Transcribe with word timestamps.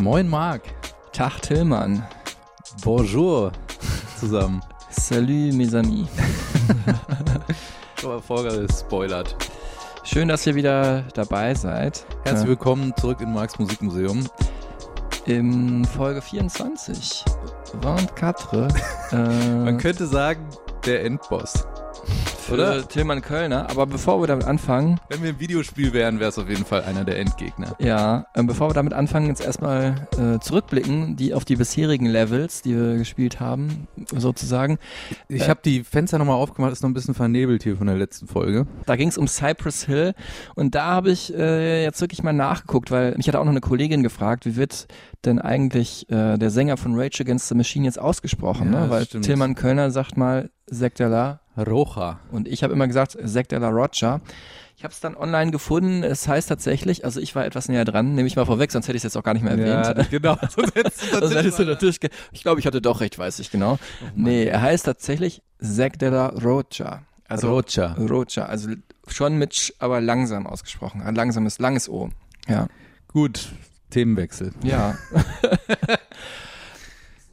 Moin 0.00 0.28
Marc. 0.28 0.62
Tag 1.12 1.42
Tillmann. 1.42 2.02
Bonjour 2.82 3.52
zusammen. 4.18 4.60
Salut 4.90 5.52
mes 5.52 5.74
amis. 5.74 6.08
Schon 8.00 8.10
mal 8.10 8.20
vorgespoilert. 8.20 9.36
Schön, 10.02 10.28
dass 10.28 10.46
ihr 10.46 10.54
wieder 10.54 11.02
dabei 11.14 11.54
seid. 11.54 12.06
Herzlich 12.24 12.48
willkommen 12.48 12.94
zurück 12.96 13.20
in 13.20 13.32
Marks 13.32 13.58
Musikmuseum. 13.58 14.26
In 15.26 15.84
Folge 15.84 16.22
24. 16.22 17.24
24. 17.80 18.60
äh, 19.12 19.16
Man 19.16 19.78
könnte 19.78 20.06
sagen, 20.06 20.48
der 20.86 21.04
Endboss. 21.04 21.66
Für 22.42 22.54
oder? 22.54 22.88
Tillmann 22.88 23.22
Kölner. 23.22 23.70
Aber 23.70 23.86
bevor 23.86 24.20
wir 24.22 24.26
damit 24.26 24.44
anfangen, 24.46 24.98
Wenn 25.08 25.22
wir 25.22 25.30
im 25.30 25.40
Videospiel 25.40 25.92
wären, 25.92 26.20
wäre 26.20 26.30
es 26.30 26.38
auf 26.38 26.48
jeden 26.48 26.64
Fall 26.64 26.82
einer 26.84 27.04
der 27.04 27.18
Endgegner. 27.18 27.74
ja, 27.78 28.26
äh, 28.34 28.42
bevor 28.42 28.70
wir 28.70 28.74
damit 28.74 28.92
anfangen, 28.92 29.26
jetzt 29.28 29.44
erstmal 29.44 30.08
äh, 30.18 30.38
zurückblicken, 30.40 31.16
die 31.16 31.34
auf 31.34 31.44
die 31.44 31.56
bisherigen 31.56 32.06
Levels, 32.06 32.62
die 32.62 32.76
wir 32.76 32.96
gespielt 32.98 33.40
haben, 33.40 33.86
sozusagen. 34.14 34.78
Ich 35.28 35.42
Äh, 35.42 35.48
habe 35.48 35.60
die 35.64 35.84
Fenster 35.84 36.18
nochmal 36.18 36.36
aufgemacht, 36.36 36.72
ist 36.72 36.82
noch 36.82 36.90
ein 36.90 36.94
bisschen 36.94 37.14
vernebelt 37.14 37.62
hier 37.62 37.76
von 37.76 37.86
der 37.86 37.96
letzten 37.96 38.26
Folge. 38.26 38.66
Da 38.86 38.96
ging 38.96 39.08
es 39.08 39.18
um 39.18 39.26
Cypress 39.28 39.84
Hill 39.84 40.14
und 40.54 40.74
da 40.74 40.84
habe 40.86 41.10
ich 41.10 41.34
äh, 41.34 41.82
jetzt 41.84 42.00
wirklich 42.00 42.22
mal 42.22 42.32
nachgeguckt, 42.32 42.90
weil 42.90 43.14
mich 43.16 43.28
hat 43.28 43.36
auch 43.36 43.44
noch 43.44 43.50
eine 43.50 43.60
Kollegin 43.60 44.02
gefragt, 44.02 44.46
wie 44.46 44.56
wird 44.56 44.86
denn 45.24 45.38
eigentlich 45.38 46.10
äh, 46.10 46.36
der 46.38 46.50
Sänger 46.50 46.76
von 46.76 46.98
Rage 46.98 47.22
Against 47.22 47.48
the 47.48 47.54
Machine 47.54 47.84
jetzt 47.84 47.98
ausgesprochen? 48.00 48.72
Ja, 48.72 48.80
ne? 48.86 48.90
Weil 48.90 49.04
stimmt. 49.04 49.24
Tillmann 49.24 49.54
Kölner 49.54 49.90
sagt 49.90 50.16
mal 50.16 50.50
Zack 50.70 50.94
de 50.94 51.06
la 51.08 51.40
Rocha. 51.56 52.20
und 52.30 52.48
ich 52.48 52.62
habe 52.62 52.72
immer 52.72 52.86
gesagt 52.86 53.16
Zack 53.24 53.48
de 53.48 53.58
la 53.58 53.68
Rocha. 53.68 54.20
Ich 54.76 54.84
habe 54.84 54.92
es 54.92 55.00
dann 55.00 55.16
online 55.16 55.50
gefunden. 55.50 56.02
Es 56.02 56.26
heißt 56.26 56.48
tatsächlich, 56.48 57.04
also 57.04 57.20
ich 57.20 57.34
war 57.36 57.44
etwas 57.44 57.68
näher 57.68 57.84
dran, 57.84 58.14
nehme 58.14 58.26
ich 58.26 58.36
mal 58.36 58.46
vorweg, 58.46 58.72
sonst 58.72 58.88
hätte 58.88 58.96
ich 58.96 59.00
es 59.00 59.04
jetzt 59.04 59.16
auch 59.16 59.22
gar 59.22 59.34
nicht 59.34 59.42
mehr 59.44 59.56
erwähnt. 59.56 60.10
genau. 60.10 60.36
Sonst 60.50 60.74
hättest 60.74 61.58
du 61.58 61.64
natürlich 61.64 62.00
ich 62.32 62.42
glaube, 62.42 62.58
ich 62.58 62.66
hatte 62.66 62.80
doch 62.80 63.00
recht, 63.00 63.18
weiß 63.18 63.38
ich 63.38 63.50
genau. 63.50 63.78
nee, 64.16 64.44
er 64.44 64.60
heißt 64.60 64.86
tatsächlich 64.86 65.42
Zack 65.60 65.98
de 65.98 66.08
la 66.10 66.28
Rocha. 66.28 67.02
Also 67.28 67.50
Rocha. 67.54 67.94
Rocha, 67.94 68.46
also 68.46 68.70
schon 69.06 69.36
mit, 69.38 69.54
Sch, 69.54 69.72
aber 69.78 70.00
langsam 70.00 70.46
ausgesprochen. 70.46 71.02
Ein 71.02 71.14
langsames, 71.14 71.58
langes 71.58 71.88
O. 71.88 72.10
Ja. 72.48 72.66
Gut, 73.08 73.50
Themenwechsel. 73.90 74.52
Ja. 74.64 74.96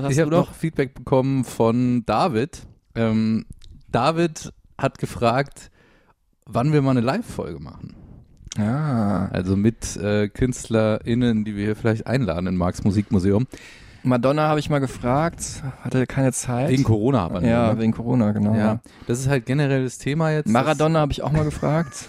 Ich 0.02 0.06
hast 0.06 0.20
habe 0.20 0.30
du 0.30 0.38
noch? 0.38 0.54
Feedback 0.54 0.94
bekommen 0.94 1.44
von 1.44 2.06
David. 2.06 2.62
Ähm, 2.96 3.46
David 3.92 4.54
hat 4.78 4.98
gefragt, 4.98 5.72
wann 6.46 6.74
wir 6.74 6.82
mal 6.82 6.92
eine 6.92 7.02
Live-Folge 7.02 7.60
machen. 7.60 7.96
Ah. 8.58 9.28
Also 9.28 9.56
mit 9.56 9.96
äh, 9.98 10.28
KünstlerInnen, 10.28 11.46
die 11.46 11.56
wir 11.56 11.66
hier 11.66 11.76
vielleicht 11.76 12.08
einladen 12.08 12.48
in 12.48 12.58
Marks 12.58 12.84
Musikmuseum. 12.84 13.48
Madonna 14.04 14.48
habe 14.48 14.60
ich 14.60 14.70
mal 14.70 14.80
gefragt, 14.80 15.62
hatte 15.82 16.08
keine 16.08 16.32
Zeit. 16.32 16.70
Wegen 16.70 16.84
Corona 16.84 17.26
aber. 17.26 17.42
nur, 17.42 17.50
Ja, 17.50 17.74
ne? 17.74 17.80
wegen 17.80 17.92
Corona, 17.92 18.32
genau. 18.32 18.56
ja. 18.56 18.80
Das 19.08 19.20
ist 19.20 19.28
halt 19.28 19.46
generell 19.46 19.84
das 19.84 19.98
Thema 19.98 20.32
jetzt. 20.32 20.48
Maradona 20.48 21.00
habe 21.00 21.12
ich 21.12 21.22
auch 21.22 21.32
mal 21.32 21.44
gefragt. 21.44 22.08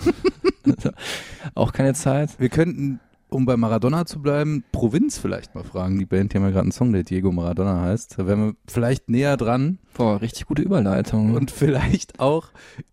auch 1.54 1.72
keine 1.72 1.94
Zeit. 1.94 2.38
Wir 2.38 2.48
könnten, 2.48 3.00
um 3.30 3.46
bei 3.46 3.56
Maradona 3.56 4.06
zu 4.06 4.20
bleiben, 4.20 4.64
Provinz 4.72 5.18
vielleicht 5.18 5.54
mal 5.54 5.64
fragen. 5.64 5.98
Die 5.98 6.06
Band, 6.06 6.32
die 6.32 6.36
haben 6.36 6.44
ja 6.44 6.50
gerade 6.50 6.62
einen 6.62 6.72
Song, 6.72 6.92
der 6.92 7.02
Diego 7.02 7.32
Maradona 7.32 7.82
heißt. 7.82 8.18
Da 8.18 8.26
wären 8.26 8.46
wir 8.46 8.54
vielleicht 8.66 9.08
näher 9.08 9.36
dran 9.36 9.78
Boah, 9.94 10.20
richtig 10.20 10.46
gute 10.46 10.62
Überleitung. 10.62 11.34
und 11.34 11.50
vielleicht 11.50 12.20
auch 12.20 12.48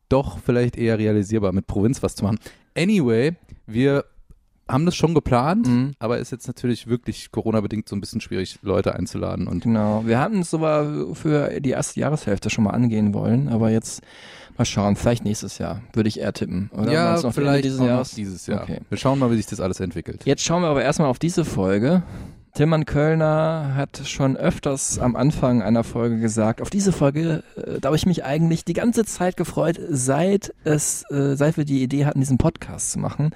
doch 0.09 0.39
vielleicht 0.39 0.77
eher 0.77 0.97
realisierbar 0.97 1.51
mit 1.51 1.67
Provinz 1.67 2.01
was 2.01 2.15
zu 2.15 2.23
machen. 2.23 2.39
Anyway, 2.75 3.35
wir 3.65 4.05
haben 4.69 4.85
das 4.85 4.95
schon 4.95 5.13
geplant, 5.13 5.67
Mhm. 5.67 5.93
aber 5.99 6.17
ist 6.17 6.31
jetzt 6.31 6.47
natürlich 6.47 6.87
wirklich 6.87 7.31
Corona-bedingt 7.31 7.87
so 7.87 7.95
ein 7.95 8.01
bisschen 8.01 8.21
schwierig, 8.21 8.59
Leute 8.61 8.93
einzuladen. 8.95 9.47
Und 9.47 9.63
Genau. 9.63 10.03
Wir 10.05 10.19
hatten 10.19 10.39
es 10.39 10.49
sogar 10.49 10.85
für 11.15 11.59
die 11.61 11.69
erste 11.71 11.99
Jahreshälfte 11.99 12.49
schon 12.49 12.63
mal 12.65 12.71
angehen 12.71 13.13
wollen, 13.13 13.47
aber 13.49 13.69
jetzt 13.69 14.01
mal 14.57 14.65
schauen. 14.65 14.95
Vielleicht 14.95 15.23
nächstes 15.23 15.57
Jahr, 15.57 15.81
würde 15.93 16.09
ich 16.09 16.19
eher 16.19 16.33
tippen. 16.33 16.69
Oder 16.73 16.91
ja, 16.91 17.21
noch 17.21 17.33
vielleicht 17.33 17.63
dieses 17.65 17.79
noch 17.79 18.07
dieses 18.07 18.47
Jahr. 18.47 18.63
Okay. 18.63 18.79
Wir 18.89 18.97
schauen 18.97 19.19
mal, 19.19 19.31
wie 19.31 19.37
sich 19.37 19.45
das 19.45 19.59
alles 19.59 19.79
entwickelt. 19.79 20.23
Jetzt 20.25 20.43
schauen 20.43 20.63
wir 20.63 20.69
aber 20.69 20.83
erstmal 20.83 21.09
auf 21.09 21.19
diese 21.19 21.45
Folge. 21.45 22.03
Tillmann 22.57 22.85
Kölner 22.85 23.73
hat 23.75 24.01
schon 24.05 24.35
öfters 24.35 24.97
am 24.97 25.15
Anfang 25.15 25.61
einer 25.61 25.83
Folge 25.83 26.19
gesagt, 26.19 26.59
auf 26.59 26.71
diese 26.71 26.91
Folge, 26.91 27.43
äh, 27.55 27.79
da 27.79 27.89
habe 27.89 27.95
ich 27.95 28.07
mich 28.07 28.25
eigentlich 28.25 28.65
die 28.65 28.73
ganze 28.73 29.05
Zeit 29.05 29.37
gefreut, 29.37 29.79
seit 29.91 30.55
es, 30.63 31.03
äh, 31.11 31.35
seit 31.35 31.57
wir 31.57 31.65
die 31.65 31.83
Idee 31.83 32.05
hatten, 32.07 32.19
diesen 32.19 32.39
Podcast 32.39 32.93
zu 32.93 32.97
machen. 32.97 33.29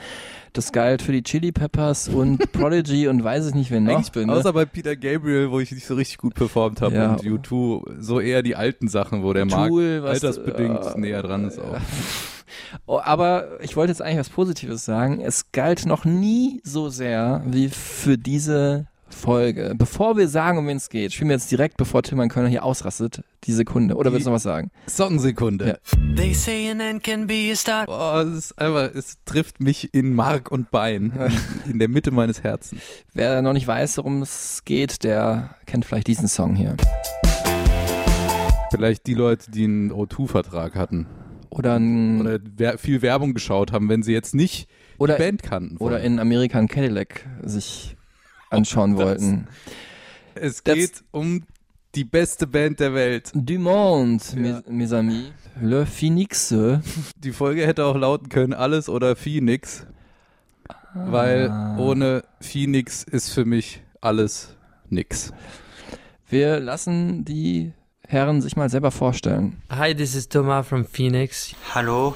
Das 0.53 0.71
galt 0.71 1.03
für 1.03 1.11
die 1.11 1.21
Chili 1.21 1.51
Peppers 1.51 2.09
und 2.09 2.39
Prodigy 2.51 3.09
und 3.09 3.23
weiß 3.23 3.49
ich 3.49 3.53
nicht, 3.53 3.69
wer 3.69 3.79
noch. 3.79 3.93
Eigentlich, 3.93 4.27
außer 4.27 4.53
bei 4.53 4.65
Peter 4.65 4.95
Gabriel, 4.95 5.51
wo 5.51 5.59
ich 5.59 5.71
nicht 5.71 5.85
so 5.85 5.93
richtig 5.93 6.17
gut 6.17 6.33
performt 6.33 6.81
habe 6.81 6.95
Ja. 6.95 7.11
und 7.11 7.21
U2, 7.21 8.01
so 8.01 8.19
eher 8.19 8.41
die 8.41 8.55
alten 8.55 8.87
Sachen, 8.87 9.21
wo 9.21 9.33
der 9.33 9.45
Markt 9.45 9.69
Tool, 9.69 10.01
was, 10.01 10.23
altersbedingt 10.23 10.83
äh, 10.83 10.99
näher 10.99 11.21
dran 11.21 11.45
ist 11.45 11.59
auch. 11.59 11.77
Oh, 12.85 12.99
aber 13.01 13.61
ich 13.61 13.77
wollte 13.77 13.91
jetzt 13.91 14.01
eigentlich 14.01 14.19
was 14.19 14.29
Positives 14.29 14.83
sagen. 14.83 15.21
Es 15.21 15.53
galt 15.53 15.85
noch 15.85 16.03
nie 16.03 16.59
so 16.65 16.89
sehr 16.89 17.43
wie 17.45 17.69
für 17.69 18.17
diese 18.17 18.87
Folge. 19.13 19.73
Bevor 19.77 20.17
wir 20.17 20.27
sagen, 20.27 20.57
um 20.57 20.67
wen 20.67 20.77
es 20.77 20.89
geht, 20.89 21.13
spielen 21.13 21.29
wir 21.29 21.35
jetzt 21.35 21.51
direkt, 21.51 21.77
bevor 21.77 22.03
Tillmann 22.03 22.29
Kölner 22.29 22.49
hier 22.49 22.63
ausrastet, 22.63 23.23
die 23.43 23.53
Sekunde. 23.53 23.95
Oder 23.95 24.11
willst 24.11 24.25
du 24.25 24.29
noch 24.29 24.35
was 24.35 24.43
sagen? 24.43 24.71
Songsekunde. 24.87 25.67
Ja. 25.67 26.15
They 26.15 26.33
say 26.33 26.69
an 26.69 26.79
end 26.79 27.03
can 27.03 27.27
be 27.27 27.49
a 27.51 27.55
start. 27.55 27.87
Boah, 27.87 28.21
es 28.21 28.37
ist 28.37 28.59
einfach, 28.59 28.93
es 28.93 29.17
trifft 29.25 29.59
mich 29.59 29.93
in 29.93 30.13
Mark 30.13 30.51
und 30.51 30.71
Bein, 30.71 31.13
in, 31.69 31.79
der 31.79 31.87
Mitte 31.87 32.11
meines 32.11 32.43
Herzens. 32.43 32.81
Wer 33.13 33.41
noch 33.41 33.53
nicht 33.53 33.67
weiß, 33.67 33.97
worum 33.97 34.21
es 34.21 34.63
geht, 34.65 35.03
der 35.03 35.55
kennt 35.65 35.85
vielleicht 35.85 36.07
diesen 36.07 36.27
Song 36.27 36.55
hier. 36.55 36.75
Vielleicht 38.71 39.05
die 39.07 39.13
Leute, 39.13 39.51
die 39.51 39.65
einen 39.65 39.91
O2-Vertrag 39.91 40.75
hatten 40.75 41.05
Oder, 41.49 41.75
ein, 41.75 42.21
oder 42.21 42.39
wer 42.55 42.77
viel 42.77 43.01
Werbung 43.01 43.33
geschaut 43.33 43.73
haben, 43.73 43.89
wenn 43.89 44.01
sie 44.01 44.13
jetzt 44.13 44.33
nicht 44.33 44.69
oder, 44.97 45.15
die 45.15 45.23
Band 45.23 45.43
kannten. 45.43 45.77
oder 45.77 45.99
in 45.99 46.19
American 46.19 46.67
Cadillac 46.67 47.25
sich 47.43 47.97
anschauen 48.51 48.95
das- 48.95 49.05
wollten. 49.05 49.47
Es 50.35 50.63
das- 50.63 50.75
geht 50.75 51.03
um 51.11 51.43
die 51.95 52.03
beste 52.05 52.47
Band 52.47 52.79
der 52.79 52.93
Welt. 52.93 53.31
Du 53.33 53.59
monde, 53.59 54.23
Ja. 54.35 54.39
mes, 54.39 54.63
mes 54.67 54.93
amis. 54.93 55.25
Le 55.61 55.85
Phoenix. 55.85 56.53
Die 57.17 57.31
Folge 57.33 57.67
hätte 57.67 57.83
auch 57.85 57.97
lauten 57.97 58.29
können, 58.29 58.53
alles 58.53 58.87
oder 58.87 59.15
Phoenix. 59.17 59.85
Weil 60.93 61.49
Ah. 61.49 61.77
ohne 61.77 62.23
Phoenix 62.39 63.03
ist 63.03 63.29
für 63.33 63.45
mich 63.45 63.81
alles 64.01 64.49
nix. 64.89 65.31
Wir 66.29 66.59
lassen 66.59 67.25
die 67.25 67.73
Herren 68.07 68.41
sich 68.41 68.55
mal 68.57 68.69
selber 68.69 68.91
vorstellen. 68.91 69.61
Hi, 69.69 69.93
this 69.95 70.15
is 70.15 70.27
Thomas 70.29 70.67
from 70.67 70.85
Phoenix. 70.85 71.53
Hallo, 71.75 72.15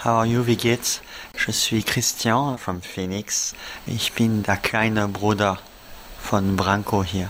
how 0.00 0.06
are 0.12 0.26
you, 0.26 0.46
wie 0.46 0.56
geht's? 0.56 1.00
Je 1.46 1.52
suis 1.52 1.84
Christian 1.84 2.56
from 2.58 2.80
Phoenix. 2.82 3.54
Ich 3.86 4.12
bin 4.12 4.42
der 4.42 4.56
kleine 4.56 5.08
Bruder 5.08 5.58
von 6.24 6.56
Branko 6.56 7.04
hier. 7.04 7.28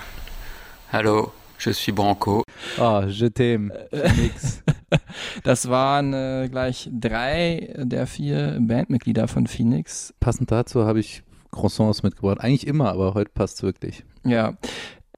Hallo, 0.93 1.33
je 1.59 1.73
suis 1.73 1.93
Branco. 1.93 2.45
Ah, 2.79 3.05
je 3.09 3.27
t'aime. 3.27 3.73
Phoenix. 3.91 4.63
Das 5.43 5.69
waren 5.69 6.13
äh, 6.13 6.49
gleich 6.49 6.89
drei 6.93 7.75
der 7.77 8.07
vier 8.07 8.59
Bandmitglieder 8.61 9.27
von 9.27 9.49
Phoenix. 9.49 10.15
Passend 10.21 10.53
dazu 10.53 10.85
habe 10.87 11.01
ich 11.01 11.25
Croissants 11.51 12.05
mitgebracht. 12.05 12.41
Eigentlich 12.41 12.67
immer, 12.67 12.91
aber 12.91 13.15
heute 13.15 13.31
passt 13.35 13.65
wirklich. 13.65 14.05
Ja. 14.25 14.55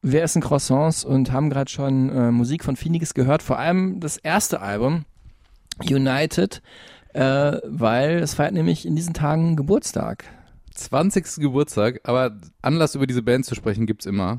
Wir 0.00 0.22
essen 0.22 0.40
Croissants 0.40 1.04
und 1.04 1.30
haben 1.30 1.50
gerade 1.50 1.70
schon 1.70 2.08
äh, 2.08 2.30
Musik 2.30 2.64
von 2.64 2.76
Phoenix 2.76 3.12
gehört, 3.12 3.42
vor 3.42 3.58
allem 3.58 4.00
das 4.00 4.16
erste 4.16 4.60
Album, 4.62 5.04
United, 5.82 6.62
äh, 7.12 7.58
weil 7.64 8.18
es 8.20 8.34
feiert 8.34 8.54
nämlich 8.54 8.86
in 8.86 8.96
diesen 8.96 9.12
Tagen 9.12 9.56
Geburtstag. 9.56 10.24
20. 10.76 11.36
Geburtstag, 11.40 12.00
aber 12.04 12.36
Anlass 12.62 12.94
über 12.94 13.06
diese 13.06 13.22
Band 13.22 13.44
zu 13.44 13.54
sprechen 13.54 13.86
gibt's 13.86 14.06
immer. 14.06 14.38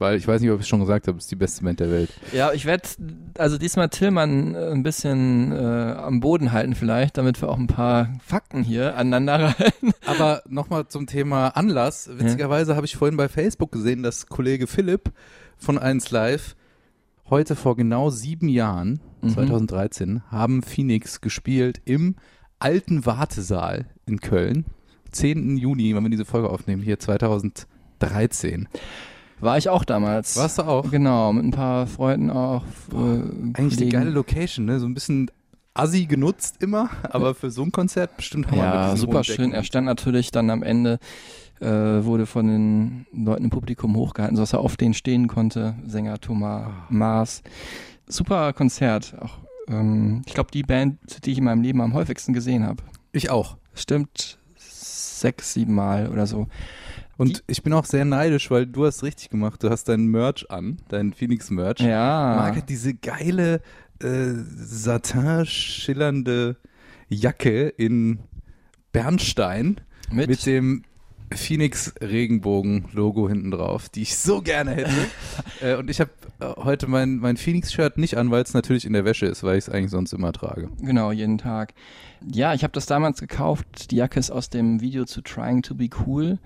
weil 0.00 0.16
ich 0.16 0.28
weiß 0.28 0.40
nicht, 0.40 0.50
ob 0.50 0.58
ich 0.58 0.62
es 0.62 0.68
schon 0.68 0.78
gesagt 0.78 1.08
habe, 1.08 1.18
es 1.18 1.24
ist 1.24 1.30
die 1.32 1.36
beste 1.36 1.64
Band 1.64 1.80
der 1.80 1.90
Welt. 1.90 2.10
Ja, 2.32 2.52
ich 2.52 2.66
werde 2.66 2.88
also 3.36 3.58
diesmal 3.58 3.88
Tillmann 3.88 4.54
äh, 4.54 4.70
ein 4.70 4.84
bisschen 4.84 5.50
äh, 5.50 5.56
am 5.56 6.20
Boden 6.20 6.52
halten 6.52 6.76
vielleicht, 6.76 7.18
damit 7.18 7.42
wir 7.42 7.48
auch 7.48 7.58
ein 7.58 7.66
paar 7.66 8.10
Fakten 8.24 8.62
hier 8.62 8.96
aneinander 8.96 9.54
rein. 9.58 9.92
Aber 10.06 10.42
nochmal 10.48 10.86
zum 10.86 11.08
Thema 11.08 11.48
Anlass. 11.48 12.08
Witzigerweise 12.16 12.76
habe 12.76 12.86
ich 12.86 12.96
vorhin 12.96 13.16
bei 13.16 13.28
Facebook 13.28 13.72
gesehen, 13.72 14.04
dass 14.04 14.26
Kollege 14.28 14.68
Philipp 14.68 15.10
von 15.56 15.78
1 15.78 16.12
Live 16.12 16.54
heute 17.28 17.56
vor 17.56 17.74
genau 17.76 18.10
sieben 18.10 18.48
Jahren, 18.48 19.00
Mhm. 19.20 19.30
2013, 19.30 20.22
haben 20.30 20.62
Phoenix 20.62 21.20
gespielt 21.20 21.80
im 21.84 22.14
alten 22.60 23.04
Wartesaal 23.04 23.86
in 24.06 24.20
Köln. 24.20 24.64
10. 25.18 25.56
Juni, 25.56 25.94
wenn 25.94 26.02
wir 26.02 26.10
diese 26.10 26.24
Folge 26.24 26.48
aufnehmen, 26.50 26.82
hier 26.82 26.98
2013. 26.98 28.68
War 29.40 29.56
ich 29.58 29.68
auch 29.68 29.84
damals. 29.84 30.36
Warst 30.36 30.58
du 30.58 30.62
auch? 30.62 30.90
Genau, 30.90 31.32
mit 31.32 31.44
ein 31.44 31.50
paar 31.52 31.86
Freunden 31.86 32.30
auch. 32.30 32.64
äh, 32.92 32.96
Eigentlich 32.96 33.54
die 33.54 33.76
Kollegen. 33.76 33.90
geile 33.90 34.10
Location, 34.10 34.64
ne? 34.64 34.80
So 34.80 34.86
ein 34.86 34.94
bisschen 34.94 35.30
assi 35.74 36.06
genutzt 36.06 36.56
immer, 36.60 36.90
aber 37.10 37.34
für 37.34 37.50
so 37.52 37.62
ein 37.62 37.70
Konzert 37.70 38.16
bestimmt 38.16 38.50
Hammer. 38.50 38.62
mit 38.64 38.72
Ja, 38.72 38.96
super 38.96 39.22
schön. 39.22 39.52
Er 39.52 39.62
stand 39.62 39.86
natürlich 39.86 40.32
dann 40.32 40.50
am 40.50 40.64
Ende, 40.64 40.98
äh, 41.60 41.66
wurde 41.68 42.26
von 42.26 42.48
den 42.48 43.06
Leuten 43.12 43.44
im 43.44 43.50
Publikum 43.50 43.94
hochgehalten, 43.94 44.36
sodass 44.36 44.54
er 44.54 44.60
auf 44.60 44.76
denen 44.76 44.94
stehen 44.94 45.28
konnte. 45.28 45.76
Sänger 45.86 46.18
Thomas 46.18 46.66
Ah. 46.66 46.86
Maas. 46.88 47.42
Super 48.08 48.52
Konzert. 48.54 49.14
Auch, 49.20 49.38
ähm, 49.68 50.22
ich 50.26 50.34
glaube, 50.34 50.50
die 50.52 50.64
Band, 50.64 50.98
die 51.24 51.30
ich 51.30 51.38
in 51.38 51.44
meinem 51.44 51.62
Leben 51.62 51.80
am 51.80 51.94
häufigsten 51.94 52.32
gesehen 52.32 52.64
habe. 52.66 52.82
Ich 53.12 53.30
auch. 53.30 53.56
Stimmt 53.74 54.38
sechs, 54.98 55.54
sieben 55.54 55.74
Mal 55.74 56.08
oder 56.08 56.26
so. 56.26 56.46
Und 57.16 57.42
ich 57.48 57.62
bin 57.62 57.72
auch 57.72 57.84
sehr 57.84 58.04
neidisch, 58.04 58.50
weil 58.50 58.66
du 58.66 58.86
hast 58.86 59.02
richtig 59.02 59.30
gemacht. 59.30 59.62
Du 59.62 59.70
hast 59.70 59.88
deinen 59.88 60.06
Merch 60.06 60.50
an, 60.50 60.78
deinen 60.88 61.12
Phoenix-Merch. 61.12 61.80
Ja. 61.80 62.36
Marc 62.36 62.56
hat 62.56 62.68
diese 62.68 62.94
geile, 62.94 63.60
äh, 64.00 64.34
satin 64.56 65.44
schillernde 65.44 66.56
Jacke 67.08 67.68
in 67.68 68.20
Bernstein 68.92 69.80
Mit, 70.12 70.28
mit 70.28 70.46
dem 70.46 70.84
Phoenix 71.34 71.92
Regenbogen-Logo 72.00 73.28
hinten 73.28 73.50
drauf, 73.50 73.88
die 73.88 74.02
ich 74.02 74.16
so 74.16 74.40
gerne 74.40 74.72
hätte. 74.72 74.90
äh, 75.60 75.74
und 75.74 75.90
ich 75.90 76.00
habe 76.00 76.10
heute 76.40 76.86
mein, 76.86 77.16
mein 77.16 77.36
Phoenix-Shirt 77.36 77.98
nicht 77.98 78.16
an, 78.16 78.30
weil 78.30 78.42
es 78.42 78.54
natürlich 78.54 78.84
in 78.84 78.92
der 78.92 79.04
Wäsche 79.04 79.26
ist, 79.26 79.42
weil 79.42 79.58
ich 79.58 79.66
es 79.66 79.70
eigentlich 79.70 79.90
sonst 79.90 80.12
immer 80.12 80.32
trage. 80.32 80.68
Genau, 80.80 81.10
jeden 81.12 81.38
Tag. 81.38 81.74
Ja, 82.30 82.54
ich 82.54 82.62
habe 82.62 82.72
das 82.72 82.86
damals 82.86 83.20
gekauft. 83.20 83.90
Die 83.90 83.96
Jacke 83.96 84.20
ist 84.20 84.30
aus 84.30 84.50
dem 84.50 84.80
Video 84.80 85.04
zu 85.04 85.20
Trying 85.22 85.62
to 85.62 85.74
be 85.74 85.88
Cool. 86.06 86.38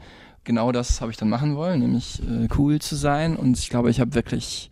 Genau 0.44 0.72
das 0.72 1.00
habe 1.00 1.10
ich 1.10 1.16
dann 1.16 1.28
machen 1.28 1.56
wollen, 1.56 1.80
nämlich 1.80 2.20
äh, 2.22 2.48
cool 2.58 2.80
zu 2.80 2.96
sein. 2.96 3.36
Und 3.36 3.58
ich 3.58 3.68
glaube, 3.68 3.90
ich 3.90 4.00
habe 4.00 4.14
wirklich, 4.14 4.70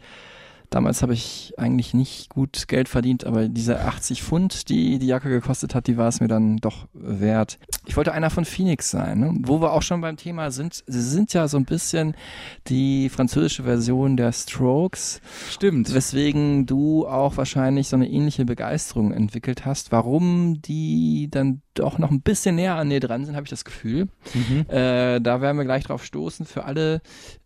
damals 0.70 1.02
habe 1.02 1.12
ich 1.12 1.52
eigentlich 1.58 1.94
nicht 1.94 2.30
gut 2.30 2.68
Geld 2.68 2.88
verdient, 2.88 3.24
aber 3.24 3.48
diese 3.48 3.80
80 3.80 4.22
Pfund, 4.22 4.68
die 4.68 4.98
die 4.98 5.06
Jacke 5.06 5.28
gekostet 5.28 5.74
hat, 5.74 5.88
die 5.88 5.96
war 5.96 6.08
es 6.08 6.20
mir 6.20 6.28
dann 6.28 6.58
doch 6.58 6.86
wert. 6.92 7.58
Ich 7.86 7.96
wollte 7.96 8.12
einer 8.12 8.30
von 8.30 8.44
Phoenix 8.44 8.90
sein, 8.90 9.18
ne? 9.18 9.34
wo 9.42 9.60
wir 9.60 9.72
auch 9.72 9.82
schon 9.82 10.00
beim 10.00 10.16
Thema 10.16 10.50
sind. 10.50 10.82
Sie 10.86 11.02
sind 11.02 11.32
ja 11.32 11.48
so 11.48 11.56
ein 11.56 11.64
bisschen 11.64 12.14
die 12.68 13.08
französische 13.08 13.64
Version 13.64 14.16
der 14.16 14.32
Strokes. 14.32 15.20
Stimmt. 15.50 15.92
Weswegen 15.92 16.66
du 16.66 17.06
auch 17.06 17.36
wahrscheinlich 17.36 17.88
so 17.88 17.96
eine 17.96 18.08
ähnliche 18.08 18.44
Begeisterung 18.44 19.12
entwickelt 19.12 19.66
hast. 19.66 19.92
Warum 19.92 20.62
die 20.62 21.28
dann 21.30 21.62
doch 21.74 21.98
noch 21.98 22.10
ein 22.10 22.20
bisschen 22.20 22.56
näher 22.56 22.76
an 22.76 22.90
dir 22.90 23.00
dran 23.00 23.24
sind, 23.24 23.34
habe 23.34 23.44
ich 23.44 23.50
das 23.50 23.64
Gefühl. 23.64 24.08
Äh, 24.68 25.20
da 25.20 25.40
werden 25.40 25.56
wir 25.56 25.64
gleich 25.64 25.84
drauf 25.84 26.04
stoßen. 26.04 26.46
Für 26.46 26.64
alle, 26.64 27.00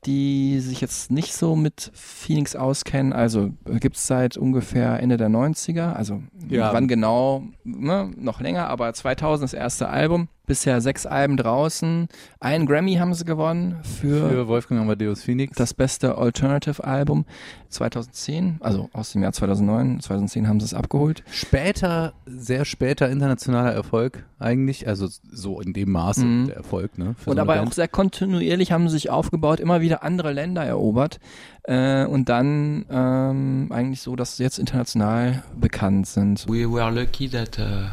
die 0.07 0.61
sich 0.61 0.81
jetzt 0.81 1.11
nicht 1.11 1.35
so 1.35 1.57
mit 1.57 1.91
Phoenix 1.95 2.57
auskennen, 2.57 3.13
also 3.13 3.51
gibt 3.81 3.97
es 3.97 4.07
seit 4.07 4.37
ungefähr 4.37 5.01
Ende 5.01 5.17
der 5.17 5.29
90er, 5.29 5.93
also 5.95 6.23
Ja. 6.49 6.73
wann 6.73 6.89
genau, 6.89 7.45
ne, 7.65 8.11
noch 8.17 8.41
länger, 8.41 8.69
aber 8.69 8.93
2000 8.93 9.45
das 9.53 9.55
erste 9.55 9.89
Album. 9.89 10.29
Bisher 10.47 10.81
sechs 10.83 11.07
Alben 11.07 11.39
draußen. 11.39 12.07
Einen 12.39 12.67
Grammy 12.67 12.97
haben 12.97 13.15
sie 13.15 13.25
gewonnen 13.25 13.77
für 13.83 14.29
Für 14.29 14.47
Wolfgang 14.49 14.81
Amadeus 14.83 15.23
Phoenix. 15.23 15.57
das 15.57 15.73
beste 15.73 16.19
Alternative-Album 16.19 17.25
2010, 17.71 18.59
also 18.61 18.91
aus 18.93 19.13
dem 19.13 19.23
Jahr 19.23 19.33
2009. 19.33 20.01
2010 20.01 20.47
haben 20.47 20.61
sie 20.61 20.67
es 20.67 20.75
abgeholt. 20.75 21.23
später, 21.31 22.13
sehr 22.27 22.65
später 22.67 23.09
internationaler 23.11 23.73
Erfolg 23.73 24.25
eigentlich, 24.39 24.87
also 24.87 25.09
so 25.33 25.61
in 25.61 25.73
dem 25.73 25.91
Maße 25.93 26.25
Mhm. 26.25 26.47
der 26.49 26.57
Erfolg, 26.57 26.99
ne? 26.99 27.15
Und 27.25 27.37
so 27.37 27.41
aber 27.41 27.55
Band. 27.55 27.69
auch 27.69 27.73
sehr 27.73 27.89
kontinuierlich 27.89 28.71
haben 28.73 28.89
sie 28.89 28.95
sich 28.95 29.09
aufgebaut, 29.11 29.61
immer 29.61 29.81
wieder 29.81 30.03
andere 30.03 30.33
Länder 30.33 30.63
erobert 30.65 31.21
äh, 31.63 32.05
und 32.05 32.29
dann 32.29 32.85
ähm, 32.91 33.69
eigentlich 33.73 34.03
so, 34.03 34.15
dass 34.15 34.37
sie 34.37 34.43
jetzt 34.43 34.59
international 34.59 35.43
bekannt 35.59 36.07
sind. 36.07 36.47
We 36.49 36.71
were 36.71 36.91
lucky 36.91 37.29
that 37.31 37.59
uh, 37.59 37.87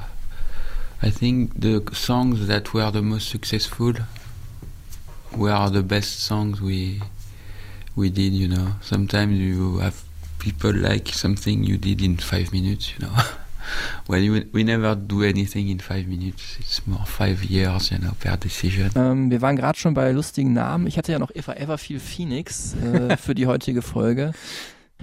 I 1.04 1.10
think 1.10 1.60
the 1.60 1.84
songs 1.94 2.46
that 2.48 2.74
were 2.74 2.92
the 2.92 3.02
most 3.02 3.30
successful 3.30 3.94
were 5.36 5.70
the 5.70 5.82
best 5.82 6.20
songs 6.20 6.62
we 6.62 7.02
we 7.96 8.12
did. 8.12 8.34
You 8.34 8.48
know, 8.48 8.76
sometimes 8.82 9.34
you 9.34 9.80
have 9.80 10.04
people 10.38 10.74
like 10.74 11.10
something 11.10 11.64
you 11.64 11.78
did 11.78 12.02
in 12.04 12.18
five 12.18 12.52
minutes. 12.52 12.94
You 12.94 13.08
know, 13.08 13.14
well, 14.08 14.20
you, 14.20 14.48
we 14.54 14.64
never 14.64 14.94
do 14.94 15.24
anything 15.24 15.70
in 15.70 15.80
five 15.80 16.08
minutes. 16.08 16.58
It's 16.60 16.86
more 16.86 17.06
five 17.06 17.44
years. 17.46 17.92
You 17.92 17.98
know, 17.98 18.12
per 18.20 18.38
decision. 18.38 18.92
Ähm, 18.96 19.32
wir 19.32 19.42
waren 19.42 19.56
gerade 19.56 19.80
schon 19.80 19.96
bei 19.96 20.12
lustigen 20.12 20.54
Namen. 20.54 20.86
Ich 20.86 21.00
hatte 21.00 21.12
ja 21.12 21.18
noch 21.18 21.32
Eva 21.34 21.54
Everfield 21.54 22.02
Phoenix 22.04 22.76
äh, 22.76 23.18
für 23.26 23.34
die 23.34 23.48
heutige 23.48 23.82
Folge. 23.82 24.34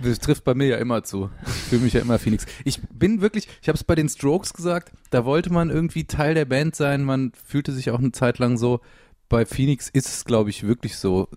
Das 0.03 0.19
trifft 0.21 0.45
bei 0.45 0.55
mir 0.55 0.67
ja 0.69 0.77
immer 0.77 1.03
zu. 1.03 1.31
Ich 1.47 1.53
fühle 1.53 1.83
mich 1.83 1.93
ja 1.95 2.00
immer 2.00 2.19
Phoenix. 2.19 2.47
Ich 2.65 2.81
bin 2.89 3.21
wirklich, 3.21 3.49
ich 3.62 3.69
habe 3.69 3.77
es 3.77 3.85
bei 3.85 3.95
den 3.95 4.09
Strokes 4.09 4.53
gesagt, 4.53 4.93
da 5.11 5.25
wollte 5.25 5.53
man 5.53 5.71
irgendwie 5.71 6.05
Teil 6.05 6.35
der 6.35 6.45
Band 6.45 6.77
sein. 6.77 7.03
Man 7.05 7.33
fühlte 7.45 7.73
sich 7.73 7.91
auch 7.91 7.99
eine 7.99 8.12
Zeit 8.12 8.39
lang 8.39 8.56
so. 8.59 8.81
Bei 9.29 9.45
Phoenix 9.45 9.89
ist 9.89 10.06
es, 10.09 10.25
glaube 10.25 10.50
ich, 10.50 10.62
wirklich 10.67 10.97
so, 10.97 11.29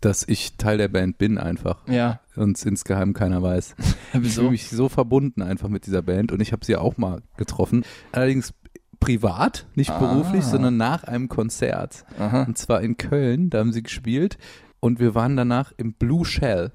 dass 0.00 0.24
ich 0.26 0.56
Teil 0.56 0.78
der 0.78 0.88
Band 0.88 1.18
bin 1.18 1.38
einfach. 1.38 1.78
Ja, 1.88 2.20
Und 2.36 2.64
insgeheim 2.64 3.12
keiner 3.12 3.42
weiß. 3.42 3.74
Ich 3.78 3.84
fühle 4.12 4.24
wieso? 4.24 4.50
mich 4.50 4.70
so 4.70 4.88
verbunden 4.88 5.42
einfach 5.42 5.68
mit 5.68 5.84
dieser 5.86 6.02
Band 6.02 6.32
und 6.32 6.40
ich 6.40 6.52
habe 6.52 6.64
sie 6.64 6.76
auch 6.76 6.96
mal 6.96 7.20
getroffen. 7.36 7.84
Allerdings 8.12 8.54
privat, 9.00 9.66
nicht 9.74 9.90
Ah. 9.90 9.98
beruflich, 9.98 10.44
sondern 10.44 10.76
nach 10.76 11.04
einem 11.04 11.28
Konzert. 11.28 12.04
Aha. 12.18 12.44
Und 12.44 12.56
zwar 12.56 12.80
in 12.80 12.96
Köln, 12.96 13.50
da 13.50 13.58
haben 13.58 13.72
sie 13.72 13.82
gespielt 13.82 14.38
und 14.80 14.98
wir 14.98 15.14
waren 15.14 15.36
danach 15.36 15.72
im 15.76 15.92
Blue 15.92 16.24
Shell. 16.24 16.72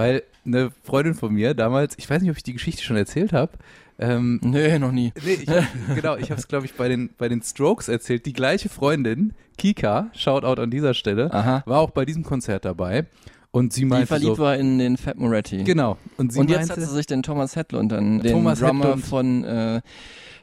Weil 0.00 0.22
eine 0.46 0.70
Freundin 0.84 1.14
von 1.14 1.32
mir 1.34 1.54
damals, 1.54 1.94
ich 1.98 2.08
weiß 2.08 2.22
nicht, 2.22 2.30
ob 2.30 2.36
ich 2.36 2.42
die 2.42 2.52
Geschichte 2.54 2.82
schon 2.82 2.96
erzählt 2.96 3.32
habe, 3.32 3.52
ähm, 3.98 4.40
Nee, 4.42 4.78
noch 4.78 4.92
nie. 4.92 5.12
nee, 5.24 5.32
ich, 5.34 5.46
genau, 5.94 6.16
ich 6.16 6.30
habe 6.30 6.40
es, 6.40 6.48
glaube 6.48 6.64
ich, 6.66 6.74
bei 6.74 6.88
den, 6.88 7.10
bei 7.18 7.28
den 7.28 7.42
Strokes 7.42 7.88
erzählt. 7.88 8.24
Die 8.24 8.32
gleiche 8.32 8.68
Freundin, 8.70 9.34
Kika, 9.58 10.10
Shoutout 10.14 10.60
an 10.62 10.70
dieser 10.70 10.94
Stelle, 10.94 11.32
Aha. 11.32 11.62
war 11.66 11.80
auch 11.80 11.90
bei 11.90 12.04
diesem 12.06 12.22
Konzert 12.24 12.64
dabei. 12.64 13.06
Und 13.52 13.72
sie 13.72 13.80
Die 13.80 13.86
meinte 13.86 14.06
verliebt 14.06 14.36
so, 14.36 14.42
war 14.44 14.56
in 14.56 14.78
den 14.78 14.96
Fat 14.96 15.18
Moretti. 15.18 15.64
genau. 15.64 15.98
Und 16.16 16.32
sie 16.32 16.38
und 16.40 16.48
jetzt 16.48 16.68
meinte, 16.68 16.80
hat 16.82 16.88
sie 16.88 16.94
sich 16.94 17.06
den 17.06 17.22
Thomas 17.22 17.56
Hedlund, 17.56 17.90
dann 17.92 18.20
den 18.20 18.32
Thomas 18.32 18.60
Drummer 18.60 18.84
Hedlund. 18.84 19.04
von 19.04 19.44
äh, 19.44 19.80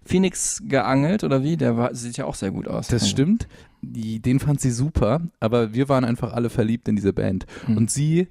Phoenix 0.05 0.61
geangelt 0.67 1.23
oder 1.23 1.41
wie? 1.41 1.57
Der 1.57 1.77
war, 1.77 1.95
sieht 1.95 2.17
ja 2.17 2.25
auch 2.25 2.35
sehr 2.35 2.51
gut 2.51 2.67
aus. 2.67 2.87
Das 2.89 3.01
Also, 3.03 3.07
stimmt. 3.07 3.47
Die, 3.81 4.19
den 4.19 4.39
fand 4.39 4.59
sie 4.59 4.71
super, 4.71 5.21
aber 5.39 5.73
wir 5.73 5.87
waren 5.89 6.03
einfach 6.05 6.33
alle 6.33 6.49
verliebt 6.49 6.87
in 6.89 6.95
diese 6.95 7.13
Band. 7.13 7.45
Hm. 7.65 7.77
Und 7.77 7.91
sie, 7.91 8.27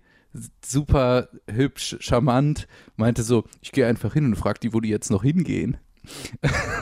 super 0.65 1.29
hübsch, 1.51 1.97
charmant, 2.01 2.67
meinte 2.97 3.23
so, 3.23 3.45
ich 3.61 3.73
gehe 3.73 3.87
einfach 3.87 4.13
hin 4.15 4.25
und 4.27 4.37
frag 4.37 4.61
die, 4.61 4.73
wo 4.73 4.81
die 4.81 4.89
jetzt 4.89 5.11
noch 5.11 5.23
hingehen. 5.23 5.77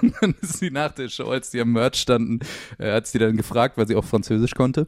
Und 0.02 0.12
dann 0.20 0.34
ist 0.42 0.58
sie 0.58 0.70
nach 0.70 0.92
der 0.92 1.08
Show, 1.08 1.28
als 1.30 1.50
die 1.50 1.60
am 1.60 1.72
Merch 1.72 1.96
standen, 1.96 2.40
äh, 2.78 2.92
hat 2.92 3.06
sie 3.06 3.18
dann 3.18 3.36
gefragt, 3.36 3.76
weil 3.78 3.86
sie 3.88 3.96
auch 3.96 4.04
Französisch 4.04 4.54
konnte, 4.54 4.86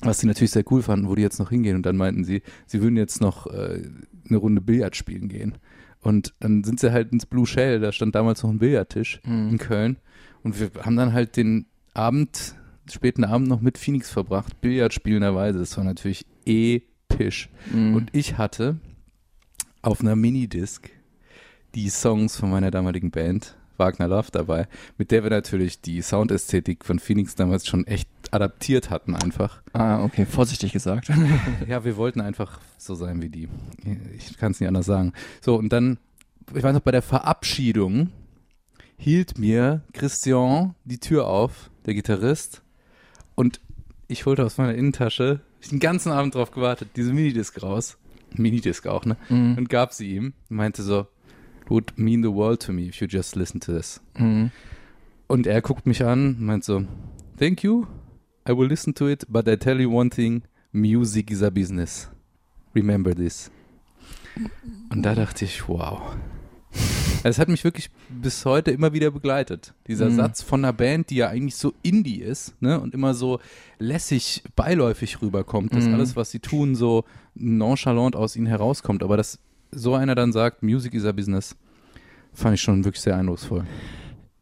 was 0.00 0.18
sie 0.18 0.26
natürlich 0.26 0.50
sehr 0.50 0.64
cool 0.70 0.82
fanden, 0.82 1.08
wo 1.08 1.14
die 1.14 1.22
jetzt 1.22 1.38
noch 1.38 1.50
hingehen. 1.50 1.76
Und 1.76 1.86
dann 1.86 1.96
meinten 1.96 2.24
sie, 2.24 2.42
sie 2.66 2.82
würden 2.82 2.96
jetzt 2.96 3.20
noch 3.20 3.46
äh, 3.46 3.82
eine 4.28 4.36
Runde 4.38 4.60
Billard 4.60 4.94
spielen 4.96 5.28
gehen. 5.28 5.56
Und 6.00 6.34
dann 6.40 6.62
sind 6.64 6.80
sie 6.80 6.92
halt 6.92 7.12
ins 7.12 7.26
Blue 7.26 7.46
Shell, 7.46 7.80
da 7.80 7.90
stand 7.92 8.14
damals 8.14 8.42
noch 8.42 8.50
ein 8.50 8.58
Billardtisch 8.58 9.20
Mhm. 9.24 9.48
in 9.50 9.58
Köln. 9.58 9.96
Und 10.42 10.60
wir 10.60 10.70
haben 10.84 10.96
dann 10.96 11.12
halt 11.14 11.36
den 11.36 11.66
Abend, 11.94 12.54
späten 12.88 13.24
Abend 13.24 13.48
noch 13.48 13.60
mit 13.62 13.78
Phoenix 13.78 14.10
verbracht, 14.10 14.60
Billard 14.60 14.92
spielenderweise. 14.92 15.58
Das 15.58 15.76
war 15.78 15.82
natürlich 15.84 16.26
episch. 17.16 17.48
Mhm. 17.72 17.94
Und 17.94 18.10
ich 18.12 18.38
hatte 18.38 18.76
auf 19.82 20.00
einer 20.00 20.16
Minidisc 20.16 20.90
die 21.74 21.88
Songs 21.90 22.36
von 22.36 22.50
meiner 22.50 22.70
damaligen 22.70 23.10
Band, 23.10 23.56
Wagner 23.76 24.08
Love, 24.08 24.28
dabei, 24.32 24.68
mit 24.96 25.10
der 25.10 25.22
wir 25.22 25.30
natürlich 25.30 25.80
die 25.82 26.00
Soundästhetik 26.00 26.84
von 26.84 26.98
Phoenix 26.98 27.34
damals 27.34 27.66
schon 27.66 27.86
echt 27.86 28.08
adaptiert 28.30 28.90
hatten 28.90 29.14
einfach. 29.14 29.62
ah, 29.72 30.02
okay, 30.02 30.24
vorsichtig 30.26 30.72
gesagt. 30.72 31.10
Ja, 31.68 31.84
wir 31.84 31.96
wollten 31.96 32.20
einfach 32.20 32.60
so 32.78 32.94
sein 32.94 33.20
wie 33.22 33.28
die. 33.28 33.48
Ich 34.16 34.36
kann 34.38 34.52
es 34.52 34.60
nicht 34.60 34.68
anders 34.68 34.86
sagen. 34.86 35.12
So, 35.40 35.56
und 35.56 35.72
dann, 35.72 35.98
ich 36.54 36.62
weiß 36.62 36.74
noch, 36.74 36.80
bei 36.80 36.90
der 36.90 37.02
Verabschiedung 37.02 38.10
hielt 38.96 39.38
mir 39.38 39.82
Christian 39.92 40.74
die 40.84 40.98
Tür 40.98 41.26
auf, 41.26 41.70
der 41.84 41.94
Gitarrist, 41.94 42.62
und 43.34 43.60
ich 44.08 44.24
holte 44.24 44.44
aus 44.44 44.56
meiner 44.56 44.74
Innentasche, 44.74 45.40
ich 45.66 45.70
den 45.70 45.80
ganzen 45.80 46.12
Abend 46.12 46.34
drauf 46.34 46.50
gewartet, 46.50 46.90
diese 46.96 47.12
Minidisc 47.12 47.62
raus. 47.62 47.98
Minidisc 48.34 48.86
auch, 48.86 49.04
ne? 49.04 49.16
Mhm. 49.28 49.56
Und 49.58 49.68
gab 49.68 49.92
sie 49.92 50.14
ihm. 50.14 50.32
Meinte 50.48 50.82
so, 50.82 51.06
would 51.68 51.96
mean 51.96 52.22
the 52.22 52.32
world 52.32 52.62
to 52.62 52.72
me 52.72 52.82
if 52.82 53.00
you 53.00 53.06
just 53.08 53.36
listen 53.36 53.60
to 53.60 53.72
this. 53.72 54.00
Mhm. 54.16 54.50
Und 55.26 55.46
er 55.46 55.60
guckt 55.60 55.86
mich 55.86 56.04
an, 56.04 56.36
meint 56.38 56.64
so, 56.64 56.84
thank 57.36 57.64
you, 57.64 57.86
I 58.48 58.52
will 58.52 58.68
listen 58.68 58.94
to 58.94 59.08
it, 59.08 59.26
but 59.28 59.48
I 59.48 59.56
tell 59.56 59.80
you 59.80 59.90
one 59.90 60.10
thing, 60.10 60.42
music 60.72 61.30
is 61.30 61.42
a 61.42 61.50
business. 61.50 62.08
Remember 62.74 63.14
this. 63.14 63.50
Und 64.90 65.02
da 65.02 65.14
dachte 65.14 65.44
ich, 65.44 65.68
wow. 65.68 66.16
Es 67.28 67.38
hat 67.38 67.48
mich 67.48 67.64
wirklich 67.64 67.90
bis 68.08 68.44
heute 68.44 68.70
immer 68.70 68.92
wieder 68.92 69.10
begleitet. 69.10 69.74
Dieser 69.88 70.10
Mhm. 70.10 70.16
Satz 70.16 70.42
von 70.42 70.64
einer 70.64 70.72
Band, 70.72 71.10
die 71.10 71.16
ja 71.16 71.28
eigentlich 71.28 71.56
so 71.56 71.72
Indie 71.82 72.20
ist, 72.20 72.54
ne, 72.60 72.80
und 72.80 72.94
immer 72.94 73.14
so 73.14 73.40
lässig, 73.78 74.42
beiläufig 74.54 75.20
rüberkommt, 75.22 75.74
dass 75.74 75.86
Mhm. 75.86 75.94
alles, 75.94 76.16
was 76.16 76.30
sie 76.30 76.38
tun, 76.40 76.74
so 76.74 77.04
nonchalant 77.34 78.14
aus 78.16 78.36
ihnen 78.36 78.46
herauskommt. 78.46 79.02
Aber 79.02 79.16
dass 79.16 79.38
so 79.72 79.94
einer 79.94 80.14
dann 80.14 80.32
sagt, 80.32 80.62
Music 80.62 80.94
is 80.94 81.04
a 81.04 81.12
business, 81.12 81.56
fand 82.32 82.54
ich 82.54 82.60
schon 82.62 82.84
wirklich 82.84 83.02
sehr 83.02 83.16
eindrucksvoll. 83.16 83.64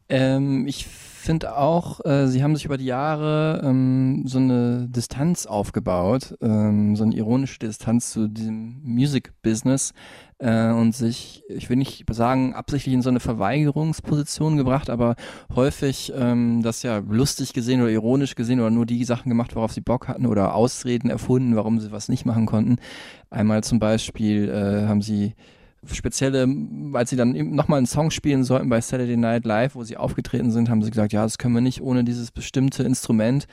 Ähm, 0.09 0.67
ich 0.67 0.85
finde 1.25 1.57
auch, 1.57 2.03
äh, 2.05 2.27
sie 2.27 2.43
haben 2.43 2.55
sich 2.55 2.65
über 2.65 2.77
die 2.77 2.85
Jahre 2.85 3.61
ähm, 3.63 4.23
so 4.25 4.37
eine 4.37 4.87
Distanz 4.87 5.45
aufgebaut, 5.45 6.35
ähm, 6.41 6.95
so 6.95 7.03
eine 7.03 7.15
ironische 7.15 7.59
Distanz 7.59 8.11
zu 8.11 8.27
diesem 8.27 8.81
Music-Business 8.83 9.93
äh, 10.37 10.69
und 10.71 10.95
sich, 10.95 11.43
ich 11.49 11.69
will 11.69 11.77
nicht 11.77 12.05
sagen, 12.13 12.53
absichtlich 12.53 12.93
in 12.93 13.01
so 13.01 13.09
eine 13.09 13.19
Verweigerungsposition 13.19 14.57
gebracht, 14.57 14.89
aber 14.89 15.15
häufig 15.55 16.13
ähm, 16.15 16.61
das 16.61 16.83
ja 16.83 16.99
lustig 16.99 17.53
gesehen 17.53 17.81
oder 17.81 17.91
ironisch 17.91 18.35
gesehen 18.35 18.59
oder 18.59 18.69
nur 18.69 18.85
die 18.85 19.03
Sachen 19.03 19.29
gemacht, 19.29 19.55
worauf 19.55 19.73
sie 19.73 19.81
Bock 19.81 20.07
hatten 20.07 20.25
oder 20.25 20.53
Ausreden 20.53 21.09
erfunden, 21.09 21.55
warum 21.55 21.79
sie 21.79 21.91
was 21.91 22.07
nicht 22.07 22.25
machen 22.25 22.45
konnten. 22.45 22.77
Einmal 23.29 23.63
zum 23.63 23.79
Beispiel 23.79 24.49
äh, 24.49 24.87
haben 24.87 25.01
sie 25.01 25.33
spezielle, 25.93 26.47
als 26.93 27.09
sie 27.09 27.15
dann 27.15 27.33
nochmal 27.55 27.77
einen 27.77 27.87
Song 27.87 28.11
spielen 28.11 28.43
sollten 28.43 28.69
bei 28.69 28.81
Saturday 28.81 29.17
Night 29.17 29.45
Live, 29.45 29.75
wo 29.75 29.83
sie 29.83 29.97
aufgetreten 29.97 30.51
sind, 30.51 30.69
haben 30.69 30.81
sie 30.83 30.89
gesagt, 30.91 31.13
ja, 31.13 31.23
das 31.23 31.37
können 31.37 31.53
wir 31.53 31.61
nicht 31.61 31.81
ohne 31.81 32.03
dieses 32.03 32.31
bestimmte 32.31 32.83
Instrument. 32.83 33.47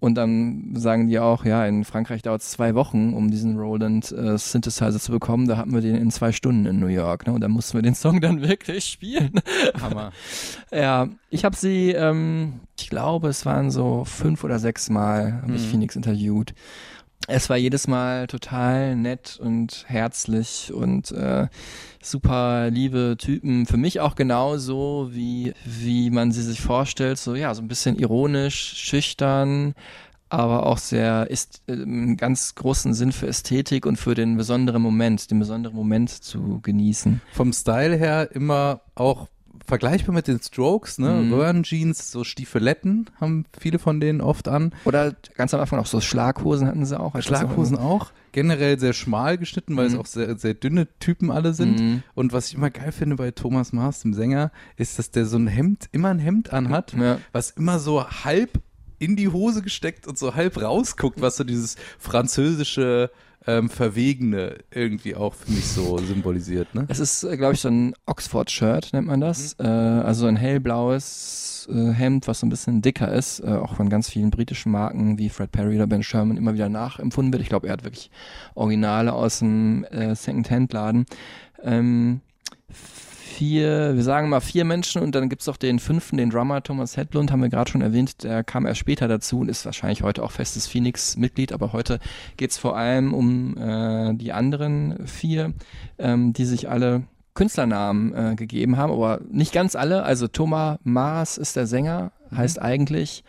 Und 0.00 0.14
dann 0.14 0.72
sagen 0.76 1.08
die 1.08 1.18
auch, 1.18 1.44
ja, 1.44 1.66
in 1.66 1.84
Frankreich 1.84 2.22
dauert 2.22 2.40
es 2.40 2.50
zwei 2.50 2.74
Wochen, 2.74 3.12
um 3.12 3.30
diesen 3.30 3.58
Roland 3.58 4.10
äh, 4.12 4.38
Synthesizer 4.38 4.98
zu 4.98 5.12
bekommen. 5.12 5.46
Da 5.46 5.58
hatten 5.58 5.74
wir 5.74 5.82
den 5.82 5.94
in 5.94 6.10
zwei 6.10 6.32
Stunden 6.32 6.64
in 6.64 6.80
New 6.80 6.86
York. 6.86 7.26
Ne? 7.26 7.34
Und 7.34 7.42
da 7.42 7.48
mussten 7.48 7.76
wir 7.76 7.82
den 7.82 7.94
Song 7.94 8.20
dann 8.22 8.40
wirklich 8.48 8.86
spielen. 8.86 9.32
Hammer. 9.80 10.12
ja, 10.72 11.08
ich 11.28 11.44
habe 11.44 11.54
sie, 11.54 11.90
ähm, 11.90 12.60
ich 12.78 12.88
glaube, 12.88 13.28
es 13.28 13.44
waren 13.44 13.70
so 13.70 14.04
fünf 14.06 14.42
oder 14.42 14.58
sechs 14.58 14.88
Mal, 14.88 15.42
habe 15.42 15.54
ich 15.54 15.62
Mhm. 15.66 15.70
Phoenix 15.70 15.96
interviewt. 15.96 16.54
Es 17.28 17.50
war 17.50 17.56
jedes 17.56 17.86
Mal 17.86 18.26
total 18.26 18.96
nett 18.96 19.38
und 19.40 19.84
herzlich 19.86 20.72
und 20.72 21.12
äh, 21.12 21.48
super 22.02 22.70
liebe 22.70 23.16
Typen. 23.18 23.66
Für 23.66 23.76
mich 23.76 24.00
auch 24.00 24.14
genauso, 24.14 25.10
wie, 25.12 25.52
wie 25.64 26.10
man 26.10 26.32
sie 26.32 26.42
sich 26.42 26.60
vorstellt. 26.60 27.18
So, 27.18 27.34
ja, 27.34 27.54
so 27.54 27.62
ein 27.62 27.68
bisschen 27.68 27.96
ironisch, 27.96 28.74
schüchtern, 28.76 29.74
aber 30.30 30.66
auch 30.66 30.78
sehr, 30.78 31.28
ist 31.28 31.62
äh, 31.66 31.72
einen 31.72 32.16
ganz 32.16 32.54
großen 32.54 32.94
Sinn 32.94 33.12
für 33.12 33.26
Ästhetik 33.26 33.84
und 33.84 33.96
für 33.96 34.14
den 34.14 34.36
besonderen 34.36 34.80
Moment, 34.80 35.30
den 35.30 35.38
besonderen 35.40 35.76
Moment 35.76 36.10
zu 36.10 36.60
genießen. 36.62 37.20
Vom 37.32 37.52
Style 37.52 37.96
her 37.96 38.30
immer 38.32 38.80
auch 38.94 39.28
vergleichbar 39.66 40.14
mit 40.14 40.26
den 40.28 40.40
Strokes, 40.40 40.98
ne? 40.98 41.10
Mhm. 41.10 41.32
Röhrenjeans, 41.32 42.10
so 42.10 42.24
Stiefeletten 42.24 43.10
haben 43.20 43.44
viele 43.58 43.78
von 43.78 44.00
denen 44.00 44.20
oft 44.20 44.48
an. 44.48 44.72
Oder 44.84 45.14
ganz 45.36 45.54
am 45.54 45.60
Anfang 45.60 45.78
auch 45.78 45.86
so 45.86 46.00
Schlaghosen 46.00 46.66
hatten 46.66 46.84
sie 46.84 46.98
auch. 46.98 47.20
Schlaghosen 47.20 47.76
auch. 47.78 48.12
Generell 48.32 48.78
sehr 48.78 48.92
schmal 48.92 49.38
geschnitten, 49.38 49.76
weil 49.76 49.86
es 49.86 49.94
Mhm. 49.94 50.00
auch 50.00 50.06
sehr, 50.06 50.38
sehr 50.38 50.54
dünne 50.54 50.86
Typen 51.00 51.30
alle 51.30 51.52
sind. 51.52 51.80
Mhm. 51.80 52.02
Und 52.14 52.32
was 52.32 52.48
ich 52.48 52.54
immer 52.54 52.70
geil 52.70 52.92
finde 52.92 53.16
bei 53.16 53.30
Thomas 53.32 53.72
Maas, 53.72 54.00
dem 54.02 54.14
Sänger, 54.14 54.52
ist, 54.76 54.98
dass 54.98 55.10
der 55.10 55.26
so 55.26 55.36
ein 55.36 55.46
Hemd, 55.48 55.88
immer 55.92 56.08
ein 56.08 56.18
Hemd 56.20 56.52
anhat, 56.52 56.92
Ja. 56.92 57.18
was 57.32 57.50
immer 57.50 57.78
so 57.78 58.04
halb 58.08 58.60
in 58.98 59.16
die 59.16 59.28
Hose 59.28 59.62
gesteckt 59.62 60.06
und 60.06 60.18
so 60.18 60.34
halb 60.34 60.60
rausguckt, 60.60 61.20
was 61.22 61.36
so 61.36 61.44
dieses 61.44 61.76
französische 61.98 63.10
ähm, 63.46 63.70
Verwegene 63.70 64.58
irgendwie 64.70 65.14
auch 65.14 65.34
für 65.34 65.50
mich 65.50 65.66
so 65.66 65.98
symbolisiert. 65.98 66.74
Ne? 66.74 66.84
Es 66.88 66.98
ist, 66.98 67.20
glaube 67.20 67.54
ich, 67.54 67.60
so 67.60 67.68
ein 67.68 67.94
Oxford-Shirt, 68.06 68.92
nennt 68.92 69.06
man 69.06 69.20
das. 69.20 69.56
Äh, 69.58 69.66
also 69.66 70.26
ein 70.26 70.36
hellblaues 70.36 71.68
äh, 71.72 71.92
Hemd, 71.92 72.28
was 72.28 72.40
so 72.40 72.46
ein 72.46 72.50
bisschen 72.50 72.82
dicker 72.82 73.10
ist, 73.12 73.40
äh, 73.40 73.48
auch 73.48 73.74
von 73.74 73.88
ganz 73.88 74.10
vielen 74.10 74.30
britischen 74.30 74.72
Marken 74.72 75.18
wie 75.18 75.28
Fred 75.28 75.52
Perry 75.52 75.76
oder 75.76 75.86
Ben 75.86 76.02
Sherman 76.02 76.36
immer 76.36 76.54
wieder 76.54 76.68
nachempfunden 76.68 77.32
wird. 77.32 77.42
Ich 77.42 77.48
glaube, 77.48 77.68
er 77.68 77.74
hat 77.74 77.84
wirklich 77.84 78.10
Originale 78.54 79.12
aus 79.12 79.38
dem 79.38 79.84
äh, 79.84 80.14
Second-Hand-Laden. 80.14 81.06
Ähm, 81.62 82.20
vier, 83.40 83.96
wir 83.96 84.02
sagen 84.02 84.28
mal 84.28 84.40
vier 84.40 84.66
Menschen 84.66 85.00
und 85.00 85.14
dann 85.14 85.30
gibt's 85.30 85.48
auch 85.48 85.56
den 85.56 85.78
fünften, 85.78 86.18
den 86.18 86.28
Drummer 86.28 86.62
Thomas 86.62 86.98
Hedlund, 86.98 87.32
haben 87.32 87.40
wir 87.40 87.48
gerade 87.48 87.70
schon 87.70 87.80
erwähnt, 87.80 88.22
der 88.22 88.44
kam 88.44 88.66
erst 88.66 88.80
später 88.80 89.08
dazu 89.08 89.38
und 89.38 89.48
ist 89.48 89.64
wahrscheinlich 89.64 90.02
heute 90.02 90.22
auch 90.22 90.30
festes 90.30 90.66
Phoenix-Mitglied, 90.66 91.54
aber 91.54 91.72
heute 91.72 92.00
geht's 92.36 92.58
vor 92.58 92.76
allem 92.76 93.14
um 93.14 93.56
äh, 93.56 94.12
die 94.12 94.32
anderen 94.34 95.06
vier, 95.06 95.54
ähm, 95.98 96.34
die 96.34 96.44
sich 96.44 96.68
alle 96.68 97.04
Künstlernamen 97.32 98.12
äh, 98.12 98.34
gegeben 98.34 98.76
haben, 98.76 98.92
aber 98.92 99.22
nicht 99.30 99.54
ganz 99.54 99.74
alle. 99.74 100.02
Also 100.02 100.28
Thomas 100.28 100.78
Maas 100.84 101.38
ist 101.38 101.56
der 101.56 101.66
Sänger, 101.66 102.12
heißt 102.36 102.60
eigentlich. 102.60 103.24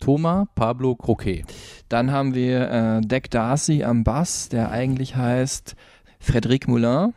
Thomas 0.00 0.48
Pablo 0.54 0.96
Croquet. 0.96 1.44
Dann 1.90 2.10
haben 2.10 2.34
wir 2.34 2.70
äh, 2.70 3.00
Deck 3.02 3.30
Darcy 3.30 3.84
am 3.84 4.04
Bass, 4.04 4.48
der 4.48 4.70
eigentlich 4.70 5.16
heißt 5.16 5.76
Frédéric 6.18 6.66
Moulin. 6.66 7.12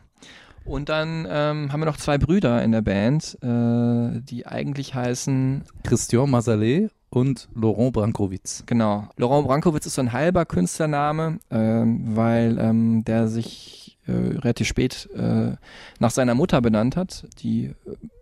Und 0.68 0.90
dann 0.90 1.26
ähm, 1.30 1.72
haben 1.72 1.80
wir 1.80 1.86
noch 1.86 1.96
zwei 1.96 2.18
Brüder 2.18 2.62
in 2.62 2.72
der 2.72 2.82
Band, 2.82 3.38
äh, 3.42 4.20
die 4.20 4.46
eigentlich 4.46 4.94
heißen, 4.94 5.64
Christian 5.82 6.30
Masalet 6.30 6.90
und 7.08 7.48
Laurent 7.54 7.94
Brankowitz. 7.94 8.64
genau, 8.66 9.08
Laurent 9.16 9.46
Brankowitz 9.46 9.86
ist 9.86 9.94
so 9.94 10.02
ein 10.02 10.12
halber 10.12 10.44
Künstlername, 10.44 11.38
ähm, 11.50 12.16
weil 12.16 12.58
ähm, 12.58 13.02
der 13.04 13.28
sich 13.28 13.98
äh, 14.06 14.12
relativ 14.12 14.66
spät 14.66 15.08
äh, 15.16 15.52
nach 16.00 16.10
seiner 16.10 16.34
Mutter 16.34 16.60
benannt 16.60 16.96
hat, 16.96 17.26
die 17.38 17.64
äh, 17.64 17.74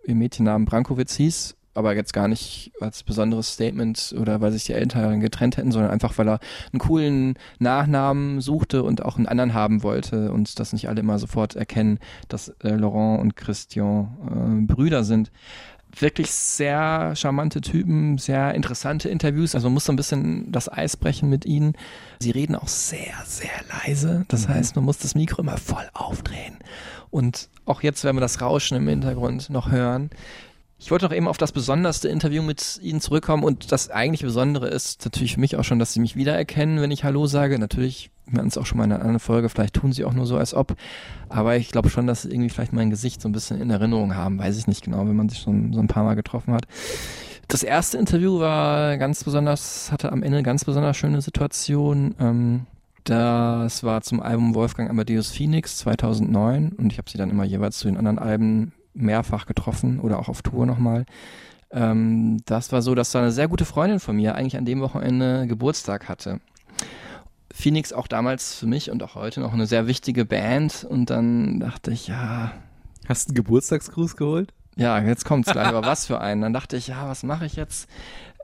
im 0.05 0.19
Mädchennamen 0.19 0.65
Brankowitz 0.65 1.15
hieß, 1.15 1.56
aber 1.77 1.95
jetzt 1.95 2.13
gar 2.13 2.27
nicht 2.27 2.71
als 2.81 3.03
besonderes 3.03 3.53
Statement 3.53 4.15
oder 4.19 4.41
weil 4.41 4.51
sich 4.51 4.65
die 4.65 4.73
Eltern 4.73 5.19
getrennt 5.19 5.57
hätten, 5.57 5.71
sondern 5.71 5.91
einfach, 5.91 6.17
weil 6.17 6.27
er 6.27 6.39
einen 6.73 6.79
coolen 6.79 7.35
Nachnamen 7.59 8.41
suchte 8.41 8.83
und 8.83 9.05
auch 9.05 9.17
einen 9.17 9.27
anderen 9.27 9.53
haben 9.53 9.83
wollte 9.83 10.31
und 10.31 10.59
das 10.59 10.73
nicht 10.73 10.89
alle 10.89 11.01
immer 11.01 11.19
sofort 11.19 11.55
erkennen, 11.55 11.99
dass 12.27 12.49
äh, 12.63 12.69
Laurent 12.69 13.21
und 13.21 13.35
Christian 13.35 14.65
äh, 14.67 14.73
Brüder 14.73 15.03
sind. 15.03 15.31
Wirklich 15.99 16.31
sehr 16.31 17.15
charmante 17.15 17.61
Typen, 17.61 18.17
sehr 18.17 18.53
interessante 18.53 19.09
Interviews. 19.09 19.55
Also 19.55 19.67
man 19.67 19.75
muss 19.75 19.85
so 19.85 19.93
ein 19.93 19.95
bisschen 19.95 20.51
das 20.51 20.71
Eis 20.71 20.97
brechen 20.97 21.29
mit 21.29 21.45
ihnen. 21.45 21.73
Sie 22.19 22.31
reden 22.31 22.55
auch 22.55 22.67
sehr, 22.67 23.13
sehr 23.25 23.49
leise. 23.69 24.25
Das 24.27 24.47
heißt, 24.47 24.75
man 24.75 24.85
muss 24.85 24.97
das 24.97 25.15
Mikro 25.15 25.41
immer 25.41 25.57
voll 25.57 25.87
aufdrehen. 25.93 26.57
Und 27.09 27.49
auch 27.65 27.81
jetzt 27.81 28.03
werden 28.03 28.17
wir 28.17 28.21
das 28.21 28.41
Rauschen 28.41 28.77
im 28.77 28.87
Hintergrund 28.87 29.49
noch 29.49 29.71
hören. 29.71 30.09
Ich 30.79 30.91
wollte 30.91 31.05
noch 31.05 31.13
eben 31.13 31.27
auf 31.27 31.37
das 31.37 31.51
besonderste 31.51 32.07
Interview 32.07 32.43
mit 32.43 32.79
Ihnen 32.83 33.01
zurückkommen 33.01 33.43
und 33.43 33.71
das 33.71 33.89
eigentlich 33.89 34.21
Besondere 34.21 34.67
ist 34.67 35.03
natürlich 35.05 35.33
für 35.33 35.39
mich 35.39 35.55
auch 35.55 35.63
schon, 35.63 35.79
dass 35.79 35.93
Sie 35.93 35.99
mich 35.99 36.15
wiedererkennen, 36.15 36.81
wenn 36.81 36.91
ich 36.91 37.03
Hallo 37.03 37.25
sage. 37.25 37.57
Natürlich, 37.57 38.11
wir 38.27 38.37
hatten 38.37 38.47
es 38.47 38.59
auch 38.59 38.65
schon 38.67 38.77
mal 38.77 38.83
in 38.83 38.91
einer 38.91 39.01
anderen 39.01 39.19
Folge, 39.19 39.49
vielleicht 39.49 39.73
tun 39.73 39.91
Sie 39.91 40.05
auch 40.05 40.13
nur 40.13 40.27
so, 40.27 40.37
als 40.37 40.53
ob. 40.53 40.75
Aber 41.29 41.57
ich 41.57 41.71
glaube 41.71 41.89
schon, 41.89 42.05
dass 42.05 42.21
Sie 42.21 42.29
irgendwie 42.29 42.49
vielleicht 42.49 42.73
mein 42.73 42.91
Gesicht 42.91 43.21
so 43.21 43.27
ein 43.27 43.31
bisschen 43.31 43.59
in 43.59 43.71
Erinnerung 43.71 44.15
haben. 44.15 44.37
Weiß 44.37 44.55
ich 44.57 44.67
nicht 44.67 44.83
genau, 44.83 44.99
wenn 44.99 45.15
man 45.15 45.29
sich 45.29 45.39
schon 45.39 45.73
so 45.73 45.79
ein 45.79 45.87
paar 45.87 46.03
Mal 46.03 46.15
getroffen 46.15 46.53
hat. 46.53 46.67
Das 47.47 47.63
erste 47.63 47.97
Interview 47.97 48.39
war 48.39 48.97
ganz 48.97 49.23
besonders, 49.23 49.91
hatte 49.91 50.11
am 50.11 50.21
Ende 50.21 50.43
ganz 50.43 50.63
besonders 50.63 50.95
schöne 50.95 51.21
Situation. 51.21 52.13
Ähm, 52.19 52.67
das 53.03 53.83
war 53.83 54.01
zum 54.01 54.21
Album 54.21 54.53
Wolfgang 54.53 54.89
Amadeus 54.89 55.31
Phoenix 55.31 55.77
2009 55.77 56.73
und 56.73 56.91
ich 56.91 56.97
habe 56.97 57.09
sie 57.09 57.17
dann 57.17 57.29
immer 57.29 57.45
jeweils 57.45 57.77
zu 57.79 57.87
den 57.87 57.97
anderen 57.97 58.19
Alben 58.19 58.73
mehrfach 58.97 59.45
getroffen 59.45 59.99
oder 59.99 60.19
auch 60.19 60.29
auf 60.29 60.41
Tour 60.41 60.65
nochmal. 60.65 61.05
Ähm, 61.71 62.41
das 62.45 62.71
war 62.71 62.81
so, 62.81 62.95
dass 62.95 63.11
da 63.11 63.19
eine 63.19 63.31
sehr 63.31 63.47
gute 63.47 63.65
Freundin 63.65 63.99
von 63.99 64.15
mir 64.15 64.35
eigentlich 64.35 64.57
an 64.57 64.65
dem 64.65 64.81
Wochenende 64.81 65.47
Geburtstag 65.47 66.07
hatte. 66.09 66.39
Phoenix 67.53 67.91
auch 67.91 68.07
damals 68.07 68.55
für 68.55 68.67
mich 68.67 68.91
und 68.91 69.01
auch 69.03 69.15
heute 69.15 69.39
noch 69.41 69.53
eine 69.53 69.65
sehr 69.65 69.87
wichtige 69.87 70.25
Band 70.25 70.85
und 70.87 71.09
dann 71.09 71.59
dachte 71.59 71.91
ich, 71.91 72.07
ja, 72.07 72.51
Hast 73.07 73.27
du 73.27 73.31
einen 73.31 73.35
Geburtstagsgruß 73.35 74.15
geholt? 74.15 74.53
ja, 74.75 74.99
jetzt 75.01 75.25
kommt's 75.25 75.51
gleich, 75.51 75.67
aber 75.67 75.81
was 75.87 76.05
für 76.05 76.21
einen? 76.21 76.41
Dann 76.41 76.53
dachte 76.53 76.77
ich, 76.77 76.87
ja, 76.87 77.07
was 77.07 77.23
mache 77.23 77.45
ich 77.45 77.55
jetzt? 77.55 77.89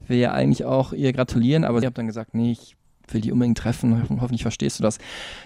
Will 0.08 0.18
ja 0.18 0.32
eigentlich 0.32 0.66
auch 0.66 0.94
ihr 0.94 1.14
gratulieren, 1.14 1.64
aber 1.64 1.80
ich 1.80 1.86
habe 1.86 1.94
dann 1.94 2.08
gesagt, 2.08 2.34
nee, 2.34 2.52
ich 2.52 2.76
will 3.10 3.22
die 3.22 3.32
unbedingt 3.32 3.58
treffen, 3.58 4.04
Ho- 4.10 4.22
hoffentlich 4.22 4.42
verstehst 4.44 4.80
du 4.80 4.84
das. 4.84 4.98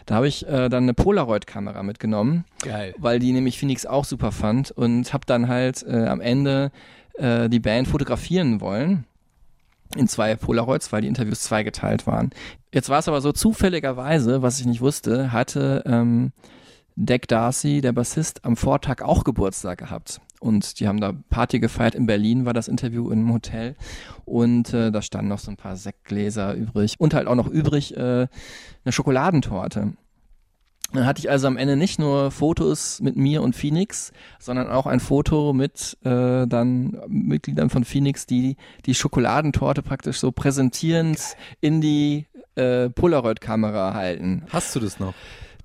Da 0.05 0.15
habe 0.15 0.27
ich 0.27 0.45
äh, 0.47 0.69
dann 0.69 0.83
eine 0.83 0.93
Polaroid-Kamera 0.93 1.83
mitgenommen, 1.83 2.45
Geil. 2.63 2.93
weil 2.97 3.19
die 3.19 3.31
nämlich 3.31 3.57
Phoenix 3.59 3.85
auch 3.85 4.05
super 4.05 4.31
fand 4.31 4.71
und 4.71 5.13
habe 5.13 5.25
dann 5.25 5.47
halt 5.47 5.83
äh, 5.83 6.05
am 6.07 6.21
Ende 6.21 6.71
äh, 7.15 7.49
die 7.49 7.59
Band 7.59 7.87
fotografieren 7.87 8.61
wollen. 8.61 9.05
in 9.95 10.07
zwei 10.07 10.35
Polaroids, 10.35 10.91
weil 10.91 11.01
die 11.01 11.07
Interviews 11.07 11.41
zweigeteilt 11.41 12.05
waren. 12.07 12.29
Jetzt 12.73 12.89
war 12.89 12.99
es 12.99 13.07
aber 13.07 13.21
so 13.21 13.31
zufälligerweise, 13.31 14.41
was 14.41 14.59
ich 14.59 14.65
nicht 14.65 14.81
wusste, 14.81 15.31
hatte 15.31 15.83
ähm, 15.87 16.33
Deck 16.95 17.27
Darcy, 17.27 17.79
der 17.81 17.93
Bassist, 17.93 18.43
am 18.43 18.57
Vortag 18.57 19.01
auch 19.01 19.23
Geburtstag 19.23 19.77
gehabt. 19.79 20.19
Und 20.39 20.79
die 20.79 20.87
haben 20.87 20.99
da 20.99 21.13
Party 21.29 21.59
gefeiert. 21.59 21.95
In 21.95 22.05
Berlin 22.05 22.45
war 22.45 22.53
das 22.53 22.67
Interview 22.67 23.09
in 23.09 23.19
einem 23.19 23.33
Hotel. 23.33 23.75
Und 24.25 24.73
äh, 24.73 24.91
da 24.91 25.01
standen 25.01 25.29
noch 25.29 25.39
so 25.39 25.51
ein 25.51 25.57
paar 25.57 25.75
Sektgläser 25.75 26.53
übrig. 26.53 26.95
Und 26.99 27.13
halt 27.13 27.27
auch 27.27 27.35
noch 27.35 27.47
übrig 27.47 27.95
äh, 27.97 28.27
eine 28.83 28.91
Schokoladentorte. 28.91 29.93
Dann 30.93 31.05
hatte 31.05 31.19
ich 31.19 31.29
also 31.29 31.47
am 31.47 31.57
Ende 31.57 31.75
nicht 31.75 31.99
nur 31.99 32.31
Fotos 32.31 33.01
mit 33.01 33.17
mir 33.17 33.41
und 33.41 33.55
Phoenix, 33.55 34.13
sondern 34.39 34.69
auch 34.69 34.87
ein 34.87 35.01
Foto 35.01 35.51
mit 35.51 35.97
äh, 36.03 36.47
dann 36.47 36.97
Mitgliedern 37.07 37.69
von 37.69 37.83
Phoenix, 37.83 38.25
die 38.25 38.55
die 38.85 38.95
Schokoladentorte 38.95 39.81
praktisch 39.81 40.19
so 40.19 40.31
präsentierend 40.31 41.19
in 41.59 41.81
die 41.81 42.27
äh, 42.55 42.89
Polaroid-Kamera 42.89 43.95
halten. 43.95 44.43
Hast 44.49 44.75
du 44.75 44.79
das 44.79 44.99
noch? 44.99 45.13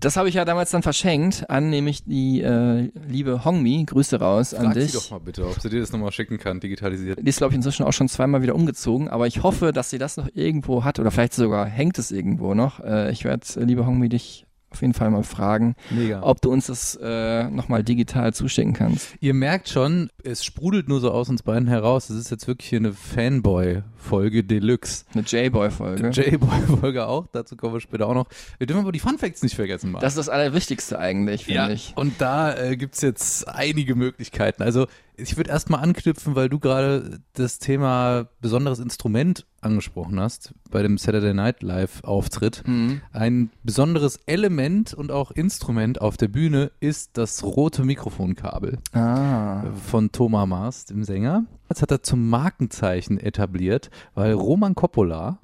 Das 0.03 0.17
habe 0.17 0.29
ich 0.29 0.35
ja 0.35 0.45
damals 0.45 0.73
dann 0.73 0.83
verschenkt 0.83 1.49
an 1.49 1.71
nämlich 1.71 2.03
die 2.03 2.43
äh, 2.43 2.91
liebe 3.07 3.45
Hongmi. 3.45 3.85
Grüße 3.85 4.19
raus 4.19 4.53
an 4.53 4.65
Frag 4.65 4.75
dich. 4.75 4.91
sie 4.91 4.99
doch 4.99 5.11
mal 5.13 5.21
bitte, 5.21 5.47
ob 5.47 5.61
sie 5.61 5.69
dir 5.69 5.79
das 5.79 5.93
nochmal 5.93 6.11
schicken 6.11 6.39
kann, 6.39 6.59
digitalisiert. 6.59 7.21
Die 7.23 7.29
ist, 7.29 7.39
glaube 7.39 7.53
ich, 7.53 7.57
inzwischen 7.57 7.85
auch 7.85 7.93
schon 7.93 8.09
zweimal 8.09 8.43
wieder 8.43 8.57
umgezogen, 8.57 9.09
aber 9.09 9.29
ich 9.29 9.45
hoffe, 9.45 9.73
dass 9.73 9.91
sie 9.91 9.99
das 9.99 10.17
noch 10.17 10.29
irgendwo 10.35 10.83
hat 10.83 10.99
oder 10.99 11.13
vielleicht 11.13 11.35
sogar 11.35 11.67
hängt 11.67 11.99
es 11.99 12.11
irgendwo 12.11 12.53
noch. 12.55 12.81
Äh, 12.81 13.13
ich 13.13 13.23
werde, 13.23 13.47
äh, 13.55 13.63
liebe 13.63 13.87
Hongmi, 13.87 14.09
dich 14.09 14.45
auf 14.73 14.81
jeden 14.81 14.95
Fall 14.95 15.11
mal 15.11 15.23
fragen, 15.23 15.77
Mega. 15.91 16.23
ob 16.23 16.41
du 16.41 16.51
uns 16.51 16.67
das 16.67 16.99
äh, 17.01 17.45
nochmal 17.45 17.85
digital 17.85 18.33
zuschicken 18.33 18.73
kannst. 18.73 19.09
Ihr 19.21 19.35
merkt 19.35 19.69
schon, 19.69 20.11
es 20.25 20.45
sprudelt 20.45 20.89
nur 20.89 21.01
so 21.01 21.11
aus 21.11 21.29
uns 21.29 21.43
beiden 21.43 21.69
heraus. 21.69 22.11
Es 22.11 22.17
ist 22.17 22.31
jetzt 22.31 22.49
wirklich 22.49 22.69
hier 22.69 22.79
eine 22.79 22.93
Fanboy-Folge 22.93 24.45
Deluxe. 24.45 25.05
Eine 25.15 25.25
J-Boy-Folge. 25.25 26.09
J-Boy-Folge 26.09 27.07
auch, 27.07 27.27
dazu 27.33 27.57
kommen 27.57 27.75
wir 27.75 27.81
später 27.81 28.09
auch 28.09 28.15
noch. 28.15 28.27
Wir 28.59 28.67
dürfen 28.67 28.81
aber 28.81 28.93
die 28.93 29.01
Fun 29.01 29.19
Facts 29.19 29.43
nicht 29.43 29.55
vergessen, 29.55 29.93
Marc. 29.93 30.03
Das 30.03 30.13
ist 30.15 30.19
das 30.19 30.29
Allerwichtigste 30.29 30.99
eigentlich, 30.99 31.45
finde 31.45 31.61
ja, 31.61 31.71
ich. 31.71 31.93
und 31.97 32.21
da 32.21 32.57
äh, 32.57 32.77
gibt 32.77 32.95
es 32.95 33.03
jetzt 33.03 33.49
einige 33.49 33.95
Möglichkeiten. 33.95 34.63
Also 34.63 34.87
ich 35.17 35.37
würde 35.37 35.51
erstmal 35.51 35.83
anknüpfen, 35.83 36.35
weil 36.35 36.49
du 36.49 36.59
gerade 36.59 37.21
das 37.35 37.59
Thema 37.59 38.29
besonderes 38.41 38.79
Instrument 38.79 39.47
angesprochen 39.61 40.19
hast 40.19 40.55
bei 40.71 40.83
dem 40.83 40.99
Saturday 40.99 41.35
Night 41.35 41.63
Live 41.63 42.03
Auftritt. 42.05 42.63
Mhm. 42.67 43.01
Ein 43.13 43.51
besonderes 43.63 44.19
Element 44.27 44.95
und 44.95 45.13
auch 45.13 45.31
Instrument 45.31 46.01
auf 46.01 46.17
der 46.17 46.29
Bühne 46.29 46.73
ist 46.81 47.17
das 47.19 47.43
rote 47.45 47.85
Mikrofonkabel 47.85 48.79
Ah. 48.93 49.65
von 49.89 50.11
Thomas 50.13 50.49
Mars, 50.49 50.85
dem 50.87 51.05
Sänger. 51.05 51.45
Das 51.69 51.83
hat 51.83 51.91
er 51.91 52.03
zum 52.03 52.29
Markenzeichen 52.29 53.19
etabliert, 53.19 53.91
weil 54.15 54.33
Roman 54.33 54.75
Coppola, 54.75 55.39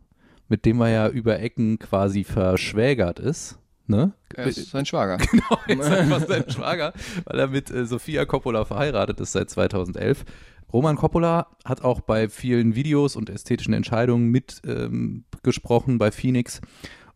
mit 0.48 0.64
dem 0.64 0.80
er 0.80 0.88
ja 0.88 1.08
über 1.08 1.38
Ecken 1.40 1.78
quasi 1.78 2.24
verschwägert 2.24 3.18
ist, 3.20 3.58
ne? 3.88 4.12
Er 4.34 4.46
ist 4.46 4.70
sein 4.70 4.86
Schwager. 4.86 5.18
Genau, 5.30 5.58
jetzt 5.66 5.90
einfach 5.90 6.26
sein 6.26 6.44
Schwager, 6.48 6.92
weil 7.24 7.38
er 7.38 7.48
mit 7.48 7.70
äh, 7.70 7.86
Sofia 7.86 8.24
Coppola 8.24 8.64
verheiratet 8.64 9.20
ist 9.20 9.32
seit 9.32 9.50
2011. 9.50 10.24
Roman 10.72 10.96
Coppola 10.96 11.48
hat 11.64 11.82
auch 11.82 12.00
bei 12.00 12.28
vielen 12.28 12.74
Videos 12.74 13.16
und 13.16 13.30
ästhetischen 13.30 13.72
Entscheidungen 13.72 14.30
mitgesprochen 14.30 15.92
ähm, 15.92 15.98
bei 15.98 16.10
Phoenix. 16.10 16.60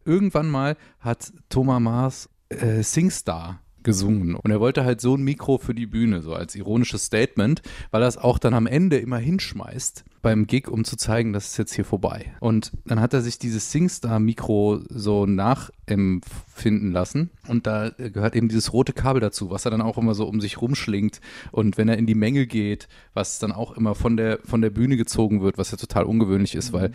Irgendwann 0.05 0.49
mal 0.49 0.77
hat 1.01 1.33
Thomas 1.49 1.81
Mars 1.81 2.31
äh, 2.49 2.83
Singstar 2.83 3.61
gesungen 3.83 4.35
und 4.35 4.51
er 4.51 4.61
wollte 4.61 4.85
halt 4.85 5.01
so 5.01 5.17
ein 5.17 5.23
Mikro 5.23 5.59
für 5.59 5.75
die 5.75 5.87
Bühne, 5.87 6.23
so 6.23 6.35
als 6.35 6.55
ironisches 6.55 7.05
Statement, 7.05 7.63
weil 7.91 8.03
er 8.03 8.09
es 8.09 8.17
auch 8.17 8.39
dann 8.39 8.55
am 8.55 8.67
Ende 8.67 8.99
immer 8.99 9.19
hinschmeißt 9.19 10.05
beim 10.23 10.47
Gig, 10.47 10.69
um 10.69 10.85
zu 10.85 10.97
zeigen, 10.97 11.33
das 11.33 11.49
ist 11.49 11.59
jetzt 11.59 11.75
hier 11.75 11.85
vorbei. 11.85 12.33
Und 12.41 12.73
dann 12.87 13.01
hat 13.01 13.13
er 13.13 13.21
sich 13.21 13.39
dieses 13.39 13.73
Singstar-Mikro 13.73 14.81
so 14.89 15.27
nachempfinden 15.27 16.93
lassen 16.93 17.31
und 17.49 17.67
da 17.67 17.91
gehört 17.91 18.37
eben 18.37 18.49
dieses 18.49 18.73
rote 18.73 18.93
Kabel 18.93 19.21
dazu, 19.21 19.51
was 19.51 19.65
er 19.65 19.73
dann 19.73 19.83
auch 19.83 19.99
immer 19.99 20.15
so 20.15 20.27
um 20.27 20.41
sich 20.41 20.61
rumschlingt 20.61 21.21
und 21.51 21.77
wenn 21.77 21.89
er 21.89 21.99
in 21.99 22.07
die 22.07 22.15
Menge 22.15 22.47
geht, 22.47 22.89
was 23.15 23.41
dann 23.41 23.53
auch 23.53 23.73
immer 23.73 23.97
von 23.97 24.17
der, 24.17 24.39
von 24.45 24.63
der 24.63 24.71
Bühne 24.71 24.97
gezogen 24.97 25.43
wird, 25.43 25.59
was 25.59 25.73
ja 25.73 25.77
total 25.77 26.05
ungewöhnlich 26.05 26.55
ist, 26.55 26.73
weil 26.73 26.93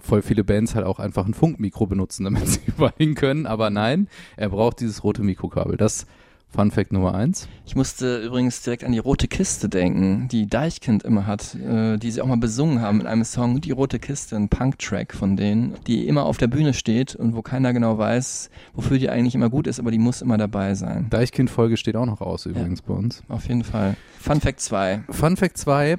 voll 0.00 0.20
viele 0.20 0.44
Bands 0.44 0.74
halt 0.74 0.86
auch 0.86 0.98
einfach 0.98 1.26
ein 1.26 1.34
Funkmikro 1.34 1.86
benutzen, 1.86 2.24
damit 2.24 2.46
sie 2.46 2.60
überall 2.66 2.92
hin 2.98 3.14
können, 3.14 3.46
aber 3.46 3.70
nein, 3.70 4.08
er 4.36 4.50
braucht 4.50 4.80
dieses 4.80 5.02
rote 5.02 5.22
Mikrokabel. 5.22 5.78
Das 5.78 6.06
Fun 6.48 6.70
Fact 6.70 6.92
Nummer 6.92 7.14
eins. 7.14 7.48
Ich 7.66 7.76
musste 7.76 8.18
übrigens 8.18 8.62
direkt 8.62 8.84
an 8.84 8.92
die 8.92 8.98
rote 8.98 9.28
Kiste 9.28 9.68
denken, 9.68 10.28
die 10.28 10.46
Deichkind 10.46 11.02
immer 11.02 11.26
hat, 11.26 11.54
äh, 11.56 11.98
die 11.98 12.10
sie 12.10 12.22
auch 12.22 12.26
mal 12.26 12.36
besungen 12.38 12.80
haben 12.80 13.00
in 13.00 13.06
einem 13.06 13.24
Song, 13.24 13.60
die 13.60 13.72
rote 13.72 13.98
Kiste, 13.98 14.36
ein 14.36 14.48
Punk-Track 14.48 15.12
von 15.12 15.36
denen, 15.36 15.74
die 15.86 16.06
immer 16.06 16.24
auf 16.24 16.38
der 16.38 16.46
Bühne 16.46 16.72
steht 16.72 17.14
und 17.14 17.34
wo 17.34 17.42
keiner 17.42 17.72
genau 17.74 17.98
weiß, 17.98 18.48
wofür 18.74 18.98
die 18.98 19.10
eigentlich 19.10 19.34
immer 19.34 19.50
gut 19.50 19.66
ist, 19.66 19.78
aber 19.80 19.90
die 19.90 19.98
muss 19.98 20.22
immer 20.22 20.38
dabei 20.38 20.74
sein. 20.74 21.08
Deichkind-Folge 21.10 21.76
steht 21.76 21.96
auch 21.96 22.06
noch 22.06 22.20
aus 22.22 22.46
übrigens 22.46 22.80
bei 22.80 22.94
uns. 22.94 23.22
Auf 23.28 23.48
jeden 23.48 23.64
Fall. 23.64 23.96
Fun 24.18 24.40
Fact 24.40 24.60
2. 24.60 25.02
Fun 25.10 25.36
Fact 25.36 25.58
2, 25.58 25.98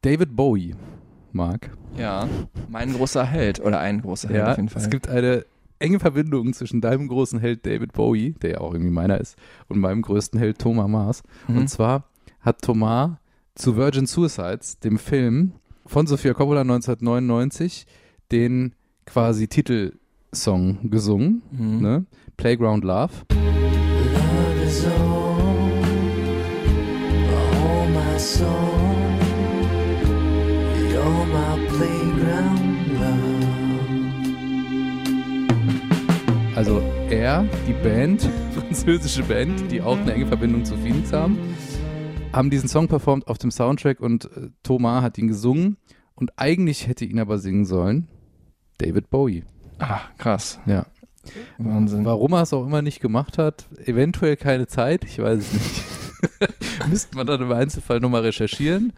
David 0.00 0.34
Bowie, 0.34 0.74
Marc. 1.30 1.70
Ja, 1.96 2.26
mein 2.68 2.92
großer 2.94 3.24
Held 3.24 3.60
oder 3.60 3.78
ein 3.78 4.00
großer 4.00 4.28
Held 4.30 4.38
Ja, 4.38 4.50
auf 4.52 4.56
jeden 4.56 4.68
Fall. 4.70 4.82
es 4.82 4.90
gibt 4.90 5.08
eine 5.08 5.44
enge 5.82 6.00
Verbindung 6.00 6.52
zwischen 6.54 6.80
deinem 6.80 7.08
großen 7.08 7.38
Held 7.40 7.66
David 7.66 7.92
Bowie, 7.92 8.34
der 8.42 8.50
ja 8.52 8.58
auch 8.60 8.72
irgendwie 8.72 8.92
meiner 8.92 9.18
ist, 9.20 9.36
und 9.68 9.78
meinem 9.80 10.02
größten 10.02 10.38
Held 10.38 10.58
Thomas 10.58 10.88
Mars. 10.88 11.22
Mhm. 11.48 11.58
Und 11.58 11.68
zwar 11.68 12.04
hat 12.40 12.62
Thomas 12.62 13.10
zu 13.54 13.76
Virgin 13.76 14.06
Suicides, 14.06 14.78
dem 14.80 14.98
Film 14.98 15.52
von 15.86 16.06
Sofia 16.06 16.32
Coppola 16.32 16.62
1999, 16.62 17.86
den 18.30 18.74
quasi 19.04 19.48
Titelsong 19.48 20.90
gesungen, 20.90 21.42
Mhm. 21.50 21.80
ne? 21.80 22.06
Playground 22.36 22.84
Love. 22.84 23.12
Love 23.30 24.64
is 24.64 24.84
all, 24.86 24.92
all 27.44 27.88
my 27.90 28.18
soul. 28.18 28.91
Also 36.54 36.82
er, 37.08 37.46
die 37.66 37.72
Band, 37.72 38.28
französische 38.54 39.22
Band, 39.22 39.72
die 39.72 39.80
auch 39.80 39.96
eine 39.96 40.12
enge 40.12 40.26
Verbindung 40.26 40.66
zu 40.66 40.76
Phoenix 40.76 41.12
haben, 41.12 41.38
haben 42.32 42.50
diesen 42.50 42.68
Song 42.68 42.88
performt 42.88 43.26
auf 43.26 43.38
dem 43.38 43.50
Soundtrack 43.50 44.00
und 44.00 44.26
äh, 44.26 44.50
Thomas 44.62 45.02
hat 45.02 45.16
ihn 45.16 45.28
gesungen 45.28 45.78
und 46.14 46.32
eigentlich 46.36 46.86
hätte 46.86 47.06
ihn 47.06 47.18
aber 47.18 47.38
singen 47.38 47.64
sollen 47.64 48.06
David 48.76 49.08
Bowie. 49.08 49.44
Ah, 49.78 50.00
krass. 50.18 50.60
Ja. 50.66 50.86
Wahnsinn. 51.56 52.04
Warum 52.04 52.32
er 52.32 52.42
es 52.42 52.52
auch 52.52 52.66
immer 52.66 52.82
nicht 52.82 53.00
gemacht 53.00 53.38
hat, 53.38 53.66
eventuell 53.86 54.36
keine 54.36 54.66
Zeit, 54.66 55.04
ich 55.04 55.18
weiß 55.18 55.38
es 55.38 55.52
nicht. 55.54 55.91
Müsste 56.88 57.16
man 57.16 57.26
dann 57.26 57.40
im 57.42 57.52
Einzelfall 57.52 58.00
nochmal 58.00 58.22
recherchieren. 58.22 58.92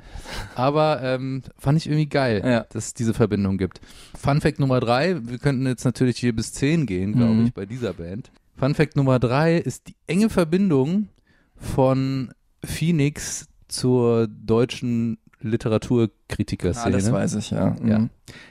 Aber 0.54 1.00
ähm, 1.02 1.42
fand 1.58 1.78
ich 1.78 1.86
irgendwie 1.86 2.08
geil, 2.08 2.42
Ja. 2.44 2.66
dass 2.70 2.86
es 2.88 2.94
diese 2.94 3.14
Verbindung 3.14 3.58
gibt. 3.58 3.80
Fun 4.18 4.40
Fact 4.40 4.58
Nummer 4.60 4.80
drei, 4.80 5.16
wir 5.26 5.38
könnten 5.38 5.66
jetzt 5.66 5.84
natürlich 5.84 6.18
hier 6.18 6.34
bis 6.34 6.52
zehn 6.52 6.86
gehen, 6.86 7.12
glaube 7.14 7.34
Mhm. 7.34 7.46
ich, 7.46 7.54
bei 7.54 7.66
dieser 7.66 7.92
Band. 7.94 8.30
Fun 8.56 8.74
Fact 8.74 8.96
Nummer 8.96 9.18
drei 9.18 9.56
ist 9.58 9.88
die 9.88 9.96
enge 10.06 10.30
Verbindung 10.30 11.08
von 11.56 12.32
Phoenix 12.64 13.46
zur 13.68 14.26
deutschen 14.28 15.18
Literaturkritikerszene. 15.40 16.94
Ah, 16.96 16.98
das 16.98 17.12
weiß 17.12 17.34
ich, 17.36 17.50
ja. 17.50 17.76
Mhm. 17.80 17.88
Ja. 17.88 18.08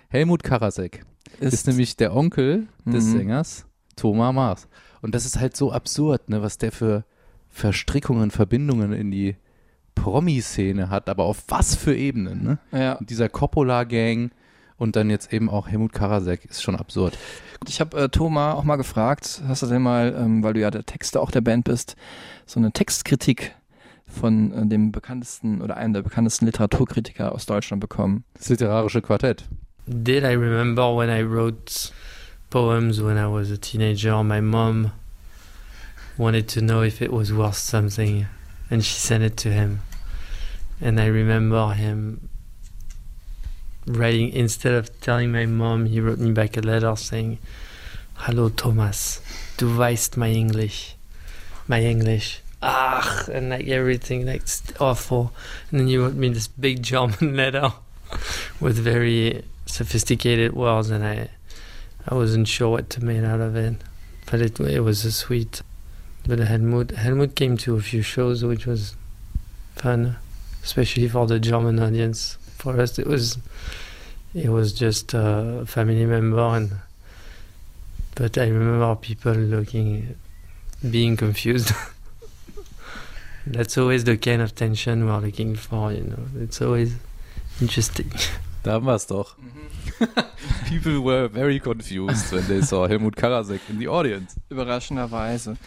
Helmut 0.10 0.44
Karasek 0.44 1.06
ist, 1.40 1.54
Ist, 1.54 1.68
nämlich 1.68 1.96
der 1.98 2.16
Onkel 2.16 2.68
des 2.86 3.06
Mhm. 3.06 3.18
Sängers 3.18 3.66
Thomas 3.96 4.34
Mars. 4.34 4.68
Und 5.02 5.16
das 5.16 5.26
ist 5.26 5.40
halt 5.40 5.56
so 5.58 5.72
absurd, 5.72 6.30
ne, 6.30 6.42
was 6.42 6.58
der 6.58 6.72
für 6.72 7.06
Verstrickungen, 7.54 8.32
Verbindungen 8.32 8.92
in 8.94 9.12
die 9.12 9.36
Promi-Szene 9.96 10.90
hat, 10.90 11.08
aber 11.08 11.24
auf 11.24 11.44
was 11.48 11.76
für 11.76 11.96
Ebenen, 11.96 12.44
ne? 12.44 12.58
ja. 12.72 12.94
Und 12.94 13.12
dieser 13.12 13.30
Coppola-Gang 13.30 14.32
und 14.78 14.96
dann 14.96 15.12
jetzt 15.12 15.32
eben 15.32 15.50
auch 15.50 15.68
Helmut 15.68 15.94
Karasek 15.94 16.46
ist 16.46 16.64
schon 16.64 16.76
absurd. 16.76 17.18
Ich 17.68 17.80
habe 17.80 17.96
äh, 17.98 18.10
Thomas 18.10 18.56
auch 18.56 18.64
mal 18.64 18.76
gefragt, 18.76 19.44
hast 19.48 19.62
du 19.62 19.68
denn 19.68 19.84
mal, 19.84 20.16
ähm, 20.18 20.44
weil 20.44 20.54
du 20.54 20.62
ja 20.62 20.72
der 20.72 20.84
Texter 20.84 21.22
auch 21.22 21.30
der 21.30 21.42
Band 21.42 21.66
bist, 21.66 21.96
so 22.48 22.60
eine 22.60 22.72
Textkritik 22.72 23.54
von 24.08 24.52
äh, 24.52 24.66
dem 24.66 24.92
bekanntesten 24.92 25.62
oder 25.62 25.78
einem 25.78 25.94
der 25.94 26.02
bekanntesten 26.02 26.48
Literaturkritiker 26.48 27.32
aus 27.34 27.46
Deutschland 27.46 27.82
bekommen? 27.82 28.24
Das 28.34 28.50
literarische 28.50 29.04
Quartett. 29.04 29.46
Did 29.86 30.24
I 30.24 30.34
remember 30.34 30.98
when 30.98 31.10
I 31.10 31.22
wrote 31.22 31.92
poems 32.50 33.00
when 33.00 33.18
I 33.18 33.32
was 33.32 33.52
a 33.52 33.58
teenager? 33.58 34.24
My 34.24 34.42
mom 34.42 34.92
wanted 36.18 36.48
to 36.50 36.62
know 36.62 36.82
if 36.82 37.02
it 37.02 37.12
was 37.12 37.34
worth 37.34 37.56
something, 37.56 38.28
and 38.70 38.84
she 38.84 38.94
sent 38.94 39.24
it 39.24 39.38
to 39.38 39.52
him. 39.52 39.82
And 40.82 41.00
I 41.00 41.08
remember 41.08 41.74
him 41.74 42.30
writing, 43.86 44.30
instead 44.30 44.74
of 44.74 45.00
telling 45.02 45.32
my 45.32 45.46
mom, 45.46 45.86
he 45.86 46.00
wrote 46.00 46.20
me 46.20 46.32
back 46.32 46.58
a 46.58 46.62
letter 46.62 46.96
saying, 46.96 47.40
Hello, 48.16 48.50
Thomas, 48.50 49.22
du 49.58 49.66
weißt 49.66 50.18
my 50.18 50.30
English. 50.30 50.96
My 51.68 51.82
English. 51.82 52.42
Ah, 52.62 53.26
and 53.32 53.50
like 53.50 53.68
everything, 53.68 54.26
like 54.26 54.44
awful. 54.80 55.34
And 55.70 55.82
then 55.82 55.88
he 55.88 55.98
wrote 55.98 56.14
me 56.14 56.30
this 56.30 56.48
big 56.48 56.82
German 56.82 57.36
letter 57.36 57.74
with 58.62 58.78
very 58.78 59.44
sophisticated 59.66 60.54
words, 60.54 60.90
and 60.90 61.04
I 61.04 61.30
I 62.08 62.16
wasn't 62.16 62.48
sure 62.48 62.70
what 62.70 62.90
to 62.92 63.04
make 63.04 63.24
out 63.24 63.42
of 63.42 63.56
it. 63.58 63.76
But 64.32 64.42
it 64.42 64.60
it 64.60 64.80
was 64.80 65.04
a 65.04 65.12
sweet. 65.12 65.62
But 66.28 66.40
Helmut 66.40 66.92
Helmut 66.92 67.36
came 67.36 67.58
to 67.58 67.76
a 67.76 67.82
few 67.82 68.02
shows, 68.02 68.44
which 68.44 68.66
was 68.66 68.96
fun, 69.76 70.16
especially 70.64 71.08
for 71.08 71.28
the 71.28 71.40
German 71.40 71.80
audience. 71.80 72.38
For 72.58 72.80
us, 72.80 72.98
it 72.98 73.08
was 73.08 73.38
it 74.34 74.50
was 74.50 74.74
just 74.74 75.14
a 75.14 75.64
family 75.66 76.06
member, 76.06 76.40
and 76.40 76.72
but 78.16 78.38
I 78.38 78.48
remember 78.48 78.96
people 78.96 79.34
looking, 79.34 80.16
being 80.90 81.18
confused. 81.18 81.72
That's 83.46 83.78
always 83.78 84.06
the 84.06 84.16
kind 84.16 84.42
of 84.42 84.56
tension 84.56 85.06
we're 85.06 85.20
looking 85.20 85.56
for, 85.56 85.92
you 85.92 86.04
know. 86.04 86.42
It's 86.42 86.62
always 86.62 86.96
interesting. 87.60 88.12
Da 88.64 88.74
haben 88.74 88.86
wir 88.86 88.94
es 88.94 89.08
doch. 89.08 89.36
People 90.70 91.02
were 91.02 91.28
very 91.28 91.60
confused 91.60 92.32
when 92.32 92.48
they 92.48 92.62
saw 92.62 92.88
Helmut 92.88 93.16
Karasek 93.16 93.60
in 93.70 93.80
the 93.80 93.88
audience. 93.88 94.36
Überraschenderweise. 94.50 95.58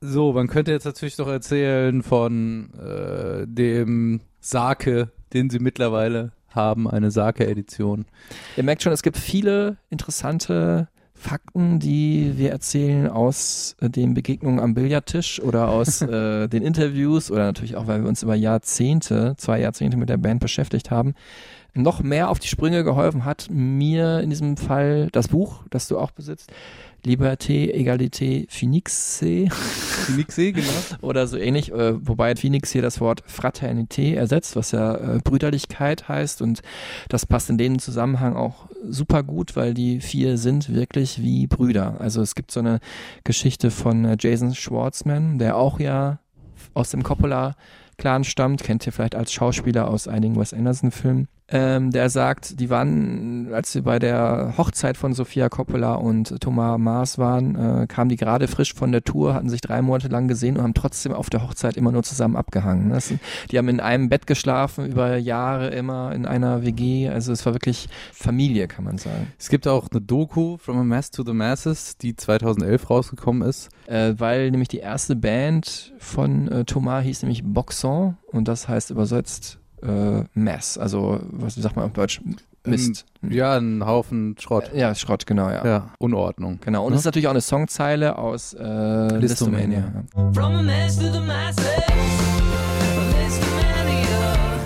So, 0.00 0.32
man 0.32 0.46
könnte 0.48 0.72
jetzt 0.72 0.84
natürlich 0.84 1.16
noch 1.18 1.28
erzählen 1.28 2.02
von 2.02 2.70
äh, 2.74 3.46
dem 3.46 4.20
Sake, 4.40 5.10
den 5.32 5.48
sie 5.48 5.58
mittlerweile 5.58 6.32
haben, 6.50 6.88
eine 6.88 7.10
Sake-Edition. 7.10 8.04
Ihr 8.56 8.62
merkt 8.62 8.82
schon, 8.82 8.92
es 8.92 9.02
gibt 9.02 9.16
viele 9.16 9.78
interessante 9.90 10.88
Fakten, 11.14 11.78
die 11.78 12.34
wir 12.36 12.50
erzählen 12.50 13.08
aus 13.08 13.74
äh, 13.80 13.88
den 13.88 14.14
Begegnungen 14.14 14.60
am 14.60 14.74
Billardtisch 14.74 15.40
oder 15.40 15.68
aus 15.68 16.02
äh, 16.02 16.46
den 16.48 16.62
Interviews 16.62 17.30
oder 17.30 17.44
natürlich 17.44 17.76
auch, 17.76 17.86
weil 17.86 18.02
wir 18.02 18.08
uns 18.08 18.22
über 18.22 18.34
Jahrzehnte, 18.34 19.34
zwei 19.38 19.60
Jahrzehnte 19.60 19.96
mit 19.96 20.10
der 20.10 20.18
Band 20.18 20.40
beschäftigt 20.40 20.90
haben. 20.90 21.14
Noch 21.74 22.02
mehr 22.02 22.30
auf 22.30 22.38
die 22.38 22.48
Sprünge 22.48 22.84
geholfen 22.84 23.24
hat 23.24 23.48
mir 23.50 24.20
in 24.20 24.30
diesem 24.30 24.56
Fall 24.56 25.08
das 25.12 25.28
Buch, 25.28 25.64
das 25.70 25.88
du 25.88 25.98
auch 25.98 26.10
besitzt. 26.10 26.50
Liberté, 27.06 27.72
Egalité, 27.72 28.46
Phoenixe. 28.50 29.46
Phoenixe, 29.48 30.52
genau. 30.52 30.68
Oder 31.02 31.28
so 31.28 31.36
ähnlich, 31.36 31.70
äh, 31.70 31.94
wobei 32.04 32.34
Phoenix 32.34 32.72
hier 32.72 32.82
das 32.82 33.00
Wort 33.00 33.22
Fraternité 33.28 34.14
ersetzt, 34.14 34.56
was 34.56 34.72
ja 34.72 34.96
äh, 34.96 35.18
Brüderlichkeit 35.22 36.08
heißt 36.08 36.42
und 36.42 36.62
das 37.08 37.24
passt 37.24 37.48
in 37.48 37.58
dem 37.58 37.78
Zusammenhang 37.78 38.34
auch 38.34 38.68
super 38.88 39.22
gut, 39.22 39.54
weil 39.54 39.72
die 39.72 40.00
vier 40.00 40.36
sind 40.36 40.74
wirklich 40.74 41.22
wie 41.22 41.46
Brüder. 41.46 42.00
Also 42.00 42.22
es 42.22 42.34
gibt 42.34 42.50
so 42.50 42.58
eine 42.58 42.80
Geschichte 43.22 43.70
von 43.70 44.04
äh, 44.04 44.16
Jason 44.18 44.54
Schwartzman, 44.54 45.38
der 45.38 45.56
auch 45.56 45.78
ja 45.78 46.18
aus 46.74 46.90
dem 46.90 47.04
Coppola 47.04 47.54
Clan 47.98 48.24
stammt, 48.24 48.64
kennt 48.64 48.84
ihr 48.84 48.92
vielleicht 48.92 49.14
als 49.14 49.32
Schauspieler 49.32 49.88
aus 49.88 50.08
einigen 50.08 50.36
Wes 50.36 50.52
Anderson 50.52 50.90
Filmen 50.90 51.28
ähm, 51.48 51.92
der 51.92 52.10
sagt, 52.10 52.58
die 52.58 52.70
waren, 52.70 53.52
als 53.52 53.70
sie 53.70 53.82
bei 53.82 54.00
der 54.00 54.54
Hochzeit 54.58 54.96
von 54.96 55.12
Sofia 55.12 55.48
Coppola 55.48 55.94
und 55.94 56.40
Thomas 56.40 56.76
Maas 56.78 57.18
waren, 57.18 57.54
äh, 57.82 57.86
kamen 57.86 58.08
die 58.08 58.16
gerade 58.16 58.48
frisch 58.48 58.74
von 58.74 58.90
der 58.90 59.04
Tour, 59.04 59.34
hatten 59.34 59.48
sich 59.48 59.60
drei 59.60 59.80
Monate 59.80 60.08
lang 60.08 60.26
gesehen 60.26 60.56
und 60.56 60.64
haben 60.64 60.74
trotzdem 60.74 61.12
auf 61.12 61.30
der 61.30 61.44
Hochzeit 61.44 61.76
immer 61.76 61.92
nur 61.92 62.02
zusammen 62.02 62.34
abgehangen. 62.34 62.90
Das, 62.90 63.12
die 63.50 63.58
haben 63.58 63.68
in 63.68 63.78
einem 63.78 64.08
Bett 64.08 64.26
geschlafen, 64.26 64.86
über 64.86 65.16
Jahre 65.16 65.68
immer 65.68 66.12
in 66.12 66.26
einer 66.26 66.64
WG. 66.64 67.08
Also 67.08 67.32
es 67.32 67.46
war 67.46 67.52
wirklich 67.52 67.88
Familie, 68.12 68.66
kann 68.66 68.84
man 68.84 68.98
sagen. 68.98 69.32
Es 69.38 69.48
gibt 69.48 69.68
auch 69.68 69.86
eine 69.88 70.00
Doku, 70.00 70.56
From 70.56 70.78
a 70.78 70.84
Mass 70.84 71.12
to 71.12 71.22
the 71.24 71.32
Masses, 71.32 71.96
die 71.96 72.16
2011 72.16 72.90
rausgekommen 72.90 73.48
ist. 73.48 73.68
Äh, 73.86 74.14
weil 74.18 74.50
nämlich 74.50 74.68
die 74.68 74.78
erste 74.78 75.14
Band 75.14 75.94
von 75.98 76.48
äh, 76.48 76.64
Thomas 76.64 77.04
hieß 77.04 77.22
nämlich 77.22 77.44
Boxon 77.44 78.16
und 78.32 78.48
das 78.48 78.66
heißt 78.66 78.90
übersetzt 78.90 79.60
äh, 79.82 80.24
Mess. 80.34 80.78
Also, 80.78 81.20
was 81.30 81.54
sagt 81.54 81.76
man 81.76 81.86
auf 81.86 81.92
Deutsch? 81.92 82.20
Mist. 82.66 83.06
Ähm, 83.22 83.32
ja, 83.32 83.56
ein 83.56 83.84
Haufen 83.86 84.36
Schrott. 84.38 84.70
Ja, 84.74 84.94
Schrott, 84.94 85.26
genau, 85.26 85.48
ja. 85.48 85.64
Ja, 85.64 85.90
Unordnung. 85.98 86.58
Genau. 86.64 86.84
Und 86.84 86.92
es 86.92 86.96
ja? 86.96 86.98
ist 87.00 87.04
natürlich 87.06 87.26
auch 87.28 87.32
eine 87.32 87.40
Songzeile 87.40 88.18
aus 88.18 88.54
äh, 88.54 89.18
Listomania. 89.18 90.04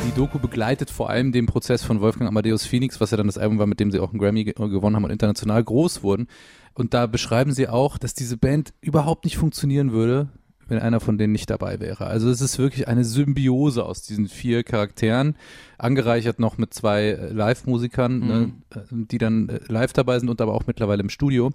Die 0.06 0.12
Doku 0.16 0.38
begleitet 0.38 0.90
vor 0.90 1.10
allem 1.10 1.32
den 1.32 1.46
Prozess 1.46 1.84
von 1.84 2.00
Wolfgang 2.00 2.28
Amadeus 2.28 2.66
Phoenix, 2.66 3.00
was 3.00 3.10
ja 3.10 3.16
dann 3.16 3.26
das 3.26 3.38
Album 3.38 3.58
war, 3.58 3.66
mit 3.66 3.80
dem 3.80 3.90
sie 3.90 4.00
auch 4.00 4.10
einen 4.10 4.18
Grammy 4.18 4.44
gewonnen 4.44 4.96
haben 4.96 5.04
und 5.04 5.10
international 5.10 5.62
groß 5.62 6.02
wurden. 6.02 6.26
Und 6.74 6.94
da 6.94 7.06
beschreiben 7.06 7.52
sie 7.52 7.68
auch, 7.68 7.98
dass 7.98 8.14
diese 8.14 8.36
Band 8.36 8.72
überhaupt 8.80 9.24
nicht 9.24 9.36
funktionieren 9.36 9.92
würde, 9.92 10.28
wenn 10.70 10.78
einer 10.78 11.00
von 11.00 11.18
denen 11.18 11.32
nicht 11.32 11.50
dabei 11.50 11.80
wäre. 11.80 12.06
Also 12.06 12.30
es 12.30 12.40
ist 12.40 12.58
wirklich 12.58 12.88
eine 12.88 13.04
Symbiose 13.04 13.84
aus 13.84 14.02
diesen 14.02 14.28
vier 14.28 14.62
Charakteren, 14.62 15.36
angereichert 15.78 16.38
noch 16.38 16.56
mit 16.58 16.72
zwei 16.72 17.08
äh, 17.08 17.32
Live-Musikern, 17.32 18.18
ne, 18.20 18.34
mhm. 18.34 18.52
ne, 18.72 19.06
die 19.06 19.18
dann 19.18 19.48
äh, 19.48 19.60
live 19.66 19.92
dabei 19.92 20.18
sind 20.18 20.28
und 20.28 20.40
aber 20.40 20.54
auch 20.54 20.66
mittlerweile 20.66 21.02
im 21.02 21.10
Studio. 21.10 21.50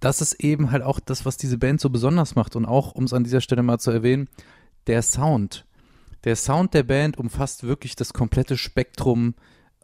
Das 0.00 0.20
ist 0.20 0.34
eben 0.42 0.70
halt 0.70 0.82
auch 0.82 0.98
das, 0.98 1.24
was 1.24 1.36
diese 1.36 1.58
Band 1.58 1.80
so 1.80 1.90
besonders 1.90 2.34
macht 2.34 2.56
und 2.56 2.66
auch, 2.66 2.92
um 2.92 3.04
es 3.04 3.12
an 3.12 3.24
dieser 3.24 3.40
Stelle 3.40 3.62
mal 3.62 3.78
zu 3.78 3.90
erwähnen, 3.90 4.28
der 4.86 5.02
Sound. 5.02 5.66
Der 6.24 6.36
Sound 6.36 6.74
der 6.74 6.82
Band 6.82 7.18
umfasst 7.18 7.64
wirklich 7.64 7.96
das 7.96 8.12
komplette 8.12 8.56
Spektrum 8.56 9.34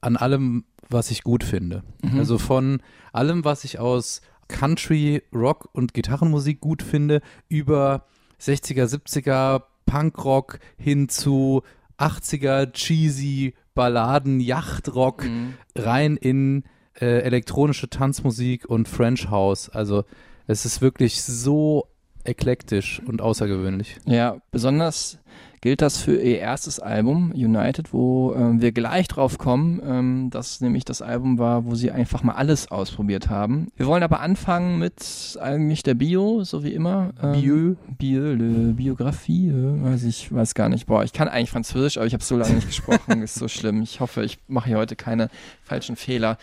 an 0.00 0.16
allem, 0.16 0.64
was 0.88 1.10
ich 1.10 1.22
gut 1.22 1.44
finde. 1.44 1.82
Mhm. 2.02 2.18
Also 2.18 2.38
von 2.38 2.82
allem, 3.12 3.44
was 3.44 3.64
ich 3.64 3.78
aus 3.78 4.20
Country, 4.48 5.22
Rock 5.34 5.68
und 5.72 5.94
Gitarrenmusik 5.94 6.60
gut 6.60 6.82
finde, 6.82 7.20
über 7.48 8.06
60er, 8.40 8.84
70er 8.84 9.62
Punkrock 9.86 10.58
hin 10.76 11.08
zu 11.08 11.62
80er 11.98 12.72
cheesy 12.72 13.54
Balladen, 13.74 14.40
Yachtrock 14.40 15.24
mhm. 15.24 15.54
rein 15.74 16.16
in 16.16 16.64
äh, 17.00 17.20
elektronische 17.20 17.88
Tanzmusik 17.88 18.66
und 18.66 18.88
French 18.88 19.30
House. 19.30 19.68
Also 19.68 20.04
es 20.46 20.64
ist 20.64 20.80
wirklich 20.80 21.22
so 21.22 21.88
eklektisch 22.28 23.00
und 23.06 23.20
außergewöhnlich. 23.20 23.96
Ja, 24.04 24.36
besonders 24.50 25.18
gilt 25.60 25.82
das 25.82 25.96
für 25.96 26.16
ihr 26.20 26.38
erstes 26.38 26.78
Album, 26.78 27.32
United, 27.32 27.92
wo 27.92 28.34
ähm, 28.34 28.60
wir 28.60 28.70
gleich 28.70 29.08
drauf 29.08 29.36
kommen, 29.36 29.80
ähm, 29.84 30.30
dass 30.30 30.60
nämlich 30.60 30.84
das 30.84 31.02
Album 31.02 31.38
war, 31.38 31.64
wo 31.64 31.74
sie 31.74 31.90
einfach 31.90 32.22
mal 32.22 32.34
alles 32.34 32.70
ausprobiert 32.70 33.30
haben. 33.30 33.66
Wir 33.76 33.86
wollen 33.86 34.02
aber 34.02 34.20
anfangen 34.20 34.78
mit 34.78 35.36
eigentlich 35.40 35.82
der 35.82 35.94
Bio, 35.94 36.44
so 36.44 36.62
wie 36.62 36.72
immer. 36.72 37.10
Ähm, 37.20 37.32
Bio? 37.32 37.76
Bio, 37.98 38.32
le, 38.32 38.74
Biografie, 38.74 39.48
äh, 39.48 39.82
weiß 39.82 40.04
ich, 40.04 40.32
weiß 40.32 40.54
gar 40.54 40.68
nicht. 40.68 40.86
Boah, 40.86 41.02
ich 41.02 41.12
kann 41.12 41.28
eigentlich 41.28 41.50
Französisch, 41.50 41.96
aber 41.96 42.06
ich 42.06 42.12
habe 42.12 42.22
so 42.22 42.36
lange 42.36 42.54
nicht 42.54 42.68
gesprochen, 42.68 43.22
ist 43.24 43.34
so 43.34 43.48
schlimm. 43.48 43.82
Ich 43.82 44.00
hoffe, 44.00 44.22
ich 44.24 44.38
mache 44.46 44.68
hier 44.68 44.78
heute 44.78 44.94
keine 44.94 45.30
falschen 45.64 45.96
Fehler. 45.96 46.38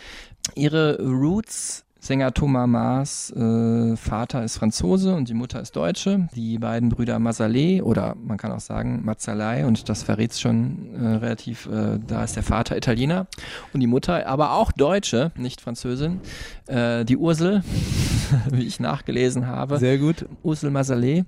Ihre 0.55 1.01
Roots 1.01 1.82
Sänger 2.03 2.33
Thomas 2.33 2.67
Maas 2.67 3.31
äh, 3.31 3.95
Vater 3.95 4.43
ist 4.43 4.57
Franzose 4.57 5.15
und 5.15 5.29
die 5.29 5.33
Mutter 5.33 5.61
ist 5.61 5.73
Deutsche. 5.77 6.27
Die 6.35 6.59
beiden 6.59 6.89
Brüder 6.89 7.15
Masalé 7.15 7.81
oder 7.81 8.17
man 8.21 8.37
kann 8.37 8.51
auch 8.51 8.59
sagen 8.59 9.05
Mazzalai 9.05 9.65
und 9.65 9.87
das 9.87 10.03
verrät 10.03 10.37
schon 10.37 10.95
äh, 10.95 11.07
relativ, 11.15 11.65
äh, 11.67 11.99
da 12.05 12.25
ist 12.25 12.35
der 12.35 12.43
Vater 12.43 12.75
Italiener 12.75 13.27
und 13.73 13.79
die 13.79 13.87
Mutter 13.87 14.27
aber 14.27 14.51
auch 14.51 14.73
Deutsche, 14.73 15.31
nicht 15.37 15.61
Französin. 15.61 16.19
Äh, 16.67 17.05
die 17.05 17.15
Ursel, 17.15 17.63
wie 18.51 18.63
ich 18.63 18.81
nachgelesen 18.81 19.47
habe. 19.47 19.77
Sehr 19.77 19.97
gut. 19.97 20.25
Ursel 20.43 20.71
Masalé. 20.71 21.23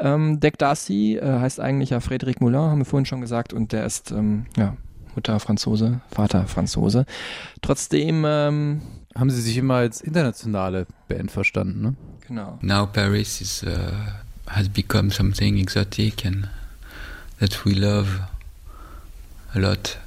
Ähm, 0.00 0.40
Dek 0.40 0.58
Darcy 0.58 1.16
äh, 1.16 1.38
heißt 1.38 1.60
eigentlich 1.60 1.90
ja 1.90 1.98
Frédéric 1.98 2.38
Moulin, 2.40 2.58
haben 2.58 2.78
wir 2.78 2.86
vorhin 2.86 3.06
schon 3.06 3.20
gesagt 3.20 3.52
und 3.52 3.70
der 3.70 3.86
ist 3.86 4.10
ähm, 4.10 4.46
ja, 4.56 4.76
Mutter 5.14 5.38
Franzose, 5.38 6.00
Vater 6.10 6.48
Franzose. 6.48 7.06
Trotzdem 7.62 8.24
ähm, 8.26 8.82
haben 9.18 9.30
sie 9.30 9.40
sich 9.42 9.56
immer 9.56 9.74
als 9.74 10.00
internationale 10.00 10.86
Band 11.08 11.30
verstanden, 11.30 11.82
ne? 11.82 11.94
Genau. 12.26 12.58
Now 12.62 12.86
Paris 12.86 13.40
is 13.40 13.64
uh, 13.64 13.92
has 14.46 14.68
become 14.68 15.10
something 15.10 15.58
exotic 15.58 16.24
and 16.24 16.48
that 17.40 17.64
we 17.64 17.72
love 17.72 18.20
a 19.54 19.58
lot. 19.58 19.98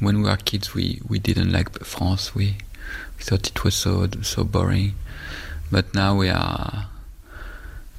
When 0.00 0.18
we 0.18 0.24
were 0.24 0.36
kids, 0.36 0.74
we 0.74 1.00
we 1.08 1.18
didn't 1.18 1.50
like 1.52 1.70
France. 1.84 2.34
We 2.34 2.56
we 3.18 3.24
thought 3.24 3.46
it 3.48 3.64
was 3.64 3.74
so 3.74 4.08
so 4.22 4.44
boring. 4.44 4.94
But 5.70 5.94
now 5.94 6.16
we 6.16 6.30
are 6.30 6.88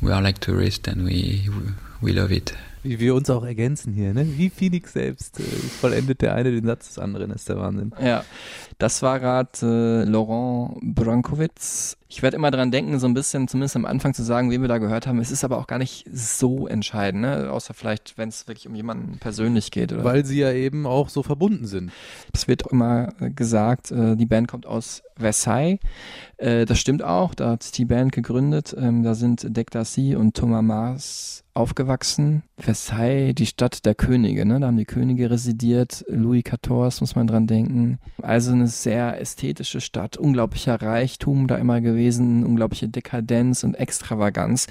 we 0.02 0.12
are 0.12 0.22
like 0.22 0.40
tourists 0.40 0.88
and 0.88 1.06
we 1.06 1.50
we 2.02 2.12
love 2.12 2.32
it. 2.32 2.54
Wie 2.84 3.00
wir 3.00 3.14
uns 3.14 3.30
auch 3.30 3.44
ergänzen 3.44 3.94
hier, 3.94 4.14
ne? 4.14 4.26
Wie 4.38 4.50
Phoenix 4.50 4.94
selbst 4.94 5.40
äh, 5.40 5.44
vollendet 5.44 6.22
der 6.22 6.36
eine 6.36 6.52
den 6.52 6.66
Satz 6.66 6.88
des 6.88 7.00
anderen, 7.00 7.32
ist 7.32 7.50
der 7.50 7.58
Wahnsinn. 7.58 7.94
Ja, 8.02 8.24
das 8.78 9.02
war 9.02 9.20
gerade 9.20 9.50
äh, 9.62 10.10
Laurent 10.10 10.80
Brankowitz. 10.96 11.98
Ich 12.12 12.24
werde 12.24 12.38
immer 12.38 12.50
dran 12.50 12.72
denken, 12.72 12.98
so 12.98 13.06
ein 13.06 13.14
bisschen, 13.14 13.48
zumindest 13.48 13.76
am 13.76 13.86
Anfang 13.86 14.16
zu 14.16 14.24
sagen, 14.24 14.50
wen 14.50 14.62
wir 14.62 14.68
da 14.68 14.80
gehört 14.80 15.06
haben. 15.06 15.20
Es 15.20 15.30
ist 15.30 15.44
aber 15.44 15.60
auch 15.60 15.68
gar 15.68 15.78
nicht 15.78 16.08
so 16.12 16.68
entscheidend, 16.68 17.22
ne? 17.22 17.52
außer 17.52 17.76
vielleicht, 17.76 18.18
wenn 18.18 18.30
es 18.30 18.48
wirklich 18.48 18.68
um 18.68 18.74
jemanden 18.74 19.20
persönlich 19.20 19.70
geht. 19.70 19.94
Oder? 19.94 20.04
Weil 20.04 20.26
sie 20.26 20.40
ja 20.40 20.52
eben 20.52 20.88
auch 20.88 21.10
so 21.10 21.22
verbunden 21.22 21.68
sind. 21.68 21.92
Es 22.34 22.48
wird 22.48 22.64
immer 22.72 23.14
äh, 23.20 23.30
gesagt, 23.30 23.92
äh, 23.92 24.16
die 24.16 24.26
Band 24.26 24.48
kommt 24.48 24.66
aus 24.66 25.04
Versailles. 25.18 25.78
Äh, 26.38 26.66
das 26.66 26.80
stimmt 26.80 27.04
auch, 27.04 27.36
da 27.36 27.52
hat 27.52 27.62
sich 27.62 27.74
die 27.74 27.86
Band 27.86 28.12
gegründet. 28.12 28.76
Ähm, 28.76 29.04
da 29.04 29.14
sind 29.14 29.46
Dec 29.56 29.70
Darcy 29.70 30.16
und 30.16 30.36
Thomas 30.36 30.64
Mars 30.64 31.44
aufgewachsen. 31.54 32.44
Versailles, 32.58 33.36
die 33.36 33.46
Stadt 33.46 33.86
der 33.86 33.94
Könige, 33.94 34.46
ne? 34.46 34.60
da 34.60 34.68
haben 34.68 34.78
die 34.78 34.86
Könige 34.86 35.30
residiert. 35.30 36.06
Louis 36.08 36.44
XIV 36.44 37.02
muss 37.02 37.16
man 37.16 37.28
dran 37.28 37.48
denken. 37.48 38.00
Also 38.22 38.54
eine 38.54 38.68
sehr 38.68 39.20
ästhetische 39.20 39.82
Stadt, 39.82 40.18
unglaublicher 40.18 40.82
Reichtum 40.82 41.48
da 41.48 41.58
immer 41.58 41.82
gewesen, 41.82 41.99
unglaubliche 42.08 42.90
Dekadenz 42.90 43.64
und 43.64 43.76
Extravaganz. 43.76 44.68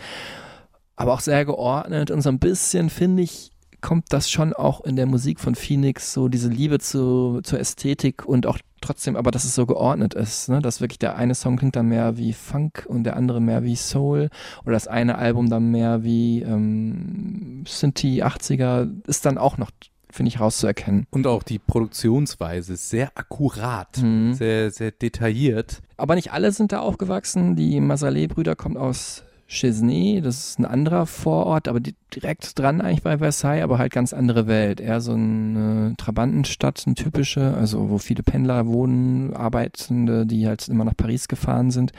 Aber 0.96 1.12
auch 1.12 1.20
sehr 1.20 1.44
geordnet 1.44 2.10
und 2.10 2.22
so 2.22 2.28
ein 2.28 2.38
bisschen, 2.38 2.90
finde 2.90 3.22
ich, 3.22 3.50
kommt 3.80 4.06
das 4.12 4.30
schon 4.30 4.52
auch 4.52 4.80
in 4.80 4.96
der 4.96 5.06
Musik 5.06 5.38
von 5.38 5.54
Phoenix, 5.54 6.12
so 6.12 6.28
diese 6.28 6.48
Liebe 6.48 6.80
zu, 6.80 7.40
zur 7.42 7.60
Ästhetik 7.60 8.24
und 8.26 8.46
auch 8.46 8.58
trotzdem, 8.80 9.16
aber 9.16 9.30
dass 9.30 9.44
es 9.44 9.54
so 9.54 9.66
geordnet 9.66 10.14
ist, 10.14 10.48
ne? 10.48 10.60
dass 10.60 10.80
wirklich 10.80 10.98
der 10.98 11.16
eine 11.16 11.34
Song 11.34 11.56
klingt 11.56 11.76
dann 11.76 11.88
mehr 11.88 12.16
wie 12.16 12.32
Funk 12.32 12.86
und 12.88 13.04
der 13.04 13.16
andere 13.16 13.40
mehr 13.40 13.62
wie 13.62 13.76
Soul 13.76 14.30
oder 14.62 14.72
das 14.72 14.88
eine 14.88 15.18
Album 15.18 15.48
dann 15.48 15.70
mehr 15.70 16.02
wie 16.02 16.42
ähm, 16.42 17.64
Synthie 17.66 18.24
80er, 18.24 18.90
ist 19.06 19.26
dann 19.26 19.38
auch 19.38 19.58
noch 19.58 19.70
finde 20.18 20.28
ich 20.30 20.40
rauszuerkennen. 20.40 21.06
Und 21.10 21.26
auch 21.28 21.42
die 21.44 21.58
Produktionsweise 21.60 22.76
sehr 22.76 23.12
akkurat, 23.14 23.96
Mhm. 24.02 24.34
sehr, 24.34 24.70
sehr 24.72 24.90
detailliert. 24.90 25.80
Aber 25.96 26.16
nicht 26.16 26.32
alle 26.32 26.50
sind 26.52 26.72
da 26.72 26.80
aufgewachsen. 26.80 27.54
Die 27.56 27.80
Masalé-Brüder 27.80 28.56
kommen 28.56 28.76
aus 28.76 29.22
Chesnay, 29.46 30.20
das 30.20 30.50
ist 30.50 30.58
ein 30.58 30.66
anderer 30.66 31.06
Vorort, 31.06 31.68
aber 31.68 31.80
direkt 32.14 32.58
dran 32.58 32.80
eigentlich 32.82 33.02
bei 33.02 33.16
Versailles, 33.18 33.62
aber 33.62 33.78
halt 33.78 33.92
ganz 33.92 34.12
andere 34.12 34.46
Welt. 34.46 34.80
Eher 34.80 35.00
so 35.00 35.12
eine 35.12 35.94
Trabantenstadt, 35.96 36.82
eine 36.84 36.96
typische, 36.96 37.54
also 37.54 37.88
wo 37.88 37.96
viele 37.98 38.22
Pendler 38.22 38.66
wohnen, 38.66 39.32
Arbeitende, 39.34 40.26
die 40.26 40.46
halt 40.46 40.68
immer 40.68 40.84
nach 40.84 40.96
Paris 40.96 41.28
gefahren 41.28 41.70
sind. 41.70 41.92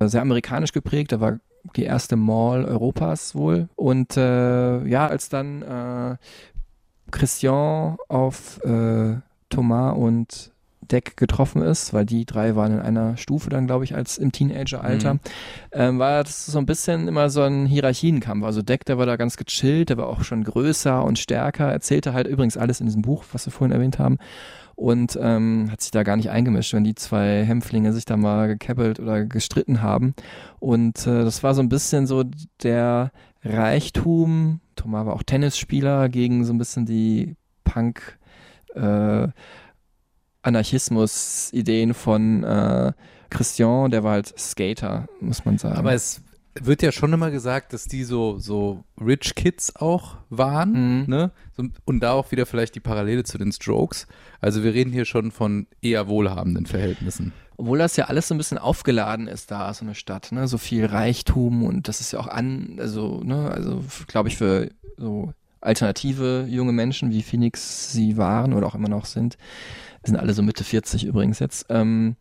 Sehr 0.00 0.20
amerikanisch 0.22 0.72
geprägt, 0.72 1.12
da 1.12 1.20
war 1.20 1.38
die 1.76 1.84
erste 1.84 2.14
Mall 2.16 2.64
Europas 2.66 3.34
wohl. 3.34 3.68
Und 3.74 4.16
äh, 4.18 4.86
ja, 4.86 5.06
als 5.08 5.30
dann 5.30 5.62
äh, 5.62 6.16
Christian 7.14 7.96
auf 8.08 8.60
äh, 8.64 9.16
Thomas 9.48 9.96
und 9.96 10.50
Deck 10.90 11.16
getroffen 11.16 11.62
ist, 11.62 11.94
weil 11.94 12.04
die 12.04 12.26
drei 12.26 12.56
waren 12.56 12.72
in 12.74 12.80
einer 12.80 13.16
Stufe 13.16 13.48
dann, 13.48 13.66
glaube 13.66 13.84
ich, 13.84 13.94
als 13.94 14.18
im 14.18 14.32
Teenageralter, 14.32 15.14
Mhm. 15.14 15.20
ähm, 15.72 15.98
war 15.98 16.22
das 16.24 16.44
so 16.44 16.58
ein 16.58 16.66
bisschen 16.66 17.08
immer 17.08 17.30
so 17.30 17.40
ein 17.42 17.64
Hierarchienkampf. 17.64 18.44
Also 18.44 18.60
Deck, 18.60 18.84
der 18.84 18.98
war 18.98 19.06
da 19.06 19.16
ganz 19.16 19.38
gechillt, 19.38 19.88
der 19.88 19.96
war 19.96 20.08
auch 20.08 20.24
schon 20.24 20.44
größer 20.44 21.02
und 21.02 21.18
stärker, 21.18 21.72
erzählte 21.72 22.12
halt 22.12 22.26
übrigens 22.26 22.58
alles 22.58 22.80
in 22.80 22.86
diesem 22.86 23.00
Buch, 23.00 23.24
was 23.32 23.46
wir 23.46 23.52
vorhin 23.52 23.72
erwähnt 23.72 23.98
haben 23.98 24.18
und 24.74 25.18
ähm, 25.22 25.68
hat 25.72 25.80
sich 25.80 25.90
da 25.90 26.02
gar 26.02 26.16
nicht 26.16 26.28
eingemischt, 26.30 26.74
wenn 26.74 26.84
die 26.84 26.94
zwei 26.96 27.44
Hämpflinge 27.44 27.92
sich 27.94 28.04
da 28.04 28.18
mal 28.18 28.48
gekebbelt 28.48 29.00
oder 29.00 29.24
gestritten 29.24 29.80
haben. 29.80 30.14
Und 30.58 31.06
äh, 31.06 31.24
das 31.24 31.42
war 31.42 31.54
so 31.54 31.62
ein 31.62 31.68
bisschen 31.70 32.06
so 32.06 32.24
der 32.62 33.10
Reichtum. 33.44 34.60
Thomas 34.76 35.06
war 35.06 35.14
auch 35.14 35.22
Tennisspieler 35.22 36.08
gegen 36.08 36.44
so 36.44 36.52
ein 36.52 36.58
bisschen 36.58 36.86
die 36.86 37.36
Punk 37.64 38.18
äh, 38.74 39.28
Anarchismus-Ideen 40.42 41.94
von 41.94 42.44
äh, 42.44 42.92
Christian, 43.30 43.90
der 43.90 44.04
war 44.04 44.12
halt 44.12 44.38
Skater, 44.38 45.08
muss 45.20 45.44
man 45.44 45.58
sagen. 45.58 45.76
Aber 45.76 45.92
es 45.94 46.22
wird 46.60 46.82
ja 46.82 46.92
schon 46.92 47.12
immer 47.12 47.30
gesagt, 47.30 47.72
dass 47.72 47.86
die 47.86 48.04
so, 48.04 48.38
so 48.38 48.84
Rich 49.00 49.34
Kids 49.34 49.74
auch 49.74 50.18
waren, 50.30 51.00
Mhm. 51.02 51.04
ne? 51.08 51.30
So, 51.56 51.64
und 51.84 52.00
da 52.00 52.12
auch 52.12 52.30
wieder 52.30 52.46
vielleicht 52.46 52.74
die 52.76 52.80
Parallele 52.80 53.24
zu 53.24 53.38
den 53.38 53.50
Strokes. 53.50 54.06
Also 54.40 54.62
wir 54.62 54.72
reden 54.74 54.92
hier 54.92 55.04
schon 55.04 55.32
von 55.32 55.66
eher 55.82 56.06
wohlhabenden 56.08 56.66
Verhältnissen. 56.66 57.32
Obwohl 57.56 57.78
das 57.78 57.96
ja 57.96 58.06
alles 58.06 58.28
so 58.28 58.34
ein 58.34 58.38
bisschen 58.38 58.58
aufgeladen 58.58 59.28
ist 59.28 59.50
da, 59.50 59.72
so 59.74 59.84
eine 59.84 59.94
Stadt, 59.94 60.32
ne? 60.32 60.48
So 60.48 60.58
viel 60.58 60.86
Reichtum 60.86 61.62
und 61.62 61.88
das 61.88 62.00
ist 62.00 62.12
ja 62.12 62.20
auch 62.20 62.26
an, 62.26 62.76
also, 62.78 63.20
ne, 63.22 63.50
also 63.50 63.84
glaube 64.06 64.28
ich 64.28 64.36
für 64.36 64.70
so 64.96 65.32
alternative 65.60 66.46
junge 66.48 66.72
Menschen, 66.72 67.10
wie 67.10 67.22
Phoenix 67.22 67.92
sie 67.92 68.16
waren 68.16 68.52
oder 68.52 68.66
auch 68.66 68.74
immer 68.74 68.88
noch 68.88 69.06
sind, 69.06 69.38
sind 70.04 70.16
alle 70.16 70.34
so 70.34 70.42
Mitte 70.42 70.64
40 70.64 71.04
übrigens 71.04 71.38
jetzt, 71.38 71.66
ähm, 71.70 72.16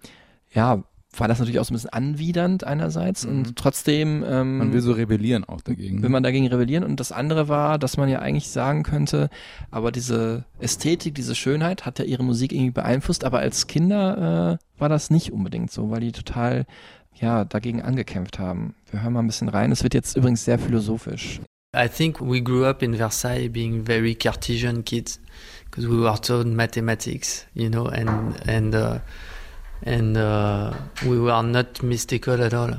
ja, 0.54 0.84
war 1.16 1.28
das 1.28 1.40
natürlich 1.40 1.60
auch 1.60 1.66
so 1.66 1.74
ein 1.74 1.76
bisschen 1.76 1.92
anwidernd 1.92 2.64
einerseits 2.64 3.24
und 3.26 3.56
trotzdem 3.56 4.24
ähm, 4.28 4.58
Man 4.58 4.74
will 4.74 4.82
so 4.82 4.94
rebellieren 4.94 5.44
auch 5.44 5.62
dagegen. 5.62 6.02
will 6.02 6.10
man 6.10 6.24
dagegen 6.24 6.48
rebellieren. 6.48 6.84
Und 6.84 7.00
das 7.00 7.12
andere 7.12 7.48
war, 7.48 7.78
dass 7.78 7.98
man 7.98 8.10
ja 8.10 8.20
eigentlich 8.20 8.50
sagen 8.50 8.84
könnte, 8.84 9.30
aber 9.72 9.92
diese 9.92 10.46
Ästhetik, 10.60 11.16
diese 11.16 11.36
Schönheit 11.36 11.86
hat 11.86 12.00
ja 12.00 12.06
ihre 12.06 12.24
Musik 12.24 12.52
irgendwie 12.52 12.72
beeinflusst, 12.72 13.24
aber 13.24 13.40
als 13.40 13.68
Kinder 13.68 14.60
äh, 14.60 14.80
war 14.80 14.90
das 14.90 15.10
nicht 15.10 15.32
unbedingt 15.32 15.72
so, 15.72 15.90
weil 15.92 16.00
die 16.02 16.12
total 16.12 16.66
ja 17.16 17.46
dagegen 17.46 17.82
angekämpft 17.82 18.40
haben. 18.40 18.74
Wir 18.90 19.04
hören 19.04 19.14
mal 19.14 19.20
ein 19.20 19.28
bisschen 19.28 19.50
rein. 19.50 19.72
Es 19.72 19.84
wird 19.84 19.94
jetzt 19.94 20.18
übrigens 20.18 20.44
sehr 20.46 20.58
philosophisch. 20.58 21.40
I 21.76 21.88
think 21.90 22.20
we 22.22 22.42
grew 22.42 22.66
up 22.66 22.84
in 22.84 22.96
Versailles 22.96 23.50
being 23.52 23.86
very 23.86 24.14
Cartesian 24.16 24.84
kids 24.86 25.20
because 25.66 25.88
we 25.90 25.98
were 26.00 26.20
taught 26.22 26.46
mathematics, 26.46 27.46
you 27.56 27.70
know, 27.70 27.86
and 27.88 28.36
and 28.48 28.76
uh, 28.76 29.00
and 29.84 30.18
uh, 30.18 30.74
we 31.06 31.20
were 31.20 31.44
not 31.44 31.84
mystical 31.84 32.42
at 32.42 32.54
all, 32.54 32.74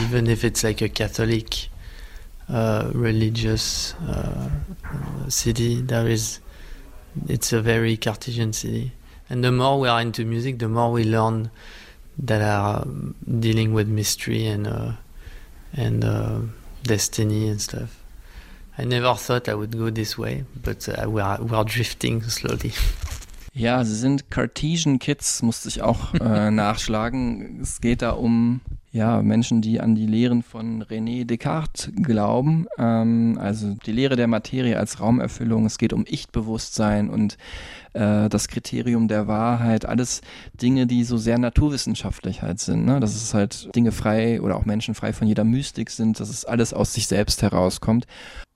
even 0.00 0.26
if 0.26 0.44
it's 0.44 0.64
like 0.64 0.80
a 0.80 0.88
Catholic 0.88 1.68
uh, 2.48 2.90
religious 2.94 3.94
uh, 3.94 4.48
city. 5.28 5.80
There 5.82 6.08
is, 6.08 6.40
it's 7.28 7.52
a 7.52 7.60
very 7.60 7.96
Cartesian 7.96 8.52
city, 8.52 8.92
and 9.28 9.44
the 9.44 9.52
more 9.52 9.78
we 9.78 9.88
are 9.88 10.00
into 10.00 10.24
music, 10.24 10.58
the 10.58 10.68
more 10.68 10.90
we 10.90 11.04
learn 11.04 11.50
that 12.18 12.40
are 12.40 12.82
um, 12.82 13.14
dealing 13.40 13.74
with 13.74 13.88
mystery 13.88 14.46
and 14.46 14.66
uh, 14.66 14.92
and 15.74 16.04
uh, 16.04 16.40
destiny 16.84 17.48
and 17.48 17.60
stuff. 17.60 18.00
I 18.78 18.84
never 18.84 19.14
thought 19.14 19.48
I 19.48 19.54
would 19.54 19.76
go 19.76 19.90
this 19.90 20.16
way, 20.18 20.44
but 20.62 20.88
uh, 20.88 21.08
we 21.08 21.20
are 21.20 21.40
we 21.42 21.54
are 21.54 21.64
drifting 21.64 22.22
slowly. 22.22 22.72
Ja, 23.56 23.84
sie 23.84 23.94
sind 23.94 24.32
Cartesian 24.32 24.98
Kids, 24.98 25.40
musste 25.42 25.68
ich 25.68 25.80
auch 25.80 26.12
äh, 26.14 26.50
nachschlagen. 26.50 27.60
Es 27.62 27.80
geht 27.80 28.02
da 28.02 28.10
um 28.10 28.60
ja, 28.90 29.22
Menschen, 29.22 29.60
die 29.60 29.80
an 29.80 29.94
die 29.94 30.06
Lehren 30.06 30.42
von 30.42 30.82
René 30.82 31.24
Descartes 31.24 31.92
glauben. 31.96 32.66
Ähm, 32.78 33.38
also 33.40 33.74
die 33.86 33.92
Lehre 33.92 34.16
der 34.16 34.26
Materie 34.26 34.78
als 34.78 35.00
Raumerfüllung. 35.00 35.66
Es 35.66 35.78
geht 35.78 35.92
um 35.92 36.04
Ich-Bewusstsein 36.06 37.10
und 37.10 37.38
äh, 37.92 38.28
das 38.28 38.48
Kriterium 38.48 39.06
der 39.06 39.28
Wahrheit. 39.28 39.84
Alles 39.84 40.20
Dinge, 40.60 40.88
die 40.88 41.04
so 41.04 41.16
sehr 41.16 41.38
naturwissenschaftlich 41.38 42.42
halt 42.42 42.58
sind. 42.58 42.84
Ne? 42.84 42.98
Dass 42.98 43.14
es 43.14 43.34
halt 43.34 43.74
Dinge 43.74 43.92
frei 43.92 44.40
oder 44.42 44.56
auch 44.56 44.64
Menschen 44.64 44.96
frei 44.96 45.12
von 45.12 45.28
jeder 45.28 45.44
Mystik 45.44 45.90
sind, 45.90 46.18
dass 46.18 46.28
es 46.28 46.44
alles 46.44 46.72
aus 46.72 46.92
sich 46.92 47.06
selbst 47.06 47.42
herauskommt. 47.42 48.06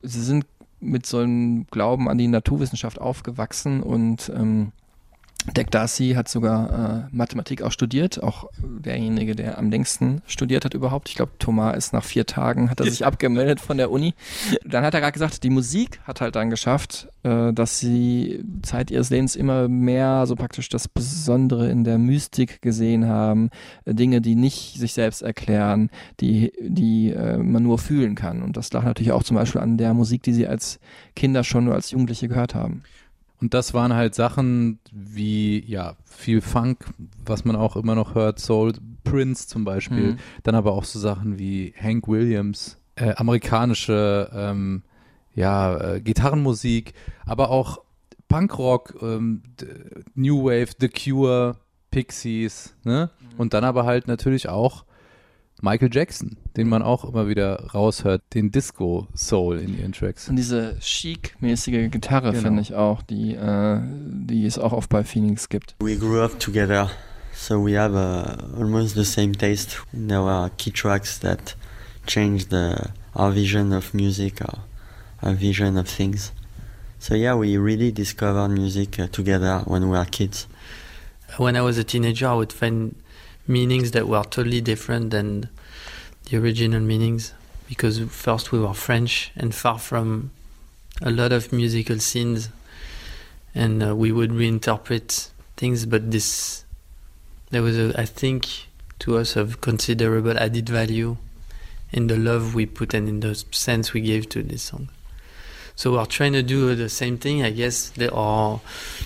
Sie 0.03 0.23
sind 0.23 0.45
mit 0.81 1.07
so 1.07 1.19
einem 1.19 1.67
Glauben 1.71 2.09
an 2.09 2.19
die 2.19 2.29
Naturwissenschaft 2.29 3.01
aufgewachsen 3.01 3.83
und 3.83 4.31
ähm, 4.35 4.73
Dec 5.47 5.71
Darcy 5.71 6.13
hat 6.15 6.29
sogar 6.29 7.07
äh, 7.07 7.17
Mathematik 7.17 7.63
auch 7.63 7.73
studiert, 7.73 8.23
auch 8.23 8.51
derjenige, 8.63 9.35
der 9.35 9.57
am 9.57 9.71
längsten 9.71 10.21
studiert 10.27 10.65
hat 10.65 10.75
überhaupt. 10.75 11.09
Ich 11.09 11.15
glaube, 11.15 11.33
Thomas 11.39 11.77
ist 11.77 11.93
nach 11.93 12.05
vier 12.05 12.27
Tagen, 12.27 12.71
hat 12.71 12.81
er 12.81 12.91
sich 12.91 13.07
abgemeldet 13.07 13.61
von 13.61 13.79
der 13.79 13.91
Uni. 13.91 14.15
Dann 14.65 14.85
hat 14.85 14.95
er 14.95 15.01
gerade 15.01 15.13
gesagt, 15.13 15.43
die 15.45 15.51
Musik 15.51 16.01
hat 16.05 16.21
halt 16.21 16.37
dann 16.37 16.51
geschafft, 16.51 17.09
äh, 17.23 17.53
dass 17.53 17.79
sie 17.79 18.45
Zeit 18.63 18.91
ihres 18.91 19.11
Lebens 19.11 19.37
immer 19.37 19.69
mehr 19.69 20.27
so 20.27 20.35
praktisch 20.35 20.69
das 20.69 20.87
Besondere 20.87 21.71
in 21.71 21.85
der 21.85 21.99
Mystik 21.99 22.61
gesehen 22.61 23.07
haben, 23.07 23.51
äh, 23.85 23.95
Dinge, 23.95 24.21
die 24.21 24.35
nicht 24.35 24.79
sich 24.79 24.93
selbst 24.93 25.23
erklären, 25.23 25.89
die, 26.21 26.53
die 26.61 27.11
äh, 27.13 27.39
man 27.39 27.63
nur 27.63 27.79
fühlen 27.79 28.17
kann. 28.17 28.43
Und 28.43 28.57
das 28.57 28.73
lag 28.73 28.85
natürlich 28.85 29.13
auch 29.13 29.23
zum 29.23 29.37
Beispiel 29.37 29.61
an 29.61 29.79
der 29.79 29.95
Musik, 29.95 30.23
die 30.25 30.35
sie 30.35 30.47
als 30.47 30.79
Kinder 31.17 31.43
schon 31.43 31.65
nur 31.65 31.75
als 31.75 31.91
Jugendliche 31.91 32.29
gehört 32.29 32.55
haben. 32.55 32.83
Und 33.41 33.55
das 33.55 33.73
waren 33.73 33.95
halt 33.95 34.15
Sachen 34.15 34.81
wie, 34.93 35.65
ja, 35.65 35.95
viel 36.05 36.41
Funk, 36.41 36.85
was 37.25 37.45
man 37.45 37.57
auch 37.57 37.77
immer 37.77 37.95
noch 37.95 38.15
hört, 38.15 38.41
Soul, 38.41 38.73
Prince 39.05 39.47
zum 39.47 39.65
Beispiel. 39.65 40.13
Mhm. 40.13 40.19
Dann 40.43 40.55
aber 40.55 40.73
auch 40.73 40.85
so 40.85 40.99
Sachen 40.99 41.39
wie 41.39 41.73
Hank 41.81 42.09
Williams, 42.09 42.79
äh, 42.97 43.15
amerikanische, 43.15 44.31
ähm, 44.35 44.83
ja, 45.35 45.95
äh, 45.95 46.01
Gitarrenmusik, 46.01 46.95
aber 47.27 47.51
auch 47.51 47.81
Punkrock, 48.29 48.97
ähm, 49.01 49.43
New 50.15 50.45
Wave, 50.45 50.73
The 50.81 50.89
Cure, 50.89 51.57
Pixies, 51.91 52.75
ne? 52.85 53.11
Und 53.39 53.55
dann 53.55 53.65
aber 53.65 53.87
halt 53.87 54.09
natürlich 54.09 54.49
auch 54.49 54.85
Michael 55.61 55.91
Jackson, 55.93 56.37
den 56.57 56.69
man 56.69 56.83
auch 56.83 57.05
immer 57.05 57.29
wieder 57.29 57.67
raushört, 57.75 58.23
den 58.35 58.51
Disco-Soul 58.53 59.59
in 59.59 59.79
ihren 59.79 59.93
Tracks. 59.93 60.29
Und 60.29 60.37
diese 60.37 60.77
chic-mäßige 60.81 61.91
Gitarre 61.91 62.31
Genau. 62.31 62.43
finde 62.43 62.63
ich 62.63 62.75
auch, 62.75 63.03
die, 63.03 63.35
äh, 63.35 63.81
die 63.83 64.47
es 64.47 64.59
auch 64.59 64.73
oft 64.73 64.89
bei 64.89 65.03
Phoenix 65.05 65.49
gibt. 65.49 65.75
We 65.81 65.97
grew 65.97 66.23
up 66.23 66.39
together 66.39 66.91
So 67.41 67.65
we 67.65 67.77
have 67.79 67.95
uh, 67.95 68.59
almost 68.59 68.97
the 68.97 69.05
same 69.05 69.33
taste 69.33 69.77
in 69.93 70.11
our 70.11 70.51
key 70.59 70.73
tracks 70.73 71.21
that 71.21 71.55
change 72.05 72.49
the 72.51 72.91
our 73.15 73.33
vision 73.33 73.73
of 73.73 73.95
music, 73.95 74.41
our, 74.43 74.65
our 75.23 75.35
vision 75.35 75.77
of 75.77 75.87
things. 75.87 76.33
So 76.99 77.15
yeah, 77.15 77.37
we 77.37 77.57
really 77.57 77.93
discovered 77.93 78.49
music 78.49 78.99
uh, 78.99 79.07
together 79.07 79.63
when 79.67 79.85
we 79.85 79.91
were 79.97 80.05
kids. 80.05 80.49
When 81.37 81.55
I 81.55 81.61
was 81.61 81.79
a 81.79 81.85
teenager, 81.85 82.27
I 82.27 82.35
would 82.35 82.53
find 82.53 82.97
meanings 83.49 83.91
that 83.93 84.07
were 84.07 84.23
totally 84.25 84.61
different 84.61 85.11
than 85.11 85.49
the 86.31 86.37
original 86.37 86.81
meanings 86.81 87.33
because 87.69 88.01
first 88.09 88.51
we 88.51 88.59
were 88.59 88.75
French 88.75 89.31
and 89.37 89.55
far 89.55 89.79
from 89.79 90.31
a 91.03 91.11
lot 91.11 91.33
of 91.33 91.53
musical 91.53 91.99
scenes, 91.99 92.49
and 93.55 93.83
uh, 93.83 93.95
we 93.95 94.11
would 94.11 94.31
reinterpret 94.31 95.31
things. 95.57 95.87
But 95.87 96.11
this, 96.11 96.65
there 97.51 97.63
was, 97.63 97.79
a, 97.79 97.99
I 98.01 98.07
think, 98.07 98.67
to 99.01 99.19
us, 99.19 99.37
of 99.37 99.61
considerable 99.61 100.37
added 100.39 100.69
value 100.69 101.19
in 101.93 102.07
the 102.07 102.17
love 102.17 102.55
we 102.55 102.67
put 102.67 102.95
and 102.95 103.09
in 103.09 103.21
the 103.21 103.35
sense 103.51 103.93
we 103.93 104.01
gave 104.01 104.29
to 104.31 104.43
this 104.43 104.63
song. 104.63 104.89
So 105.77 105.93
we're 105.93 106.07
trying 106.07 106.33
to 106.33 106.43
do 106.43 106.75
the 106.75 106.89
same 106.89 107.19
thing, 107.19 107.45
I 107.45 107.51
guess, 107.51 107.91
there 107.91 108.13
or 108.13 108.61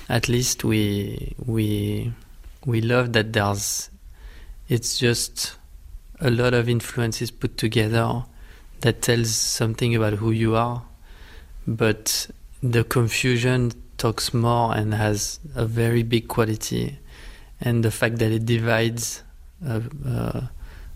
at 0.09 0.29
least 0.29 0.65
we 0.65 1.35
we 1.45 2.13
we 2.65 2.81
love 2.81 3.13
that 3.13 3.35
there's 3.35 3.91
it's 4.69 4.99
just 4.99 5.57
a 6.21 6.31
lot 6.31 6.55
of 6.55 6.69
influences 6.69 7.31
put 7.31 7.57
together 7.57 8.25
that 8.81 9.03
tells 9.03 9.35
something 9.35 9.95
about 9.95 10.15
who 10.15 10.31
you 10.31 10.55
are, 10.57 10.83
but 11.67 12.29
the 12.63 12.85
confusion 12.85 13.73
talks 13.97 14.33
more 14.33 14.75
and 14.75 14.95
has 14.95 15.41
a 15.55 15.65
very 15.65 16.03
big 16.03 16.29
quality, 16.29 16.99
and 17.61 17.85
the 17.85 17.91
fact 17.91 18.19
that 18.19 18.33
it 18.33 18.45
divides 18.47 19.23
uh, 19.65 19.81
uh, 20.07 20.41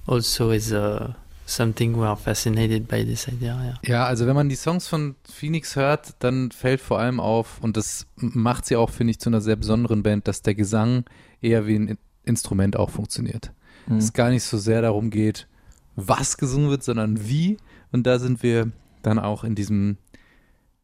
also 0.06 0.50
is 0.50 0.72
uh, 0.72 1.12
something 1.46 1.96
we 1.96 2.04
are 2.04 2.16
fascinated 2.16 2.88
by 2.88 3.04
this 3.04 3.28
idea. 3.28 3.78
Yeah. 3.84 3.94
Ja, 3.94 4.06
also 4.06 4.26
wenn 4.26 4.34
man 4.34 4.48
die 4.48 4.56
Songs 4.56 4.88
von 4.88 5.14
Phoenix 5.32 5.76
hört, 5.76 6.14
dann 6.18 6.50
fällt 6.50 6.80
vor 6.80 6.98
allem 6.98 7.20
auf, 7.20 7.60
und 7.60 7.76
das 7.76 8.06
macht 8.16 8.66
sie 8.66 8.76
auch, 8.76 8.90
finde 8.90 9.12
ich, 9.12 9.20
zu 9.20 9.30
einer 9.30 9.40
sehr 9.40 9.56
besonderen 9.56 10.02
Band, 10.02 10.26
dass 10.26 10.42
der 10.42 10.56
Gesang 10.56 11.04
eher 11.40 11.66
wie 11.66 11.76
ein 11.76 11.98
Instrument 12.26 12.76
auch 12.76 12.90
funktioniert. 12.90 13.52
Mhm. 13.86 13.96
Es 13.96 14.12
gar 14.12 14.28
nicht 14.30 14.42
so 14.42 14.58
sehr 14.58 14.82
darum 14.82 15.10
geht, 15.10 15.48
was 15.94 16.36
gesungen 16.36 16.68
wird, 16.68 16.84
sondern 16.84 17.26
wie. 17.28 17.56
Und 17.92 18.06
da 18.06 18.18
sind 18.18 18.42
wir 18.42 18.70
dann 19.02 19.18
auch 19.18 19.44
in 19.44 19.54
diesem 19.54 19.96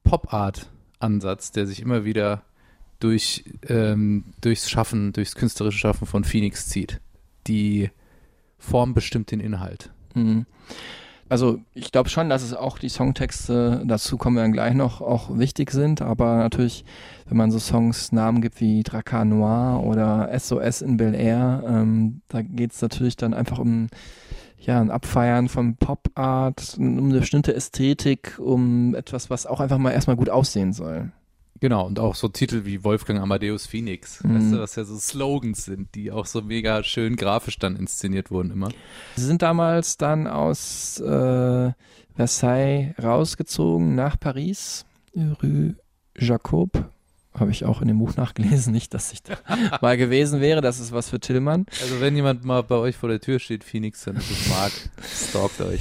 Pop-Art-Ansatz, 0.04 1.52
der 1.52 1.66
sich 1.66 1.80
immer 1.80 2.04
wieder 2.04 2.42
durch, 3.00 3.44
ähm, 3.68 4.24
durchs 4.40 4.70
Schaffen, 4.70 5.12
durchs 5.12 5.34
künstlerische 5.34 5.78
Schaffen 5.78 6.06
von 6.06 6.24
Phoenix 6.24 6.68
zieht. 6.68 7.00
Die 7.46 7.90
Form 8.58 8.94
bestimmt 8.94 9.30
den 9.32 9.40
Inhalt. 9.40 9.90
Mhm. 10.14 10.46
Also 11.32 11.60
ich 11.72 11.92
glaube 11.92 12.10
schon, 12.10 12.28
dass 12.28 12.42
es 12.42 12.52
auch 12.52 12.78
die 12.78 12.90
Songtexte, 12.90 13.82
dazu 13.86 14.18
kommen 14.18 14.36
wir 14.36 14.42
dann 14.42 14.52
gleich 14.52 14.74
noch, 14.74 15.00
auch 15.00 15.38
wichtig 15.38 15.70
sind, 15.70 16.02
aber 16.02 16.36
natürlich, 16.36 16.84
wenn 17.26 17.38
man 17.38 17.50
so 17.50 17.58
Songs 17.58 18.12
Namen 18.12 18.42
gibt 18.42 18.60
wie 18.60 18.82
Dracar 18.82 19.24
Noir 19.24 19.82
oder 19.82 20.28
SOS 20.38 20.82
in 20.82 20.98
Bel 20.98 21.14
Air, 21.14 21.64
ähm, 21.66 22.20
da 22.28 22.42
geht 22.42 22.72
es 22.72 22.82
natürlich 22.82 23.16
dann 23.16 23.32
einfach 23.32 23.58
um 23.58 23.86
ja, 24.58 24.78
ein 24.78 24.90
Abfeiern 24.90 25.48
von 25.48 25.76
Pop-Art, 25.76 26.76
um 26.76 26.98
eine 26.98 27.20
bestimmte 27.20 27.54
Ästhetik, 27.54 28.38
um 28.38 28.94
etwas, 28.94 29.30
was 29.30 29.46
auch 29.46 29.60
einfach 29.60 29.78
mal 29.78 29.92
erstmal 29.92 30.16
gut 30.16 30.28
aussehen 30.28 30.74
soll. 30.74 31.12
Genau, 31.62 31.86
und 31.86 32.00
auch 32.00 32.16
so 32.16 32.26
Titel 32.26 32.64
wie 32.64 32.82
Wolfgang 32.82 33.20
Amadeus 33.20 33.66
Phoenix, 33.68 34.20
Mhm. 34.24 34.34
weißt 34.34 34.52
du, 34.52 34.58
was 34.58 34.74
ja 34.74 34.82
so 34.84 34.98
Slogans 34.98 35.64
sind, 35.64 35.94
die 35.94 36.10
auch 36.10 36.26
so 36.26 36.42
mega 36.42 36.82
schön 36.82 37.14
grafisch 37.14 37.56
dann 37.56 37.76
inszeniert 37.76 38.32
wurden 38.32 38.50
immer. 38.50 38.68
Sie 39.14 39.24
sind 39.24 39.42
damals 39.42 39.96
dann 39.96 40.26
aus 40.26 40.98
äh, 40.98 41.70
Versailles 42.16 42.94
rausgezogen 43.00 43.94
nach 43.94 44.18
Paris, 44.18 44.84
Rue 45.16 45.76
Jacob. 46.18 46.90
Habe 47.32 47.52
ich 47.52 47.64
auch 47.64 47.80
in 47.80 47.86
dem 47.86 48.00
Buch 48.00 48.16
nachgelesen, 48.16 48.72
nicht, 48.72 48.92
dass 48.92 49.12
ich 49.12 49.22
da 49.22 49.36
mal 49.80 49.96
gewesen 49.96 50.40
wäre. 50.40 50.62
Das 50.62 50.80
ist 50.80 50.90
was 50.90 51.10
für 51.10 51.20
Tillmann. 51.20 51.66
Also 51.80 52.00
wenn 52.00 52.16
jemand 52.16 52.44
mal 52.44 52.64
bei 52.64 52.74
euch 52.74 52.96
vor 52.96 53.08
der 53.08 53.20
Tür 53.20 53.38
steht, 53.38 53.62
Phoenix, 53.62 54.02
dann 54.02 54.16
ist 54.16 54.32
es 54.32 54.48
Marc, 54.48 54.72
stalkt 55.30 55.60
euch. 55.60 55.80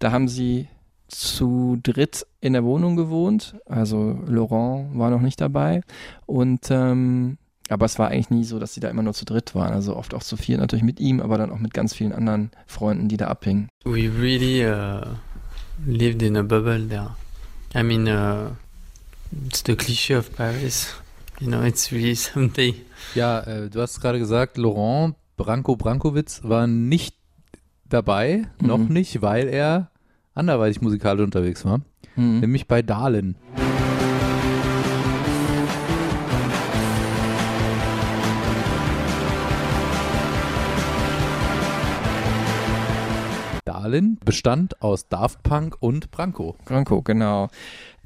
Da 0.00 0.10
haben 0.10 0.26
sie 0.26 0.66
zu 1.08 1.78
dritt 1.82 2.26
in 2.40 2.52
der 2.52 2.64
Wohnung 2.64 2.96
gewohnt. 2.96 3.56
Also 3.66 4.18
Laurent 4.26 4.96
war 4.98 5.10
noch 5.10 5.20
nicht 5.22 5.40
dabei. 5.40 5.80
Und 6.26 6.70
ähm, 6.70 7.38
aber 7.70 7.84
es 7.86 7.98
war 7.98 8.08
eigentlich 8.08 8.30
nie 8.30 8.44
so, 8.44 8.58
dass 8.58 8.72
sie 8.72 8.80
da 8.80 8.88
immer 8.88 9.02
nur 9.02 9.12
zu 9.14 9.24
dritt 9.26 9.54
waren. 9.54 9.72
Also 9.74 9.94
oft 9.96 10.14
auch 10.14 10.22
zu 10.22 10.36
viert 10.36 10.60
natürlich 10.60 10.84
mit 10.84 11.00
ihm, 11.00 11.20
aber 11.20 11.36
dann 11.36 11.50
auch 11.50 11.58
mit 11.58 11.74
ganz 11.74 11.92
vielen 11.94 12.12
anderen 12.12 12.50
Freunden, 12.66 13.08
die 13.08 13.16
da 13.18 13.28
abhingen. 13.28 13.68
We 13.84 14.10
really 14.18 14.64
uh, 14.66 15.02
lived 15.86 16.22
in 16.22 16.36
a 16.36 16.42
bubble 16.42 16.86
there. 16.88 17.10
I 17.74 17.82
mean, 17.82 18.06
uh, 18.08 18.52
it's 19.46 19.62
the 19.66 19.74
cliché 19.74 20.16
of 20.18 20.34
Paris. 20.34 20.94
You 21.40 21.48
know, 21.48 21.62
it's 21.62 21.92
really 21.92 22.14
something. 22.16 22.74
Ja, 23.14 23.40
äh, 23.40 23.68
du 23.68 23.80
hast 23.82 24.00
gerade 24.00 24.18
gesagt, 24.18 24.56
Laurent 24.56 25.14
Branko 25.36 25.76
Brankowitz 25.76 26.40
war 26.44 26.66
nicht 26.66 27.14
dabei, 27.88 28.46
noch 28.60 28.78
Mhm. 28.78 28.92
nicht, 28.92 29.22
weil 29.22 29.46
er 29.48 29.90
anderweitig 30.38 30.80
musikalisch 30.80 31.24
unterwegs 31.24 31.64
war, 31.64 31.80
Mhm. 32.16 32.40
nämlich 32.40 32.66
bei 32.66 32.82
Dahlen. 32.82 33.36
Dahlen 43.64 44.18
bestand 44.24 44.80
aus 44.82 45.08
Daft 45.08 45.42
Punk 45.42 45.76
und 45.80 46.10
Branko. 46.10 46.56
Branko, 46.64 47.02
genau. 47.02 47.48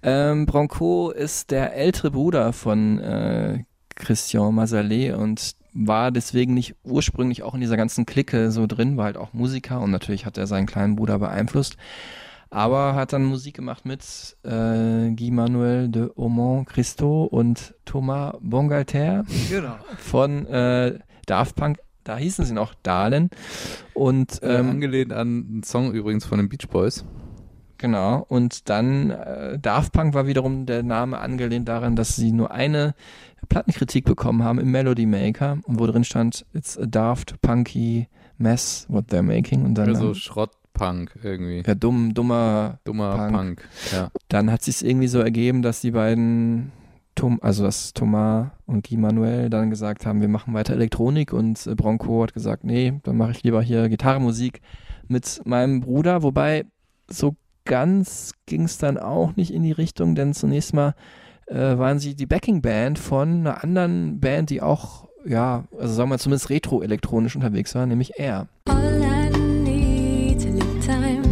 Ähm, 0.02 0.46
Branco 0.46 1.10
ist 1.10 1.50
der 1.52 1.74
ältere 1.76 2.10
Bruder 2.10 2.52
von 2.52 2.98
äh, 2.98 3.64
Christian 3.94 4.54
Mazalet 4.56 5.14
und 5.14 5.54
war 5.74 6.10
deswegen 6.10 6.54
nicht 6.54 6.74
ursprünglich 6.84 7.42
auch 7.42 7.54
in 7.54 7.60
dieser 7.60 7.76
ganzen 7.76 8.06
Clique 8.06 8.50
so 8.50 8.66
drin, 8.66 8.96
war 8.96 9.06
halt 9.06 9.16
auch 9.16 9.32
Musiker 9.32 9.80
und 9.80 9.90
natürlich 9.90 10.26
hat 10.26 10.36
er 10.38 10.46
seinen 10.46 10.66
kleinen 10.66 10.96
Bruder 10.96 11.18
beeinflusst. 11.18 11.76
Aber 12.50 12.94
hat 12.94 13.14
dann 13.14 13.24
Musik 13.24 13.54
gemacht 13.54 13.86
mit 13.86 14.02
äh, 14.44 15.10
Guy 15.14 15.30
Manuel 15.30 15.88
de 15.88 16.10
Aumont 16.16 16.68
Christo 16.68 17.24
und 17.24 17.74
Thomas 17.86 18.34
Bongalter 18.42 19.24
Genau. 19.48 19.76
von 19.96 20.44
äh, 20.46 20.98
Daft 21.24 21.56
Punk. 21.56 21.78
Da 22.04 22.18
hießen 22.18 22.44
sie 22.44 22.52
noch 22.52 22.74
Dahlen. 22.82 23.30
Und 23.94 24.42
Äh, 24.42 24.58
ähm, 24.58 24.68
angelehnt 24.70 25.12
an 25.14 25.46
einen 25.48 25.62
Song 25.62 25.92
übrigens 25.92 26.26
von 26.26 26.38
den 26.38 26.48
Beach 26.50 26.68
Boys. 26.68 27.06
Genau. 27.82 28.24
Und 28.28 28.70
dann 28.70 29.10
äh, 29.10 29.58
Daft 29.58 29.92
Punk 29.92 30.14
war 30.14 30.28
wiederum 30.28 30.66
der 30.66 30.84
Name 30.84 31.18
angelehnt 31.18 31.66
daran, 31.68 31.96
dass 31.96 32.14
sie 32.14 32.30
nur 32.30 32.52
eine 32.52 32.94
Plattenkritik 33.48 34.04
bekommen 34.04 34.44
haben 34.44 34.60
im 34.60 34.70
Melody 34.70 35.04
Maker, 35.04 35.58
wo 35.66 35.84
drin 35.86 36.04
stand, 36.04 36.46
it's 36.54 36.78
a 36.78 36.86
daft, 36.86 37.40
punky 37.42 38.06
mess 38.38 38.86
what 38.88 39.06
they're 39.10 39.22
making. 39.22 39.64
Und 39.64 39.74
dann, 39.74 39.88
Also 39.88 40.14
Schrottpunk 40.14 41.18
irgendwie. 41.24 41.64
ja, 41.66 41.74
dumm, 41.74 42.14
dummer 42.14 42.78
Dummer 42.84 43.16
Punk. 43.16 43.32
Punk. 43.32 43.68
Ja. 43.90 44.10
Dann 44.28 44.52
hat 44.52 44.62
sich 44.62 44.84
irgendwie 44.86 45.08
so 45.08 45.18
ergeben, 45.18 45.62
dass 45.62 45.80
die 45.80 45.90
beiden, 45.90 46.70
Tom, 47.16 47.40
also 47.42 47.64
dass 47.64 47.94
Thomas 47.94 48.46
und 48.66 48.88
Guy 48.88 48.96
Manuel 48.96 49.50
dann 49.50 49.70
gesagt 49.70 50.06
haben, 50.06 50.20
wir 50.20 50.28
machen 50.28 50.54
weiter 50.54 50.74
Elektronik 50.74 51.32
und 51.32 51.66
äh, 51.66 51.74
Bronco 51.74 52.22
hat 52.22 52.32
gesagt, 52.32 52.62
nee, 52.62 53.00
dann 53.02 53.16
mache 53.16 53.32
ich 53.32 53.42
lieber 53.42 53.60
hier 53.60 53.88
Gitarrenmusik 53.88 54.60
mit 55.08 55.42
meinem 55.44 55.80
Bruder, 55.80 56.22
wobei 56.22 56.64
so 57.08 57.34
ganz 57.64 58.32
ging 58.46 58.64
es 58.64 58.78
dann 58.78 58.98
auch 58.98 59.36
nicht 59.36 59.52
in 59.52 59.62
die 59.62 59.72
Richtung, 59.72 60.14
denn 60.14 60.34
zunächst 60.34 60.74
mal 60.74 60.94
äh, 61.46 61.78
waren 61.78 61.98
sie 61.98 62.14
die 62.14 62.26
Backing-Band 62.26 62.98
von 62.98 63.40
einer 63.40 63.62
anderen 63.62 64.20
Band, 64.20 64.50
die 64.50 64.62
auch, 64.62 65.08
ja, 65.24 65.64
also 65.78 65.94
sagen 65.94 66.10
wir 66.10 66.18
zumindest 66.18 66.50
retro-elektronisch 66.50 67.36
unterwegs 67.36 67.74
war, 67.74 67.86
nämlich 67.86 68.18
Air. 68.18 68.48
All 68.68 69.02
I 69.02 69.30
need 69.38 70.36
is 70.38 70.46
a 70.46 70.50
little 70.50 70.80
time 70.80 71.22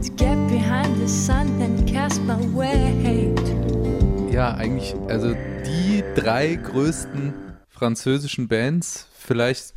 to 0.00 0.10
get 0.16 0.36
behind 0.48 0.96
the 0.98 1.08
sun 1.08 1.60
and 1.62 1.86
cast 1.86 2.22
my 2.24 2.36
weight. 2.54 3.40
Ja, 4.32 4.54
eigentlich, 4.54 4.94
also 5.08 5.34
die 5.64 6.04
drei 6.14 6.56
größten 6.56 7.32
französischen 7.68 8.48
Bands 8.48 9.08
vielleicht 9.14 9.75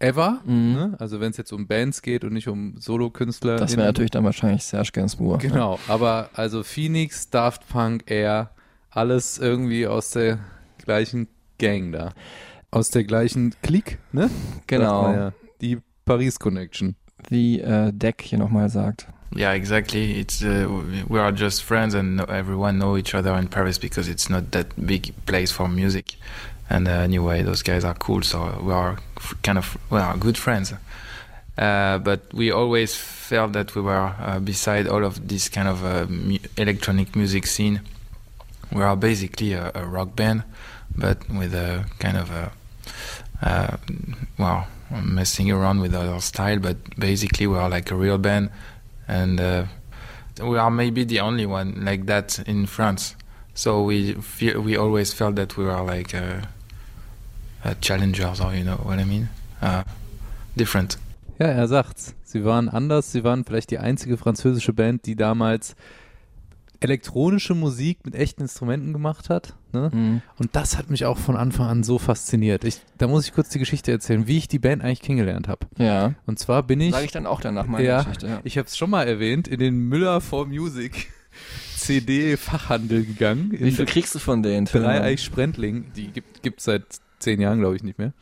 ever. 0.00 0.40
Mhm. 0.44 0.72
Ne? 0.72 0.96
Also 0.98 1.20
wenn 1.20 1.30
es 1.30 1.36
jetzt 1.36 1.52
um 1.52 1.66
Bands 1.66 2.02
geht 2.02 2.24
und 2.24 2.32
nicht 2.32 2.48
um 2.48 2.74
Solokünstler. 2.78 3.56
Das 3.56 3.76
wäre 3.76 3.86
natürlich 3.86 4.10
dann 4.10 4.24
wahrscheinlich 4.24 4.64
Serge 4.64 4.90
Gainsbourg. 4.92 5.40
Genau, 5.40 5.78
aber 5.86 6.30
also 6.34 6.62
Phoenix, 6.64 7.30
Daft 7.30 7.68
Punk, 7.68 8.10
Air, 8.10 8.50
alles 8.90 9.38
irgendwie 9.38 9.86
aus 9.86 10.10
der 10.10 10.38
gleichen 10.84 11.28
Gang 11.58 11.92
da. 11.92 12.12
Aus 12.72 12.90
der 12.90 13.04
gleichen 13.04 13.54
Clique, 13.62 13.98
ne? 14.12 14.30
Genau. 14.66 15.02
man 15.02 15.14
Ja. 15.14 15.32
Die 15.60 15.78
Paris 16.04 16.38
Connection. 16.38 16.96
Wie 17.28 17.60
äh, 17.60 17.92
Deck 17.92 18.22
hier 18.22 18.38
nochmal 18.38 18.70
sagt. 18.70 19.06
Yeah, 19.36 19.54
exactly. 19.54 20.18
It's 20.18 20.42
uh, 20.42 20.66
we 21.08 21.20
are 21.20 21.32
just 21.32 21.62
friends, 21.62 21.94
and 21.94 22.16
no- 22.16 22.24
everyone 22.24 22.78
know 22.78 22.96
each 22.96 23.14
other 23.14 23.38
in 23.38 23.46
Paris 23.46 23.78
because 23.78 24.10
it's 24.10 24.28
not 24.28 24.50
that 24.50 24.66
big 24.76 25.12
place 25.24 25.52
for 25.52 25.68
music. 25.68 26.16
And 26.70 26.86
uh, 26.86 26.92
anyway, 26.92 27.42
those 27.42 27.62
guys 27.62 27.84
are 27.84 27.94
cool, 27.94 28.22
so 28.22 28.56
we 28.62 28.72
are 28.72 28.96
kind 29.42 29.58
of 29.58 29.76
we 29.90 29.98
are 29.98 30.16
good 30.16 30.38
friends. 30.38 30.72
Uh, 31.58 31.98
but 31.98 32.32
we 32.32 32.52
always 32.52 32.94
felt 32.94 33.52
that 33.52 33.74
we 33.74 33.82
were 33.82 34.14
uh, 34.20 34.38
beside 34.38 34.86
all 34.86 35.04
of 35.04 35.28
this 35.28 35.48
kind 35.48 35.68
of 35.68 35.84
uh, 35.84 36.06
mu- 36.08 36.38
electronic 36.56 37.16
music 37.16 37.46
scene. 37.46 37.80
We 38.72 38.82
are 38.82 38.96
basically 38.96 39.52
a, 39.52 39.72
a 39.74 39.84
rock 39.84 40.14
band, 40.14 40.44
but 40.96 41.28
with 41.28 41.54
a 41.54 41.86
kind 41.98 42.16
of 42.16 42.30
a 42.30 42.52
uh, 43.42 43.76
well 44.38 44.68
messing 45.02 45.50
around 45.50 45.80
with 45.80 45.94
our 45.94 46.20
style. 46.20 46.60
But 46.60 46.76
basically, 46.96 47.48
we 47.48 47.56
are 47.56 47.68
like 47.68 47.90
a 47.90 47.96
real 47.96 48.16
band, 48.16 48.50
and 49.08 49.40
uh, 49.40 49.64
we 50.40 50.56
are 50.56 50.70
maybe 50.70 51.02
the 51.02 51.18
only 51.18 51.46
one 51.46 51.84
like 51.84 52.06
that 52.06 52.38
in 52.46 52.66
France. 52.66 53.16
So 53.54 53.82
we 53.82 54.16
we 54.54 54.76
always 54.76 55.12
felt 55.12 55.34
that 55.34 55.56
we 55.56 55.64
were 55.64 55.82
like 55.82 56.14
uh, 57.64 57.74
challengers, 57.80 58.40
or 58.40 58.52
you 58.52 58.62
know 58.62 58.78
what 58.84 58.98
I 58.98 59.04
mean, 59.04 59.28
uh, 59.62 59.82
different. 60.56 60.98
Ja, 61.38 61.46
er 61.46 61.68
sagt's. 61.68 62.14
Sie 62.22 62.44
waren 62.44 62.68
anders. 62.68 63.12
Sie 63.12 63.24
waren 63.24 63.44
vielleicht 63.44 63.70
die 63.70 63.78
einzige 63.78 64.16
französische 64.16 64.72
Band, 64.72 65.06
die 65.06 65.16
damals 65.16 65.74
elektronische 66.80 67.54
Musik 67.54 67.98
mit 68.04 68.14
echten 68.14 68.42
Instrumenten 68.42 68.92
gemacht 68.92 69.28
hat. 69.28 69.54
Ne? 69.72 69.90
Mhm. 69.92 70.22
Und 70.38 70.56
das 70.56 70.78
hat 70.78 70.90
mich 70.90 71.04
auch 71.04 71.18
von 71.18 71.36
Anfang 71.36 71.66
an 71.66 71.82
so 71.82 71.98
fasziniert. 71.98 72.64
Ich, 72.64 72.80
da 72.98 73.06
muss 73.06 73.26
ich 73.26 73.34
kurz 73.34 73.50
die 73.50 73.58
Geschichte 73.58 73.92
erzählen, 73.92 74.26
wie 74.26 74.38
ich 74.38 74.48
die 74.48 74.58
Band 74.58 74.82
eigentlich 74.82 75.02
kennengelernt 75.02 75.46
habe. 75.46 75.66
Ja. 75.76 76.14
Und 76.26 76.38
zwar 76.38 76.62
bin 76.62 76.80
ich. 76.80 76.92
Sage 76.92 77.04
ich 77.04 77.12
dann 77.12 77.26
auch 77.26 77.40
danach 77.40 77.66
meine 77.66 77.86
ja, 77.86 78.02
Geschichte. 78.02 78.26
Ja. 78.26 78.40
Ich 78.44 78.56
habe 78.56 78.66
es 78.66 78.76
schon 78.76 78.90
mal 78.90 79.06
erwähnt, 79.06 79.46
in 79.46 79.60
den 79.60 79.76
Müller 79.88 80.20
for 80.20 80.46
Music 80.46 81.12
CD-Fachhandel 81.76 83.04
gegangen. 83.04 83.52
Wie 83.52 83.70
viel 83.70 83.86
kriegst 83.86 84.14
du 84.14 84.18
von 84.18 84.42
denen? 84.42 84.64
Dreieich 84.66 85.22
Sprendling. 85.22 85.92
Die 85.94 86.10
gibt 86.42 86.58
es 86.58 86.64
seit 86.64 86.84
zehn 87.20 87.40
Jahren, 87.40 87.60
glaube 87.60 87.76
ich, 87.76 87.82
nicht 87.82 87.98
mehr. 87.98 88.12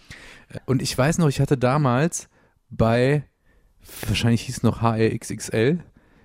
Und 0.67 0.83
ich 0.83 0.97
weiß 0.97 1.19
noch, 1.19 1.29
ich 1.29 1.41
hatte 1.41 1.57
damals 1.57 2.29
bei, 2.71 3.25
wahrscheinlich 4.07 4.43
hieß 4.43 4.63
noch 4.63 4.83
HRXXL, 4.83 5.81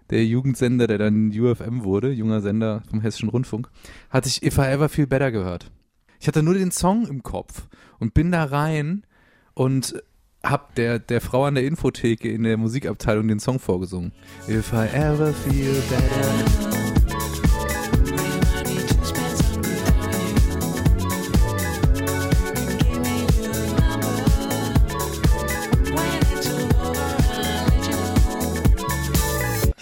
der 0.09 0.26
Jugendsender, 0.26 0.88
der 0.88 0.97
dann 0.97 1.32
UFM 1.32 1.84
wurde, 1.84 2.11
junger 2.11 2.41
Sender 2.41 2.84
vom 2.89 3.01
Hessischen 3.01 3.30
Rundfunk, 3.30 3.69
hatte 4.09 4.28
ich 4.28 4.43
If 4.43 4.57
I 4.57 4.63
Ever 4.63 4.89
Feel 4.89 5.07
Better 5.07 5.32
gehört. 5.32 5.71
Ich 6.19 6.28
hatte 6.28 6.43
nur 6.43 6.53
den 6.53 6.71
Song 6.71 7.07
im 7.07 7.24
Kopf 7.24 7.67
und 7.99 8.13
bin 8.13 8.32
da 8.32 8.43
rein 8.43 9.05
und 9.53 10.01
hab 10.43 10.76
der, 10.76 10.99
der 10.99 11.21
Frau 11.21 11.45
an 11.45 11.55
der 11.55 11.65
Infotheke 11.65 12.30
in 12.30 12.43
der 12.43 12.57
Musikabteilung 12.57 13.28
den 13.28 13.39
Song 13.39 13.59
vorgesungen. 13.59 14.11
If 14.47 14.74
I 14.74 14.88
ever 14.93 15.34
feel 15.34 15.74
better. 15.89 16.72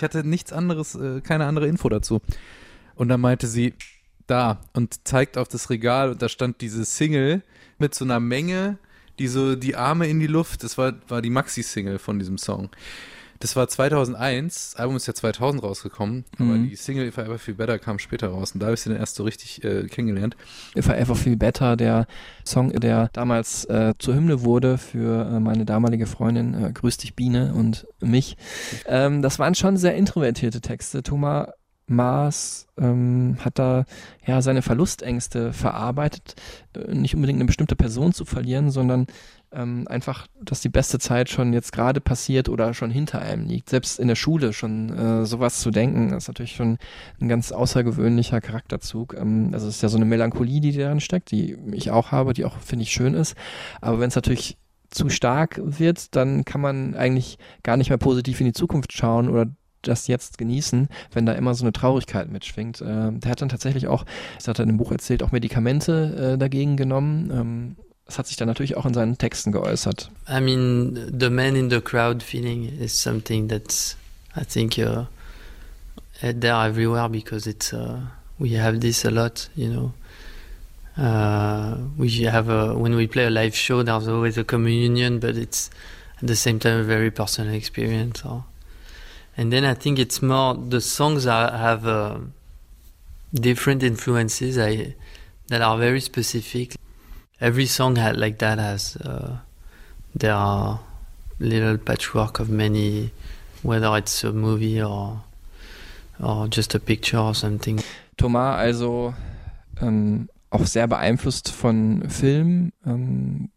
Ich 0.02 0.04
hatte 0.04 0.28
nichts 0.28 0.52
anderes, 0.52 0.96
äh, 0.96 1.22
keine 1.22 1.46
andere 1.46 1.68
Info 1.68 1.88
dazu. 1.88 2.22
Und 2.96 3.10
dann 3.10 3.22
meinte 3.22 3.46
sie, 3.46 3.76
da, 4.26 4.60
und 4.74 5.08
zeigt 5.08 5.38
auf 5.38 5.48
das 5.48 5.70
Regal 5.70 6.10
und 6.10 6.24
da 6.24 6.28
stand 6.28 6.62
diese 6.62 6.86
Single 6.86 7.44
mit 7.78 7.94
so 7.94 8.04
einer 8.04 8.20
Menge, 8.20 8.80
die 9.20 9.28
so 9.28 9.56
die 9.56 9.76
Arme 9.76 10.08
in 10.08 10.20
die 10.20 10.26
Luft, 10.26 10.64
das 10.64 10.80
war, 10.80 10.96
war 11.08 11.22
die 11.22 11.30
Maxi-Single 11.30 12.00
von 12.00 12.18
diesem 12.18 12.40
Song. 12.40 12.72
Das 13.42 13.56
war 13.56 13.68
2001, 13.68 14.72
das 14.72 14.76
Album 14.80 14.96
ist 14.96 15.08
ja 15.08 15.14
2000 15.14 15.62
rausgekommen, 15.64 16.26
aber 16.38 16.46
Mhm. 16.52 16.70
die 16.70 16.76
Single 16.76 17.08
If 17.08 17.18
I 17.18 17.22
Ever 17.22 17.38
Feel 17.40 17.56
Better 17.56 17.78
kam 17.80 18.00
später 18.00 18.30
raus 18.30 18.52
und 18.54 18.60
da 18.62 18.68
habe 18.68 18.76
ich 18.76 18.82
sie 18.82 18.90
dann 18.90 19.00
erst 19.00 19.16
so 19.16 19.24
richtig 19.24 19.64
äh, 19.64 19.88
kennengelernt. 19.88 20.38
If 20.78 20.88
I 20.88 20.94
Ever 20.94 21.16
Feel 21.16 21.36
Better, 21.38 21.76
der 21.76 22.06
Song, 22.46 22.72
der 22.72 23.10
damals 23.14 23.66
äh, 23.66 23.94
zur 24.00 24.16
Hymne 24.16 24.42
wurde 24.44 24.78
für 24.78 25.26
äh, 25.28 25.40
meine 25.40 25.66
damalige 25.66 26.06
Freundin, 26.06 26.54
äh, 26.54 26.72
Grüß 26.72 26.98
dich 26.98 27.16
Biene 27.16 27.54
und 27.54 27.88
mich. 28.00 28.38
Ähm, 28.86 29.22
das 29.22 29.40
waren 29.40 29.56
schon 29.56 29.76
sehr 29.78 29.96
introvertierte 29.96 30.62
Texte. 30.62 31.04
Thomas 31.04 31.50
Maas 31.88 32.68
ähm, 32.78 33.38
hat 33.44 33.60
da 33.60 33.84
ja 34.26 34.42
seine 34.42 34.62
Verlustängste 34.62 35.52
verarbeitet, 35.52 36.36
äh, 36.76 36.94
nicht 36.94 37.16
unbedingt 37.16 37.38
eine 37.38 37.48
bestimmte 37.48 37.76
Person 37.76 38.14
zu 38.14 38.24
verlieren, 38.24 38.72
sondern 38.72 39.08
ähm, 39.54 39.88
einfach, 39.88 40.28
dass 40.42 40.62
die 40.62 40.70
beste 40.70 41.00
Zeit 41.00 41.30
schon 41.30 41.54
jetzt 41.54 41.72
gerade 41.72 42.02
passiert 42.02 42.50
oder 42.50 42.74
schon 42.74 42.92
hinter 42.92 43.22
einem 43.22 43.46
liegt. 43.46 43.70
Selbst 43.70 44.00
in 44.00 44.08
der 44.08 44.16
Schule 44.16 44.54
schon 44.54 44.90
äh, 44.98 45.26
sowas 45.26 45.60
zu 45.60 45.72
denken, 45.72 46.14
ist 46.14 46.28
natürlich 46.28 46.56
schon 46.56 46.78
ein 47.20 47.28
ganz 47.28 47.52
außergewöhnlicher 47.52 48.42
Charakterzug. 48.42 49.16
Ähm, 49.18 49.50
also 49.54 49.68
es 49.68 49.76
ist 49.76 49.82
ja 49.82 49.90
so 49.90 49.98
eine 49.98 50.06
Melancholie, 50.06 50.62
die 50.62 50.72
darin 50.72 51.00
steckt, 51.00 51.32
die 51.32 51.58
ich 51.74 51.92
auch 51.92 52.12
habe, 52.12 52.34
die 52.34 52.46
auch, 52.46 52.58
finde 52.60 52.84
ich, 52.84 52.92
schön 52.92 53.14
ist. 53.14 53.36
Aber 53.82 54.00
wenn 54.00 54.10
es 54.10 54.16
natürlich 54.16 54.58
zu 54.90 55.10
stark 55.10 55.60
wird, 55.64 56.16
dann 56.16 56.46
kann 56.46 56.62
man 56.62 56.96
eigentlich 56.96 57.38
gar 57.64 57.78
nicht 57.78 57.90
mehr 57.90 57.98
positiv 57.98 58.40
in 58.42 58.48
die 58.48 58.54
Zukunft 58.54 58.94
schauen 58.94 59.30
oder 59.30 59.48
das 59.82 60.08
jetzt 60.08 60.38
genießen, 60.38 60.90
wenn 61.12 61.26
da 61.26 61.34
immer 61.34 61.56
so 61.56 61.64
eine 61.64 61.74
Traurigkeit 61.74 62.30
mitschwingt. 62.30 62.82
Äh, 62.82 63.12
der 63.12 63.32
hat 63.32 63.42
dann 63.42 63.50
tatsächlich 63.50 63.88
auch, 63.88 64.06
das 64.36 64.48
hat 64.48 64.60
er 64.60 64.64
in 64.64 64.70
dem 64.70 64.78
Buch 64.78 64.92
erzählt, 64.92 65.24
auch 65.24 65.32
Medikamente 65.32 66.34
äh, 66.34 66.38
dagegen 66.38 66.78
genommen. 66.78 67.32
Ähm, 67.32 67.76
das 68.12 68.20
hat 68.20 68.28
sich 68.28 68.36
dann 68.36 68.50
natürlich 68.50 68.76
auch 68.76 68.86
in 68.86 68.94
seinen 68.94 69.18
Texten 69.18 69.54
geäußert. 69.54 70.12
I 70.30 70.42
mean, 70.42 71.18
the 71.18 71.30
man 71.30 71.56
in 71.56 71.70
the 71.70 71.80
crowd 71.80 72.22
feeling 72.22 72.66
is 72.80 72.92
something 72.92 73.48
that's, 73.48 73.96
I 74.36 74.44
think, 74.44 74.78
uh, 74.78 75.06
there 76.22 76.68
everywhere 76.68 77.08
because 77.08 77.48
it's, 77.48 77.74
uh, 77.74 78.02
we 78.38 78.60
have 78.60 78.82
this 78.82 79.06
a 79.06 79.10
lot, 79.10 79.50
you 79.56 79.70
know. 79.70 79.94
Uh, 80.98 81.78
we 81.98 82.10
have 82.26 82.50
a, 82.50 82.76
when 82.76 82.96
we 82.96 83.08
play 83.08 83.26
a 83.26 83.30
live 83.30 83.56
show, 83.56 83.82
there's 83.82 84.10
always 84.10 84.38
a 84.38 84.44
communion, 84.44 85.20
but 85.20 85.38
it's 85.38 85.70
at 86.22 86.28
the 86.28 86.36
same 86.36 86.60
time 86.60 86.82
a 86.82 86.84
very 86.84 87.10
personal 87.10 87.54
experience. 87.54 88.26
Or, 88.26 88.44
and 89.38 89.54
then 89.54 89.64
I 89.64 89.74
think 89.74 90.00
it's 90.00 90.22
more 90.22 90.54
the 90.54 90.82
songs 90.82 91.26
are, 91.26 91.50
have 91.50 91.88
uh, 91.88 92.18
different 93.34 93.84
influences 93.84 94.58
I, 94.58 94.96
that 95.48 95.62
are 95.62 95.78
very 95.78 96.02
specific. 96.02 96.76
Every 97.42 97.66
song 97.66 97.96
had, 97.96 98.18
like 98.18 98.38
that 98.38 98.60
has 98.60 98.96
uh, 98.98 99.38
there 100.14 100.36
are 100.36 100.80
little 101.40 101.80
patchwork 101.80 102.40
of 102.40 102.50
many, 102.50 103.10
whether 103.64 103.98
it's 103.98 104.24
a 104.24 104.32
movie 104.32 104.80
or 104.80 105.24
or 106.20 106.48
just 106.48 106.76
a 106.76 106.80
picture 106.80 107.18
or 107.18 107.34
something. 107.34 107.82
Thomas 108.16 108.60
also 108.60 109.16
ähm, 109.82 110.30
auch 110.52 110.68
sehr 110.68 110.88
beeinflusst 110.88 111.50
von 111.50 112.08
Filmen, 112.10 112.74
ähm, 112.86 113.50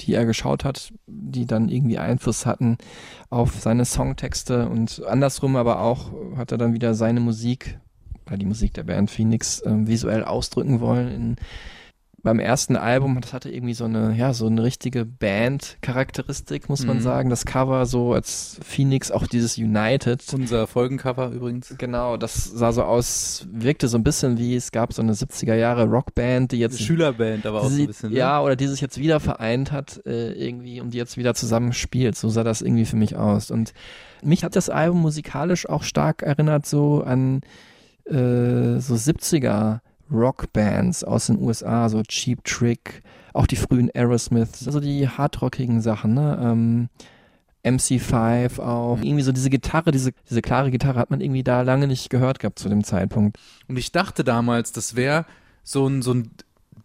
die 0.00 0.14
er 0.14 0.24
geschaut 0.24 0.64
hat, 0.64 0.94
die 1.06 1.44
dann 1.44 1.68
irgendwie 1.68 1.98
Einfluss 1.98 2.46
hatten 2.46 2.78
auf 3.28 3.60
seine 3.60 3.84
Songtexte 3.84 4.66
und 4.66 5.04
andersrum 5.04 5.56
aber 5.56 5.80
auch 5.80 6.10
hat 6.36 6.52
er 6.52 6.58
dann 6.58 6.72
wieder 6.72 6.94
seine 6.94 7.20
Musik, 7.20 7.78
die 8.34 8.46
Musik 8.46 8.72
der 8.72 8.84
Band 8.84 9.10
Phoenix, 9.10 9.62
ähm, 9.66 9.86
visuell 9.86 10.24
ausdrücken 10.24 10.80
wollen 10.80 11.08
in 11.08 11.36
beim 12.26 12.40
ersten 12.40 12.74
Album, 12.76 13.20
das 13.20 13.32
hatte 13.32 13.50
irgendwie 13.50 13.72
so 13.72 13.84
eine, 13.84 14.12
ja, 14.16 14.34
so 14.34 14.46
eine 14.48 14.62
richtige 14.64 15.04
Band-Charakteristik, 15.06 16.68
muss 16.68 16.84
man 16.84 16.96
Mhm. 16.96 17.00
sagen. 17.02 17.30
Das 17.30 17.44
Cover 17.46 17.86
so 17.86 18.12
als 18.14 18.58
Phoenix, 18.64 19.10
auch 19.12 19.26
dieses 19.28 19.58
United. 19.58 20.22
Unser 20.34 20.66
Folgencover 20.66 21.30
übrigens. 21.30 21.74
Genau, 21.78 22.16
das 22.16 22.44
sah 22.44 22.72
so 22.72 22.82
aus, 22.82 23.46
wirkte 23.50 23.88
so 23.88 23.96
ein 23.96 24.02
bisschen 24.04 24.38
wie, 24.38 24.56
es 24.56 24.72
gab 24.72 24.92
so 24.92 25.02
eine 25.02 25.14
70er 25.14 25.54
Jahre 25.54 25.84
Rockband, 25.84 26.52
die 26.52 26.58
jetzt. 26.58 26.80
Schülerband, 26.82 27.46
aber 27.46 27.60
auch 27.62 27.70
so 27.70 27.76
die- 27.76 27.82
ein 27.84 27.86
bisschen. 27.86 28.10
Ne? 28.10 28.18
Ja, 28.18 28.42
oder 28.42 28.56
die 28.56 28.66
sich 28.66 28.80
jetzt 28.80 28.98
wieder 28.98 29.20
vereint 29.20 29.70
hat, 29.72 30.00
äh, 30.04 30.32
irgendwie, 30.32 30.80
und 30.80 30.90
die 30.94 30.98
jetzt 30.98 31.16
wieder 31.16 31.34
zusammen 31.34 31.72
spielt. 31.72 32.16
So 32.16 32.28
sah 32.28 32.42
das 32.44 32.60
irgendwie 32.60 32.86
für 32.86 32.96
mich 32.96 33.14
aus. 33.16 33.50
Und 33.52 33.72
mich 34.22 34.42
hat 34.44 34.56
das 34.56 34.68
Album 34.68 35.00
musikalisch 35.00 35.68
auch 35.68 35.84
stark 35.84 36.22
erinnert, 36.22 36.66
so 36.66 37.02
an 37.02 37.42
äh, 38.04 38.78
so 38.80 38.94
70er 38.96 39.80
Rockbands 40.10 41.04
aus 41.04 41.26
den 41.26 41.40
USA, 41.40 41.88
so 41.88 42.02
Cheap 42.02 42.44
Trick, 42.44 43.02
auch 43.32 43.46
die 43.46 43.56
frühen 43.56 43.90
Aerosmiths, 43.94 44.66
also 44.66 44.80
die 44.80 45.08
hardrockigen 45.08 45.80
Sachen, 45.80 46.14
ne? 46.14 46.38
Ähm, 46.42 46.88
MC5 47.64 48.60
auch. 48.60 48.98
Irgendwie 49.02 49.22
so 49.24 49.32
diese 49.32 49.50
Gitarre, 49.50 49.90
diese, 49.90 50.12
diese 50.30 50.40
klare 50.40 50.70
Gitarre 50.70 51.00
hat 51.00 51.10
man 51.10 51.20
irgendwie 51.20 51.42
da 51.42 51.62
lange 51.62 51.88
nicht 51.88 52.10
gehört 52.10 52.38
gehabt 52.38 52.60
zu 52.60 52.68
dem 52.68 52.84
Zeitpunkt. 52.84 53.38
Und 53.66 53.76
ich 53.76 53.90
dachte 53.90 54.22
damals, 54.22 54.70
das 54.70 54.94
wäre 54.94 55.26
so 55.64 55.86
ein, 55.88 56.00
so 56.00 56.14
ein 56.14 56.30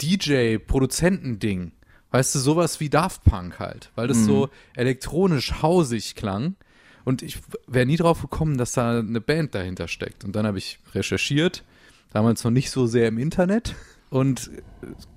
DJ-Produzentending. 0.01 1.72
Weißt 2.11 2.36
du, 2.36 2.39
sowas 2.39 2.80
wie 2.80 2.89
Daft 2.89 3.24
Punk 3.24 3.59
halt, 3.59 3.91
weil 3.95 4.07
das 4.07 4.17
Mhm. 4.17 4.26
so 4.26 4.49
elektronisch 4.76 5.61
hausig 5.61 6.15
klang. 6.15 6.55
Und 7.05 7.22
ich 7.22 7.39
wäre 7.67 7.86
nie 7.86 7.95
drauf 7.95 8.22
gekommen, 8.22 8.57
dass 8.57 8.74
da 8.74 8.99
eine 8.99 9.22
Band 9.22 9.55
dahinter 9.55 9.88
steckt. 9.88 10.24
Und 10.24 10.36
dann 10.36 10.45
habe 10.45 10.57
ich 10.57 10.80
recherchiert, 10.93 11.63
damals 12.12 12.43
noch 12.43 12.51
nicht 12.51 12.72
so 12.72 12.88
sehr 12.88 13.07
im 13.07 13.18
Internet 13.18 13.76
und 14.09 14.51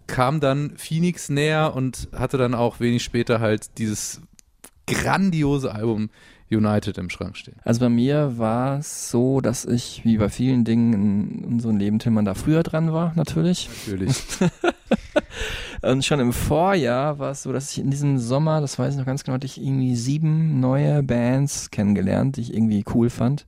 kam 0.07 0.41
dann 0.41 0.77
Phoenix 0.77 1.29
näher 1.29 1.75
und 1.75 2.09
hatte 2.13 2.39
dann 2.39 2.55
auch 2.55 2.81
wenig 2.81 3.03
später 3.03 3.41
halt 3.41 3.79
dieses 3.79 4.21
grandiose 4.87 5.75
Album 5.75 6.11
United 6.51 6.99
im 6.99 7.11
Schrank 7.11 7.37
stehen. 7.37 7.57
Also 7.65 7.81
bei 7.81 7.89
mir 7.89 8.39
war 8.39 8.79
es 8.79 9.11
so, 9.11 9.41
dass 9.41 9.65
ich, 9.65 10.03
wie 10.05 10.19
bei 10.19 10.29
vielen 10.29 10.65
Dingen 10.65 10.93
in 10.93 11.45
unserem 11.45 11.79
Leben, 11.79 11.99
Tillmann 11.99 12.25
da 12.25 12.35
früher 12.35 12.63
dran 12.63 12.93
war, 12.93 13.13
natürlich. 13.17 13.69
Natürlich. 13.87 14.23
Und 15.83 16.05
schon 16.05 16.21
im 16.21 16.33
Vorjahr 16.33 17.19
war 17.19 17.33
es 17.33 17.43
so, 17.43 17.53
dass 17.53 17.71
ich 17.71 17.79
in 17.79 17.91
diesem 17.91 18.19
Sommer, 18.19 18.61
das 18.61 18.79
weiß 18.79 18.95
ich 18.95 18.99
noch 18.99 19.07
ganz 19.07 19.25
genau, 19.25 19.35
hatte 19.35 19.47
ich 19.47 19.61
irgendwie 19.61 19.97
sieben 19.97 20.61
neue 20.61 21.03
Bands 21.03 21.71
kennengelernt, 21.71 22.37
die 22.37 22.43
ich 22.43 22.55
irgendwie 22.55 22.85
cool 22.95 23.11
fand. 23.11 23.47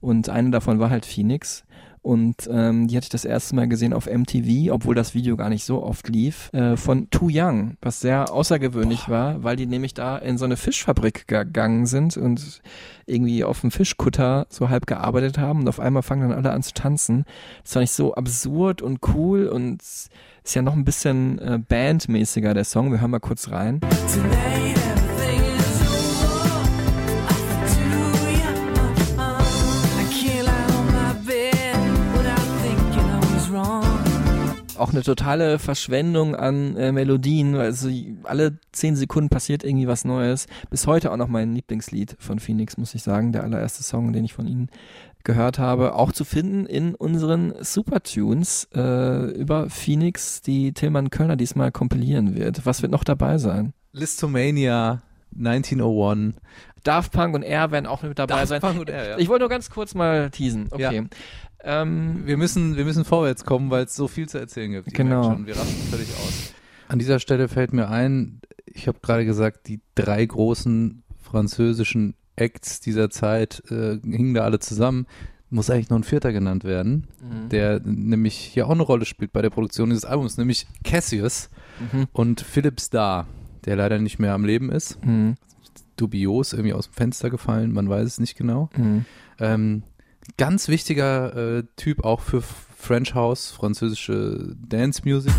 Und 0.00 0.28
eine 0.28 0.50
davon 0.50 0.78
war 0.80 0.90
halt 0.90 1.06
Phoenix. 1.06 1.64
Und 2.06 2.48
ähm, 2.48 2.86
die 2.86 2.96
hatte 2.96 3.06
ich 3.06 3.10
das 3.10 3.24
erste 3.24 3.56
Mal 3.56 3.66
gesehen 3.66 3.92
auf 3.92 4.06
MTV, 4.06 4.70
obwohl 4.70 4.94
das 4.94 5.16
Video 5.16 5.36
gar 5.36 5.48
nicht 5.48 5.64
so 5.64 5.82
oft 5.82 6.08
lief, 6.08 6.52
äh, 6.52 6.76
von 6.76 7.10
Too 7.10 7.30
Young, 7.32 7.78
was 7.82 7.98
sehr 7.98 8.32
außergewöhnlich 8.32 9.06
Boah. 9.06 9.10
war, 9.10 9.42
weil 9.42 9.56
die 9.56 9.66
nämlich 9.66 9.92
da 9.92 10.16
in 10.16 10.38
so 10.38 10.44
eine 10.44 10.56
Fischfabrik 10.56 11.26
gegangen 11.26 11.86
sind 11.86 12.16
und 12.16 12.62
irgendwie 13.06 13.42
auf 13.42 13.60
dem 13.60 13.72
Fischkutter 13.72 14.46
so 14.50 14.68
halb 14.68 14.86
gearbeitet 14.86 15.38
haben 15.38 15.62
und 15.62 15.68
auf 15.68 15.80
einmal 15.80 16.04
fangen 16.04 16.28
dann 16.28 16.38
alle 16.38 16.52
an 16.52 16.62
zu 16.62 16.74
tanzen. 16.74 17.24
Das 17.64 17.72
fand 17.72 17.82
ich 17.82 17.90
so 17.90 18.14
absurd 18.14 18.82
und 18.82 19.00
cool 19.12 19.48
und 19.48 19.82
ist 19.82 20.10
ja 20.54 20.62
noch 20.62 20.74
ein 20.74 20.84
bisschen 20.84 21.40
äh, 21.40 21.58
bandmäßiger 21.58 22.54
der 22.54 22.62
Song. 22.62 22.92
Wir 22.92 23.00
hören 23.00 23.10
mal 23.10 23.18
kurz 23.18 23.50
rein. 23.50 23.80
Tonight. 23.80 25.05
Auch 34.86 34.92
eine 34.92 35.02
totale 35.02 35.58
Verschwendung 35.58 36.36
an 36.36 36.76
äh, 36.76 36.92
Melodien, 36.92 37.56
also 37.56 37.88
alle 38.22 38.58
zehn 38.72 38.94
Sekunden 38.94 39.28
passiert 39.28 39.64
irgendwie 39.64 39.88
was 39.88 40.04
Neues. 40.04 40.46
Bis 40.70 40.86
heute 40.86 41.10
auch 41.10 41.16
noch 41.16 41.28
mein 41.28 41.54
Lieblingslied 41.54 42.16
von 42.20 42.38
Phoenix, 42.38 42.76
muss 42.76 42.94
ich 42.94 43.02
sagen, 43.02 43.32
der 43.32 43.42
allererste 43.42 43.82
Song, 43.82 44.12
den 44.12 44.24
ich 44.24 44.34
von 44.34 44.46
ihnen 44.46 44.70
gehört 45.24 45.58
habe, 45.58 45.94
auch 45.96 46.12
zu 46.12 46.24
finden 46.24 46.66
in 46.66 46.94
unseren 46.94 47.52
Supertunes 47.60 48.68
äh, 48.74 49.30
über 49.32 49.68
Phoenix, 49.70 50.40
die 50.40 50.72
Tillmann 50.72 51.10
Kölner 51.10 51.36
diesmal 51.36 51.72
kompilieren 51.72 52.36
wird. 52.36 52.64
Was 52.64 52.82
wird 52.82 52.92
noch 52.92 53.02
dabei 53.02 53.38
sein? 53.38 53.72
Listomania 53.92 55.02
1901. 55.36 56.34
Daft 56.84 57.10
Punk 57.10 57.34
und 57.34 57.42
R 57.42 57.72
werden 57.72 57.86
auch 57.86 58.02
mit 58.04 58.16
dabei 58.16 58.36
Daft 58.36 58.48
sein. 58.48 58.60
Punk 58.60 58.78
und 58.78 58.90
R, 58.90 59.08
ja. 59.08 59.18
Ich 59.18 59.28
wollte 59.28 59.42
nur 59.42 59.48
ganz 59.48 59.70
kurz 59.70 59.94
mal 59.94 60.30
teasen. 60.30 60.68
Okay. 60.70 60.96
Ja. 60.96 61.04
Ähm, 61.62 62.22
wir, 62.26 62.36
müssen, 62.36 62.76
wir 62.76 62.84
müssen 62.84 63.04
vorwärts 63.04 63.44
kommen, 63.44 63.70
weil 63.70 63.84
es 63.84 63.96
so 63.96 64.08
viel 64.08 64.28
zu 64.28 64.38
erzählen 64.38 64.72
gibt. 64.72 64.94
Genau. 64.94 65.36
Wir 65.44 65.56
rasten 65.56 65.90
völlig 65.90 66.08
aus. 66.10 66.52
An 66.88 66.98
dieser 66.98 67.18
Stelle 67.18 67.48
fällt 67.48 67.72
mir 67.72 67.88
ein, 67.88 68.40
ich 68.66 68.86
habe 68.88 68.98
gerade 69.02 69.24
gesagt, 69.24 69.66
die 69.68 69.80
drei 69.94 70.24
großen 70.24 71.02
französischen 71.20 72.14
Acts 72.36 72.80
dieser 72.80 73.10
Zeit 73.10 73.62
äh, 73.70 73.98
hingen 74.02 74.34
da 74.34 74.42
alle 74.42 74.58
zusammen. 74.58 75.06
Muss 75.48 75.70
eigentlich 75.70 75.90
noch 75.90 75.98
ein 75.98 76.04
vierter 76.04 76.32
genannt 76.32 76.64
werden, 76.64 77.06
mhm. 77.20 77.48
der 77.48 77.80
nämlich 77.84 78.34
hier 78.34 78.66
auch 78.66 78.72
eine 78.72 78.82
Rolle 78.82 79.04
spielt 79.04 79.32
bei 79.32 79.42
der 79.42 79.50
Produktion 79.50 79.90
dieses 79.90 80.04
Albums, 80.04 80.38
nämlich 80.38 80.66
Cassius 80.82 81.50
mhm. 81.92 82.06
und 82.12 82.40
Philip 82.40 82.80
Starr, 82.80 83.26
der 83.64 83.76
leider 83.76 83.98
nicht 83.98 84.18
mehr 84.18 84.34
am 84.34 84.44
Leben 84.44 84.70
ist. 84.70 85.04
Mhm. 85.04 85.36
Dubios 85.96 86.52
irgendwie 86.52 86.74
aus 86.74 86.90
dem 86.90 86.94
Fenster 86.94 87.30
gefallen, 87.30 87.72
man 87.72 87.88
weiß 87.88 88.06
es 88.06 88.20
nicht 88.20 88.36
genau. 88.36 88.70
Mhm. 88.76 89.04
Ähm, 89.38 89.82
Ganz 90.36 90.68
wichtiger 90.68 91.58
äh, 91.58 91.64
Typ 91.76 92.04
auch 92.04 92.20
für 92.20 92.42
French 92.42 93.14
House, 93.14 93.52
französische 93.52 94.54
Dance 94.68 95.02
Music. 95.04 95.32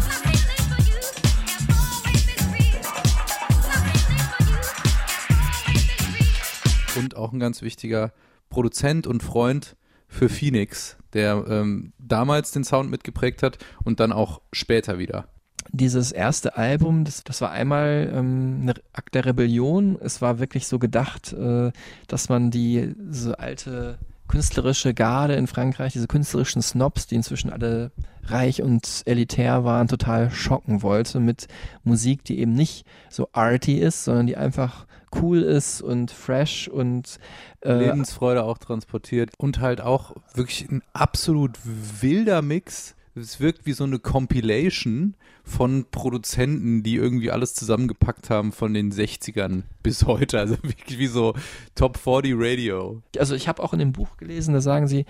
Und 6.96 7.16
auch 7.16 7.32
ein 7.32 7.40
ganz 7.40 7.62
wichtiger 7.62 8.12
Produzent 8.50 9.06
und 9.06 9.22
Freund 9.22 9.76
für 10.08 10.30
Phoenix, 10.30 10.98
der 11.14 11.46
ähm, 11.48 11.94
damals 12.00 12.52
den 12.52 12.64
Sound 12.64 12.90
mitgeprägt 12.90 13.44
hat 13.44 13.58
und 13.84 14.00
dann 14.00 14.12
auch 14.12 14.42
später 14.52 14.98
wieder 14.98 15.28
dieses 15.72 16.14
erste 16.14 16.56
Album, 16.56 17.04
das, 17.04 17.26
das 17.26 17.42
war 17.42 17.52
einmal 17.52 18.10
ähm, 18.14 18.60
eine 18.62 18.74
Akt 18.94 19.16
der 19.16 19.26
Rebellion. 19.26 19.98
Es 20.02 20.22
war 20.22 20.40
wirklich 20.40 20.66
so 20.66 20.80
gedacht, 20.80 21.34
äh, 21.34 21.72
dass 22.08 22.30
man 22.30 22.52
die 22.52 22.96
so 23.10 23.34
alte 23.34 24.00
künstlerische 24.28 24.94
Garde 24.94 25.36
in 25.36 25.48
Frankreich, 25.48 25.94
diese 25.94 26.08
künstlerischen 26.08 26.62
Snobs, 26.62 27.08
die 27.08 27.16
inzwischen 27.16 27.50
alle 27.50 27.92
reich 28.24 28.62
und 28.62 29.04
elitär 29.06 29.64
waren, 29.64 29.88
total 29.88 30.32
schocken 30.32 30.82
wollte 30.82 31.20
mit 31.20 31.48
Musik, 31.84 32.24
die 32.26 32.40
eben 32.40 32.54
nicht 32.54 32.86
so 33.10 33.30
arty 33.32 33.76
ist, 33.78 34.04
sondern 34.04 34.28
die 34.28 34.38
einfach 34.38 34.86
cool 35.22 35.42
ist 35.42 35.82
und 35.82 36.12
fresh 36.12 36.68
und 36.68 37.18
äh, 37.62 37.74
Lebensfreude 37.74 38.44
auch 38.44 38.58
transportiert 38.58 39.32
und 39.38 39.62
halt 39.62 39.80
auch 39.80 40.14
wirklich 40.34 40.70
ein 40.70 40.82
absolut 40.94 41.58
wilder 42.02 42.42
Mix 42.42 42.97
es 43.20 43.40
wirkt 43.40 43.66
wie 43.66 43.74
so 43.74 43.84
eine 43.84 44.00
Compilation 44.00 45.16
von 45.44 45.86
Produzenten, 45.92 46.84
die 46.84 46.96
irgendwie 46.96 47.32
alles 47.32 47.54
zusammengepackt 47.54 48.30
haben 48.30 48.52
von 48.52 48.74
den 48.74 48.92
60ern 48.92 49.64
bis 49.84 50.06
heute. 50.06 50.40
Also 50.40 50.58
wirklich 50.62 51.00
wie 51.00 51.08
so 51.08 51.34
Top 51.76 51.98
40 51.98 52.34
Radio. 52.38 53.02
Also 53.18 53.36
ich 53.36 53.48
habe 53.48 53.64
auch 53.64 53.74
in 53.74 53.80
dem 53.80 53.94
Buch 53.94 54.18
gelesen, 54.18 54.54
da 54.54 54.62
sagen 54.62 54.88
sie, 54.88 55.06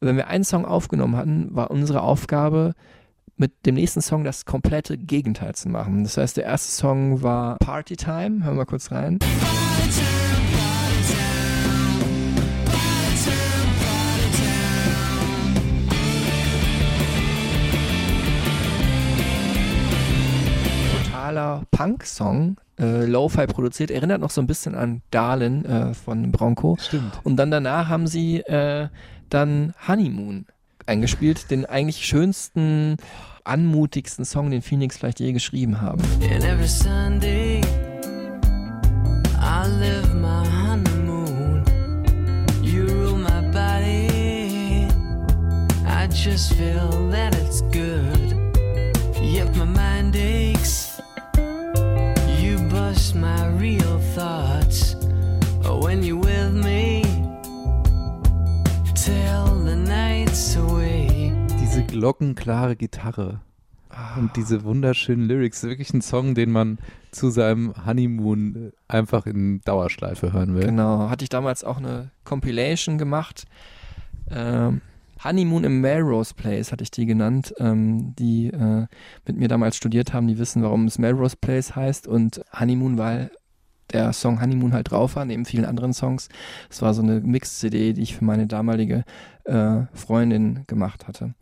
wenn 0.00 0.16
wir 0.16 0.28
einen 0.28 0.44
Song 0.44 0.64
aufgenommen 0.64 1.16
hatten, 1.16 1.54
war 1.54 1.70
unsere 1.70 2.02
Aufgabe, 2.02 2.74
mit 3.36 3.66
dem 3.66 3.74
nächsten 3.74 4.02
Song 4.02 4.24
das 4.24 4.44
komplette 4.44 4.98
Gegenteil 4.98 5.54
zu 5.54 5.68
machen. 5.68 6.04
Das 6.04 6.16
heißt, 6.16 6.36
der 6.36 6.44
erste 6.44 6.70
Song 6.70 7.22
war 7.22 7.56
Party 7.58 7.96
Time. 7.96 8.44
Hören 8.44 8.54
wir 8.54 8.58
mal 8.58 8.66
kurz 8.66 8.90
rein. 8.90 9.18
Party 9.18 10.51
totaler 21.32 21.62
Punk-Song, 21.70 22.56
äh, 22.78 23.06
Lo-Fi 23.06 23.46
produziert, 23.46 23.90
erinnert 23.90 24.20
noch 24.20 24.30
so 24.30 24.40
ein 24.40 24.46
bisschen 24.46 24.74
an 24.74 25.02
Darlin 25.10 25.64
äh, 25.64 25.94
von 25.94 26.30
Bronco. 26.30 26.76
Stimmt. 26.80 27.20
Und 27.24 27.36
dann 27.36 27.50
danach 27.50 27.88
haben 27.88 28.06
sie 28.06 28.40
äh, 28.40 28.88
dann 29.30 29.74
Honeymoon 29.86 30.46
eingespielt, 30.86 31.50
den 31.50 31.64
eigentlich 31.64 32.04
schönsten, 32.04 32.96
anmutigsten 33.44 34.24
Song, 34.24 34.50
den 34.50 34.62
Phoenix 34.62 34.98
vielleicht 34.98 35.20
je 35.20 35.32
geschrieben 35.32 35.80
haben. 35.80 36.02
And 36.22 36.44
every 36.44 36.68
Sunday 36.68 37.60
I 39.40 39.66
live 39.80 40.14
my 40.14 40.44
honeymoon 40.46 41.64
You 42.62 42.86
rule 42.86 43.18
my 43.18 43.42
body 43.52 44.86
I 45.86 46.06
just 46.08 46.52
feel 46.54 47.10
that 47.10 47.31
glockenklare 61.92 62.74
Gitarre 62.74 63.40
und 64.16 64.34
diese 64.36 64.64
wunderschönen 64.64 65.26
Lyrics. 65.26 65.62
Wirklich 65.62 65.92
ein 65.92 66.00
Song, 66.00 66.34
den 66.34 66.50
man 66.50 66.78
zu 67.10 67.28
seinem 67.28 67.74
Honeymoon 67.84 68.72
einfach 68.88 69.26
in 69.26 69.60
Dauerschleife 69.66 70.32
hören 70.32 70.54
will. 70.54 70.64
Genau, 70.64 71.10
hatte 71.10 71.24
ich 71.24 71.28
damals 71.28 71.62
auch 71.64 71.76
eine 71.76 72.10
Compilation 72.24 72.96
gemacht. 72.96 73.44
Ähm, 74.30 74.80
Honeymoon 75.22 75.64
im 75.64 75.82
Melrose 75.82 76.32
Place 76.34 76.72
hatte 76.72 76.82
ich 76.82 76.90
die 76.90 77.04
genannt, 77.04 77.54
ähm, 77.58 78.14
die 78.16 78.46
äh, 78.46 78.86
mit 79.26 79.36
mir 79.36 79.48
damals 79.48 79.76
studiert 79.76 80.14
haben, 80.14 80.26
die 80.26 80.38
wissen, 80.38 80.62
warum 80.62 80.86
es 80.86 80.98
Melrose 80.98 81.36
Place 81.38 81.76
heißt 81.76 82.08
und 82.08 82.42
Honeymoon, 82.58 82.96
weil 82.96 83.30
der 83.92 84.12
Song 84.12 84.40
Honeymoon 84.40 84.72
halt 84.72 84.90
drauf 84.90 85.16
war, 85.16 85.24
neben 85.24 85.44
vielen 85.44 85.64
anderen 85.64 85.92
Songs. 85.92 86.28
Es 86.70 86.82
war 86.82 86.94
so 86.94 87.02
eine 87.02 87.20
Mix-CD, 87.20 87.92
die 87.92 88.02
ich 88.02 88.16
für 88.16 88.24
meine 88.24 88.46
damalige 88.46 89.04
äh, 89.44 89.82
Freundin 89.92 90.64
gemacht 90.66 91.06
hatte. 91.08 91.34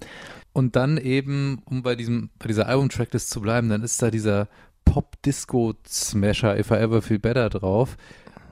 Und 0.53 0.77
dann 0.77 0.97
eben, 0.97 1.63
um 1.65 1.83
bei 1.83 1.95
diesem, 1.95 2.31
bei 2.39 2.49
dieser 2.49 2.67
Album-Tracklist 2.69 3.31
zu 3.31 3.41
bleiben, 3.41 3.69
dann 3.69 3.83
ist 3.83 4.03
da 4.03 4.11
dieser 4.11 4.49
Pop-Disco-Smasher 4.85 6.59
If 6.59 6.71
I 6.71 6.75
Ever 6.75 7.03
Feel 7.03 7.19
Better 7.19 7.49
drauf 7.49 7.97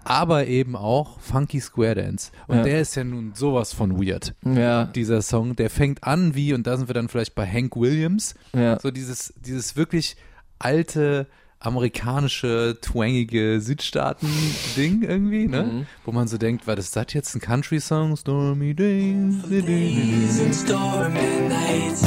aber 0.08 0.46
eben 0.46 0.74
auch 0.74 1.20
Funky 1.20 1.60
Square 1.60 1.96
Dance. 1.96 2.32
Und 2.46 2.58
ja. 2.58 2.62
der 2.62 2.80
ist 2.80 2.94
ja 2.94 3.04
nun 3.04 3.32
sowas 3.34 3.74
von 3.74 4.02
weird. 4.02 4.34
Ja. 4.42 4.84
Dieser 4.84 5.20
Song, 5.20 5.54
der 5.54 5.68
fängt 5.68 6.02
an 6.02 6.34
wie, 6.34 6.54
und 6.54 6.66
da 6.66 6.78
sind 6.78 6.88
wir 6.88 6.94
dann 6.94 7.08
vielleicht 7.08 7.34
bei 7.34 7.46
Hank 7.46 7.76
Williams, 7.76 8.34
ja. 8.54 8.80
so 8.80 8.90
dieses, 8.90 9.34
dieses 9.36 9.76
wirklich 9.76 10.16
alte, 10.58 11.26
amerikanische, 11.60 12.78
twangige 12.80 13.60
Südstaaten-Ding 13.60 15.02
irgendwie, 15.02 15.48
ne? 15.48 15.62
Mhm. 15.64 15.86
Wo 16.04 16.12
man 16.12 16.28
so 16.28 16.38
denkt, 16.38 16.66
war 16.66 16.76
das 16.76 16.90
das 16.92 17.06
jetzt 17.12 17.34
ein 17.34 17.40
Country-Song? 17.40 18.16
Stormy 18.16 18.74
Days, 18.74 19.42
Days 19.48 20.40
and 20.40 20.54
stormy 20.54 21.48
nights. 21.48 22.02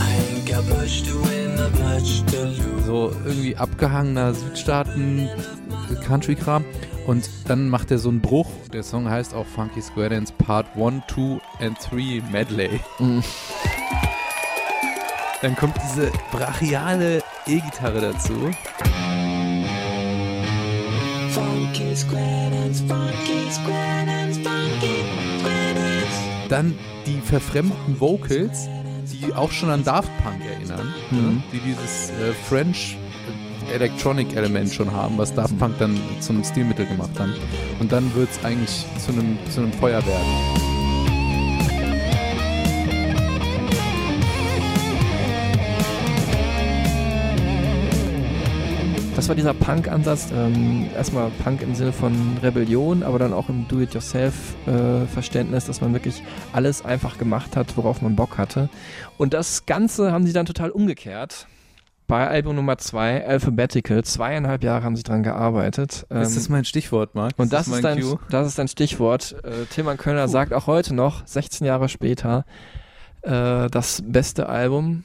I 0.00 0.36
ain't 0.36 0.46
got 0.46 0.68
much 0.68 1.02
to 1.02 1.14
win, 1.28 1.54
not 1.56 1.72
much 1.80 2.22
to 2.32 2.44
lose. 2.44 2.86
So 2.86 3.12
irgendwie 3.24 3.56
abgehangener 3.56 4.32
Südstaaten 4.34 5.28
Country-Kram. 6.06 6.64
Und 7.06 7.28
dann 7.46 7.70
macht 7.70 7.90
er 7.90 7.98
so 7.98 8.10
einen 8.10 8.20
Bruch. 8.20 8.50
Der 8.72 8.82
Song 8.82 9.08
heißt 9.08 9.32
auch 9.34 9.46
Funky 9.46 9.80
Square 9.80 10.10
Dance 10.10 10.32
Part 10.36 10.66
1, 10.76 11.04
2 11.08 11.40
and 11.60 11.78
3 11.90 12.22
Medley. 12.30 12.80
Mhm. 12.98 13.22
Dann 15.42 15.54
kommt 15.54 15.76
diese 15.82 16.10
brachiale 16.32 17.22
E-Gitarre 17.46 18.00
dazu. 18.00 18.50
Dann 26.48 26.74
die 27.06 27.20
verfremdeten 27.20 28.00
Vocals, 28.00 28.68
die 29.12 29.32
auch 29.34 29.52
schon 29.52 29.70
an 29.70 29.84
Daft 29.84 30.10
Punk 30.22 30.40
erinnern, 30.44 30.94
Mhm. 31.10 31.18
ne? 31.18 31.42
die 31.52 31.60
dieses 31.60 32.10
äh, 32.10 32.32
French 32.48 32.96
Electronic 33.72 34.34
Element 34.34 34.72
schon 34.72 34.90
haben, 34.92 35.18
was 35.18 35.34
Daft 35.34 35.58
Punk 35.58 35.74
dann 35.78 35.98
zum 36.20 36.42
Stilmittel 36.42 36.86
gemacht 36.86 37.18
haben. 37.18 37.34
Und 37.80 37.92
dann 37.92 38.14
wird 38.14 38.30
es 38.30 38.42
eigentlich 38.44 38.84
zu 39.04 39.12
einem 39.12 39.38
zu 39.50 39.60
einem 39.60 39.72
Feuerwerk. 39.74 40.24
Das 49.28 49.36
war 49.36 49.36
dieser 49.36 49.52
Punk-Ansatz. 49.52 50.28
Ähm, 50.32 50.86
erstmal 50.96 51.28
Punk 51.44 51.60
im 51.60 51.74
Sinne 51.74 51.92
von 51.92 52.38
Rebellion, 52.42 53.02
aber 53.02 53.18
dann 53.18 53.34
auch 53.34 53.50
im 53.50 53.68
Do-it-yourself-Verständnis, 53.68 55.66
dass 55.66 55.82
man 55.82 55.92
wirklich 55.92 56.22
alles 56.54 56.82
einfach 56.82 57.18
gemacht 57.18 57.54
hat, 57.54 57.76
worauf 57.76 58.00
man 58.00 58.16
Bock 58.16 58.38
hatte. 58.38 58.70
Und 59.18 59.34
das 59.34 59.66
Ganze 59.66 60.12
haben 60.12 60.24
sie 60.24 60.32
dann 60.32 60.46
total 60.46 60.70
umgekehrt. 60.70 61.46
Bei 62.06 62.26
Album 62.26 62.56
Nummer 62.56 62.78
2, 62.78 63.26
Alphabetical, 63.26 64.02
zweieinhalb 64.02 64.64
Jahre 64.64 64.82
haben 64.84 64.96
sie 64.96 65.02
dran 65.02 65.22
gearbeitet. 65.22 66.06
ist 66.08 66.36
das 66.36 66.46
Ähm, 66.46 66.52
mein 66.52 66.64
Stichwort, 66.64 67.14
Marc? 67.14 67.34
und 67.36 67.52
das, 67.52 67.66
ist, 67.66 67.72
mein 67.74 67.82
dein, 67.82 68.18
das 68.30 68.46
ist 68.46 68.58
dein 68.58 68.68
Stichwort. 68.68 69.36
Äh, 69.44 69.66
Tilman 69.66 69.98
Kölner 69.98 70.24
Puh. 70.24 70.30
sagt 70.30 70.54
auch 70.54 70.66
heute 70.66 70.94
noch, 70.94 71.26
16 71.26 71.66
Jahre 71.66 71.90
später, 71.90 72.46
äh, 73.20 73.68
das 73.68 74.02
beste 74.06 74.48
Album 74.48 75.04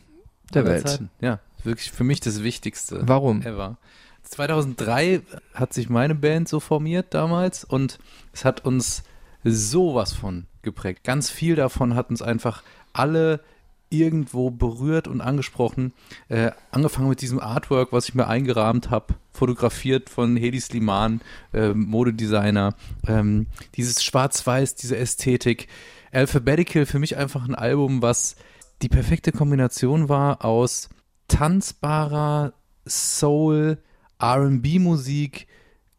der 0.53 0.63
Welt. 0.65 0.87
Zeiten. 0.87 1.09
Ja, 1.19 1.39
wirklich 1.65 1.91
für 1.91 2.05
mich 2.05 2.21
das 2.21 2.41
Wichtigste. 2.41 3.01
Warum? 3.05 3.41
Ever. 3.41 3.75
2003 4.23 5.21
hat 5.53 5.73
sich 5.73 5.89
meine 5.89 6.15
Band 6.15 6.49
so 6.49 6.59
formiert 6.59 7.13
damals 7.13 7.63
und 7.63 7.99
es 8.33 8.45
hat 8.45 8.65
uns 8.65 9.03
sowas 9.43 10.13
von 10.13 10.45
geprägt. 10.61 11.03
Ganz 11.03 11.29
viel 11.29 11.55
davon 11.55 11.95
hat 11.95 12.09
uns 12.09 12.21
einfach 12.21 12.63
alle 12.93 13.41
irgendwo 13.89 14.49
berührt 14.49 15.07
und 15.07 15.21
angesprochen. 15.21 15.93
Äh, 16.27 16.51
angefangen 16.71 17.09
mit 17.09 17.21
diesem 17.21 17.39
Artwork, 17.39 17.93
was 17.93 18.09
ich 18.09 18.15
mir 18.15 18.27
eingerahmt 18.27 18.89
habe, 18.89 19.13
fotografiert 19.31 20.09
von 20.09 20.35
Hedi 20.35 20.59
Sliman, 20.59 21.21
äh, 21.53 21.73
Modedesigner. 21.73 22.75
Ähm, 23.07 23.47
dieses 23.75 24.03
Schwarz-Weiß, 24.03 24.75
diese 24.75 24.97
Ästhetik. 24.97 25.67
Alphabetical 26.11 26.85
für 26.85 26.99
mich 26.99 27.17
einfach 27.17 27.47
ein 27.47 27.55
Album, 27.55 28.01
was 28.01 28.35
die 28.81 28.89
perfekte 28.89 29.31
Kombination 29.31 30.09
war 30.09 30.43
aus 30.43 30.89
tanzbarer 31.27 32.53
Soul, 32.87 33.77
RB-Musik, 34.23 35.47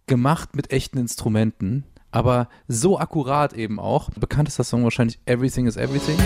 gemacht 0.07 0.57
mit 0.57 0.71
echten 0.71 0.99
Instrumenten, 0.99 1.85
aber 2.11 2.49
so 2.69 2.99
akkurat 2.99 3.53
eben 3.53 3.79
auch. 3.79 4.11
Bekanntester 4.11 4.65
Song 4.65 4.85
wahrscheinlich 4.85 5.19
Everything 5.27 5.67
is 5.67 5.77
Everything. 5.77 6.17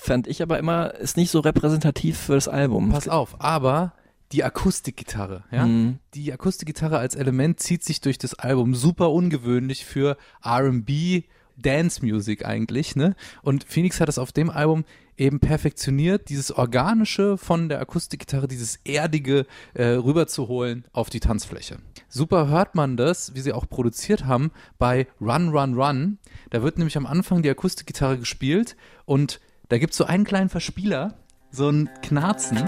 Fand 0.00 0.26
ich 0.26 0.42
aber 0.42 0.58
immer, 0.58 0.94
ist 0.94 1.16
nicht 1.16 1.30
so 1.30 1.40
repräsentativ 1.40 2.18
für 2.18 2.34
das 2.34 2.48
Album. 2.48 2.90
Pass 2.90 3.08
auf, 3.08 3.36
aber 3.40 3.92
die 4.32 4.42
Akustikgitarre, 4.42 5.44
ja, 5.52 5.66
Mhm. 5.66 5.98
die 6.14 6.32
Akustikgitarre 6.32 6.98
als 6.98 7.14
Element 7.14 7.60
zieht 7.60 7.84
sich 7.84 8.00
durch 8.00 8.18
das 8.18 8.34
Album 8.34 8.74
super 8.74 9.10
ungewöhnlich 9.12 9.84
für 9.84 10.16
R&B 10.42 11.24
Dance 11.62 12.04
Music 12.04 12.44
eigentlich, 12.44 12.96
ne? 12.96 13.14
Und 13.42 13.64
Phoenix 13.64 14.00
hat 14.00 14.08
es 14.08 14.18
auf 14.18 14.32
dem 14.32 14.50
Album 14.50 14.84
eben 15.16 15.38
perfektioniert, 15.38 16.30
dieses 16.30 16.50
organische 16.50 17.36
von 17.36 17.68
der 17.68 17.80
Akustikgitarre, 17.80 18.48
dieses 18.48 18.80
erdige 18.84 19.46
äh, 19.74 19.84
rüberzuholen 19.84 20.86
auf 20.92 21.10
die 21.10 21.20
Tanzfläche. 21.20 21.76
Super 22.08 22.48
hört 22.48 22.74
man 22.74 22.96
das, 22.96 23.34
wie 23.34 23.40
sie 23.40 23.52
auch 23.52 23.68
produziert 23.68 24.24
haben 24.24 24.50
bei 24.78 25.06
Run 25.20 25.50
Run 25.50 25.74
Run. 25.74 26.18
Da 26.48 26.62
wird 26.62 26.78
nämlich 26.78 26.96
am 26.96 27.06
Anfang 27.06 27.42
die 27.42 27.50
Akustikgitarre 27.50 28.18
gespielt 28.18 28.76
und 29.04 29.40
da 29.68 29.78
gibt 29.78 29.92
es 29.92 29.98
so 29.98 30.04
einen 30.04 30.24
kleinen 30.24 30.48
Verspieler, 30.48 31.14
so 31.52 31.68
ein 31.68 31.90
Knarzen. 32.02 32.58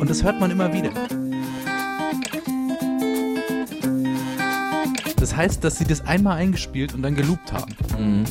Und 0.00 0.08
das 0.08 0.22
hört 0.22 0.40
man 0.40 0.50
immer 0.50 0.72
wieder. 0.72 1.27
Das 5.20 5.34
heißt, 5.36 5.64
dass 5.64 5.78
sie 5.78 5.84
das 5.84 6.06
einmal 6.06 6.36
eingespielt 6.36 6.94
und 6.94 7.02
dann 7.02 7.14
geloopt 7.14 7.52
haben. 7.52 7.74
Mhm. 7.98 8.24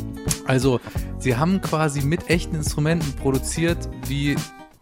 Also, 0.46 0.80
sie 1.20 1.36
haben 1.36 1.62
quasi 1.62 2.02
mit 2.02 2.30
echten 2.30 2.56
Instrumenten 2.56 3.14
produziert 3.14 3.90
wie 4.08 4.36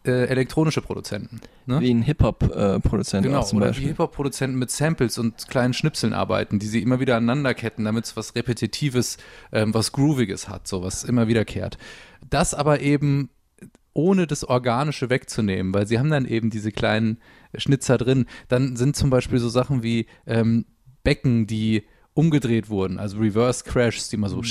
äh, 0.06 0.26
elektronische 0.28 0.82
Produzenten. 0.82 1.41
Ne? 1.66 1.82
Wie 1.82 1.91
ein 1.91 2.03
Hip-Hop-Produzent 2.03 3.26
Genau, 3.26 3.39
auch 3.39 3.45
zum 3.45 3.58
oder 3.58 3.68
Beispiel. 3.68 3.86
wie 3.86 3.89
Hip-Hop-Produzenten 3.89 4.60
mit 4.60 4.70
Samples 4.70 5.18
und 5.18 5.47
kleinen 5.47 5.74
Schnipseln 5.74 6.14
arbeiten, 6.14 6.60
die 6.60 6.68
sie 6.68 6.84
immer 6.84 6.99
wieder 6.99 7.18
aneinander 7.18 7.56
ketten, 7.56 7.86
damit 7.86 8.06
es 8.06 8.16
was 8.16 8.36
Repetitives, 8.36 9.18
ähm, 9.51 9.74
was 9.74 9.91
Grooviges 9.91 10.47
hat, 10.47 10.68
so 10.68 10.84
was 10.84 11.03
immer 11.03 11.28
wiederkehrt. 11.28 11.80
Das 12.30 12.53
aber 12.53 12.82
eben 12.82 13.30
ohne 13.93 14.28
das 14.28 14.43
Organische 14.43 15.10
wegzunehmen, 15.10 15.74
weil 15.74 15.88
sie 15.88 15.97
haben 15.97 16.12
dann 16.12 16.26
eben 16.26 16.49
diese 16.51 16.72
kleinen 16.72 17.18
Schnitzer 17.56 17.97
drin. 17.97 18.26
Dann 18.47 18.76
sind 18.76 18.95
zum 18.95 19.10
Beispiel 19.10 19.39
so 19.39 19.49
Sachen 19.49 19.82
wie 19.82 20.06
ähm, 20.28 20.66
Becken, 21.03 21.47
die 21.47 21.84
umgedreht 22.16 22.70
wurden, 22.70 22.97
also 22.97 23.18
Reverse 23.20 23.63
Crashs, 23.63 24.09
die 24.09 24.16
immer 24.16 24.30
so 24.30 24.41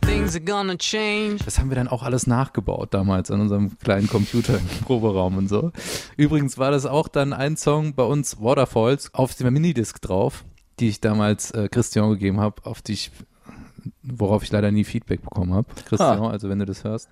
Things 0.00 0.34
are 0.34 0.44
gonna 0.44 0.76
change. 0.76 1.38
Das 1.44 1.58
haben 1.58 1.70
wir 1.70 1.76
dann 1.76 1.88
auch 1.88 2.02
alles 2.02 2.26
nachgebaut 2.26 2.92
damals 2.92 3.30
an 3.30 3.40
unserem 3.40 3.78
kleinen 3.78 4.08
Computer 4.08 4.58
im 4.58 4.66
Proberaum 4.84 5.36
und 5.38 5.48
so. 5.48 5.72
Übrigens 6.16 6.58
war 6.58 6.70
das 6.70 6.86
auch 6.86 7.08
dann 7.08 7.32
ein 7.32 7.56
Song 7.56 7.94
bei 7.94 8.02
uns, 8.04 8.40
Waterfalls, 8.40 9.12
auf 9.14 9.34
dem 9.34 9.52
Minidisc 9.52 10.00
drauf, 10.00 10.44
die 10.80 10.88
ich 10.88 11.00
damals 11.00 11.50
äh, 11.52 11.68
Christian 11.70 12.10
gegeben 12.10 12.40
habe, 12.40 12.64
auf 12.64 12.82
die 12.82 12.92
ich, 12.94 13.10
worauf 14.02 14.42
ich 14.42 14.52
leider 14.52 14.70
nie 14.70 14.84
Feedback 14.84 15.22
bekommen 15.22 15.52
habe. 15.54 15.68
Christian, 15.86 16.22
Ah. 16.22 16.30
also 16.30 16.48
wenn 16.48 16.58
du 16.58 16.66
das 16.66 16.84
hörst, 16.84 17.08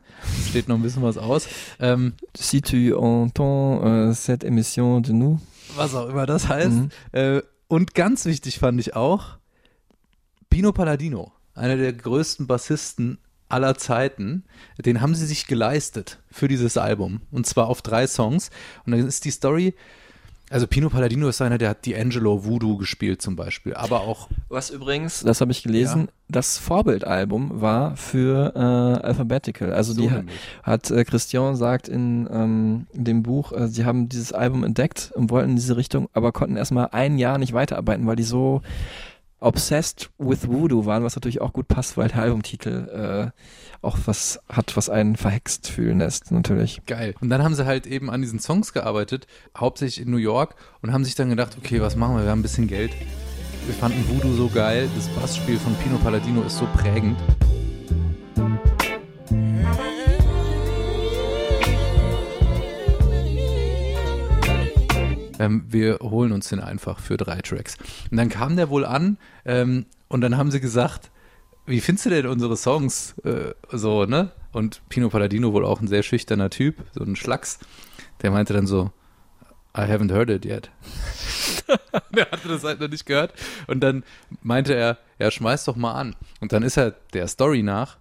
steht 0.48 0.68
noch 0.68 0.76
ein 0.76 0.82
bisschen 0.82 1.02
was 1.02 1.18
aus. 1.18 1.46
Ähm, 1.80 2.14
Si 2.36 2.60
tu 2.62 2.76
entends 2.94 3.84
euh, 3.84 4.12
cette 4.14 4.44
émission 4.44 5.00
de 5.02 5.12
nous. 5.12 5.38
was 5.76 5.94
auch 5.94 6.08
immer 6.08 6.26
das 6.26 6.48
heißt. 6.48 6.70
Mhm. 6.70 6.88
Äh, 7.12 7.42
und 7.72 7.94
ganz 7.94 8.26
wichtig 8.26 8.58
fand 8.58 8.78
ich 8.80 8.94
auch 8.94 9.38
Pino 10.50 10.72
Palladino, 10.72 11.32
einer 11.54 11.78
der 11.78 11.94
größten 11.94 12.46
Bassisten 12.46 13.16
aller 13.48 13.78
Zeiten. 13.78 14.44
Den 14.76 15.00
haben 15.00 15.14
sie 15.14 15.24
sich 15.24 15.46
geleistet 15.46 16.18
für 16.30 16.48
dieses 16.48 16.76
Album. 16.76 17.22
Und 17.30 17.46
zwar 17.46 17.68
auf 17.68 17.80
drei 17.80 18.06
Songs. 18.06 18.50
Und 18.84 18.92
dann 18.92 19.08
ist 19.08 19.24
die 19.24 19.30
Story. 19.30 19.74
Also 20.52 20.66
Pino 20.66 20.90
Palladino 20.90 21.28
ist 21.28 21.40
einer, 21.40 21.56
der 21.58 21.70
hat 21.70 21.84
D'Angelo 21.84 22.44
Voodoo 22.44 22.76
gespielt 22.76 23.22
zum 23.22 23.36
Beispiel, 23.36 23.74
aber 23.74 24.02
auch 24.02 24.28
Was 24.48 24.68
übrigens, 24.70 25.20
das 25.20 25.40
habe 25.40 25.50
ich 25.50 25.62
gelesen, 25.62 26.02
Ja. 26.02 26.08
das 26.28 26.58
Vorbildalbum 26.58 27.60
war 27.62 27.96
für 27.96 28.52
äh, 28.54 28.58
Alphabetical. 29.06 29.72
Also 29.72 29.94
So 29.94 30.02
die 30.02 30.08
nämlich. 30.08 30.34
hat 30.62 30.90
äh, 30.90 31.04
Christian 31.04 31.56
sagt 31.56 31.88
in 31.88 32.28
ähm, 32.30 32.86
dem 32.92 33.22
Buch, 33.22 33.52
äh, 33.52 33.66
sie 33.68 33.84
haben 33.86 34.08
dieses 34.10 34.32
Album 34.34 34.62
entdeckt 34.62 35.10
und 35.14 35.30
wollten 35.30 35.50
in 35.50 35.56
diese 35.56 35.76
Richtung, 35.78 36.08
aber 36.12 36.32
konnten 36.32 36.56
erstmal 36.56 36.88
ein 36.92 37.16
Jahr 37.16 37.38
nicht 37.38 37.54
weiterarbeiten, 37.54 38.06
weil 38.06 38.16
die 38.16 38.22
so 38.22 38.60
obsessed 39.42 40.10
with 40.18 40.48
Voodoo 40.48 40.86
waren, 40.86 41.02
was 41.02 41.16
natürlich 41.16 41.40
auch 41.40 41.52
gut 41.52 41.68
passt, 41.68 41.96
weil 41.96 42.08
der 42.08 42.22
Albumtitel 42.22 43.32
äh, 43.32 43.40
auch 43.82 43.98
was 44.06 44.40
hat, 44.48 44.76
was 44.76 44.88
einen 44.88 45.16
verhext 45.16 45.68
fühlen 45.68 45.98
lässt, 45.98 46.30
natürlich. 46.30 46.80
Geil. 46.86 47.14
Und 47.20 47.30
dann 47.30 47.42
haben 47.42 47.54
sie 47.54 47.66
halt 47.66 47.86
eben 47.86 48.10
an 48.10 48.22
diesen 48.22 48.38
Songs 48.38 48.72
gearbeitet, 48.72 49.26
hauptsächlich 49.56 50.06
in 50.06 50.10
New 50.10 50.18
York, 50.18 50.54
und 50.80 50.92
haben 50.92 51.04
sich 51.04 51.14
dann 51.14 51.28
gedacht, 51.28 51.56
okay, 51.58 51.80
was 51.80 51.96
machen 51.96 52.16
wir? 52.16 52.24
Wir 52.24 52.30
haben 52.30 52.40
ein 52.40 52.42
bisschen 52.42 52.68
Geld. 52.68 52.92
Wir 53.66 53.74
fanden 53.74 54.04
Voodoo 54.08 54.34
so 54.34 54.48
geil. 54.48 54.88
Das 54.96 55.08
Bassspiel 55.08 55.58
von 55.58 55.74
Pino 55.76 55.96
Palladino 55.98 56.42
ist 56.42 56.58
so 56.58 56.66
prägend. 56.74 57.16
Ähm, 65.42 65.64
wir 65.66 65.98
holen 66.00 66.30
uns 66.30 66.48
den 66.50 66.60
einfach 66.60 67.00
für 67.00 67.16
drei 67.16 67.40
Tracks. 67.40 67.76
Und 68.10 68.16
dann 68.16 68.28
kam 68.28 68.54
der 68.56 68.70
wohl 68.70 68.84
an 68.84 69.18
ähm, 69.44 69.86
und 70.06 70.20
dann 70.20 70.36
haben 70.36 70.52
sie 70.52 70.60
gesagt, 70.60 71.10
wie 71.66 71.80
findest 71.80 72.06
du 72.06 72.10
denn 72.10 72.26
unsere 72.26 72.56
Songs? 72.56 73.18
Äh, 73.24 73.54
so, 73.70 74.04
ne? 74.04 74.30
Und 74.52 74.82
Pino 74.88 75.08
Palladino, 75.08 75.52
wohl 75.52 75.64
auch 75.64 75.80
ein 75.80 75.88
sehr 75.88 76.04
schüchterner 76.04 76.50
Typ, 76.50 76.76
so 76.92 77.02
ein 77.02 77.16
Schlacks, 77.16 77.58
der 78.22 78.30
meinte 78.30 78.52
dann 78.52 78.66
so, 78.68 78.92
I 79.76 79.80
haven't 79.80 80.12
heard 80.12 80.30
it 80.30 80.44
yet. 80.44 80.70
der 82.14 82.30
hatte 82.30 82.48
das 82.48 82.62
halt 82.62 82.80
noch 82.80 82.88
nicht 82.88 83.06
gehört. 83.06 83.32
Und 83.66 83.80
dann 83.80 84.04
meinte 84.42 84.74
er, 84.74 84.98
ja, 85.18 85.30
schmeiß 85.30 85.64
doch 85.64 85.76
mal 85.76 85.94
an. 85.94 86.14
Und 86.40 86.52
dann 86.52 86.62
ist 86.62 86.76
er 86.76 86.92
der 87.14 87.26
Story 87.26 87.62
nach 87.62 87.96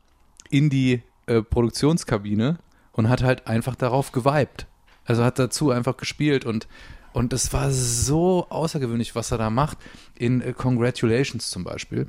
in 0.50 0.70
die 0.70 1.02
äh, 1.26 1.42
Produktionskabine 1.42 2.60
und 2.92 3.10
hat 3.10 3.24
halt 3.24 3.48
einfach 3.48 3.76
darauf 3.76 4.12
geweibt. 4.12 4.68
Also 5.06 5.24
hat 5.24 5.40
dazu 5.40 5.72
einfach 5.72 5.98
gespielt 5.98 6.46
und 6.46 6.68
und 7.14 7.34
es 7.34 7.52
war 7.54 7.72
so 7.72 8.48
außergewöhnlich, 8.50 9.16
was 9.16 9.32
er 9.32 9.38
da 9.38 9.50
macht. 9.50 9.78
In 10.18 10.42
äh, 10.42 10.54
Congratulations 10.54 11.50
zum 11.50 11.64
Beispiel. 11.64 12.08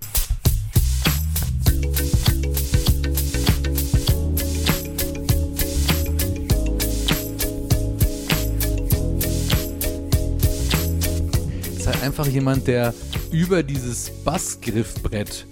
ist 11.77 11.87
halt 11.89 12.03
einfach 12.05 12.27
jemand, 12.27 12.69
der 12.69 12.95
über 13.33 13.65
dieses 13.65 14.11
Bassgriffbrett 14.25 15.47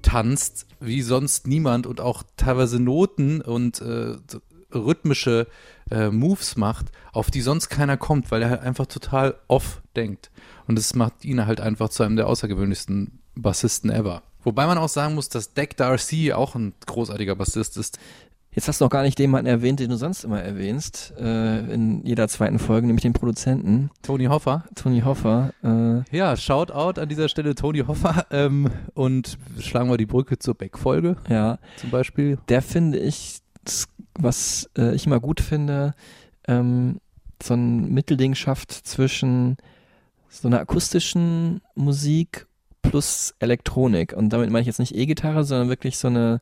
tanzt, 0.00 0.66
wie 0.80 1.02
sonst 1.02 1.46
niemand 1.46 1.86
und 1.86 2.00
auch 2.00 2.22
teilweise 2.38 2.80
Noten 2.80 3.42
und 3.42 3.82
äh, 3.82 4.16
rhythmische 4.72 5.46
äh, 5.90 6.10
Moves 6.10 6.56
macht, 6.56 6.86
auf 7.12 7.30
die 7.30 7.40
sonst 7.40 7.68
keiner 7.68 7.96
kommt, 7.96 8.30
weil 8.30 8.42
er 8.42 8.50
halt 8.50 8.62
einfach 8.62 8.86
total 8.86 9.34
off 9.48 9.82
denkt. 9.94 10.30
Und 10.66 10.76
das 10.76 10.94
macht 10.94 11.24
ihn 11.24 11.46
halt 11.46 11.60
einfach 11.60 11.88
zu 11.88 12.02
einem 12.02 12.16
der 12.16 12.26
außergewöhnlichsten 12.26 13.20
Bassisten 13.34 13.90
ever. 13.90 14.22
Wobei 14.42 14.66
man 14.66 14.78
auch 14.78 14.88
sagen 14.88 15.14
muss, 15.14 15.28
dass 15.28 15.54
Deck 15.54 15.76
Darcy 15.76 16.32
auch 16.32 16.54
ein 16.54 16.72
großartiger 16.86 17.34
Bassist 17.34 17.76
ist. 17.76 17.98
Jetzt 18.52 18.68
hast 18.68 18.80
du 18.80 18.86
noch 18.86 18.90
gar 18.90 19.02
nicht 19.02 19.18
jemanden 19.18 19.48
erwähnt, 19.48 19.80
den 19.80 19.90
du 19.90 19.96
sonst 19.96 20.24
immer 20.24 20.40
erwähnst, 20.40 21.12
äh, 21.18 21.58
in 21.74 22.06
jeder 22.06 22.26
zweiten 22.26 22.58
Folge, 22.58 22.86
nämlich 22.86 23.02
den 23.02 23.12
Produzenten. 23.12 23.90
Tony 24.00 24.24
Hoffer. 24.26 24.64
Tony 24.74 25.02
Hoffer. 25.02 25.52
Äh, 25.62 26.16
ja, 26.16 26.36
Shoutout 26.36 26.98
an 26.98 27.08
dieser 27.08 27.28
Stelle 27.28 27.54
Tony 27.54 27.80
Hoffer. 27.80 28.24
Ähm, 28.30 28.70
und 28.94 29.36
schlagen 29.60 29.90
wir 29.90 29.98
die 29.98 30.06
Brücke 30.06 30.38
zur 30.38 30.54
Beck-Folge. 30.54 31.16
Ja. 31.28 31.58
Zum 31.76 31.90
Beispiel. 31.90 32.38
Der 32.48 32.62
finde 32.62 32.98
ich, 32.98 33.40
was 34.18 34.68
äh, 34.76 34.94
ich 34.94 35.06
immer 35.06 35.20
gut 35.20 35.40
finde, 35.40 35.94
ähm, 36.48 37.00
so 37.42 37.54
ein 37.54 37.92
Mittelding 37.92 38.34
schafft 38.34 38.72
zwischen 38.72 39.56
so 40.28 40.48
einer 40.48 40.60
akustischen 40.60 41.60
Musik 41.74 42.46
plus 42.82 43.34
Elektronik. 43.40 44.12
Und 44.12 44.30
damit 44.30 44.50
meine 44.50 44.60
ich 44.62 44.66
jetzt 44.66 44.78
nicht 44.78 44.94
E-Gitarre, 44.94 45.44
sondern 45.44 45.68
wirklich 45.68 45.98
so 45.98 46.08
eine 46.08 46.40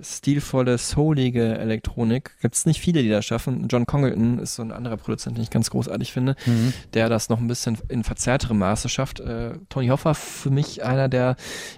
stilvolle, 0.00 0.76
soulige 0.76 1.56
Elektronik. 1.56 2.32
Gibt 2.40 2.56
es 2.56 2.66
nicht 2.66 2.80
viele, 2.80 3.02
die 3.02 3.08
das 3.08 3.24
schaffen. 3.24 3.68
John 3.68 3.86
Congleton 3.86 4.40
ist 4.40 4.56
so 4.56 4.62
ein 4.62 4.72
anderer 4.72 4.96
Produzent, 4.96 5.36
den 5.36 5.44
ich 5.44 5.50
ganz 5.50 5.70
großartig 5.70 6.12
finde, 6.12 6.34
Mhm. 6.46 6.72
der 6.94 7.08
das 7.08 7.28
noch 7.28 7.38
ein 7.38 7.46
bisschen 7.46 7.78
in 7.88 8.02
verzerrterem 8.02 8.58
Maße 8.58 8.88
schafft. 8.88 9.20
Äh, 9.20 9.52
Tony 9.68 9.86
Hoffer 9.88 10.14
für 10.16 10.50
mich 10.50 10.84
einer, 10.84 11.08
der 11.08 11.36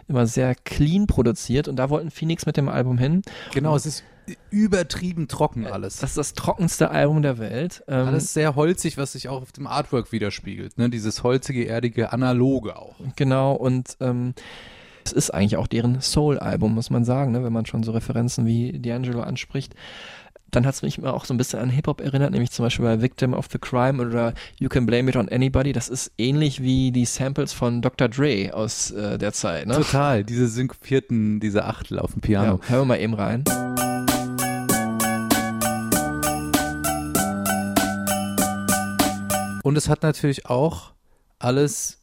immer 0.08 0.26
sehr 0.26 0.54
clean 0.54 1.06
produziert 1.06 1.68
und 1.68 1.76
da 1.76 1.90
wollten 1.90 2.10
Phoenix 2.10 2.46
mit 2.46 2.56
dem 2.56 2.70
Album 2.70 2.96
hin. 2.96 3.20
Genau, 3.52 3.76
es 3.76 3.84
ist 3.84 4.02
übertrieben 4.50 5.28
trocken 5.28 5.66
alles. 5.66 5.98
Das 5.98 6.10
ist 6.10 6.18
das 6.18 6.34
trockenste 6.34 6.90
Album 6.90 7.22
der 7.22 7.38
Welt. 7.38 7.84
Ähm, 7.88 8.08
Alles 8.08 8.32
sehr 8.32 8.56
holzig, 8.56 8.96
was 8.96 9.12
sich 9.12 9.28
auch 9.28 9.42
auf 9.42 9.52
dem 9.52 9.66
Artwork 9.66 10.12
widerspiegelt. 10.12 10.78
Ne? 10.78 10.90
Dieses 10.90 11.22
holzige, 11.22 11.66
erdige, 11.68 12.12
analoge 12.12 12.76
auch. 12.76 12.96
Genau, 13.16 13.52
und 13.52 13.96
ähm, 14.00 14.34
es 15.04 15.12
ist 15.12 15.30
eigentlich 15.30 15.56
auch 15.56 15.66
deren 15.66 16.00
Soul-Album, 16.00 16.74
muss 16.74 16.90
man 16.90 17.04
sagen, 17.04 17.32
ne? 17.32 17.44
wenn 17.44 17.52
man 17.52 17.66
schon 17.66 17.82
so 17.82 17.92
Referenzen 17.92 18.46
wie 18.46 18.72
D'Angelo 18.72 19.20
anspricht. 19.20 19.74
Dann 20.52 20.64
hat 20.64 20.74
es 20.74 20.82
mich 20.82 20.98
immer 20.98 21.12
auch 21.12 21.24
so 21.24 21.34
ein 21.34 21.38
bisschen 21.38 21.58
an 21.58 21.70
Hip-Hop 21.70 22.00
erinnert, 22.00 22.30
nämlich 22.30 22.50
zum 22.50 22.64
Beispiel 22.64 22.84
bei 22.84 23.02
Victim 23.02 23.34
of 23.34 23.46
the 23.50 23.58
Crime 23.58 24.00
oder 24.00 24.32
You 24.58 24.68
Can 24.68 24.86
Blame 24.86 25.10
It 25.10 25.16
on 25.16 25.28
Anybody. 25.28 25.72
Das 25.72 25.88
ist 25.88 26.12
ähnlich 26.18 26.62
wie 26.62 26.92
die 26.92 27.04
Samples 27.04 27.52
von 27.52 27.82
Dr. 27.82 28.08
Dre 28.08 28.52
aus 28.54 28.92
äh, 28.92 29.18
der 29.18 29.32
Zeit. 29.32 29.66
Ne? 29.66 29.74
Total, 29.74 30.24
diese 30.24 30.46
synkopierten, 30.46 31.40
diese 31.40 31.64
Achtel 31.64 31.98
auf 31.98 32.12
dem 32.12 32.20
Piano. 32.20 32.60
Ja, 32.62 32.68
hören 32.70 32.80
wir 32.82 32.84
mal 32.86 33.00
eben 33.00 33.14
rein. 33.14 33.44
Und 39.66 39.76
es 39.76 39.88
hat 39.88 40.04
natürlich 40.04 40.46
auch 40.46 40.92
alles 41.40 42.00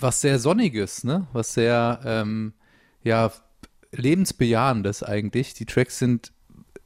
was 0.00 0.20
sehr 0.20 0.40
Sonniges, 0.40 1.04
ne? 1.04 1.28
Was 1.32 1.54
sehr, 1.54 2.00
ähm, 2.04 2.54
ja, 3.04 3.30
lebensbejahendes 3.92 5.04
eigentlich. 5.04 5.54
Die 5.54 5.64
Tracks 5.64 6.00
sind 6.00 6.32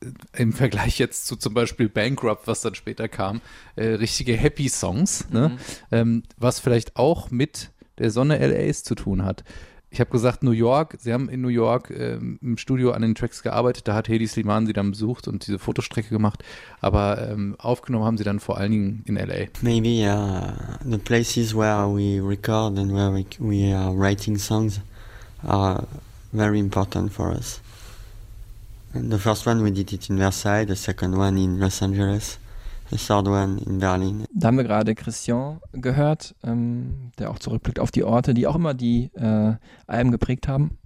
äh, 0.02 0.42
im 0.42 0.52
Vergleich 0.52 0.98
jetzt 0.98 1.26
zu 1.26 1.36
zum 1.36 1.54
Beispiel 1.54 1.88
Bankrupt, 1.88 2.46
was 2.46 2.60
dann 2.60 2.74
später 2.74 3.08
kam, 3.08 3.40
äh, 3.76 3.86
richtige 3.86 4.34
Happy 4.36 4.68
Songs, 4.68 5.30
ne? 5.30 5.48
Mhm. 5.48 5.58
Ähm, 5.92 6.22
was 6.36 6.60
vielleicht 6.60 6.96
auch 6.96 7.30
mit 7.30 7.70
der 7.96 8.10
Sonne 8.10 8.36
LAs 8.36 8.84
zu 8.84 8.96
tun 8.96 9.24
hat. 9.24 9.44
Ich 9.90 10.00
habe 10.00 10.10
gesagt, 10.10 10.42
New 10.42 10.50
York, 10.50 10.96
sie 11.00 11.12
haben 11.12 11.30
in 11.30 11.40
New 11.40 11.48
York 11.48 11.90
ähm, 11.90 12.38
im 12.42 12.58
Studio 12.58 12.90
an 12.90 13.02
den 13.02 13.14
Tracks 13.14 13.42
gearbeitet, 13.42 13.88
da 13.88 13.94
hat 13.94 14.08
Hedi 14.08 14.26
Sliman 14.26 14.66
sie 14.66 14.74
dann 14.74 14.90
besucht 14.90 15.26
und 15.28 15.46
diese 15.46 15.58
Fotostrecke 15.58 16.10
gemacht, 16.10 16.44
aber 16.80 17.26
ähm, 17.30 17.56
aufgenommen 17.58 18.04
haben 18.04 18.18
sie 18.18 18.24
dann 18.24 18.38
vor 18.38 18.58
allen 18.58 18.72
Dingen 18.72 19.02
in 19.06 19.16
LA. 19.16 19.46
Maybe 19.62 20.06
uh, 20.06 20.52
the 20.84 20.98
places 20.98 21.54
where 21.54 21.86
we 21.86 22.20
record 22.20 22.78
and 22.78 22.92
where 22.92 23.12
we, 23.12 23.24
we 23.38 23.74
are 23.74 23.94
writing 23.96 24.36
songs 24.36 24.80
are 25.42 25.84
very 26.32 26.58
important 26.58 27.12
for 27.12 27.30
us. 27.30 27.60
And 28.92 29.10
the 29.10 29.18
first 29.18 29.46
one 29.46 29.62
we 29.62 29.70
did 29.70 29.92
it 29.92 30.10
in 30.10 30.18
Versailles, 30.18 30.66
the 30.66 30.76
second 30.76 31.16
one 31.16 31.38
in 31.38 31.58
Los 31.58 31.82
Angeles, 31.82 32.38
one 33.28 33.60
in 33.64 33.78
Berlin. 33.78 34.24
Da 34.32 34.48
haben 34.48 34.56
wir 34.56 34.64
gerade 34.64 34.94
Christian 34.94 35.60
gehört, 35.72 36.34
ähm, 36.42 37.12
der 37.18 37.30
auch 37.30 37.38
zurückblickt 37.38 37.80
auf 37.80 37.90
die 37.90 38.04
Orte, 38.04 38.34
die 38.34 38.46
auch 38.46 38.56
immer 38.56 38.74
die 38.74 39.10
äh, 39.14 39.54
Alben 39.86 40.10
geprägt 40.10 40.48
haben. 40.48 40.78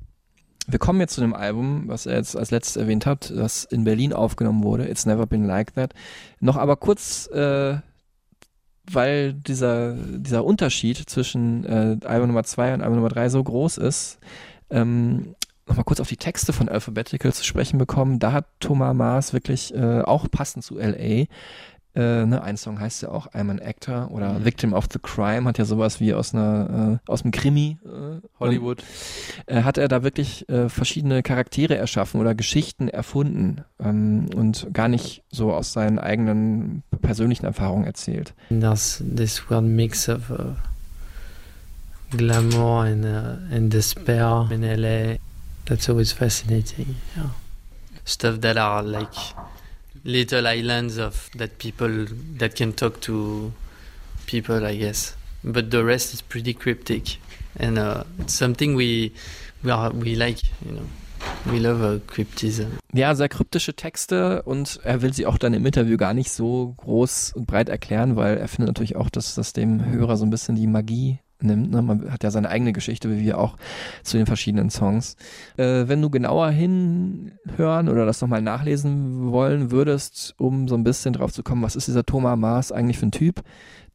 Wir 0.66 0.78
kommen 0.78 1.00
jetzt 1.00 1.14
zu 1.14 1.20
dem 1.20 1.34
Album, 1.34 1.88
was 1.88 2.06
er 2.06 2.16
jetzt 2.16 2.36
als 2.36 2.50
letztes 2.50 2.76
erwähnt 2.76 3.04
hat, 3.06 3.30
das 3.30 3.64
in 3.64 3.84
Berlin 3.84 4.12
aufgenommen 4.12 4.62
wurde, 4.62 4.88
It's 4.88 5.06
Never 5.06 5.26
Been 5.26 5.44
Like 5.44 5.74
That. 5.74 5.92
Noch 6.40 6.56
aber 6.56 6.76
kurz, 6.76 7.26
äh, 7.28 7.78
weil 8.90 9.32
dieser, 9.32 9.94
dieser 9.94 10.44
Unterschied 10.44 10.98
zwischen 10.98 11.64
äh, 11.64 11.98
Album 12.04 12.28
Nummer 12.28 12.44
2 12.44 12.74
und 12.74 12.82
Album 12.82 12.96
Nummer 12.96 13.08
3 13.08 13.28
so 13.28 13.42
groß 13.42 13.78
ist, 13.78 14.18
ähm, 14.70 15.34
nochmal 15.66 15.84
kurz 15.84 16.00
auf 16.00 16.08
die 16.08 16.16
Texte 16.16 16.52
von 16.52 16.68
Alphabetical 16.68 17.32
zu 17.32 17.44
sprechen 17.44 17.78
bekommen. 17.78 18.18
Da 18.18 18.32
hat 18.32 18.46
Thomas 18.60 18.94
Maas 18.94 19.32
wirklich 19.32 19.74
äh, 19.74 20.02
auch 20.02 20.30
passend 20.30 20.64
zu 20.64 20.78
LA 20.78 21.26
äh, 21.94 22.24
ne, 22.26 22.42
ein 22.42 22.56
Song 22.56 22.80
heißt 22.80 23.02
ja 23.02 23.10
auch 23.10 23.26
I'm 23.34 23.50
an 23.50 23.58
Actor 23.60 24.10
oder 24.10 24.32
Mhm. 24.38 24.44
Victim 24.44 24.72
of 24.72 24.86
the 24.92 24.98
Crime 24.98 25.44
hat 25.44 25.58
ja 25.58 25.64
sowas 25.64 26.00
wie 26.00 26.14
aus 26.14 26.34
einer 26.34 27.00
äh, 27.06 27.10
aus 27.10 27.22
dem 27.22 27.30
Krimi 27.32 27.76
äh, 27.84 28.20
Hollywood. 28.40 28.82
äh, 29.46 29.62
hat 29.62 29.76
er 29.78 29.88
da 29.88 30.02
wirklich 30.02 30.48
äh, 30.48 30.68
verschiedene 30.68 31.22
Charaktere 31.22 31.76
erschaffen 31.76 32.20
oder 32.20 32.34
Geschichten 32.34 32.88
erfunden 32.88 33.62
ähm, 33.78 34.28
und 34.34 34.68
gar 34.72 34.88
nicht 34.88 35.22
so 35.30 35.52
aus 35.52 35.72
seinen 35.72 35.98
eigenen 35.98 36.82
persönlichen 37.02 37.44
Erfahrungen 37.46 37.84
erzählt. 37.84 38.32
There's 38.48 39.02
this 39.16 39.42
weird 39.50 39.64
mix 39.64 40.08
of 40.08 40.30
uh, 40.30 40.54
glamour 42.16 42.84
and, 42.84 43.04
uh, 43.04 43.54
and 43.54 43.72
despair 43.72 44.48
in 44.50 44.62
LA. 44.62 45.16
That's 45.66 45.88
always 45.88 46.12
fascinating. 46.12 46.96
Yeah. 47.16 47.30
Stuff 48.04 48.40
that 48.40 48.56
are 48.56 48.82
like 48.82 49.08
little 50.04 50.46
islands 50.46 50.98
of 50.98 51.30
that 51.36 51.58
people 51.58 52.06
that 52.38 52.56
can 52.56 52.74
talk 52.74 53.00
to 53.02 53.52
people, 54.26 54.64
I 54.64 54.76
guess. 54.76 55.16
But 55.44 55.70
the 55.70 55.84
rest 55.84 56.14
is 56.14 56.22
pretty 56.22 56.54
cryptic, 56.54 57.18
and 57.58 57.78
uh, 57.78 58.04
it's 58.20 58.34
something 58.34 58.76
we 58.76 59.12
we 59.62 59.70
are 59.70 59.90
we 59.92 60.14
like. 60.14 60.38
You 60.64 60.72
know, 60.72 60.86
we 61.50 61.58
love 61.58 61.82
uh, 61.82 61.98
cryptism. 62.06 62.78
Ja, 62.92 63.14
sehr 63.14 63.28
kryptische 63.28 63.74
Texte 63.74 64.42
und 64.42 64.80
er 64.84 65.02
will 65.02 65.12
sie 65.12 65.26
auch 65.26 65.38
dann 65.38 65.54
im 65.54 65.66
Interview 65.66 65.96
gar 65.96 66.14
nicht 66.14 66.30
so 66.30 66.74
groß 66.76 67.32
und 67.34 67.46
breit 67.46 67.68
erklären, 67.68 68.16
weil 68.16 68.36
er 68.36 68.48
findet 68.48 68.68
natürlich 68.68 68.96
auch, 68.96 69.10
dass 69.10 69.34
das 69.34 69.52
dem 69.52 69.84
Hörer 69.84 70.16
so 70.16 70.24
ein 70.24 70.30
bisschen 70.30 70.54
die 70.54 70.66
Magie 70.66 71.18
nimmt. 71.42 71.70
Ne? 71.70 71.82
Man 71.82 72.10
hat 72.10 72.24
ja 72.24 72.30
seine 72.30 72.48
eigene 72.48 72.72
Geschichte, 72.72 73.10
wie 73.10 73.20
wir 73.20 73.38
auch 73.38 73.56
zu 74.02 74.16
den 74.16 74.26
verschiedenen 74.26 74.70
Songs. 74.70 75.16
Äh, 75.56 75.88
wenn 75.88 76.00
du 76.02 76.10
genauer 76.10 76.50
hinhören 76.50 77.88
oder 77.88 78.06
das 78.06 78.20
nochmal 78.20 78.42
nachlesen 78.42 79.30
wollen 79.30 79.70
würdest, 79.70 80.34
um 80.38 80.68
so 80.68 80.74
ein 80.74 80.84
bisschen 80.84 81.12
drauf 81.12 81.32
zu 81.32 81.42
kommen, 81.42 81.62
was 81.62 81.76
ist 81.76 81.88
dieser 81.88 82.04
Thomas 82.04 82.38
Maas 82.38 82.72
eigentlich 82.72 82.98
für 82.98 83.06
ein 83.06 83.12
Typ, 83.12 83.42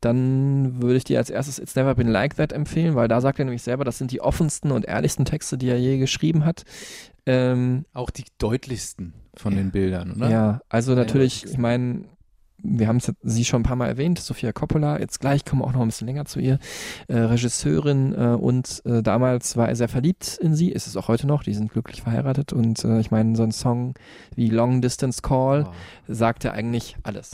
dann 0.01 0.81
würde 0.81 0.97
ich 0.97 1.03
dir 1.03 1.17
als 1.17 1.29
erstes 1.29 1.59
It's 1.59 1.75
Never 1.75 1.95
Been 1.95 2.07
Like 2.07 2.35
That 2.35 2.53
empfehlen, 2.53 2.95
weil 2.95 3.07
da 3.07 3.19
sagt 3.21 3.39
er 3.39 3.45
nämlich 3.45 3.63
selber, 3.63 3.83
das 3.83 3.97
sind 3.97 4.11
die 4.11 4.21
offensten 4.21 4.71
und 4.71 4.85
ehrlichsten 4.85 5.25
Texte, 5.25 5.57
die 5.57 5.69
er 5.69 5.79
je 5.79 5.97
geschrieben 5.97 6.45
hat. 6.45 6.63
Ähm, 7.25 7.85
Auch 7.93 8.09
die 8.09 8.25
deutlichsten 8.37 9.13
von 9.35 9.55
den 9.55 9.71
Bildern, 9.71 10.13
oder? 10.13 10.29
ja, 10.29 10.61
also 10.69 10.95
natürlich, 10.95 11.45
ich 11.45 11.57
meine, 11.57 12.05
wir 12.69 12.87
haben 12.87 12.99
sie 12.99 13.45
schon 13.45 13.61
ein 13.61 13.63
paar 13.63 13.75
Mal 13.75 13.87
erwähnt, 13.87 14.19
Sofia 14.19 14.51
Coppola, 14.51 14.99
jetzt 14.99 15.19
gleich 15.19 15.45
kommen 15.45 15.61
wir 15.61 15.65
auch 15.65 15.73
noch 15.73 15.81
ein 15.81 15.87
bisschen 15.87 16.07
länger 16.07 16.25
zu 16.25 16.39
ihr, 16.39 16.59
äh, 17.07 17.17
Regisseurin 17.17 18.13
äh, 18.13 18.35
und 18.35 18.81
äh, 18.85 19.01
damals 19.01 19.55
war 19.57 19.69
er 19.69 19.75
sehr 19.75 19.87
verliebt 19.87 20.37
in 20.41 20.55
sie, 20.55 20.71
ist 20.71 20.87
es 20.87 20.97
auch 20.97 21.07
heute 21.07 21.27
noch, 21.27 21.43
die 21.43 21.53
sind 21.53 21.71
glücklich 21.71 22.01
verheiratet. 22.01 22.53
Und 22.53 22.83
äh, 22.83 22.99
ich 22.99 23.11
meine, 23.11 23.35
so 23.35 23.43
ein 23.43 23.51
Song 23.51 23.93
wie 24.35 24.49
Long 24.49 24.81
Distance 24.81 25.21
Call 25.21 25.67
sagt 26.07 26.43
ja 26.43 26.51
eigentlich 26.51 26.97
alles. 27.03 27.31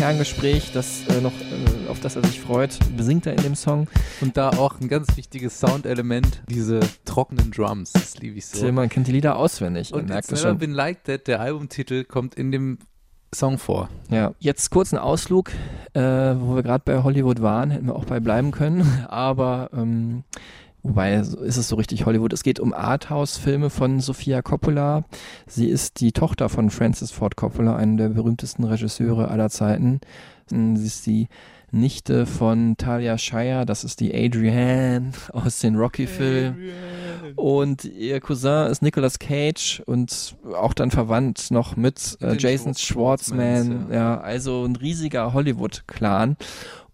Ein 0.00 0.16
Ferngespräch, 0.16 0.72
das 0.72 1.06
äh, 1.08 1.20
noch, 1.20 1.32
äh, 1.32 1.88
auf 1.90 2.00
das 2.00 2.16
er 2.16 2.24
sich 2.24 2.40
freut, 2.40 2.78
besingt 2.96 3.26
er 3.26 3.34
in 3.34 3.42
dem 3.42 3.54
Song. 3.54 3.86
Und 4.22 4.38
da 4.38 4.48
auch 4.48 4.80
ein 4.80 4.88
ganz 4.88 5.14
wichtiges 5.18 5.60
Soundelement, 5.60 6.42
diese 6.48 6.80
trockenen 7.04 7.50
Drums, 7.50 7.92
das 7.92 8.16
liebe 8.16 8.38
ich 8.38 8.46
so. 8.46 8.60
Tillmann 8.60 8.88
kennt 8.88 9.08
die 9.08 9.12
Lieder 9.12 9.36
auswendig. 9.36 9.92
Und 9.92 10.08
merkt 10.08 10.32
It's 10.32 10.42
Never. 10.42 10.54
Been 10.54 10.72
Like 10.72 11.04
That, 11.04 11.26
der 11.26 11.40
Albumtitel, 11.40 12.04
kommt 12.04 12.34
in 12.34 12.50
dem 12.50 12.78
Song 13.34 13.58
vor. 13.58 13.90
Ja, 14.10 14.32
jetzt 14.38 14.70
kurz 14.70 14.92
ein 14.94 14.98
Ausflug, 14.98 15.50
äh, 15.92 16.00
wo 16.00 16.54
wir 16.54 16.62
gerade 16.62 16.82
bei 16.82 17.02
Hollywood 17.02 17.42
waren, 17.42 17.70
hätten 17.70 17.86
wir 17.86 17.94
auch 17.94 18.06
bei 18.06 18.20
bleiben 18.20 18.52
können, 18.52 19.04
aber 19.08 19.68
ähm, 19.74 20.24
wobei 20.82 21.22
so 21.22 21.40
ist 21.40 21.56
es 21.56 21.68
so 21.68 21.76
richtig 21.76 22.06
Hollywood. 22.06 22.32
Es 22.32 22.42
geht 22.42 22.60
um 22.60 22.72
Arthouse-Filme 22.72 23.70
von 23.70 24.00
Sofia 24.00 24.42
Coppola. 24.42 25.04
Sie 25.46 25.68
ist 25.68 26.00
die 26.00 26.12
Tochter 26.12 26.48
von 26.48 26.70
Francis 26.70 27.10
Ford 27.10 27.36
Coppola, 27.36 27.76
einem 27.76 27.96
der 27.96 28.08
berühmtesten 28.10 28.64
Regisseure 28.64 29.28
aller 29.28 29.50
Zeiten. 29.50 30.00
Sie 30.48 30.86
ist 30.86 31.06
die 31.06 31.28
Nichte 31.72 32.26
von 32.26 32.76
Talia 32.76 33.16
Shire, 33.16 33.64
das 33.64 33.84
ist 33.84 34.00
die 34.00 34.12
Adrienne 34.12 35.12
aus 35.32 35.60
den 35.60 35.76
Rocky-Filmen. 35.76 36.56
Und 37.36 37.84
ihr 37.84 38.18
Cousin 38.20 38.66
ist 38.66 38.82
Nicolas 38.82 39.20
Cage 39.20 39.80
und 39.86 40.34
auch 40.56 40.74
dann 40.74 40.90
verwandt 40.90 41.52
noch 41.52 41.76
mit 41.76 42.18
äh, 42.20 42.36
Jason 42.36 42.72
Schwar- 42.74 43.18
Schwartzman. 43.18 43.66
Schwartzmans, 43.66 43.92
Ja. 43.94 44.18
also 44.20 44.64
ein 44.64 44.74
riesiger 44.74 45.32
Hollywood-Clan. 45.32 46.36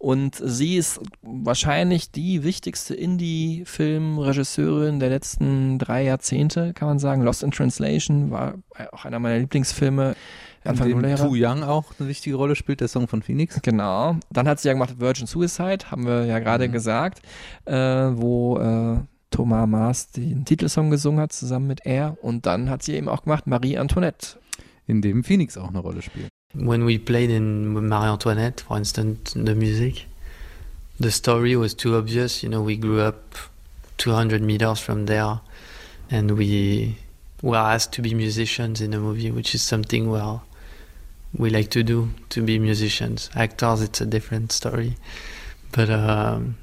Und 0.06 0.40
sie 0.40 0.76
ist 0.76 1.00
wahrscheinlich 1.22 2.12
die 2.12 2.44
wichtigste 2.44 2.94
Indie-Film-Regisseurin 2.94 5.00
der 5.00 5.08
letzten 5.08 5.80
drei 5.80 6.04
Jahrzehnte, 6.04 6.72
kann 6.74 6.86
man 6.86 7.00
sagen. 7.00 7.22
Lost 7.22 7.42
in 7.42 7.50
Translation 7.50 8.30
war 8.30 8.54
auch 8.92 9.04
einer 9.04 9.18
meiner 9.18 9.40
Lieblingsfilme. 9.40 10.14
Anfang 10.62 10.90
in 10.90 11.02
dem. 11.02 11.16
Too 11.16 11.34
Young 11.34 11.64
auch 11.64 11.86
eine 11.98 12.08
wichtige 12.08 12.36
Rolle 12.36 12.54
spielt, 12.54 12.80
der 12.80 12.86
Song 12.86 13.08
von 13.08 13.20
Phoenix. 13.20 13.60
Genau. 13.62 14.14
Dann 14.30 14.46
hat 14.46 14.60
sie 14.60 14.68
ja 14.68 14.74
gemacht 14.74 15.00
Virgin 15.00 15.26
Suicide, 15.26 15.90
haben 15.90 16.06
wir 16.06 16.24
ja 16.24 16.38
gerade 16.38 16.68
gesagt, 16.68 17.20
äh, 17.64 17.74
wo 17.74 18.58
äh, 18.58 18.98
Thomas 19.32 19.66
Maas 19.66 20.12
den 20.12 20.44
Titelsong 20.44 20.90
gesungen 20.90 21.18
hat, 21.18 21.32
zusammen 21.32 21.66
mit 21.66 21.84
er. 21.84 22.16
Und 22.22 22.46
dann 22.46 22.70
hat 22.70 22.84
sie 22.84 22.94
eben 22.94 23.08
auch 23.08 23.24
gemacht 23.24 23.48
Marie 23.48 23.76
Antoinette. 23.76 24.38
In 24.86 25.02
dem 25.02 25.24
Phoenix 25.24 25.58
auch 25.58 25.70
eine 25.70 25.80
Rolle 25.80 26.00
spielt. 26.00 26.28
When 26.54 26.84
we 26.84 26.98
played 26.98 27.30
in 27.30 27.68
Marie 27.74 28.06
Antoinette, 28.06 28.60
for 28.60 28.76
instance, 28.76 29.34
the 29.34 29.54
music, 29.54 30.06
the 30.98 31.10
story 31.10 31.54
was 31.56 31.74
too 31.74 31.96
obvious. 31.96 32.42
You 32.42 32.48
know, 32.48 32.62
we 32.62 32.76
grew 32.76 33.00
up 33.00 33.34
200 33.98 34.40
meters 34.42 34.80
from 34.80 35.06
there, 35.06 35.40
and 36.10 36.38
we 36.38 36.96
were 37.42 37.56
asked 37.56 37.92
to 37.92 38.02
be 38.02 38.14
musicians 38.14 38.80
in 38.80 38.92
the 38.92 38.98
movie, 38.98 39.30
which 39.30 39.54
is 39.54 39.62
something 39.62 40.10
well 40.10 40.46
we 41.36 41.50
like 41.50 41.70
to 41.70 41.82
do 41.82 42.10
to 42.30 42.42
be 42.42 42.58
musicians. 42.58 43.30
Actors, 43.34 43.82
it's 43.82 44.00
a 44.00 44.06
different 44.06 44.52
story, 44.52 44.96
but 45.72 45.90
um, 45.90 46.56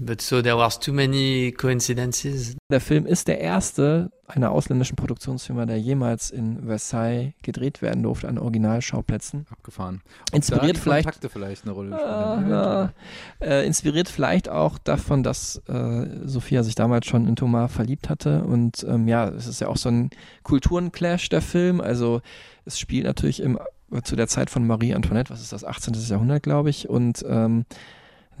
but 0.00 0.20
so 0.20 0.42
there 0.42 0.56
was 0.56 0.78
too 0.78 0.92
many 0.92 1.52
coincidences. 1.52 2.56
Der 2.70 2.80
Film 2.80 3.06
ist 3.06 3.28
der 3.28 3.40
erste 3.40 4.10
einer 4.26 4.50
ausländischen 4.50 4.96
Produktionsfirma, 4.96 5.66
der 5.66 5.78
jemals 5.78 6.30
in 6.30 6.64
Versailles 6.66 7.32
gedreht 7.42 7.82
werden 7.82 8.02
durfte, 8.02 8.28
an 8.28 8.38
Originalschauplätzen. 8.38 9.46
Abgefahren. 9.50 10.02
Ob 10.30 10.36
Inspiriert 10.36 10.62
da 10.62 10.72
die 10.72 10.80
vielleicht. 10.80 11.04
Kontakte 11.04 11.28
vielleicht 11.28 11.64
eine 11.64 11.72
Rolle 11.72 11.96
Ah, 11.96 12.44
ja. 12.48 12.92
Äh, 13.46 13.66
inspiriert 13.66 14.08
vielleicht 14.08 14.48
auch 14.48 14.78
davon, 14.78 15.22
dass 15.22 15.60
äh, 15.68 16.06
Sophia 16.24 16.62
sich 16.62 16.74
damals 16.74 17.06
schon 17.06 17.26
in 17.26 17.36
Thomas 17.36 17.72
verliebt 17.72 18.08
hatte. 18.08 18.44
Und 18.44 18.84
ähm, 18.88 19.08
ja, 19.08 19.28
es 19.28 19.46
ist 19.46 19.60
ja 19.60 19.68
auch 19.68 19.76
so 19.76 19.88
ein 19.88 20.10
Kulturenclash, 20.44 21.28
der 21.28 21.42
Film. 21.42 21.80
Also 21.80 22.22
es 22.64 22.78
spielt 22.78 23.04
natürlich 23.04 23.40
im, 23.40 23.58
zu 24.04 24.16
der 24.16 24.28
Zeit 24.28 24.50
von 24.50 24.66
Marie 24.66 24.94
Antoinette, 24.94 25.32
was 25.32 25.40
ist 25.40 25.52
das, 25.52 25.64
18. 25.64 25.94
Jahrhundert, 25.94 26.42
glaube 26.42 26.70
ich. 26.70 26.88
Und 26.88 27.24
ähm, 27.28 27.64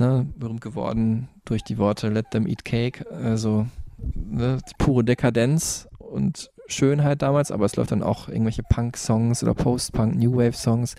ne, 0.00 0.26
berühmt 0.36 0.60
geworden 0.60 1.28
durch 1.44 1.62
die 1.62 1.78
Worte 1.78 2.08
Let 2.08 2.30
them 2.32 2.46
eat 2.46 2.64
cake. 2.64 3.06
Also 3.10 3.66
ne, 4.14 4.58
pure 4.78 5.04
Dekadenz 5.04 5.88
und 5.98 6.50
Schönheit 6.66 7.22
damals, 7.22 7.50
aber 7.50 7.66
es 7.66 7.76
läuft 7.76 7.92
dann 7.92 8.02
auch 8.02 8.28
irgendwelche 8.28 8.62
Punk-Songs 8.62 9.42
oder 9.42 9.54
Post-Punk, 9.54 10.16
New 10.16 10.36
Wave-Songs. 10.36 10.94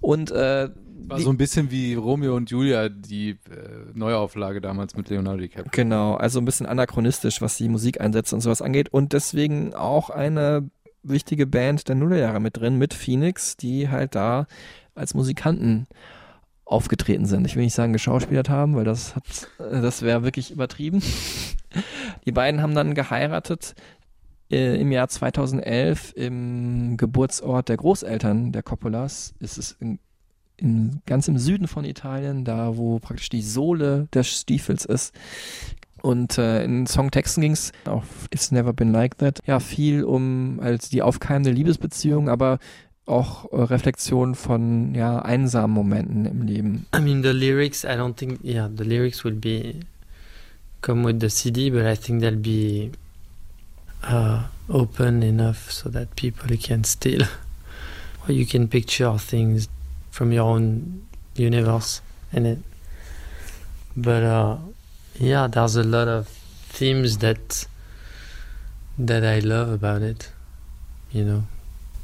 Und 0.00 0.30
äh, 0.30 0.68
War 1.06 1.20
so 1.20 1.30
ein 1.30 1.36
bisschen 1.36 1.70
wie 1.70 1.94
Romeo 1.94 2.36
und 2.36 2.50
Julia, 2.50 2.88
die 2.88 3.30
äh, 3.30 3.36
Neuauflage 3.94 4.60
damals 4.60 4.96
mit 4.96 5.08
Leonardo 5.08 5.40
DiCaprio. 5.40 5.70
Genau, 5.72 6.14
also 6.14 6.40
ein 6.40 6.44
bisschen 6.44 6.66
anachronistisch, 6.66 7.40
was 7.40 7.56
die 7.56 7.68
Musikeinsätze 7.68 8.34
und 8.34 8.40
sowas 8.40 8.60
angeht. 8.60 8.88
Und 8.92 9.12
deswegen 9.12 9.74
auch 9.74 10.10
eine 10.10 10.68
wichtige 11.04 11.46
Band 11.46 11.88
der 11.88 11.94
Nullerjahre 11.94 12.40
mit 12.40 12.56
drin, 12.56 12.76
mit 12.76 12.92
Phoenix, 12.94 13.56
die 13.56 13.88
halt 13.88 14.14
da 14.14 14.46
als 14.94 15.14
Musikanten 15.14 15.86
aufgetreten 16.64 17.26
sind. 17.26 17.46
Ich 17.46 17.56
will 17.56 17.64
nicht 17.64 17.74
sagen 17.74 17.92
geschauspielert 17.92 18.48
haben, 18.48 18.74
weil 18.74 18.84
das 18.84 19.16
hat, 19.16 19.48
äh, 19.58 19.80
das 19.80 20.02
wäre 20.02 20.22
wirklich 20.22 20.50
übertrieben. 20.50 21.02
Die 22.24 22.32
beiden 22.32 22.62
haben 22.62 22.74
dann 22.74 22.94
geheiratet 22.94 23.74
äh, 24.50 24.80
im 24.80 24.92
Jahr 24.92 25.08
2011 25.08 26.14
im 26.16 26.96
Geburtsort 26.96 27.68
der 27.68 27.76
Großeltern 27.76 28.52
der 28.52 28.62
Coppolas. 28.62 29.34
Es 29.40 29.58
ist 29.58 29.76
in, 29.80 29.98
in, 30.56 31.02
ganz 31.06 31.28
im 31.28 31.38
Süden 31.38 31.68
von 31.68 31.84
Italien, 31.84 32.44
da 32.44 32.76
wo 32.76 32.98
praktisch 32.98 33.28
die 33.28 33.42
Sohle 33.42 34.08
des 34.14 34.28
Stiefels 34.28 34.84
ist. 34.84 35.14
Und 36.04 36.36
äh, 36.36 36.62
in 36.64 36.86
Songtexten 36.86 37.40
ging 37.40 37.52
es 37.52 37.72
auf 37.86 38.04
It's 38.30 38.52
Never 38.52 38.74
Been 38.74 38.92
Like 38.92 39.16
That 39.18 39.40
ja 39.46 39.58
viel 39.58 40.04
um 40.04 40.60
halt 40.62 40.92
die 40.92 41.00
aufkeimende 41.00 41.50
Liebesbeziehung, 41.50 42.28
aber 42.28 42.58
auch 43.06 43.52
äh, 43.52 43.62
Reflexion 43.62 44.34
von 44.34 44.94
ja 44.94 45.20
einsamen 45.20 45.74
Momenten 45.74 46.24
im 46.26 46.42
Leben. 46.42 46.86
I 46.94 47.00
mean, 47.00 47.22
the 47.22 47.32
lyrics, 47.32 47.84
I 47.84 47.96
don't 47.96 48.16
think, 48.16 48.40
yeah, 48.42 48.68
the 48.74 48.84
lyrics 48.84 49.24
will 49.24 49.34
be 49.34 49.80
come 50.80 51.04
with 51.04 51.20
the 51.20 51.30
CD, 51.30 51.70
but 51.70 51.86
I 51.86 51.96
think 51.96 52.20
they'll 52.20 52.36
be 52.36 52.92
uh, 54.02 54.44
open 54.68 55.22
enough 55.22 55.70
so 55.70 55.88
that 55.90 56.14
people 56.16 56.56
can 56.56 56.84
still, 56.84 57.22
or 58.28 58.32
you 58.32 58.46
can 58.46 58.68
picture 58.68 59.16
things 59.18 59.68
from 60.10 60.32
your 60.32 60.44
own 60.44 61.06
universe 61.36 62.00
in 62.32 62.46
it. 62.46 62.58
But 63.96 64.22
uh, 64.22 64.56
yeah, 65.18 65.46
there's 65.46 65.76
a 65.76 65.84
lot 65.84 66.08
of 66.08 66.28
themes 66.28 67.18
that 67.18 67.66
that 68.98 69.24
I 69.24 69.40
love 69.40 69.68
about 69.70 70.02
it. 70.02 70.30
You 71.12 71.24
know, 71.24 71.42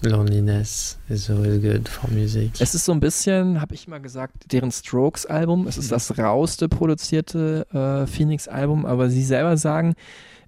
loneliness 0.02 0.98
is 1.08 1.30
always 1.30 1.60
good 1.60 1.88
for 1.88 2.10
music. 2.10 2.52
Es 2.60 2.74
ist 2.74 2.84
so 2.84 2.92
ein 2.92 3.00
bisschen, 3.00 3.60
habe 3.60 3.74
ich 3.74 3.88
mal 3.88 4.00
gesagt, 4.00 4.52
deren 4.52 4.70
Strokes-Album. 4.70 5.66
Es 5.66 5.76
ist 5.76 5.92
das 5.92 6.18
rauste 6.18 6.68
produzierte 6.68 7.66
äh, 7.72 8.06
Phoenix-Album, 8.06 8.86
aber 8.86 9.10
sie 9.10 9.24
selber 9.24 9.56
sagen, 9.56 9.94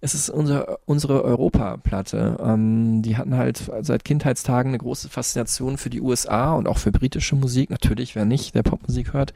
es 0.05 0.15
ist 0.15 0.31
unser, 0.31 0.81
unsere 0.85 1.23
Europa-Platte. 1.23 2.37
Ähm, 2.43 3.03
die 3.03 3.17
hatten 3.17 3.37
halt 3.37 3.71
seit 3.83 4.05
Kindheitstagen 4.05 4.71
eine 4.71 4.79
große 4.79 5.09
Faszination 5.09 5.79
für 5.79 5.91
die 5.91 6.01
USA 6.01 6.55
und 6.55 6.67
auch 6.67 6.79
für 6.79 6.91
britische 6.91 7.37
Musik. 7.37 7.71
Natürlich, 7.71 8.17
wer 8.17 8.25
nicht, 8.25 8.57
der 8.57 8.65
Popmusik 8.65 9.13
hört. 9.13 9.33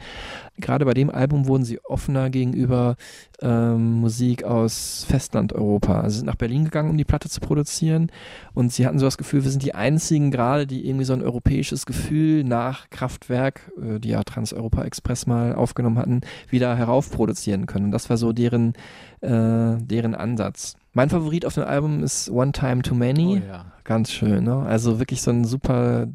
Gerade 0.58 0.84
bei 0.84 0.92
dem 0.92 1.08
Album 1.08 1.46
wurden 1.46 1.64
sie 1.64 1.78
offener 1.84 2.30
gegenüber 2.30 2.96
ähm, 3.40 4.00
Musik 4.00 4.42
aus 4.42 5.06
Festland-Europa. 5.08 6.00
Also 6.00 6.14
sie 6.14 6.18
sind 6.18 6.26
nach 6.26 6.34
Berlin 6.34 6.64
gegangen, 6.64 6.90
um 6.90 6.98
die 6.98 7.04
Platte 7.04 7.28
zu 7.28 7.40
produzieren. 7.40 8.10
Und 8.52 8.72
sie 8.72 8.86
hatten 8.86 8.98
so 8.98 9.06
das 9.06 9.18
Gefühl, 9.18 9.44
wir 9.44 9.52
sind 9.52 9.62
die 9.62 9.76
einzigen 9.76 10.32
gerade, 10.32 10.66
die 10.66 10.88
irgendwie 10.88 11.04
so 11.04 11.12
ein 11.12 11.22
europäisches 11.22 11.86
Gefühl 11.86 12.42
nach 12.42 12.90
Kraftwerk, 12.90 13.70
äh, 13.80 14.00
die 14.00 14.08
ja 14.08 14.24
Trans-Europa 14.24 14.82
Express 14.82 15.28
mal 15.28 15.54
aufgenommen 15.54 15.98
hatten, 15.98 16.22
wieder 16.50 16.74
heraufproduzieren 16.74 17.66
können. 17.66 17.86
Und 17.86 17.92
das 17.92 18.10
war 18.10 18.16
so 18.16 18.32
deren, 18.32 18.72
äh, 19.20 19.76
deren 19.78 20.14
Ansatz. 20.14 20.76
Mein 20.92 21.10
Favorit 21.10 21.44
auf 21.44 21.54
dem 21.54 21.64
Album 21.64 22.02
ist 22.02 22.30
One 22.30 22.52
Time 22.52 22.82
Too 22.82 22.94
Many. 22.94 23.42
Oh 23.42 23.48
ja. 23.48 23.66
Ganz 23.84 24.10
schön, 24.10 24.44
ne? 24.44 24.62
Also 24.62 24.98
wirklich 24.98 25.22
so 25.22 25.30
ein 25.30 25.44
super 25.44 26.08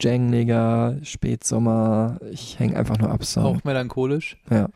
jangliger 0.00 0.96
Spätsommer. 1.02 2.18
Ich 2.30 2.58
hänge 2.58 2.76
einfach 2.76 2.98
nur 2.98 3.10
ab 3.10 3.24
Song. 3.24 3.44
Auch 3.44 3.64
melancholisch. 3.64 4.36
Ja. 4.50 4.68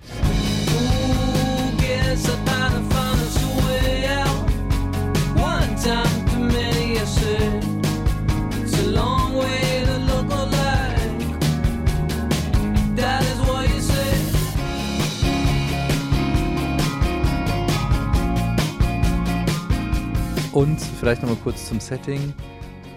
Und 20.55 20.81
vielleicht 20.81 21.21
nochmal 21.21 21.39
kurz 21.43 21.67
zum 21.67 21.81
Setting. 21.81 22.33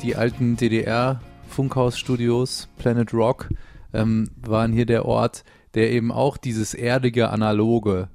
Die 0.04 0.16
alten 0.16 0.56
DDR-Funkhausstudios, 0.58 2.70
Planet 2.78 3.12
Rock, 3.16 3.50
ähm, 3.94 4.30
waren 4.40 4.72
hier 4.72 4.86
der 4.86 5.06
Ort, 5.06 5.44
der 5.74 5.92
eben 5.92 6.12
auch 6.12 6.38
dieses 6.38 6.76
erdige 6.76 7.32
Analoge 7.32 8.10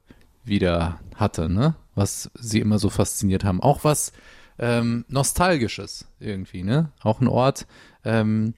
wieder 0.45 1.01
hatte, 1.17 1.49
ne? 1.49 1.75
Was 1.97 2.31
sie 2.39 2.61
immer 2.61 2.79
so 2.79 2.89
fasziniert 2.89 3.43
haben. 3.43 3.61
Auch 3.61 3.83
was 3.83 4.13
ähm, 4.61 5.05
Nostalgisches 5.09 6.07
irgendwie, 6.21 6.63
ne? 6.63 6.93
Auch 7.03 7.21
ein 7.21 7.27
Ort, 7.27 7.67
ähm, 8.05 8.55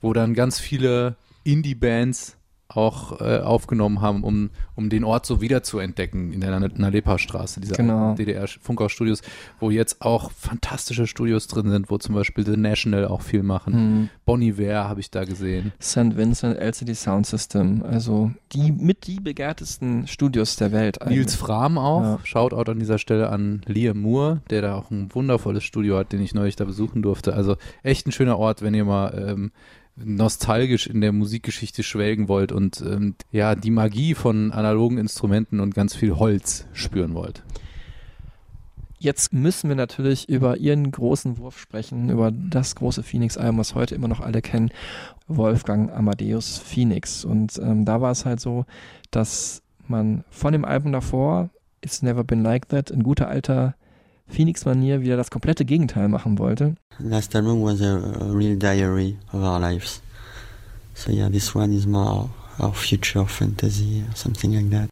wo 0.00 0.12
dann 0.12 0.34
ganz 0.34 0.60
viele 0.60 1.16
Indie-Bands 1.42 2.36
auch 2.68 3.20
äh, 3.22 3.38
aufgenommen 3.38 4.02
haben, 4.02 4.22
um, 4.22 4.50
um 4.74 4.90
den 4.90 5.02
Ort 5.04 5.24
so 5.24 5.40
wieder 5.40 5.62
zu 5.62 5.78
entdecken 5.78 6.32
in 6.32 6.40
der 6.42 6.60
Nalepa-Straße, 6.60 7.60
dieser 7.60 7.76
Genau. 7.76 8.14
DDR-Funkhaus-Studios, 8.14 9.22
wo 9.58 9.70
jetzt 9.70 10.02
auch 10.02 10.30
fantastische 10.32 11.06
Studios 11.06 11.46
drin 11.46 11.70
sind, 11.70 11.90
wo 11.90 11.96
zum 11.96 12.14
Beispiel 12.14 12.44
The 12.44 12.56
National 12.58 13.06
auch 13.06 13.22
viel 13.22 13.42
machen. 13.42 13.72
Mhm. 14.00 14.08
Bon 14.26 14.42
Iver 14.42 14.86
habe 14.88 15.00
ich 15.00 15.10
da 15.10 15.24
gesehen. 15.24 15.72
St. 15.80 16.16
Vincent 16.16 16.58
LCD 16.58 16.92
Sound 16.94 17.26
System, 17.26 17.82
also 17.82 18.32
die 18.52 18.70
mit 18.72 19.06
die 19.06 19.20
begehrtesten 19.20 20.06
Studios 20.06 20.56
der 20.56 20.70
Welt. 20.72 21.00
eigentlich. 21.00 21.18
Nils 21.18 21.34
Fram 21.36 21.78
auch. 21.78 22.02
Ja. 22.02 22.18
Shoutout 22.24 22.70
an 22.70 22.78
dieser 22.78 22.98
Stelle 22.98 23.30
an 23.30 23.62
Liam 23.66 24.00
Moore, 24.02 24.42
der 24.50 24.60
da 24.62 24.74
auch 24.74 24.90
ein 24.90 25.08
wundervolles 25.14 25.64
Studio 25.64 25.96
hat, 25.96 26.12
den 26.12 26.20
ich 26.20 26.34
neulich 26.34 26.56
da 26.56 26.64
besuchen 26.66 27.00
durfte. 27.00 27.32
Also 27.34 27.56
echt 27.82 28.06
ein 28.06 28.12
schöner 28.12 28.38
Ort, 28.38 28.60
wenn 28.60 28.74
ihr 28.74 28.84
mal 28.84 29.26
ähm, 29.28 29.52
nostalgisch 30.04 30.86
in 30.86 31.00
der 31.00 31.12
Musikgeschichte 31.12 31.82
schwelgen 31.82 32.28
wollt 32.28 32.52
und 32.52 32.80
ähm, 32.80 33.14
ja, 33.32 33.54
die 33.54 33.70
Magie 33.70 34.14
von 34.14 34.52
analogen 34.52 34.98
Instrumenten 34.98 35.60
und 35.60 35.74
ganz 35.74 35.94
viel 35.94 36.16
Holz 36.16 36.66
spüren 36.72 37.14
wollt. 37.14 37.42
Jetzt 39.00 39.32
müssen 39.32 39.68
wir 39.68 39.76
natürlich 39.76 40.28
über 40.28 40.56
ihren 40.56 40.90
großen 40.90 41.38
Wurf 41.38 41.58
sprechen, 41.60 42.10
über 42.10 42.32
das 42.32 42.74
große 42.74 43.04
Phoenix-Album, 43.04 43.58
was 43.58 43.76
heute 43.76 43.94
immer 43.94 44.08
noch 44.08 44.20
alle 44.20 44.42
kennen, 44.42 44.70
Wolfgang 45.28 45.92
Amadeus 45.92 46.58
Phoenix. 46.58 47.24
Und 47.24 47.58
ähm, 47.62 47.84
da 47.84 48.00
war 48.00 48.10
es 48.10 48.24
halt 48.24 48.40
so, 48.40 48.64
dass 49.12 49.62
man 49.86 50.24
von 50.30 50.52
dem 50.52 50.64
Album 50.64 50.90
davor, 50.90 51.50
It's 51.80 52.02
Never 52.02 52.24
Been 52.24 52.42
Like 52.42 52.68
That, 52.70 52.90
in 52.90 53.04
guter 53.04 53.28
alter 53.28 53.76
Phoenix-Manier 54.28 55.00
wieder 55.02 55.16
das 55.16 55.30
komplette 55.30 55.64
Gegenteil 55.64 56.08
machen 56.08 56.38
wollte. 56.38 56.74
Last 56.98 57.34
album 57.34 57.62
was 57.62 57.80
a, 57.80 57.98
a 58.20 58.32
real 58.32 58.56
diary 58.56 59.16
of 59.32 59.42
our 59.42 59.60
lives. 59.60 60.00
So 60.94 61.12
yeah, 61.12 61.30
this 61.30 61.54
one 61.54 61.72
is 61.72 61.86
more 61.86 62.30
our 62.58 62.72
future 62.72 63.24
fantasy 63.26 64.04
or 64.08 64.16
something 64.16 64.52
like 64.52 64.70
that. 64.70 64.90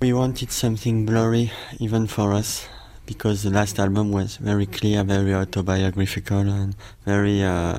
We 0.00 0.12
wanted 0.12 0.50
something 0.50 1.06
blurry 1.06 1.52
even 1.78 2.08
for 2.08 2.32
us 2.32 2.66
because 3.06 3.42
the 3.42 3.50
last 3.50 3.78
album 3.78 4.10
was 4.10 4.36
very 4.36 4.66
clear, 4.66 5.04
very 5.04 5.34
autobiographical 5.34 6.48
and 6.48 6.74
very 7.04 7.42
uh, 7.42 7.78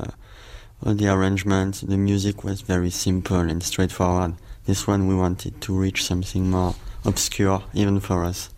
all 0.85 0.93
the 0.93 1.07
arrangements, 1.07 1.81
the 1.81 1.97
music 1.97 2.43
was 2.43 2.61
very 2.61 2.89
simple 2.89 3.37
and 3.37 3.63
straightforward. 3.63 4.35
This 4.65 4.85
one 4.85 5.07
we 5.07 5.15
wanted 5.15 5.61
to 5.61 5.73
reach 5.73 6.03
something 6.03 6.49
more 6.49 6.75
obscure 7.05 7.63
even 7.73 7.99
for 7.99 8.25
us. 8.25 8.49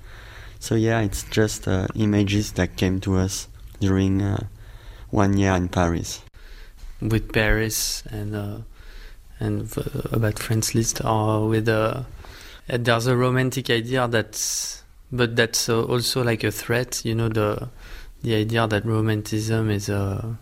So 0.65 0.73
yeah, 0.73 1.01
it's 1.01 1.21
just 1.29 1.67
uh, 1.67 1.85
images 1.93 2.53
that 2.53 2.75
came 2.75 2.99
to 3.01 3.17
us 3.17 3.47
during 3.79 4.23
uh, 4.23 4.47
one 5.11 5.37
year 5.37 5.53
in 5.53 5.67
Paris. 5.69 6.23
with 7.01 7.31
Paris 7.31 8.01
and 8.09 8.35
uh, 8.35 8.57
and 9.39 9.71
about 10.11 10.39
Friends 10.39 10.73
List 10.73 11.05
or 11.05 11.47
with 11.47 11.69
uh, 11.69 12.01
there's 12.67 13.05
a 13.05 13.15
romantic 13.15 13.69
idea 13.69 14.07
that's 14.07 14.83
but 15.11 15.35
that's 15.35 15.69
uh, 15.69 15.83
also 15.83 16.23
like 16.23 16.43
a 16.43 16.51
threat 16.51 17.05
you 17.05 17.13
know 17.13 17.29
the 17.29 17.69
the 18.23 18.33
idea 18.33 18.65
that 18.65 18.85
romanticism 18.85 19.69
is 19.69 19.87
uh, 19.87 20.33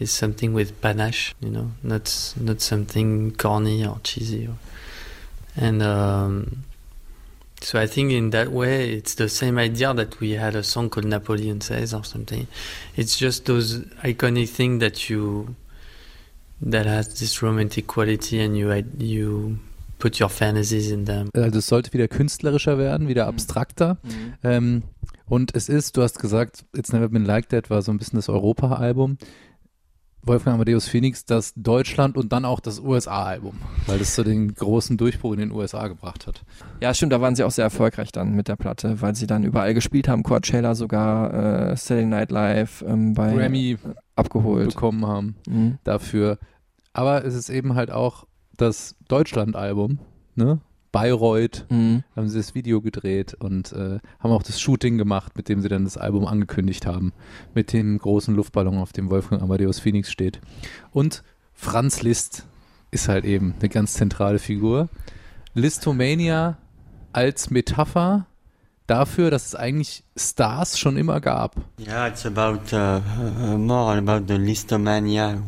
is 0.00 0.10
something 0.10 0.52
with 0.52 0.80
panache 0.80 1.32
you 1.38 1.50
know 1.50 1.70
not 1.84 2.34
not 2.40 2.60
something 2.60 3.30
corny 3.36 3.86
or 3.86 4.00
cheesy 4.02 4.48
or, 4.48 4.56
and 5.56 5.80
um, 5.80 6.64
so 7.60 7.78
I 7.78 7.86
think 7.86 8.12
in 8.12 8.30
that 8.30 8.48
way 8.52 8.90
it's 8.90 9.14
the 9.14 9.28
same 9.28 9.58
idea 9.58 9.94
that 9.94 10.20
we 10.20 10.32
had 10.32 10.54
a 10.54 10.62
song 10.62 10.90
called 10.90 11.06
Napoleon 11.06 11.60
Says 11.60 11.92
or 11.94 12.04
something 12.04 12.46
it's 12.96 13.18
just 13.18 13.46
those 13.46 13.80
iconic 14.02 14.48
things 14.48 14.80
that 14.80 15.10
you 15.10 15.56
that 16.60 16.86
has 16.86 17.18
this 17.20 17.42
romantic 17.42 17.86
quality 17.86 18.40
and 18.40 18.56
you 18.56 18.72
you 18.98 19.58
put 19.98 20.20
your 20.20 20.28
fantasies 20.28 20.90
in 20.90 21.06
them. 21.06 21.28
Also 21.34 21.58
es 21.58 21.66
sollte 21.66 21.92
wieder 21.92 22.08
künstlerischer 22.08 22.78
werden, 22.78 23.08
wieder 23.08 23.26
abstrakter. 23.26 23.98
Ähm, 24.44 24.84
und 25.26 25.54
es 25.54 25.68
ist, 25.68 25.96
du 25.96 26.02
hast 26.02 26.18
gesagt, 26.18 26.64
It's 26.74 26.92
Never 26.92 27.08
Been 27.08 27.24
Like 27.24 27.48
That 27.50 27.68
war 27.70 27.82
so 27.82 27.92
ein 27.92 27.98
bisschen 27.98 28.18
das 28.18 28.28
Europa-Album. 28.28 29.18
Wolfgang 30.22 30.54
Amadeus 30.56 30.88
Phoenix, 30.88 31.24
das 31.24 31.52
Deutschland 31.56 32.16
und 32.16 32.32
dann 32.32 32.44
auch 32.44 32.60
das 32.60 32.80
USA-Album, 32.80 33.54
weil 33.86 33.98
das 33.98 34.14
so 34.14 34.22
den 34.24 34.54
großen 34.54 34.96
Durchbruch 34.96 35.32
in 35.32 35.38
den 35.38 35.52
USA 35.52 35.88
gebracht 35.88 36.26
hat. 36.26 36.44
Ja, 36.80 36.92
stimmt, 36.92 37.12
da 37.12 37.20
waren 37.20 37.34
sie 37.34 37.44
auch 37.44 37.50
sehr 37.50 37.64
erfolgreich 37.64 38.12
dann 38.12 38.34
mit 38.34 38.48
der 38.48 38.56
Platte, 38.56 39.00
weil 39.00 39.14
sie 39.14 39.26
dann 39.26 39.42
überall 39.44 39.72
gespielt 39.74 40.06
haben, 40.08 40.22
Coachella 40.22 40.74
sogar, 40.74 41.70
äh, 41.70 41.76
Saturday 41.76 42.06
Night 42.06 42.30
Live 42.30 42.84
ähm, 42.86 43.14
bei 43.14 43.32
Grammy 43.34 43.78
abgeholt. 44.16 44.68
bekommen 44.70 45.06
haben 45.06 45.36
Mhm. 45.46 45.78
dafür. 45.84 46.38
Aber 46.92 47.24
es 47.24 47.34
ist 47.34 47.48
eben 47.48 47.74
halt 47.74 47.90
auch 47.90 48.26
das 48.56 48.96
Deutschland-Album, 49.08 49.98
ne? 50.34 50.58
Bayreuth, 51.00 51.64
Mhm. 51.68 52.02
haben 52.16 52.28
sie 52.28 52.38
das 52.38 52.54
Video 52.54 52.80
gedreht 52.80 53.34
und 53.34 53.72
äh, 53.72 53.98
haben 54.18 54.32
auch 54.32 54.42
das 54.42 54.60
Shooting 54.60 54.98
gemacht, 54.98 55.36
mit 55.36 55.48
dem 55.48 55.60
sie 55.62 55.68
dann 55.68 55.84
das 55.84 55.96
Album 55.96 56.26
angekündigt 56.26 56.86
haben. 56.86 57.12
Mit 57.54 57.72
dem 57.72 57.98
großen 57.98 58.34
Luftballon, 58.34 58.78
auf 58.78 58.92
dem 58.92 59.08
Wolfgang 59.10 59.42
Amadeus 59.42 59.78
Phoenix 59.78 60.10
steht. 60.10 60.40
Und 60.90 61.22
Franz 61.54 62.02
Liszt 62.02 62.46
ist 62.90 63.08
halt 63.08 63.24
eben 63.24 63.54
eine 63.60 63.68
ganz 63.68 63.94
zentrale 63.94 64.38
Figur. 64.38 64.88
Listomania 65.54 66.56
als 67.12 67.50
Metapher 67.50 68.26
dafür, 68.86 69.30
dass 69.30 69.46
es 69.46 69.54
eigentlich 69.54 70.02
Stars 70.16 70.78
schon 70.78 70.96
immer 70.96 71.20
gab. 71.20 71.56
Yeah, 71.78 72.08
it's 72.08 72.24
about 72.26 72.60
uh, 72.74 73.00
uh, 73.44 73.58
more 73.58 73.96
about 73.98 74.24
the 74.32 74.38
listomania. 74.38 75.42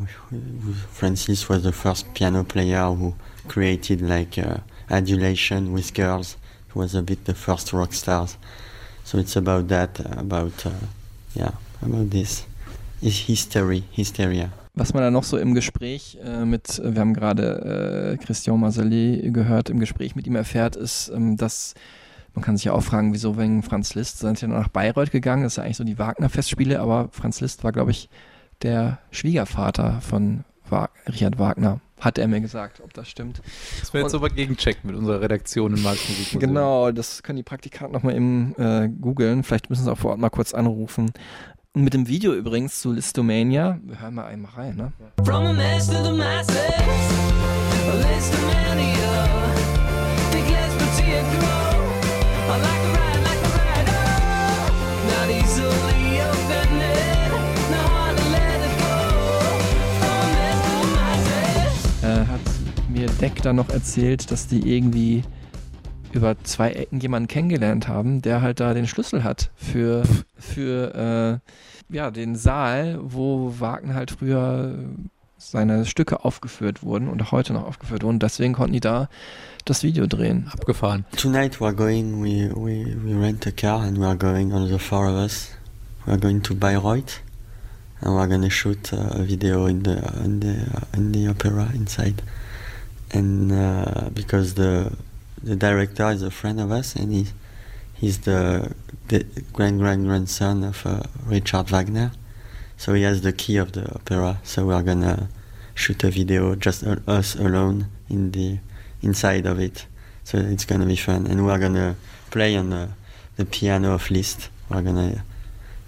Francis 0.93 1.49
was 1.49 1.63
the 1.63 1.73
first 1.73 2.13
piano 2.15 2.45
player 2.45 2.89
who 2.89 3.15
created 3.49 4.01
like 4.01 4.37
uh, 4.39 4.59
adulation 4.91 5.75
with 5.75 5.95
girls. 5.95 6.37
He 6.73 6.79
was 6.79 6.95
a 6.95 7.03
bit 7.03 7.25
the 7.27 7.35
first 7.35 7.73
rock 7.73 7.93
stars. 7.93 8.37
So 9.05 9.19
it's 9.19 9.37
about 9.37 9.69
that, 9.69 10.01
about 10.17 10.67
uh, 10.67 10.71
yeah, 11.35 11.53
about 11.83 12.11
this. 12.11 12.47
Is 13.03 13.17
history, 13.17 13.85
hysteria. 13.93 14.53
Was 14.75 14.93
man 14.93 15.03
da 15.03 15.11
noch 15.11 15.25
so 15.25 15.39
im 15.39 15.55
Gespräch 15.55 16.19
äh, 16.23 16.45
mit, 16.45 16.81
wir 16.85 17.01
haben 17.01 17.15
gerade 17.15 18.17
äh, 18.19 18.23
Christian 18.23 18.61
Marcellet 18.61 19.33
gehört, 19.33 19.71
im 19.71 19.81
Gespräch 19.81 20.15
mit 20.15 20.27
ihm 20.27 20.37
erfährt, 20.37 20.77
ist, 20.77 21.11
ähm, 21.15 21.39
dass 21.39 21.75
man 22.35 22.45
kann 22.45 22.57
sich 22.57 22.67
ja 22.67 22.73
auch 22.73 22.83
fragen, 22.83 23.13
wieso 23.13 23.39
wegen 23.39 23.63
Franz 23.63 23.95
Liszt 23.95 24.19
sind 24.19 24.41
ja 24.41 24.49
nach 24.49 24.69
Bayreuth 24.69 25.11
gegangen, 25.11 25.43
das 25.43 25.55
ist 25.55 25.57
ja 25.57 25.65
eigentlich 25.65 25.77
so 25.79 25.85
die 25.85 25.99
Wagner-Festspiele, 25.99 26.79
aber 26.79 27.09
Franz 27.11 27.41
Liszt 27.41 27.65
war, 27.65 27.73
glaube 27.73 27.91
ich, 27.91 28.09
der 28.63 28.99
Schwiegervater 29.11 30.01
von 30.01 30.45
Wa 30.69 30.91
Richard 31.09 31.39
Wagner, 31.39 31.81
hat 32.01 32.19
er 32.19 32.29
mir 32.29 32.41
gesagt, 32.41 32.81
ob 32.81 32.93
das 32.95 33.09
stimmt. 33.09 33.41
Das 33.79 33.93
wir 33.93 34.01
jetzt 34.01 34.15
aber 34.15 34.31
gegenchecken 34.31 34.91
mit 34.91 34.97
unserer 34.97 35.21
Redaktion 35.21 35.75
im 35.77 35.83
Marktmusikmuseum. 35.83 36.41
Genau, 36.41 36.91
das 36.91 37.23
können 37.23 37.37
die 37.37 37.43
Praktikanten 37.43 37.93
nochmal 37.93 38.17
eben 38.17 38.55
äh, 38.57 38.89
googeln. 38.89 39.43
Vielleicht 39.43 39.71
müssen 39.71 39.85
sie 39.85 39.93
auch 39.93 39.99
vor 39.99 40.13
Ort 40.13 40.21
mal 40.21 40.31
kurz 40.31 40.55
anrufen. 40.55 41.13
Und 41.73 41.85
mit 41.85 41.95
dem 41.95 42.09
Video 42.09 42.35
übrigens 42.35 42.81
zu 42.81 42.91
Listomania, 42.91 43.79
wir 43.85 44.01
hören 44.01 44.15
mal 44.15 44.25
einmal 44.27 44.51
rein, 44.53 44.75
ne? 44.77 44.93
From 45.25 45.47
a 45.47 45.53
mess 45.53 45.87
to 45.87 46.03
the 46.03 46.11
masses, 46.11 46.57
a 46.59 47.95
list 47.95 48.35
of 48.35 48.43
mania. 48.47 49.53
Think 50.33 50.51
less 50.51 50.75
but 50.75 50.89
see 50.95 51.13
it 51.13 51.25
grow. 51.39 51.47
I 52.49 52.59
like 52.59 52.83
a 52.83 52.93
ride, 52.99 53.23
like 53.23 53.43
a 53.45 53.51
ride, 53.55 53.89
oh. 53.89 54.71
Not 55.07 55.31
easily 55.31 56.00
mir 63.01 63.09
Deck 63.19 63.41
dann 63.43 63.57
noch 63.57 63.71
erzählt, 63.71 64.31
dass 64.31 64.47
die 64.47 64.77
irgendwie 64.77 65.23
über 66.13 66.37
zwei 66.43 66.73
Ecken 66.73 67.01
jemanden 67.01 67.29
kennengelernt 67.29 67.89
haben, 67.89 68.21
der 68.21 68.43
halt 68.43 68.61
da 68.61 68.75
den 68.75 68.87
Schlüssel 68.87 69.25
hat 69.25 69.51
für, 69.57 70.03
für 70.39 71.41
äh, 71.91 71.95
ja, 71.97 72.11
den 72.11 72.37
Saal, 72.37 72.99
wo 73.03 73.55
Wagner 73.59 73.95
halt 73.95 74.11
früher 74.11 74.75
seine 75.39 75.87
Stücke 75.87 76.27
aufgeführt 76.27 76.83
wurden 76.83 77.09
und 77.09 77.23
auch 77.23 77.33
heute 77.33 77.55
noch 77.55 77.67
aufgeführt 77.67 78.03
wurden. 78.03 78.19
Deswegen 78.19 78.53
konnten 78.53 78.75
die 78.75 78.81
da 78.81 79.09
das 79.65 79.83
Video 79.83 80.07
drehen. 80.07 80.51
Abgefahren. 80.53 81.07
Tonight 81.17 81.59
we're 81.59 81.73
going, 81.73 82.23
we, 82.23 82.51
we, 82.55 82.95
we 83.03 83.19
rent 83.19 83.47
a 83.47 83.51
car 83.51 83.81
and 83.83 83.97
we're 83.97 84.17
going, 84.17 84.53
all 84.53 84.67
the 84.67 84.79
four 84.79 85.09
of 85.09 85.15
us, 85.15 85.49
we're 86.07 86.21
going 86.21 86.43
to 86.43 86.55
Bayreuth 86.55 87.23
and 88.03 88.15
we're 88.15 88.29
gonna 88.29 88.51
shoot 88.51 88.93
a 88.93 89.23
video 89.23 89.65
in 89.65 89.85
the, 89.85 89.97
in 90.23 90.41
the, 90.41 90.67
in 90.93 91.13
the 91.13 91.29
opera 91.29 91.71
inside. 91.75 92.21
And 93.13 93.53
uh, 93.53 94.11
because 94.13 94.55
the, 94.55 94.97
the 95.43 95.57
director 95.57 96.11
is 96.11 96.23
a 96.23 96.31
friend 96.31 96.61
of 96.61 96.71
us 96.71 96.95
and 96.95 97.13
he, 97.13 97.27
he's 97.95 98.19
the, 98.19 98.75
the 99.09 99.25
grand 99.53 99.81
grand 99.81 100.07
grandson 100.07 100.65
of 100.65 100.87
uh, 100.87 101.03
Richard 101.27 101.71
Wagner. 101.71 102.13
So 102.77 102.95
he 102.95 103.03
has 103.03 103.21
the 103.23 103.33
key 103.33 103.57
of 103.57 103.73
the 103.73 103.93
opera. 103.95 104.41
So 104.43 104.67
we're 104.67 104.83
gonna 104.83 105.29
shoot 105.75 106.03
a 106.05 106.11
video 106.11 106.55
just 106.55 106.85
uh, 106.85 106.97
us 107.07 107.35
alone 107.35 107.87
in 108.09 108.31
the 108.33 108.59
inside 109.03 109.47
of 109.47 109.59
it. 109.59 109.87
So 110.25 110.39
it's 110.39 110.65
gonna 110.65 110.87
be 110.87 110.97
fun, 110.97 111.27
and 111.27 111.45
we're 111.45 111.59
gonna 111.59 111.97
play 112.31 112.57
on 112.57 112.71
the, 112.71 112.91
the 113.37 113.45
piano 113.45 113.95
of 113.95 114.11
Liszt. 114.11 114.49
We're 114.71 114.83
gonna 114.83 115.25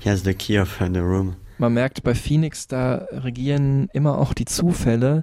he 0.00 0.08
has 0.08 0.24
the 0.24 0.34
key 0.34 0.56
of 0.56 0.80
uh, 0.80 0.88
the 0.88 1.02
room. 1.02 1.36
Man 1.58 1.74
merkt 1.74 2.02
bei 2.02 2.14
Phoenix, 2.14 2.66
da 2.66 3.06
regieren 3.12 3.88
immer 3.92 4.18
auch 4.18 4.34
die 4.34 4.46
Zufälle. 4.46 5.22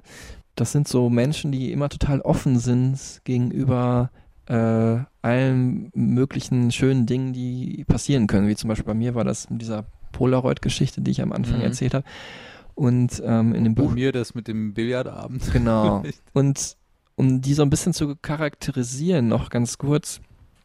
Das 0.60 0.72
sind 0.72 0.86
so 0.86 1.08
Menschen, 1.08 1.52
die 1.52 1.72
immer 1.72 1.88
total 1.88 2.20
offen 2.20 2.58
sind 2.58 3.20
gegenüber 3.24 4.10
äh, 4.46 4.98
allen 5.22 5.90
möglichen 5.94 6.70
schönen 6.72 7.06
Dingen, 7.06 7.32
die 7.32 7.84
passieren 7.86 8.26
können. 8.26 8.48
Wie 8.48 8.56
zum 8.56 8.68
Beispiel 8.68 8.86
bei 8.86 8.94
mir 8.94 9.14
war 9.14 9.24
das 9.24 9.48
mit 9.48 9.62
dieser 9.62 9.86
Polaroid-Geschichte, 10.12 11.00
die 11.00 11.12
ich 11.12 11.22
am 11.22 11.32
Anfang 11.32 11.58
Mhm. 11.58 11.64
erzählt 11.64 11.94
habe. 11.94 12.04
Und 12.74 13.22
ähm, 13.24 13.54
in 13.54 13.64
dem 13.64 13.74
Bei 13.74 13.82
Buch 13.82 13.92
mir 13.92 14.12
das 14.12 14.34
mit 14.34 14.48
dem 14.48 14.74
Billardabend. 14.74 15.52
Genau. 15.52 16.02
Und 16.32 16.76
um 17.14 17.40
die 17.40 17.54
so 17.54 17.62
ein 17.62 17.70
bisschen 17.70 17.92
zu 17.92 18.16
charakterisieren, 18.16 19.28
noch 19.28 19.50
ganz 19.50 19.78
kurz 19.78 20.20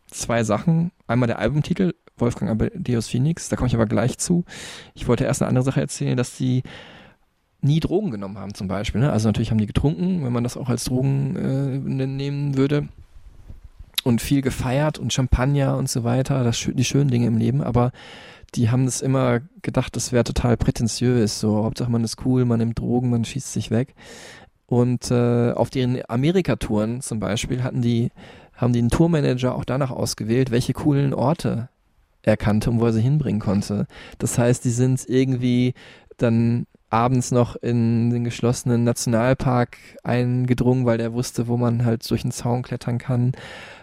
zwei 0.10 0.44
Sachen. 0.44 0.92
Einmal 1.08 1.28
der 1.28 1.40
Albumtitel, 1.40 1.94
Wolfgang 2.18 2.50
Amadeus 2.52 3.08
Phoenix, 3.10 3.50
da 3.50 3.56
komme 3.56 3.68
ich 3.68 3.76
aber 3.76 3.86
gleich 3.86 4.18
zu. 4.18 4.46
Ich 4.94 5.08
wollte 5.08 5.26
erst 5.26 5.42
eine 5.42 5.50
andere 5.50 5.66
Sache 5.66 5.82
erzählen, 5.82 6.16
dass 6.16 6.38
die 6.38 6.64
nie 7.66 7.80
Drogen 7.80 8.12
genommen 8.12 8.38
haben 8.38 8.54
zum 8.54 8.68
Beispiel. 8.68 9.02
Ne? 9.02 9.12
Also 9.12 9.28
natürlich 9.28 9.52
haben 9.52 9.58
die 9.58 9.66
getrunken, 9.66 10.24
wenn 10.24 10.32
man 10.32 10.44
das 10.44 10.58
auch 10.58 10.70
als 10.70 10.86
Drogen 10.86 11.36
äh, 11.36 12.06
nehmen 12.06 12.58
würde. 12.58 12.88
Und 14.04 14.22
viel 14.22 14.42
gefeiert 14.42 15.00
und 15.00 15.12
Champagner 15.12 15.78
und 15.78 15.90
so 15.90 16.04
weiter, 16.04 16.44
das, 16.44 16.70
die 16.72 16.84
schönen 16.84 17.10
Dinge 17.10 17.26
im 17.26 17.38
Leben, 17.38 17.64
aber 17.64 17.92
die 18.54 18.70
haben 18.70 18.86
das 18.86 19.02
immer 19.02 19.40
gedacht, 19.64 19.96
das 19.96 20.12
wäre 20.12 20.24
total 20.24 20.58
prätentiös. 20.58 21.40
So, 21.40 21.64
Hauptsache 21.64 21.90
man 21.92 22.04
ist 22.04 22.24
cool, 22.24 22.46
man 22.46 22.60
nimmt 22.60 22.78
Drogen, 22.78 23.10
man 23.10 23.26
schießt 23.26 23.52
sich 23.52 23.72
weg. 23.72 23.96
Und 24.68 25.10
äh, 25.12 25.52
auf 25.52 25.72
deren 25.72 26.00
Amerika-Touren 26.08 27.02
zum 27.02 27.20
Beispiel 27.20 27.64
hatten 27.64 27.82
die, 27.82 28.12
haben 28.54 28.74
die 28.74 28.80
einen 28.80 28.90
Tourmanager 28.90 29.56
auch 29.56 29.66
danach 29.66 29.92
ausgewählt, 29.92 30.52
welche 30.52 30.74
coolen 30.74 31.14
Orte 31.14 31.70
er 32.22 32.38
kannte 32.38 32.70
und 32.70 32.80
wo 32.80 32.86
er 32.86 32.94
sie 32.94 33.02
hinbringen 33.02 33.42
konnte. 33.42 33.88
Das 34.18 34.38
heißt, 34.38 34.64
die 34.66 34.72
sind 34.72 35.04
irgendwie 35.08 35.74
dann 36.18 36.66
abends 36.90 37.32
noch 37.32 37.56
in 37.56 38.10
den 38.10 38.24
geschlossenen 38.24 38.84
Nationalpark 38.84 39.78
eingedrungen, 40.04 40.86
weil 40.86 40.98
der 40.98 41.14
wusste, 41.14 41.48
wo 41.48 41.58
man 41.58 41.86
halt 41.86 42.10
durch 42.10 42.22
den 42.22 42.32
Zaun 42.32 42.64
klettern 42.64 42.98
kann. 42.98 43.34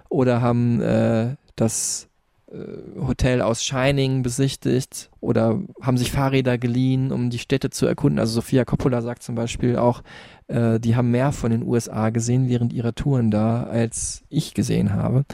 Oder 0.09 0.41
haben 0.41 0.81
äh, 0.81 1.37
das 1.57 2.09
äh, 2.53 3.01
Hotel 3.01 3.41
aus 3.41 3.65
Shining 3.65 4.23
besichtigt 4.23 5.11
oder 5.21 5.61
haben 5.81 5.97
sich 5.97 6.13
Fahrräder 6.13 6.59
geliehen, 6.59 7.11
um 7.11 7.31
die 7.31 7.39
Städte 7.39 7.71
zu 7.71 7.87
erkunden. 7.87 8.19
Also 8.19 8.35
Sofia 8.35 8.65
Coppola 8.65 9.01
sagt 9.01 9.23
zum 9.23 9.35
Beispiel 9.35 9.77
auch, 9.77 10.03
äh, 10.49 10.79
die 10.79 10.95
haben 10.97 11.11
mehr 11.11 11.33
von 11.33 11.51
den 11.51 11.63
USA 11.63 12.11
gesehen 12.11 12.49
während 12.49 12.73
ihrer 12.73 12.95
Touren 12.95 13.31
da, 13.31 13.65
als 13.65 14.23
ich 14.29 14.55
gesehen 14.55 14.93
habe. 14.93 15.25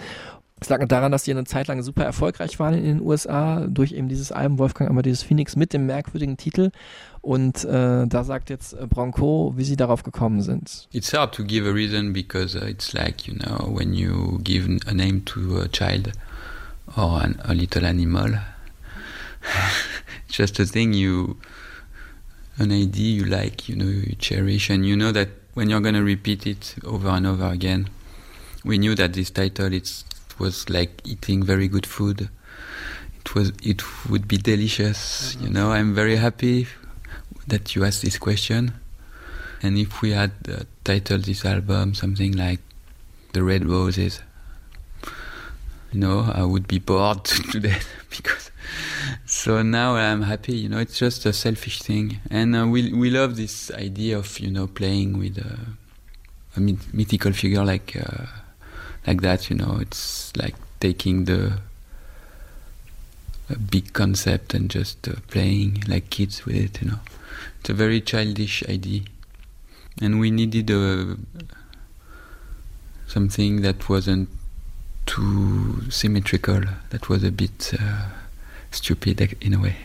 Es 0.61 0.69
lag 0.69 0.85
daran, 0.87 1.13
dass 1.13 1.23
die 1.23 1.31
eine 1.31 1.45
Zeit 1.45 1.69
lang 1.69 1.83
super 1.83 2.05
erfolgreich 2.05 2.59
waren 2.59 2.75
in 2.75 2.85
den 2.85 3.01
USA 3.01 3.67
durch 3.69 3.93
eben 3.93 4.09
dieses 4.09 4.33
Album 4.33 4.59
Wolfgang 4.59 4.91
Amadeus 4.91 5.23
Phoenix 5.23 5.55
mit 5.55 5.73
dem 5.73 5.87
merkwürdigen 5.87 6.37
Titel. 6.37 6.71
Und 7.29 7.63
äh, 7.67 8.07
da 8.07 8.25
sagt 8.25 8.49
jetzt 8.49 8.73
äh, 8.73 8.87
Bronco, 8.87 9.53
wie 9.55 9.65
sie 9.65 9.77
darauf 9.77 10.03
gekommen 10.03 10.41
sind. 10.41 10.89
It's 10.93 11.13
hard 11.13 11.35
to 11.35 11.45
give 11.45 11.69
a 11.69 11.71
reason 11.71 12.15
because 12.15 12.57
uh, 12.57 12.65
it's 12.65 12.95
like, 12.95 13.29
you 13.29 13.35
know, 13.35 13.69
when 13.71 13.93
you 13.93 14.41
give 14.43 14.67
a 14.87 14.95
name 14.95 15.27
to 15.27 15.61
a 15.61 15.69
child 15.69 16.13
or 16.97 17.21
an, 17.23 17.39
a 17.45 17.53
little 17.53 17.85
animal, 17.85 18.31
just 20.31 20.59
a 20.59 20.65
thing 20.65 20.95
you, 20.95 21.37
an 22.57 22.73
idea 22.73 23.23
you 23.23 23.27
like, 23.27 23.69
you 23.69 23.77
know, 23.77 23.85
you 23.85 24.15
cherish, 24.19 24.71
and 24.71 24.87
you 24.87 24.97
know 24.97 25.13
that 25.13 25.29
when 25.53 25.69
you're 25.69 25.83
going 25.83 25.97
to 25.97 26.03
repeat 26.03 26.47
it 26.47 26.77
over 26.83 27.11
and 27.11 27.27
over 27.27 27.49
again, 27.49 27.91
we 28.65 28.79
knew 28.79 28.95
that 28.95 29.13
this 29.13 29.29
title 29.29 29.71
it 29.75 30.03
was 30.39 30.71
like 30.71 31.03
eating 31.05 31.43
very 31.43 31.69
good 31.69 31.85
food. 31.85 32.31
It 33.21 33.35
was, 33.35 33.53
it 33.63 33.83
would 34.09 34.27
be 34.27 34.39
delicious, 34.39 35.37
you 35.43 35.51
know. 35.51 35.73
I'm 35.73 35.95
very 35.95 36.17
happy 36.17 36.67
that 37.49 37.75
you 37.75 37.85
asked 37.85 38.03
this 38.03 38.19
question. 38.19 38.73
And 39.63 39.77
if 39.77 40.03
we 40.03 40.13
had 40.13 40.33
uh, 40.49 40.63
titled 40.85 41.25
this 41.25 41.45
album 41.45 41.95
something 41.95 42.33
like 42.37 42.61
The 43.33 43.43
Red 43.43 43.67
Roses, 43.67 44.21
you 45.93 46.01
know, 46.01 46.31
I 46.33 46.45
would 46.45 46.69
be 46.69 46.79
bored 46.79 47.25
to 47.53 47.61
death 47.61 47.89
because. 48.11 48.51
So 49.25 49.63
now 49.63 49.97
I'm 49.97 50.23
happy, 50.23 50.55
you 50.57 50.69
know, 50.69 50.79
it's 50.79 50.99
just 50.99 51.25
a 51.25 51.33
selfish 51.33 51.81
thing. 51.83 52.19
And 52.31 52.55
uh, 52.55 52.67
we, 52.67 52.93
we 52.93 53.11
love 53.11 53.37
this 53.37 53.71
idea 53.73 54.19
of, 54.19 54.39
you 54.39 54.51
know, 54.51 54.67
playing 54.67 55.19
with 55.19 55.39
uh, 55.39 55.71
a 56.57 56.61
myth- 56.61 56.93
mythical 56.93 57.33
figure 57.33 57.65
like, 57.65 57.97
uh, 57.97 58.27
like 59.07 59.23
that, 59.23 59.49
you 59.49 59.57
know, 59.57 59.79
it's 59.81 60.37
like 60.37 60.55
taking 60.81 61.25
the 61.25 61.59
a 63.51 63.57
big 63.57 63.93
concept 63.93 64.55
and 64.55 64.71
just 64.71 65.09
uh, 65.09 65.13
playing 65.29 65.83
like 65.89 66.11
kids 66.11 66.45
with 66.45 66.57
it, 66.57 66.83
you 66.83 66.91
know. 66.91 66.99
It's 67.61 67.71
a 67.71 67.75
very 67.75 68.01
childish 68.01 68.65
idea, 68.69 69.03
and 70.01 70.21
we 70.21 70.31
needed 70.31 70.71
a 70.71 71.17
something 73.07 73.63
that 73.63 73.89
wasn't 73.89 74.29
too 75.07 75.83
symmetrical. 75.91 76.61
That 76.91 77.09
was 77.09 77.25
a 77.25 77.31
bit 77.31 77.75
uh, 77.75 78.09
stupid 78.71 79.21
like, 79.21 79.45
in 79.45 79.55
a 79.55 79.63
way. 79.63 79.77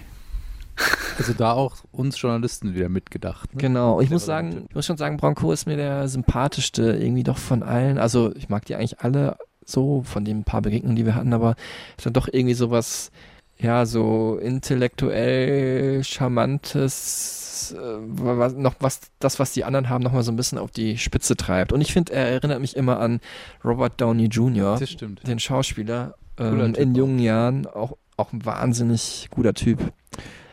Also 1.19 1.33
da 1.33 1.51
auch 1.51 1.75
uns 1.91 2.19
Journalisten 2.19 2.73
wieder 2.73 2.89
mitgedacht. 2.89 3.53
Ne? 3.53 3.61
Genau, 3.61 4.01
ich 4.01 4.09
muss 4.09 4.25
sagen, 4.25 4.65
ich 4.69 4.75
muss 4.75 4.87
schon 4.87 4.97
sagen, 4.97 5.17
Bronco 5.17 5.51
ist 5.51 5.67
mir 5.67 5.77
der 5.77 6.07
sympathischste 6.07 6.97
irgendwie 6.99 7.21
doch 7.21 7.37
von 7.37 7.61
allen. 7.61 7.99
Also 7.99 8.35
ich 8.35 8.49
mag 8.49 8.65
die 8.65 8.75
eigentlich 8.75 8.99
alle 9.01 9.37
so, 9.63 10.01
von 10.03 10.25
den 10.25 10.43
paar 10.43 10.63
Begegnungen, 10.63 10.95
die 10.95 11.05
wir 11.05 11.13
hatten, 11.13 11.33
aber 11.33 11.55
ist 11.97 12.05
dann 12.05 12.13
doch 12.13 12.27
irgendwie 12.31 12.55
sowas, 12.55 13.11
ja, 13.59 13.85
so 13.85 14.39
intellektuell 14.41 16.03
charmantes, 16.03 17.42
äh, 17.71 17.77
was, 17.79 18.53
noch 18.53 18.75
was, 18.79 19.01
das, 19.19 19.39
was 19.39 19.53
die 19.53 19.63
anderen 19.63 19.89
haben, 19.89 20.03
nochmal 20.03 20.23
so 20.23 20.31
ein 20.31 20.35
bisschen 20.35 20.57
auf 20.57 20.71
die 20.71 20.97
Spitze 20.97 21.35
treibt. 21.35 21.71
Und 21.71 21.81
ich 21.81 21.93
finde, 21.93 22.13
er 22.13 22.27
erinnert 22.27 22.61
mich 22.61 22.75
immer 22.75 22.99
an 22.99 23.19
Robert 23.63 23.99
Downey 23.99 24.25
Jr., 24.25 24.77
Das 24.79 24.89
stimmt. 24.91 25.25
den 25.27 25.39
Schauspieler, 25.39 26.15
ähm, 26.37 26.75
in 26.75 26.91
auch. 26.91 26.97
jungen 26.97 27.19
Jahren, 27.19 27.65
auch, 27.67 27.97
auch 28.17 28.33
ein 28.33 28.45
wahnsinnig 28.45 29.27
guter 29.31 29.53
Typ. 29.53 29.79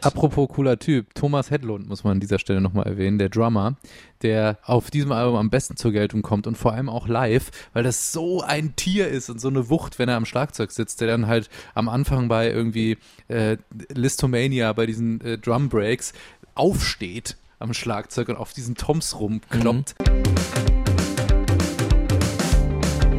Apropos 0.02 0.48
cooler 0.48 0.78
Typ, 0.78 1.14
Thomas 1.14 1.50
Hedlund 1.50 1.86
muss 1.88 2.04
man 2.04 2.12
an 2.12 2.20
dieser 2.20 2.38
Stelle 2.38 2.60
nochmal 2.60 2.86
erwähnen, 2.86 3.18
der 3.18 3.28
Drummer, 3.28 3.76
der 4.22 4.58
auf 4.62 4.90
diesem 4.90 5.12
Album 5.12 5.36
am 5.36 5.50
besten 5.50 5.76
zur 5.76 5.92
Geltung 5.92 6.22
kommt 6.22 6.46
und 6.46 6.56
vor 6.56 6.72
allem 6.72 6.88
auch 6.88 7.06
live, 7.06 7.50
weil 7.72 7.82
das 7.82 8.12
so 8.12 8.40
ein 8.40 8.74
Tier 8.76 9.08
ist 9.08 9.28
und 9.28 9.40
so 9.40 9.48
eine 9.48 9.68
Wucht, 9.68 9.98
wenn 9.98 10.08
er 10.08 10.16
am 10.16 10.24
Schlagzeug 10.24 10.70
sitzt, 10.70 11.00
der 11.00 11.08
dann 11.08 11.26
halt 11.26 11.50
am 11.74 11.88
Anfang 11.88 12.28
bei 12.28 12.50
irgendwie 12.50 12.96
äh, 13.28 13.58
Listomania, 13.92 14.72
bei 14.72 14.86
diesen 14.86 15.20
äh, 15.20 15.38
Drum 15.38 15.68
Breaks 15.68 16.12
aufsteht 16.54 17.36
am 17.58 17.74
Schlagzeug 17.74 18.28
und 18.28 18.36
auf 18.36 18.52
diesen 18.52 18.74
Toms 18.74 19.18
rumkloppt. 19.18 19.94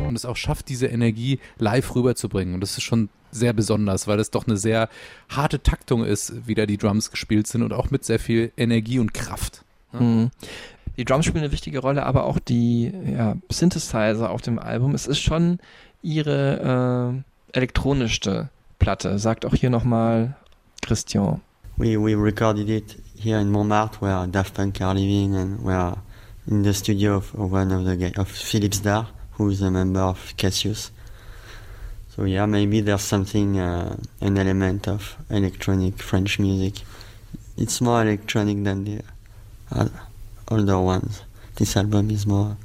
Und 0.07 0.15
es 0.15 0.25
auch 0.25 0.35
schafft, 0.35 0.67
diese 0.69 0.87
Energie 0.87 1.39
live 1.57 1.95
rüberzubringen. 1.95 2.53
Und 2.53 2.61
das 2.61 2.77
ist 2.77 2.83
schon 2.83 3.09
sehr 3.31 3.53
besonders, 3.53 4.07
weil 4.07 4.19
es 4.19 4.31
doch 4.31 4.45
eine 4.45 4.57
sehr 4.57 4.89
harte 5.29 5.63
Taktung 5.63 6.03
ist, 6.03 6.47
wie 6.47 6.55
da 6.55 6.65
die 6.65 6.77
Drums 6.77 7.11
gespielt 7.11 7.47
sind 7.47 7.63
und 7.63 7.71
auch 7.71 7.91
mit 7.91 8.03
sehr 8.03 8.19
viel 8.19 8.51
Energie 8.57 8.99
und 8.99 9.13
Kraft. 9.13 9.63
Mhm. 9.93 10.31
Die 10.97 11.05
Drums 11.05 11.25
spielen 11.25 11.43
eine 11.43 11.53
wichtige 11.53 11.79
Rolle, 11.79 12.05
aber 12.05 12.25
auch 12.25 12.39
die 12.39 12.91
ja, 13.05 13.37
Synthesizer 13.49 14.29
auf 14.29 14.41
dem 14.41 14.59
Album. 14.59 14.93
Es 14.93 15.07
ist 15.07 15.19
schon 15.19 15.59
ihre 16.01 17.23
äh, 17.53 17.57
elektronischste 17.57 18.49
Platte, 18.79 19.19
sagt 19.19 19.45
auch 19.45 19.55
hier 19.55 19.69
nochmal 19.69 20.35
Christian. 20.81 21.41
We 21.77 21.97
we 21.97 22.15
recorded 22.15 22.69
it 22.69 22.95
here 23.17 23.37
in 23.37 23.51
Montmartre, 23.51 23.99
where 23.99 24.27
Daft 24.27 24.53
Punk 24.53 24.81
are 24.81 24.93
living, 24.93 25.35
and 25.35 25.63
we 25.63 25.73
are 25.73 25.97
in 26.47 26.63
the 26.63 26.73
studio 26.73 27.15
of, 27.15 27.33
one 27.33 27.71
of 27.71 27.85
the 27.85 28.13
of 28.17 28.29
Philippe 28.29 28.77
Zdar, 28.77 29.07
who 29.31 29.49
is 29.49 29.61
a 29.61 29.71
member 29.71 30.01
of 30.01 30.33
Cassius. 30.37 30.91
So 32.15 32.25
yeah, 32.25 32.45
maybe 32.45 32.81
there's 32.81 33.01
something, 33.01 33.59
uh, 33.59 33.95
an 34.19 34.37
element 34.37 34.87
of 34.87 35.15
electronic 35.29 36.01
French 36.01 36.39
music. 36.39 36.83
It's 37.57 37.79
more 37.79 38.01
electronic 38.01 38.63
than 38.63 38.83
the 38.83 39.01
uh, 39.71 39.87
older 40.49 40.79
ones. 40.79 41.23
This 41.55 41.77
album 41.77 42.11
is 42.11 42.25
more, 42.25 42.57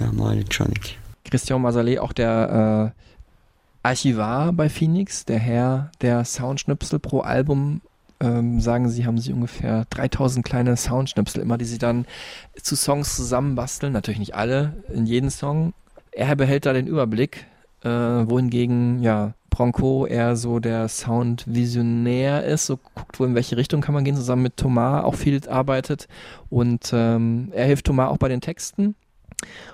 yeah, 0.00 0.10
more 0.10 0.32
electronic. 0.32 0.96
Christian 1.30 1.62
Masalet, 1.62 1.98
auch 1.98 2.12
der 2.12 2.92
äh, 2.94 3.88
Archivar 3.88 4.52
bei 4.52 4.68
Phoenix, 4.68 5.24
der 5.24 5.38
Herr 5.38 5.90
der 6.00 6.24
Soundschnipsel 6.24 6.98
pro 6.98 7.20
Album. 7.20 7.82
Ähm, 8.24 8.58
sagen 8.58 8.88
sie, 8.88 9.04
haben 9.04 9.18
sie 9.18 9.34
ungefähr 9.34 9.84
3000 9.90 10.44
kleine 10.46 10.78
Soundschnipsel 10.78 11.42
immer, 11.42 11.58
die 11.58 11.66
sie 11.66 11.76
dann 11.76 12.06
zu 12.54 12.74
Songs 12.74 13.16
zusammenbasteln. 13.16 13.92
Natürlich 13.92 14.18
nicht 14.18 14.34
alle 14.34 14.82
in 14.92 15.04
jeden 15.04 15.28
Song. 15.28 15.74
Er 16.10 16.34
behält 16.34 16.64
da 16.64 16.72
den 16.72 16.86
Überblick, 16.86 17.44
äh, 17.82 17.90
wohingegen, 17.90 19.02
ja, 19.02 19.34
Bronco 19.50 20.06
eher 20.06 20.36
so 20.36 20.58
der 20.58 20.88
Soundvisionär 20.88 22.44
ist, 22.44 22.66
so 22.66 22.78
guckt, 22.78 23.20
wo 23.20 23.24
in 23.24 23.34
welche 23.34 23.58
Richtung 23.58 23.82
kann 23.82 23.94
man 23.94 24.04
gehen, 24.04 24.16
zusammen 24.16 24.42
mit 24.42 24.56
Thomas 24.56 25.04
auch 25.04 25.14
viel 25.14 25.46
arbeitet. 25.46 26.08
Und 26.48 26.92
ähm, 26.94 27.52
er 27.52 27.66
hilft 27.66 27.84
Thomas 27.84 28.08
auch 28.08 28.18
bei 28.18 28.28
den 28.28 28.40
Texten. 28.40 28.94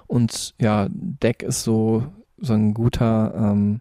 Und 0.08 0.54
ja, 0.60 0.88
Deck 0.90 1.44
ist 1.44 1.62
so, 1.62 2.04
so 2.36 2.52
ein 2.54 2.74
guter 2.74 3.32
ähm, 3.36 3.80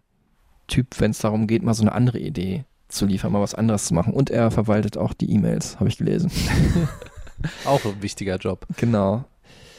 Typ, 0.68 1.00
wenn 1.00 1.10
es 1.10 1.18
darum 1.18 1.48
geht, 1.48 1.64
mal 1.64 1.74
so 1.74 1.82
eine 1.82 1.92
andere 1.92 2.20
Idee 2.20 2.64
zu 2.90 3.06
liefern, 3.06 3.32
mal 3.32 3.40
was 3.40 3.54
anderes 3.54 3.86
zu 3.86 3.94
machen. 3.94 4.12
Und 4.12 4.30
er 4.30 4.50
verwaltet 4.50 4.96
auch 4.98 5.12
die 5.14 5.30
E-Mails, 5.32 5.78
habe 5.80 5.88
ich 5.88 5.98
gelesen. 5.98 6.30
Auch 7.64 7.82
ein 7.86 8.02
wichtiger 8.02 8.36
Job. 8.36 8.66
Genau. 8.76 9.24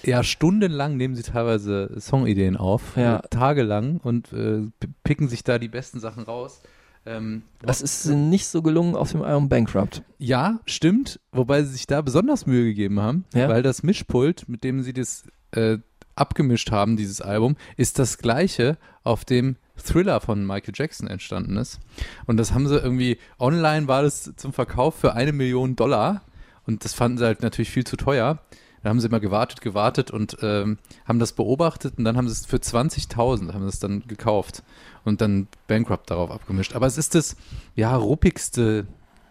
Ja, 0.03 0.23
stundenlang 0.23 0.97
nehmen 0.97 1.13
sie 1.15 1.21
teilweise 1.21 1.93
Songideen 1.99 2.57
auf, 2.57 2.95
Ja. 2.97 3.17
äh, 3.17 3.27
tagelang 3.29 3.97
und 3.97 4.33
äh, 4.33 4.61
picken 5.03 5.29
sich 5.29 5.43
da 5.43 5.59
die 5.59 5.67
besten 5.67 5.99
Sachen 5.99 6.23
raus. 6.23 6.63
Ähm, 7.05 7.43
Das 7.61 7.81
ist 7.83 8.07
nicht 8.07 8.47
so 8.47 8.63
gelungen 8.63 8.95
auf 8.95 9.11
dem 9.11 9.21
Album 9.21 9.47
Bankrupt. 9.47 10.01
Ja, 10.17 10.59
stimmt, 10.65 11.19
wobei 11.31 11.61
sie 11.61 11.73
sich 11.73 11.85
da 11.85 12.01
besonders 12.01 12.47
Mühe 12.47 12.63
gegeben 12.63 12.99
haben, 12.99 13.25
Ja? 13.35 13.47
weil 13.47 13.61
das 13.61 13.83
Mischpult, 13.83 14.49
mit 14.49 14.63
dem 14.63 14.81
sie 14.81 14.93
das 14.93 15.25
äh, 15.51 15.77
abgemischt 16.15 16.71
haben, 16.71 16.97
dieses 16.97 17.21
Album, 17.21 17.55
ist 17.77 17.99
das 17.99 18.17
gleiche, 18.17 18.77
auf 19.03 19.23
dem 19.23 19.55
Thriller 19.83 20.21
von 20.21 20.45
Michael 20.45 20.73
Jackson 20.75 21.07
entstanden 21.07 21.57
ist. 21.57 21.79
Und 22.25 22.37
das 22.37 22.53
haben 22.53 22.67
sie 22.67 22.77
irgendwie, 22.77 23.17
online 23.39 23.87
war 23.87 24.01
das 24.01 24.31
zum 24.35 24.53
Verkauf 24.53 24.95
für 24.95 25.13
eine 25.13 25.31
Million 25.31 25.75
Dollar 25.75 26.21
und 26.65 26.85
das 26.85 26.93
fanden 26.93 27.17
sie 27.17 27.25
halt 27.25 27.41
natürlich 27.41 27.71
viel 27.71 27.85
zu 27.85 27.97
teuer. 27.97 28.39
Da 28.83 28.89
haben 28.89 28.99
sie 28.99 29.07
immer 29.07 29.19
gewartet, 29.19 29.61
gewartet 29.61 30.09
und 30.09 30.37
ähm, 30.41 30.79
haben 31.05 31.19
das 31.19 31.33
beobachtet 31.33 31.97
und 31.97 32.03
dann 32.03 32.17
haben 32.17 32.27
sie 32.27 32.33
es 32.33 32.45
für 32.45 32.57
20.000 32.57 33.53
haben 33.53 33.61
sie 33.61 33.69
es 33.69 33.79
dann 33.79 34.07
gekauft 34.07 34.63
und 35.03 35.21
dann 35.21 35.47
Bankrupt 35.67 36.09
darauf 36.09 36.31
abgemischt. 36.31 36.75
Aber 36.75 36.87
es 36.87 36.97
ist 36.97 37.13
das, 37.13 37.35
ja, 37.75 37.95
ruppigste, 37.95 38.87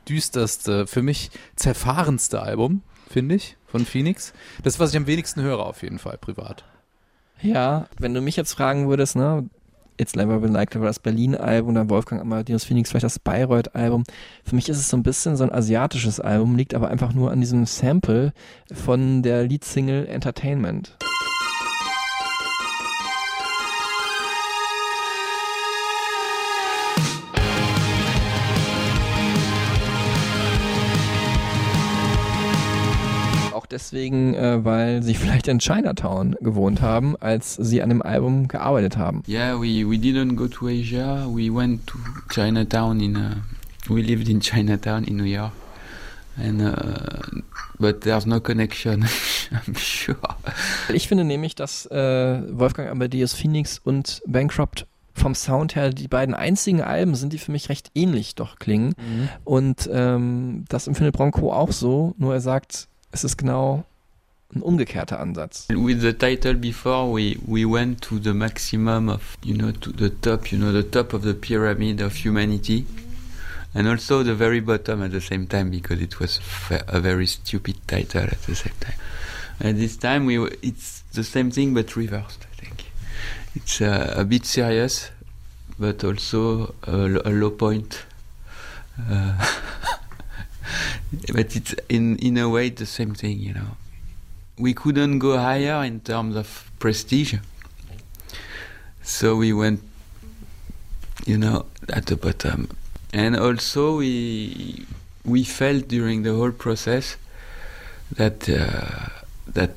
düsterste, 0.08 0.86
für 0.86 1.02
mich 1.02 1.30
zerfahrenste 1.56 2.42
Album, 2.42 2.82
finde 3.08 3.34
ich, 3.34 3.56
von 3.66 3.84
Phoenix. 3.86 4.32
Das, 4.62 4.78
was 4.78 4.90
ich 4.90 4.96
am 4.96 5.08
wenigsten 5.08 5.42
höre, 5.42 5.66
auf 5.66 5.82
jeden 5.82 5.98
Fall, 5.98 6.18
privat. 6.18 6.64
Ja, 7.42 7.88
wenn 7.98 8.14
du 8.14 8.20
mich 8.20 8.36
jetzt 8.36 8.52
fragen 8.52 8.88
würdest, 8.88 9.16
ne, 9.16 9.48
It's 10.00 10.16
Never 10.16 10.38
Been 10.38 10.52
Like 10.52 10.70
That 10.70 10.80
war 10.80 10.88
das 10.88 10.98
Berlin-Album, 10.98 11.72
oder 11.72 11.90
Wolfgang 11.90 12.22
Amadeus 12.22 12.64
Phoenix 12.64 12.88
vielleicht 12.88 13.04
das 13.04 13.18
Bayreuth-Album. 13.18 14.04
Für 14.44 14.54
mich 14.54 14.70
ist 14.70 14.78
es 14.78 14.88
so 14.88 14.96
ein 14.96 15.02
bisschen 15.02 15.36
so 15.36 15.44
ein 15.44 15.52
asiatisches 15.52 16.20
Album, 16.20 16.56
liegt 16.56 16.74
aber 16.74 16.88
einfach 16.88 17.12
nur 17.12 17.30
an 17.30 17.40
diesem 17.40 17.66
Sample 17.66 18.32
von 18.72 19.22
der 19.22 19.44
Leadsingle 19.44 20.06
Entertainment. 20.06 20.96
Deswegen, 33.70 34.34
äh, 34.34 34.64
weil 34.64 35.02
sie 35.02 35.14
vielleicht 35.14 35.48
in 35.48 35.58
Chinatown 35.58 36.36
gewohnt 36.40 36.80
haben, 36.80 37.16
als 37.20 37.54
sie 37.54 37.82
an 37.82 37.88
dem 37.88 38.02
Album 38.02 38.48
gearbeitet 38.48 38.96
haben. 38.96 39.22
Yeah, 39.28 39.60
we, 39.60 39.88
we 39.88 39.96
didn't 39.96 40.36
go 40.36 40.48
to 40.48 40.68
Asia. 40.68 41.26
We 41.26 41.52
went 41.54 41.86
to 41.86 41.98
Chinatown 42.30 43.00
in. 43.00 43.16
Uh, 43.16 43.36
we 43.88 44.02
lived 44.02 44.28
in 44.28 44.40
Chinatown 44.40 45.04
in 45.04 45.16
New 45.16 45.24
York, 45.24 45.52
and 46.36 46.60
uh, 46.60 47.42
but 47.78 48.02
there's 48.02 48.26
no 48.26 48.40
connection. 48.40 49.04
I'm 49.66 49.76
sure. 49.76 50.16
Ich 50.92 51.08
finde 51.08 51.24
nämlich, 51.24 51.54
dass 51.54 51.86
äh, 51.86 52.42
Wolfgang 52.50 52.90
Amadeus 52.90 53.34
Phoenix 53.34 53.78
und 53.78 54.22
Bankrupt 54.26 54.86
vom 55.14 55.34
Sound 55.34 55.74
her 55.74 55.90
die 55.90 56.08
beiden 56.08 56.34
einzigen 56.34 56.80
Alben 56.80 57.14
sind, 57.14 57.32
die 57.32 57.38
für 57.38 57.52
mich 57.52 57.68
recht 57.68 57.90
ähnlich 57.94 58.36
doch 58.36 58.58
klingen. 58.58 58.94
Und 59.44 59.90
ähm, 59.92 60.64
das 60.68 60.86
empfindet 60.86 61.14
Bronco 61.14 61.52
auch 61.52 61.72
so, 61.72 62.14
nur 62.16 62.32
er 62.32 62.40
sagt, 62.40 62.88
es 63.12 63.24
ist 63.24 63.36
genau 63.36 63.84
ein 64.54 64.62
umgekehrter 64.62 65.20
Ansatz. 65.20 65.68
With 65.68 66.00
the 66.00 66.12
title 66.12 66.54
before, 66.54 67.12
we 67.12 67.38
we 67.46 67.64
went 67.64 68.00
to 68.02 68.18
the 68.18 68.32
maximum 68.32 69.08
of 69.08 69.36
you 69.44 69.54
know 69.54 69.72
to 69.72 69.92
the 69.92 70.10
top, 70.10 70.50
you 70.50 70.58
know 70.58 70.72
the 70.72 70.88
top 70.88 71.12
of 71.12 71.22
the 71.22 71.34
pyramid 71.34 72.00
of 72.00 72.14
humanity, 72.24 72.84
and 73.74 73.86
also 73.86 74.24
the 74.24 74.34
very 74.34 74.60
bottom 74.60 75.02
at 75.02 75.12
the 75.12 75.20
same 75.20 75.46
time 75.46 75.70
because 75.70 76.00
it 76.00 76.18
was 76.18 76.40
a 76.88 77.00
very 77.00 77.26
stupid 77.26 77.76
title 77.86 78.22
at 78.22 78.42
the 78.42 78.54
same 78.54 78.74
time. 78.80 78.98
And 79.60 79.78
this 79.78 79.96
time 79.96 80.26
we 80.26 80.38
it's 80.62 81.02
the 81.12 81.24
same 81.24 81.50
thing 81.50 81.74
but 81.74 81.94
reversed. 81.94 82.46
I 82.52 82.60
think 82.60 82.84
it's 83.54 83.80
uh, 83.80 84.14
a 84.16 84.24
bit 84.24 84.46
serious, 84.46 85.10
but 85.78 86.02
also 86.02 86.74
a, 86.86 87.20
a 87.24 87.30
low 87.30 87.50
point. 87.50 88.04
Uh, 88.98 89.46
but 91.34 91.56
it's 91.56 91.74
in 91.88 92.16
in 92.18 92.36
a 92.38 92.48
way 92.48 92.70
the 92.70 92.86
same 92.86 93.14
thing, 93.14 93.38
you 93.38 93.54
know 93.54 93.76
we 94.60 94.74
couldn't 94.74 95.18
go 95.18 95.38
higher 95.38 95.82
in 95.84 96.00
terms 96.00 96.36
of 96.36 96.70
prestige. 96.78 97.34
So 99.02 99.36
we 99.36 99.52
went, 99.52 99.80
you 101.26 101.38
know, 101.38 101.66
at 101.88 102.06
the 102.06 102.16
bottom. 102.16 102.68
And 103.12 103.36
also 103.36 103.96
we 103.96 104.86
we 105.24 105.44
felt 105.44 105.88
during 105.88 106.22
the 106.22 106.34
whole 106.34 106.52
process 106.52 107.16
that 108.12 108.48
uh, 108.48 109.08
that 109.48 109.70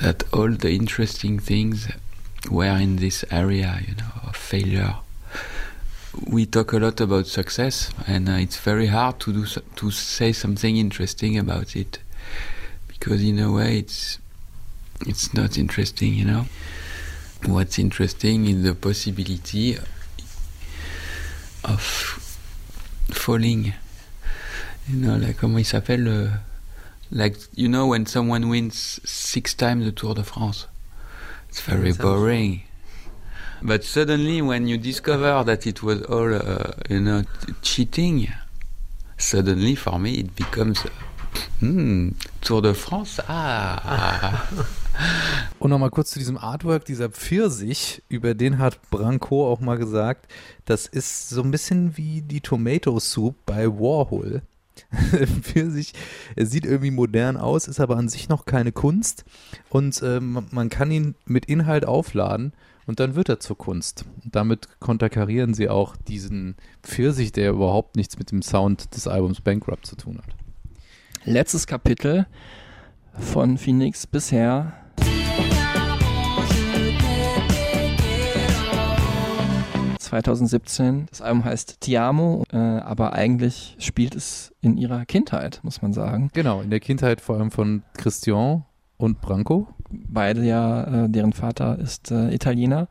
that 0.00 0.24
all 0.32 0.50
the 0.50 0.72
interesting 0.74 1.38
things 1.38 1.88
were 2.50 2.76
in 2.76 2.96
this 2.96 3.24
area, 3.30 3.80
you 3.86 3.94
know, 3.94 4.28
of 4.28 4.36
failure. 4.36 4.96
We 6.26 6.46
talk 6.46 6.72
a 6.72 6.78
lot 6.78 7.00
about 7.00 7.26
success, 7.26 7.90
and 8.06 8.28
uh, 8.28 8.32
it's 8.32 8.58
very 8.58 8.88
hard 8.88 9.18
to 9.20 9.32
do 9.32 9.46
so, 9.46 9.62
to 9.76 9.90
say 9.90 10.32
something 10.32 10.76
interesting 10.76 11.38
about 11.38 11.74
it 11.74 11.98
because 12.88 13.24
in 13.24 13.38
a 13.40 13.50
way 13.50 13.78
it's 13.78 14.18
it's 15.06 15.34
not 15.34 15.58
interesting, 15.58 16.14
you 16.14 16.24
know. 16.24 16.46
What's 17.46 17.78
interesting 17.78 18.46
is 18.46 18.62
the 18.62 18.74
possibility 18.74 19.76
of 21.64 21.80
falling. 23.10 23.72
You 24.88 24.96
know, 24.96 25.16
like 25.16 25.38
comment 25.38 25.58
il 25.58 25.64
s'appelle, 25.64 26.06
euh, 26.06 26.28
like 27.10 27.36
you 27.56 27.68
know 27.68 27.88
when 27.88 28.06
someone 28.06 28.48
wins 28.48 29.00
six 29.04 29.54
times 29.54 29.84
the 29.84 29.92
Tour 29.92 30.14
de 30.14 30.22
France, 30.22 30.68
it's 31.48 31.60
very 31.60 31.92
boring. 31.92 32.62
But 33.62 33.84
suddenly, 33.84 34.42
when 34.42 34.66
you 34.66 34.76
discover 34.76 35.44
that 35.44 35.66
it 35.66 35.82
was 35.82 36.02
all, 36.02 36.34
uh, 36.34 36.72
you 36.88 37.00
know, 37.00 37.22
cheating, 37.62 38.28
suddenly 39.16 39.76
for 39.76 39.98
me 39.98 40.14
it 40.14 40.34
becomes 40.34 40.84
Hmm, 41.60 42.10
Tour 42.40 42.60
de 42.60 42.74
France, 42.74 43.22
ah. 43.28 44.42
Und 45.58 45.70
nochmal 45.70 45.90
kurz 45.90 46.10
zu 46.10 46.18
diesem 46.18 46.36
Artwork, 46.36 46.84
dieser 46.84 47.08
Pfirsich, 47.08 48.02
über 48.08 48.34
den 48.34 48.58
hat 48.58 48.90
Branco 48.90 49.50
auch 49.50 49.60
mal 49.60 49.78
gesagt, 49.78 50.26
das 50.64 50.86
ist 50.86 51.30
so 51.30 51.42
ein 51.42 51.50
bisschen 51.50 51.96
wie 51.96 52.20
die 52.20 52.40
Tomato 52.40 52.98
Soup 52.98 53.36
bei 53.46 53.68
Warhol. 53.68 54.42
Pfirsich, 55.42 55.92
sieht 56.36 56.66
irgendwie 56.66 56.90
modern 56.90 57.36
aus, 57.36 57.68
ist 57.68 57.80
aber 57.80 57.96
an 57.96 58.08
sich 58.08 58.28
noch 58.28 58.44
keine 58.44 58.72
Kunst 58.72 59.24
und 59.70 60.02
ähm, 60.02 60.46
man 60.50 60.68
kann 60.68 60.90
ihn 60.90 61.14
mit 61.26 61.46
Inhalt 61.46 61.86
aufladen 61.86 62.52
und 62.86 63.00
dann 63.00 63.14
wird 63.14 63.28
er 63.28 63.40
zur 63.40 63.56
Kunst. 63.56 64.04
Und 64.24 64.34
damit 64.34 64.68
konterkarieren 64.80 65.54
sie 65.54 65.68
auch 65.68 65.96
diesen 65.96 66.56
Pfirsich, 66.82 67.32
der 67.32 67.50
überhaupt 67.50 67.96
nichts 67.96 68.18
mit 68.18 68.30
dem 68.30 68.42
Sound 68.42 68.94
des 68.94 69.06
Albums 69.06 69.40
Bankrupt 69.40 69.86
zu 69.86 69.96
tun 69.96 70.18
hat. 70.18 70.34
Letztes 71.24 71.66
Kapitel 71.66 72.26
von 73.18 73.58
Phoenix 73.58 74.06
bisher. 74.06 74.72
...2017. 80.00 81.06
Das 81.08 81.22
Album 81.22 81.42
heißt 81.42 81.80
Ti 81.80 81.96
Amo, 81.96 82.44
äh, 82.52 82.58
aber 82.58 83.14
eigentlich 83.14 83.76
spielt 83.78 84.14
es 84.14 84.52
in 84.60 84.76
ihrer 84.76 85.06
Kindheit, 85.06 85.60
muss 85.62 85.80
man 85.80 85.94
sagen. 85.94 86.28
Genau, 86.34 86.60
in 86.60 86.68
der 86.68 86.80
Kindheit 86.80 87.22
vor 87.22 87.36
allem 87.36 87.50
von 87.50 87.82
Christian 87.96 88.66
und 89.02 89.20
Branco. 89.20 89.68
Beide 89.90 90.42
ja, 90.42 91.04
äh, 91.04 91.08
deren 91.08 91.32
Vater 91.32 91.78
ist 91.78 92.10
äh, 92.10 92.32
Italiener. 92.32 92.88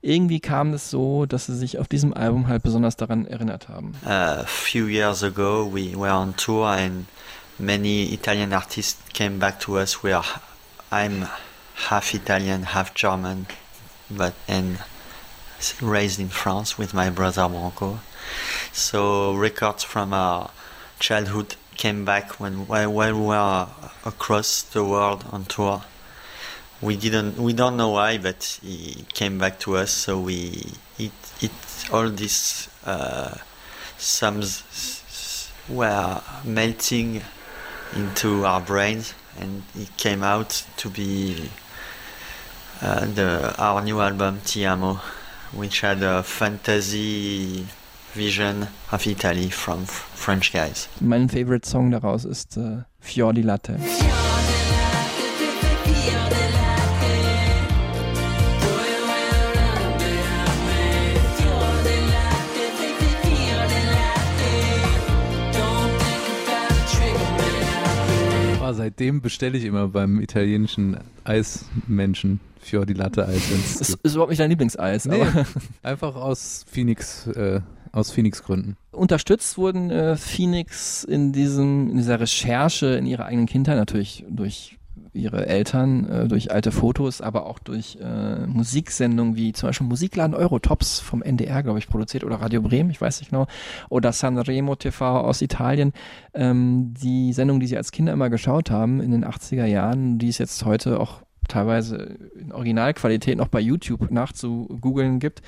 Irgendwie 0.00 0.40
kam 0.40 0.74
es 0.74 0.90
so, 0.90 1.26
dass 1.26 1.46
sie 1.46 1.56
sich 1.56 1.78
auf 1.78 1.88
diesem 1.88 2.12
Album 2.12 2.48
halt 2.48 2.62
besonders 2.62 2.96
daran 2.96 3.26
erinnert 3.26 3.68
haben. 3.68 3.92
A 4.04 4.44
few 4.44 4.86
years 4.86 5.22
ago, 5.22 5.70
we 5.72 5.96
were 5.96 6.12
on 6.12 6.36
tour, 6.36 6.68
and 6.68 7.06
many 7.58 8.12
Italian 8.12 8.52
artists 8.52 9.00
came 9.12 9.38
back 9.38 9.58
to 9.60 9.78
us. 9.78 10.02
Where 10.04 10.22
I'm 10.90 11.26
half 11.88 12.14
Italian, 12.14 12.74
half 12.74 12.94
German, 12.94 13.46
but 14.10 14.34
and 14.46 14.78
raised 15.80 16.20
in 16.20 16.30
France 16.30 16.78
with 16.78 16.94
my 16.94 17.10
brother 17.10 17.48
Branco. 17.48 18.00
So 18.72 19.34
records 19.34 19.82
from 19.82 20.12
our 20.12 20.50
childhood 21.00 21.56
came 21.78 22.04
back 22.04 22.38
when 22.38 22.66
while, 22.66 22.92
we 22.92 23.12
were 23.12 23.68
across 24.04 24.62
the 24.62 24.84
world 24.84 25.24
on 25.32 25.46
tour. 25.46 25.82
We 26.82 26.96
didn't, 26.96 27.38
we 27.38 27.54
don't 27.54 27.76
know 27.76 27.90
why, 27.90 28.18
but 28.18 28.58
he 28.62 29.06
came 29.14 29.38
back 29.38 29.58
to 29.60 29.76
us. 29.76 29.90
So 29.90 30.20
we, 30.20 30.74
it, 30.98 31.12
it, 31.40 31.50
all 31.90 32.10
these 32.10 32.68
uh, 32.84 33.36
sums 33.96 35.50
were 35.68 36.20
melting 36.44 37.22
into 37.96 38.44
our 38.44 38.60
brains, 38.60 39.14
and 39.38 39.62
it 39.74 39.96
came 39.96 40.22
out 40.22 40.64
to 40.76 40.90
be 40.90 41.48
uh, 42.82 43.06
the 43.06 43.54
our 43.58 43.82
new 43.82 44.00
album 44.00 44.40
Ti 44.44 44.66
Amo, 44.66 45.00
which 45.52 45.80
had 45.80 46.02
a 46.02 46.22
fantasy 46.22 47.66
vision 48.14 48.66
of 48.92 49.06
Italy 49.06 49.50
from 49.50 49.84
French 49.86 50.52
guys. 50.52 50.88
Mein 51.00 51.28
Favorite 51.28 51.66
Song 51.68 51.90
daraus 51.90 52.24
ist 52.24 52.56
äh, 52.56 52.82
Fior 53.00 53.32
di 53.32 53.42
Latte. 53.42 53.78
Oh, 68.60 68.72
seitdem 68.72 69.22
bestelle 69.22 69.56
ich 69.56 69.64
immer 69.64 69.88
beim 69.88 70.20
italienischen 70.20 70.98
Eismenschen 71.24 72.40
Fior 72.60 72.84
di 72.84 72.92
Latte 72.92 73.26
Eis. 73.26 73.50
wenn's 73.50 73.80
Ist, 73.80 74.04
überhaupt 74.04 74.28
nicht 74.30 74.40
dein 74.40 74.50
Lieblingseis. 74.50 75.06
Nee, 75.06 75.22
Aber 75.22 75.46
einfach 75.82 76.14
aus 76.16 76.66
Phoenix, 76.70 77.26
äh, 77.28 77.60
aus 77.92 78.10
Phoenix 78.10 78.42
Gründen. 78.42 78.76
unterstützt 78.92 79.58
wurden 79.58 79.90
äh, 79.90 80.16
Phoenix 80.16 81.04
in 81.04 81.32
diesem, 81.32 81.90
in 81.90 81.96
dieser 81.96 82.20
Recherche 82.20 82.86
in 82.86 83.06
ihrer 83.06 83.26
eigenen 83.26 83.46
Kindheit 83.46 83.76
natürlich 83.76 84.24
durch 84.28 84.78
ihre 85.12 85.46
Eltern, 85.46 86.08
äh, 86.08 86.28
durch 86.28 86.50
alte 86.50 86.72
Fotos, 86.72 87.20
aber 87.20 87.46
auch 87.46 87.58
durch 87.58 87.98
äh, 88.00 88.46
Musiksendungen 88.46 89.36
wie 89.36 89.52
zum 89.52 89.68
Beispiel 89.68 89.86
Musikladen 89.86 90.34
Eurotops 90.34 91.00
vom 91.00 91.22
NDR, 91.22 91.62
glaube 91.62 91.78
ich, 91.78 91.88
produziert 91.88 92.24
oder 92.24 92.36
Radio 92.36 92.62
Bremen, 92.62 92.90
ich 92.90 93.00
weiß 93.00 93.20
nicht 93.20 93.30
genau, 93.30 93.46
oder 93.88 94.12
Sanremo 94.12 94.76
TV 94.76 95.20
aus 95.20 95.42
Italien. 95.42 95.92
Ähm, 96.34 96.94
die 96.94 97.32
Sendung, 97.32 97.60
die 97.60 97.66
sie 97.66 97.76
als 97.76 97.92
Kinder 97.92 98.12
immer 98.12 98.30
geschaut 98.30 98.70
haben 98.70 99.00
in 99.00 99.10
den 99.10 99.24
80er 99.24 99.66
Jahren, 99.66 100.18
die 100.18 100.28
es 100.28 100.38
jetzt 100.38 100.64
heute 100.64 101.00
auch 101.00 101.22
teilweise 101.48 102.18
in 102.34 102.52
Originalqualität 102.52 103.38
noch 103.38 103.48
bei 103.48 103.60
YouTube 103.60 104.10
nachzugoogeln 104.10 105.18
gibt. 105.18 105.42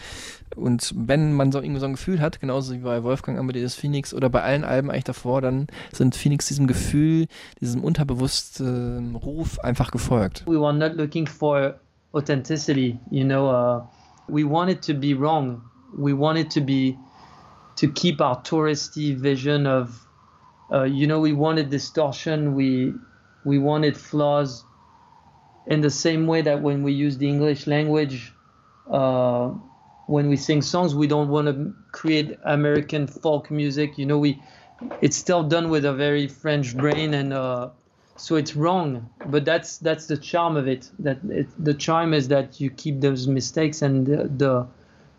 Und 0.56 0.92
wenn 0.96 1.32
man 1.32 1.52
so 1.52 1.60
irgendwie 1.60 1.80
so 1.80 1.86
ein 1.86 1.92
Gefühl 1.92 2.20
hat, 2.20 2.40
genauso 2.40 2.74
wie 2.74 2.78
bei 2.78 3.02
Wolfgang 3.02 3.38
Amadeus 3.38 3.74
Phoenix 3.74 4.12
oder 4.12 4.28
bei 4.28 4.42
allen 4.42 4.64
Alben 4.64 4.90
eigentlich 4.90 5.04
davor, 5.04 5.40
dann 5.40 5.68
sind 5.92 6.16
Phoenix 6.16 6.48
diesem 6.48 6.66
Gefühl, 6.66 7.26
diesem 7.60 7.84
unterbewussten 7.84 9.14
Ruf 9.16 9.60
einfach 9.60 9.90
gefolgt. 9.90 10.44
We 10.46 10.60
were 10.60 10.74
not 10.74 10.96
looking 10.96 11.26
for 11.26 11.74
authenticity, 12.12 12.98
you 13.10 13.24
know. 13.24 13.48
Uh, 13.48 13.82
we 14.28 14.44
wanted 14.44 14.82
to 14.82 14.94
be 14.94 15.14
wrong. 15.14 15.62
We 15.96 16.12
wanted 16.12 16.50
to 16.52 16.60
be 16.60 16.96
to 17.76 17.88
keep 17.88 18.20
our 18.20 18.42
touristy 18.42 19.16
vision 19.16 19.66
of, 19.66 20.06
uh, 20.72 20.84
you 20.84 21.06
know, 21.06 21.20
we 21.20 21.32
wanted 21.32 21.70
distortion. 21.70 22.54
We 22.54 22.94
we 23.44 23.58
wanted 23.58 23.96
flaws. 23.96 24.64
In 25.66 25.80
the 25.80 25.90
same 25.90 26.26
way 26.26 26.42
that 26.42 26.62
when 26.62 26.82
we 26.82 26.92
use 26.92 27.18
the 27.18 27.28
English 27.28 27.66
language, 27.66 28.32
uh, 28.90 29.50
when 30.06 30.28
we 30.28 30.36
sing 30.36 30.62
songs, 30.62 30.94
we 30.94 31.06
don't 31.06 31.28
want 31.28 31.46
to 31.46 31.74
create 31.92 32.38
American 32.44 33.06
folk 33.06 33.50
music. 33.50 33.98
You 33.98 34.06
know, 34.06 34.18
we 34.18 34.42
it's 35.00 35.16
still 35.16 35.42
done 35.42 35.70
with 35.70 35.84
a 35.84 35.92
very 35.92 36.26
French 36.28 36.76
brain 36.76 37.14
and. 37.14 37.32
Uh, 37.32 37.70
so 38.20 38.36
it's 38.36 38.54
wrong 38.54 39.08
but 39.26 39.46
that's 39.46 39.78
that's 39.78 40.06
the 40.06 40.16
charm 40.16 40.54
of 40.54 40.68
it 40.68 40.90
that 40.98 41.18
it, 41.30 41.48
the 41.58 41.72
charm 41.72 42.12
is 42.12 42.28
that 42.28 42.60
you 42.60 42.68
keep 42.68 43.00
those 43.00 43.26
mistakes 43.26 43.80
and 43.80 44.06
the, 44.06 44.30
the 44.36 44.66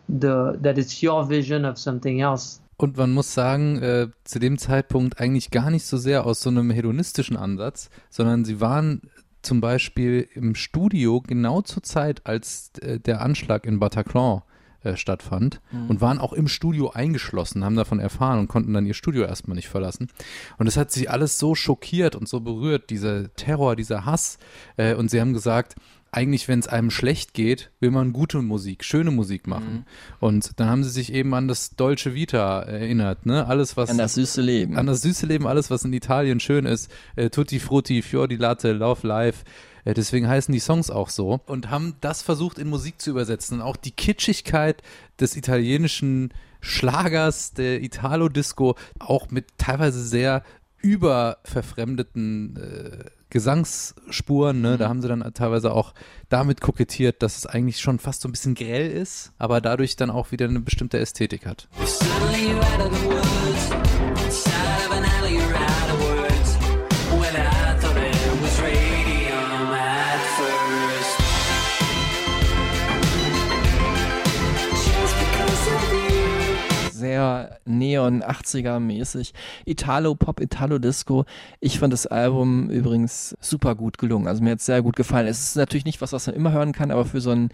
the 0.08 0.58
that 0.62 0.78
it's 0.78 1.02
your 1.02 1.24
vision 1.24 1.66
of 1.66 1.78
something 1.80 2.22
else 2.22 2.60
Und 2.78 2.98
man 2.98 3.12
muss 3.12 3.36
sagen, 3.36 3.80
äh, 3.84 4.08
zu 4.24 4.40
dem 4.40 4.58
Zeitpunkt 4.58 5.20
eigentlich 5.20 5.52
gar 5.52 5.70
nicht 5.70 5.86
so 5.86 5.98
sehr 5.98 6.26
aus 6.26 6.42
so 6.42 6.50
einem 6.50 6.72
hedonistischen 6.72 7.38
Ansatz, 7.38 7.92
sondern 8.10 8.44
sie 8.44 8.60
waren 8.60 9.02
zum 9.42 9.62
Beispiel 9.62 10.28
im 10.34 10.56
Studio 10.56 11.22
genau 11.22 11.62
zur 11.62 11.84
Zeit, 11.84 12.26
als 12.26 12.72
äh, 12.82 13.00
der 13.00 13.22
Anschlag 13.22 13.66
in 13.66 13.80
Bataclan 13.80 14.42
äh, 14.84 14.96
stattfand 14.96 15.62
Mhm. 15.72 15.90
und 15.90 16.02
waren 16.02 16.18
auch 16.20 16.34
im 16.34 16.48
Studio 16.48 16.90
eingeschlossen, 16.90 17.64
haben 17.64 17.76
davon 17.76 18.00
erfahren 18.00 18.40
und 18.40 18.48
konnten 18.48 18.74
dann 18.74 18.86
ihr 18.86 18.94
Studio 18.96 19.24
erstmal 19.24 19.56
nicht 19.56 19.70
verlassen. 19.70 20.10
Und 20.58 20.68
es 20.68 20.78
hat 20.78 20.92
sie 20.92 21.08
alles 21.08 21.38
so 21.38 21.54
schockiert 21.56 22.16
und 22.16 22.28
so 22.28 22.40
berührt, 22.40 22.90
dieser 22.90 23.34
Terror, 23.36 23.76
dieser 23.76 24.06
Hass. 24.06 24.38
Äh, 24.78 24.96
und 24.96 25.12
sie 25.12 25.22
haben 25.22 25.34
gesagt, 25.34 25.76
eigentlich, 26.12 26.48
wenn 26.48 26.60
es 26.60 26.68
einem 26.68 26.92
schlecht 26.92 27.34
geht, 27.34 27.72
will 27.80 27.92
man 27.92 28.12
gute 28.12 28.42
Musik, 28.42 28.84
schöne 28.84 29.12
Musik 29.12 29.48
machen. 29.48 29.86
Und 30.20 30.60
dann 30.60 30.70
haben 30.70 30.84
sie 30.84 30.90
sich 30.90 31.14
eben 31.14 31.34
an 31.34 31.48
das 31.48 31.76
Dolce 31.78 32.14
Vita 32.14 32.62
erinnert, 32.64 33.26
ne? 33.26 33.48
Alles, 33.48 33.78
was. 33.78 33.90
An 33.90 33.98
das 33.98 34.16
süße 34.16 34.42
Leben. 34.42 34.78
An 34.78 34.88
das 34.88 35.02
süße 35.04 35.26
Leben, 35.26 35.48
alles, 35.48 35.72
was 35.72 35.86
in 35.86 35.94
Italien 35.94 36.42
schön 36.42 36.66
ist. 36.66 36.92
Äh, 37.16 37.30
Tutti 37.30 37.60
Frutti, 37.60 38.02
Fior 38.02 38.28
di 38.28 38.36
Latte, 38.36 38.74
Love 38.74 39.08
Life. 39.08 39.46
Äh, 39.86 39.94
deswegen 39.94 40.28
heißen 40.28 40.52
die 40.52 40.60
Songs 40.60 40.90
auch 40.90 41.10
so. 41.10 41.40
Und 41.46 41.70
haben 41.70 41.96
das 42.02 42.22
versucht 42.22 42.60
in 42.60 42.70
Musik 42.70 43.02
zu 43.02 43.10
übersetzen. 43.10 43.60
Und 43.60 43.66
auch 43.66 43.78
die 43.78 43.92
Kitschigkeit 43.92 44.82
des 45.20 45.38
italienischen 45.38 46.34
Schlagers, 46.60 47.54
der 47.54 47.82
Italo-Disco, 47.82 48.76
auch 49.00 49.32
mit 49.32 49.46
teilweise 49.58 50.04
sehr 50.04 50.44
überverfremdeten 50.82 52.58
äh, 52.58 53.21
Gesangsspuren, 53.32 54.62
ne? 54.62 54.78
da 54.78 54.88
haben 54.88 55.02
sie 55.02 55.08
dann 55.08 55.24
teilweise 55.34 55.74
auch 55.74 55.94
damit 56.30 56.62
kokettiert, 56.62 57.24
dass 57.24 57.38
es 57.38 57.46
eigentlich 57.48 57.80
schon 57.80 57.98
fast 57.98 58.22
so 58.22 58.30
ein 58.30 58.32
bisschen 58.32 58.54
grell 58.54 58.92
ist, 58.92 59.32
aber 59.40 59.62
dadurch 59.62 59.96
dann 59.96 60.12
auch 60.12 60.32
wieder 60.32 60.48
eine 60.48 60.60
bestimmte 60.60 61.00
Ästhetik 61.00 61.46
hat. 61.48 61.68
Suddenly 61.84 62.52
Sehr 77.12 77.60
Neon 77.66 78.24
80er 78.24 78.80
mäßig. 78.80 79.34
Italo 79.66 80.16
Pop, 80.16 80.40
Italo 80.40 80.80
Disco. 80.80 81.26
Ich 81.60 81.78
fand 81.78 81.92
das 81.92 82.08
Album 82.08 82.70
übrigens 82.70 83.36
super 83.42 83.76
gut 83.76 83.98
gelungen. 83.98 84.30
Also 84.30 84.42
mir 84.42 84.52
hat 84.52 84.60
es 84.60 84.66
sehr 84.66 84.82
gut 84.82 84.96
gefallen. 84.96 85.28
Es 85.28 85.42
ist 85.42 85.58
natürlich 85.58 85.84
nicht 85.84 86.00
was, 86.00 86.14
was 86.14 86.28
man 86.28 86.38
immer 86.38 86.54
hören 86.54 86.72
kann, 86.72 86.90
aber 86.90 87.04
für 87.04 87.20
so 87.20 87.32
einen 87.32 87.50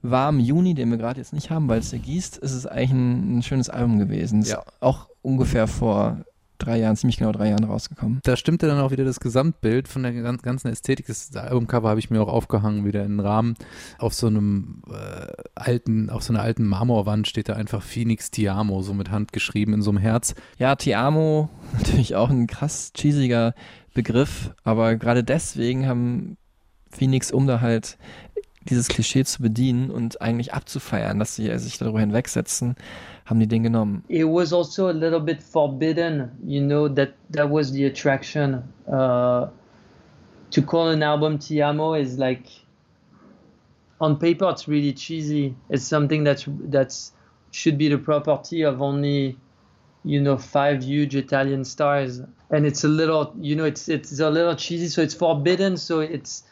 warmen 0.00 0.40
Juni, 0.40 0.72
den 0.72 0.90
wir 0.90 0.96
gerade 0.96 1.20
jetzt 1.20 1.34
nicht 1.34 1.50
haben, 1.50 1.68
weil 1.68 1.80
es 1.80 1.90
hier 1.90 1.98
gießt, 1.98 2.38
ist 2.38 2.52
es 2.52 2.66
eigentlich 2.66 2.92
ein, 2.92 3.38
ein 3.38 3.42
schönes 3.42 3.68
Album 3.68 3.98
gewesen. 3.98 4.40
Ja. 4.40 4.62
auch 4.80 5.10
ungefähr 5.20 5.66
vor 5.66 6.24
drei 6.64 6.78
Jahren, 6.78 6.96
ziemlich 6.96 7.18
genau 7.18 7.32
drei 7.32 7.50
Jahren 7.50 7.64
rausgekommen. 7.64 8.20
Da 8.24 8.36
stimmte 8.36 8.66
dann 8.66 8.78
auch 8.80 8.90
wieder 8.90 9.04
das 9.04 9.20
Gesamtbild 9.20 9.88
von 9.88 10.02
der 10.02 10.12
gan- 10.12 10.38
ganzen 10.38 10.68
Ästhetik. 10.68 11.06
Das 11.06 11.34
Albumcover 11.36 11.88
habe 11.88 12.00
ich 12.00 12.10
mir 12.10 12.20
auch 12.22 12.28
aufgehangen, 12.28 12.84
wieder 12.84 13.04
in 13.04 13.18
den 13.18 13.20
Rahmen. 13.20 13.54
Auf 13.98 14.14
so 14.14 14.26
einem 14.26 14.82
äh, 14.90 15.26
alten, 15.54 16.10
auf 16.10 16.22
so 16.22 16.32
einer 16.32 16.42
alten 16.42 16.64
Marmorwand 16.64 17.28
steht 17.28 17.48
da 17.48 17.54
einfach 17.54 17.82
Phoenix 17.82 18.30
Tiamo, 18.30 18.82
so 18.82 18.94
mit 18.94 19.10
Hand 19.10 19.32
geschrieben 19.32 19.74
in 19.74 19.82
so 19.82 19.90
einem 19.90 19.98
Herz. 19.98 20.34
Ja, 20.58 20.74
Ti 20.76 20.94
amo, 20.94 21.50
natürlich 21.72 22.14
auch 22.16 22.30
ein 22.30 22.46
krass 22.46 22.92
cheesiger 22.96 23.54
Begriff, 23.94 24.52
aber 24.64 24.96
gerade 24.96 25.22
deswegen 25.22 25.86
haben 25.86 26.36
Phoenix, 26.90 27.32
um 27.32 27.46
da 27.46 27.60
halt 27.60 27.98
dieses 28.68 28.88
Klischee 28.88 29.24
zu 29.24 29.42
bedienen 29.42 29.90
und 29.90 30.20
eigentlich 30.20 30.54
abzufeiern, 30.54 31.18
dass 31.18 31.36
sie 31.36 31.56
sich 31.58 31.78
darüber 31.78 32.00
hinwegsetzen, 32.00 32.76
haben 33.26 33.40
die 33.40 33.46
den 33.46 33.62
genommen. 33.62 34.04
it 34.08 34.24
was 34.26 34.52
also 34.52 34.88
a 34.88 34.92
little 34.92 35.20
bit 35.20 35.42
forbidden 35.42 36.30
you 36.44 36.60
know 36.60 36.88
that 36.88 37.14
that 37.30 37.50
was 37.50 37.72
the 37.72 37.86
attraction 37.86 38.62
uh, 38.86 39.46
to 40.50 40.62
call 40.62 40.88
an 40.88 41.02
album 41.02 41.38
Ti 41.38 41.62
Amo 41.62 41.94
is 41.94 42.18
like 42.18 42.44
on 44.00 44.18
paper 44.18 44.50
it's 44.50 44.68
really 44.68 44.92
cheesy 44.92 45.54
it's 45.70 45.84
something 45.84 46.24
that's 46.24 46.44
that's 46.68 47.12
should 47.50 47.78
be 47.78 47.88
the 47.88 47.96
property 47.98 48.62
of 48.62 48.82
only 48.82 49.38
you 50.04 50.20
know 50.20 50.36
five 50.36 50.82
huge 50.82 51.16
Italian 51.16 51.64
stars 51.64 52.20
and 52.50 52.66
it's 52.66 52.84
a 52.84 52.88
little 52.88 53.32
you 53.40 53.56
know 53.56 53.64
it's 53.64 53.88
it's 53.88 54.20
a 54.20 54.30
little 54.30 54.54
cheesy 54.54 54.88
so 54.88 55.00
it's 55.00 55.14
forbidden 55.14 55.76
so 55.78 56.00
it's 56.00 56.44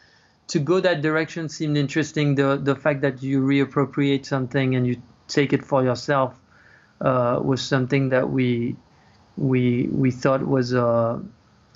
to 0.47 0.59
go 0.59 0.79
that 0.81 1.01
direction 1.01 1.47
seemed 1.49 1.77
interesting 1.77 2.35
the 2.35 2.57
the 2.63 2.75
fact 2.75 3.01
that 3.01 3.21
you 3.23 3.41
reappropriate 3.41 4.25
something 4.25 4.75
and 4.75 4.85
you 4.85 4.95
take 5.27 5.53
it 5.53 5.63
for 5.63 5.83
yourself 5.83 6.33
uh, 7.01 7.39
was 7.43 7.61
something 7.61 8.09
that 8.11 8.29
we 8.29 8.75
we 9.37 9.87
we 9.91 10.11
thought 10.11 10.41
was 10.45 10.73
a 10.73 11.19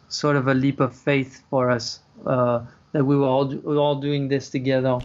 sort 0.10 0.36
of 0.36 0.48
a 0.48 0.54
leap 0.54 0.80
of 0.80 0.94
faith 0.94 1.42
for 1.50 1.70
us 1.72 2.02
uh, 2.26 2.60
that 2.94 3.04
we 3.06 3.16
were 3.18 3.26
all 3.28 3.48
we 3.48 3.58
were 3.76 3.80
all 3.80 4.00
doing 4.00 4.30
this 4.30 4.50
together. 4.52 5.00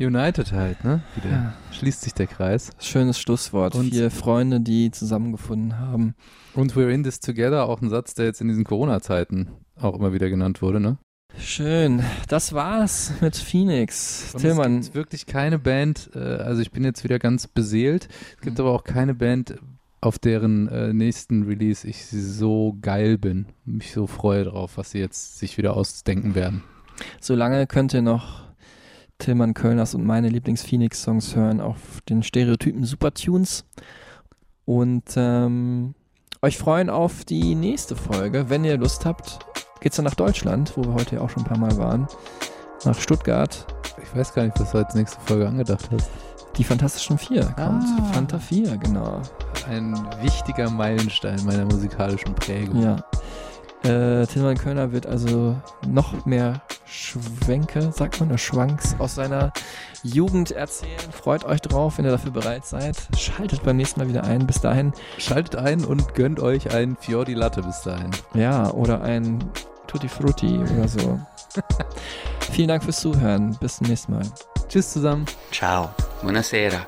United 0.00 0.50
halt, 0.52 0.82
ne? 0.84 1.02
Wieder 1.14 1.52
schließt 1.70 2.02
sich 2.02 2.14
der 2.14 2.26
Kreis. 2.26 2.72
Schönes 2.80 3.16
Schlusswort. 3.18 3.76
Und- 3.76 3.90
Vier 3.94 4.10
Freunde, 4.10 4.60
die 4.60 4.90
zusammengefunden 4.90 5.78
haben. 5.78 6.14
Und 6.54 6.72
we're 6.74 6.88
in 6.90 7.04
this 7.04 7.20
together, 7.20 7.68
auch 7.68 7.80
ein 7.80 7.90
Satz, 7.90 8.14
der 8.14 8.26
jetzt 8.26 8.40
in 8.40 8.48
diesen 8.48 8.64
Corona-Zeiten 8.64 9.50
auch 9.80 9.94
immer 9.96 10.12
wieder 10.12 10.28
genannt 10.30 10.62
wurde, 10.62 10.80
ne? 10.80 10.98
Schön. 11.38 12.02
Das 12.28 12.52
war's 12.52 13.12
mit 13.20 13.36
Phoenix. 13.36 14.30
Und 14.34 14.40
Tillmann, 14.40 14.78
Es 14.78 14.86
gibt 14.86 14.94
wirklich 14.96 15.26
keine 15.26 15.58
Band, 15.58 16.10
äh, 16.14 16.18
also 16.18 16.62
ich 16.62 16.70
bin 16.70 16.84
jetzt 16.84 17.04
wieder 17.04 17.18
ganz 17.18 17.46
beseelt. 17.46 18.08
Es 18.36 18.40
gibt 18.42 18.58
Mhm. 18.58 18.64
aber 18.64 18.74
auch 18.74 18.84
keine 18.84 19.14
Band, 19.14 19.56
auf 20.00 20.18
deren 20.18 20.68
äh, 20.68 20.92
nächsten 20.92 21.44
Release 21.44 21.86
ich 21.86 22.06
so 22.06 22.76
geil 22.82 23.18
bin. 23.18 23.46
Mich 23.64 23.92
so 23.92 24.06
freue 24.06 24.44
drauf, 24.44 24.72
was 24.76 24.90
sie 24.92 24.98
jetzt 24.98 25.38
sich 25.38 25.56
wieder 25.58 25.76
ausdenken 25.76 26.34
werden. 26.34 26.62
solange 27.20 27.66
könnt 27.66 27.92
ihr 27.94 28.02
noch 28.02 28.44
Tillmann 29.18 29.54
Kölners 29.54 29.94
und 29.94 30.04
meine 30.04 30.28
Lieblings-Phoenix-Songs 30.28 31.34
hören 31.36 31.60
auf 31.60 32.00
den 32.08 32.22
Stereotypen 32.22 32.84
Supertunes. 32.84 33.64
Und 34.64 35.04
ähm, 35.16 35.94
euch 36.42 36.56
freuen 36.58 36.90
auf 36.90 37.24
die 37.24 37.54
nächste 37.54 37.96
Folge. 37.96 38.48
Wenn 38.50 38.64
ihr 38.64 38.76
Lust 38.76 39.04
habt, 39.06 39.38
geht's 39.84 39.96
dann 39.96 40.06
nach 40.06 40.14
Deutschland, 40.14 40.72
wo 40.76 40.82
wir 40.82 40.94
heute 40.94 41.16
ja 41.16 41.20
auch 41.20 41.28
schon 41.28 41.42
ein 41.42 41.46
paar 41.46 41.58
Mal 41.58 41.76
waren. 41.76 42.08
nach 42.84 42.98
Stuttgart. 42.98 43.66
Ich 44.02 44.16
weiß 44.18 44.34
gar 44.34 44.44
nicht, 44.44 44.58
was 44.58 44.72
du 44.72 44.78
als 44.78 44.94
nächste 44.94 45.20
Folge 45.20 45.46
angedacht 45.46 45.88
hast. 45.92 46.10
Die 46.56 46.64
Fantastischen 46.64 47.18
Vier 47.18 47.44
kommt. 47.44 47.84
Ah. 47.84 48.12
Fanta 48.12 48.38
4, 48.38 48.78
genau. 48.78 49.20
Ein 49.68 49.94
wichtiger 50.22 50.70
Meilenstein 50.70 51.44
meiner 51.44 51.66
musikalischen 51.66 52.34
Prägung. 52.34 52.82
Ja. 52.82 52.96
Äh, 53.82 54.26
Tilman 54.26 54.56
Kölner 54.56 54.92
wird 54.92 55.06
also 55.06 55.56
noch 55.86 56.24
mehr 56.24 56.62
Schwenke, 56.86 57.92
sagt 57.92 58.20
man, 58.20 58.30
oder 58.30 58.38
Schwanks 58.38 58.96
aus 58.98 59.16
seiner 59.16 59.52
Jugend 60.02 60.52
erzählen. 60.52 61.12
Freut 61.12 61.44
euch 61.44 61.60
drauf, 61.60 61.98
wenn 61.98 62.06
ihr 62.06 62.10
dafür 62.10 62.30
bereit 62.32 62.64
seid. 62.64 62.96
Schaltet 63.18 63.62
beim 63.62 63.76
nächsten 63.76 64.00
Mal 64.00 64.08
wieder 64.08 64.24
ein. 64.24 64.46
Bis 64.46 64.60
dahin. 64.62 64.92
Schaltet 65.18 65.56
ein 65.56 65.84
und 65.84 66.14
gönnt 66.14 66.40
euch 66.40 66.74
ein 66.74 66.96
Fiordi 66.98 67.34
Latte 67.34 67.62
bis 67.62 67.82
dahin. 67.82 68.10
Ja, 68.32 68.70
oder 68.70 69.02
ein 69.02 69.44
Tutti 69.94 70.08
Frutti 70.08 70.58
oder 70.58 70.88
so. 70.88 71.20
Vielen 72.50 72.66
Dank 72.66 72.82
fürs 72.82 72.98
Zuhören. 72.98 73.56
Bis 73.60 73.76
zum 73.76 73.86
nächsten 73.86 74.12
Mal. 74.12 74.26
Tschüss 74.68 74.92
zusammen. 74.92 75.24
Ciao. 75.52 75.94
Buonasera. 76.20 76.84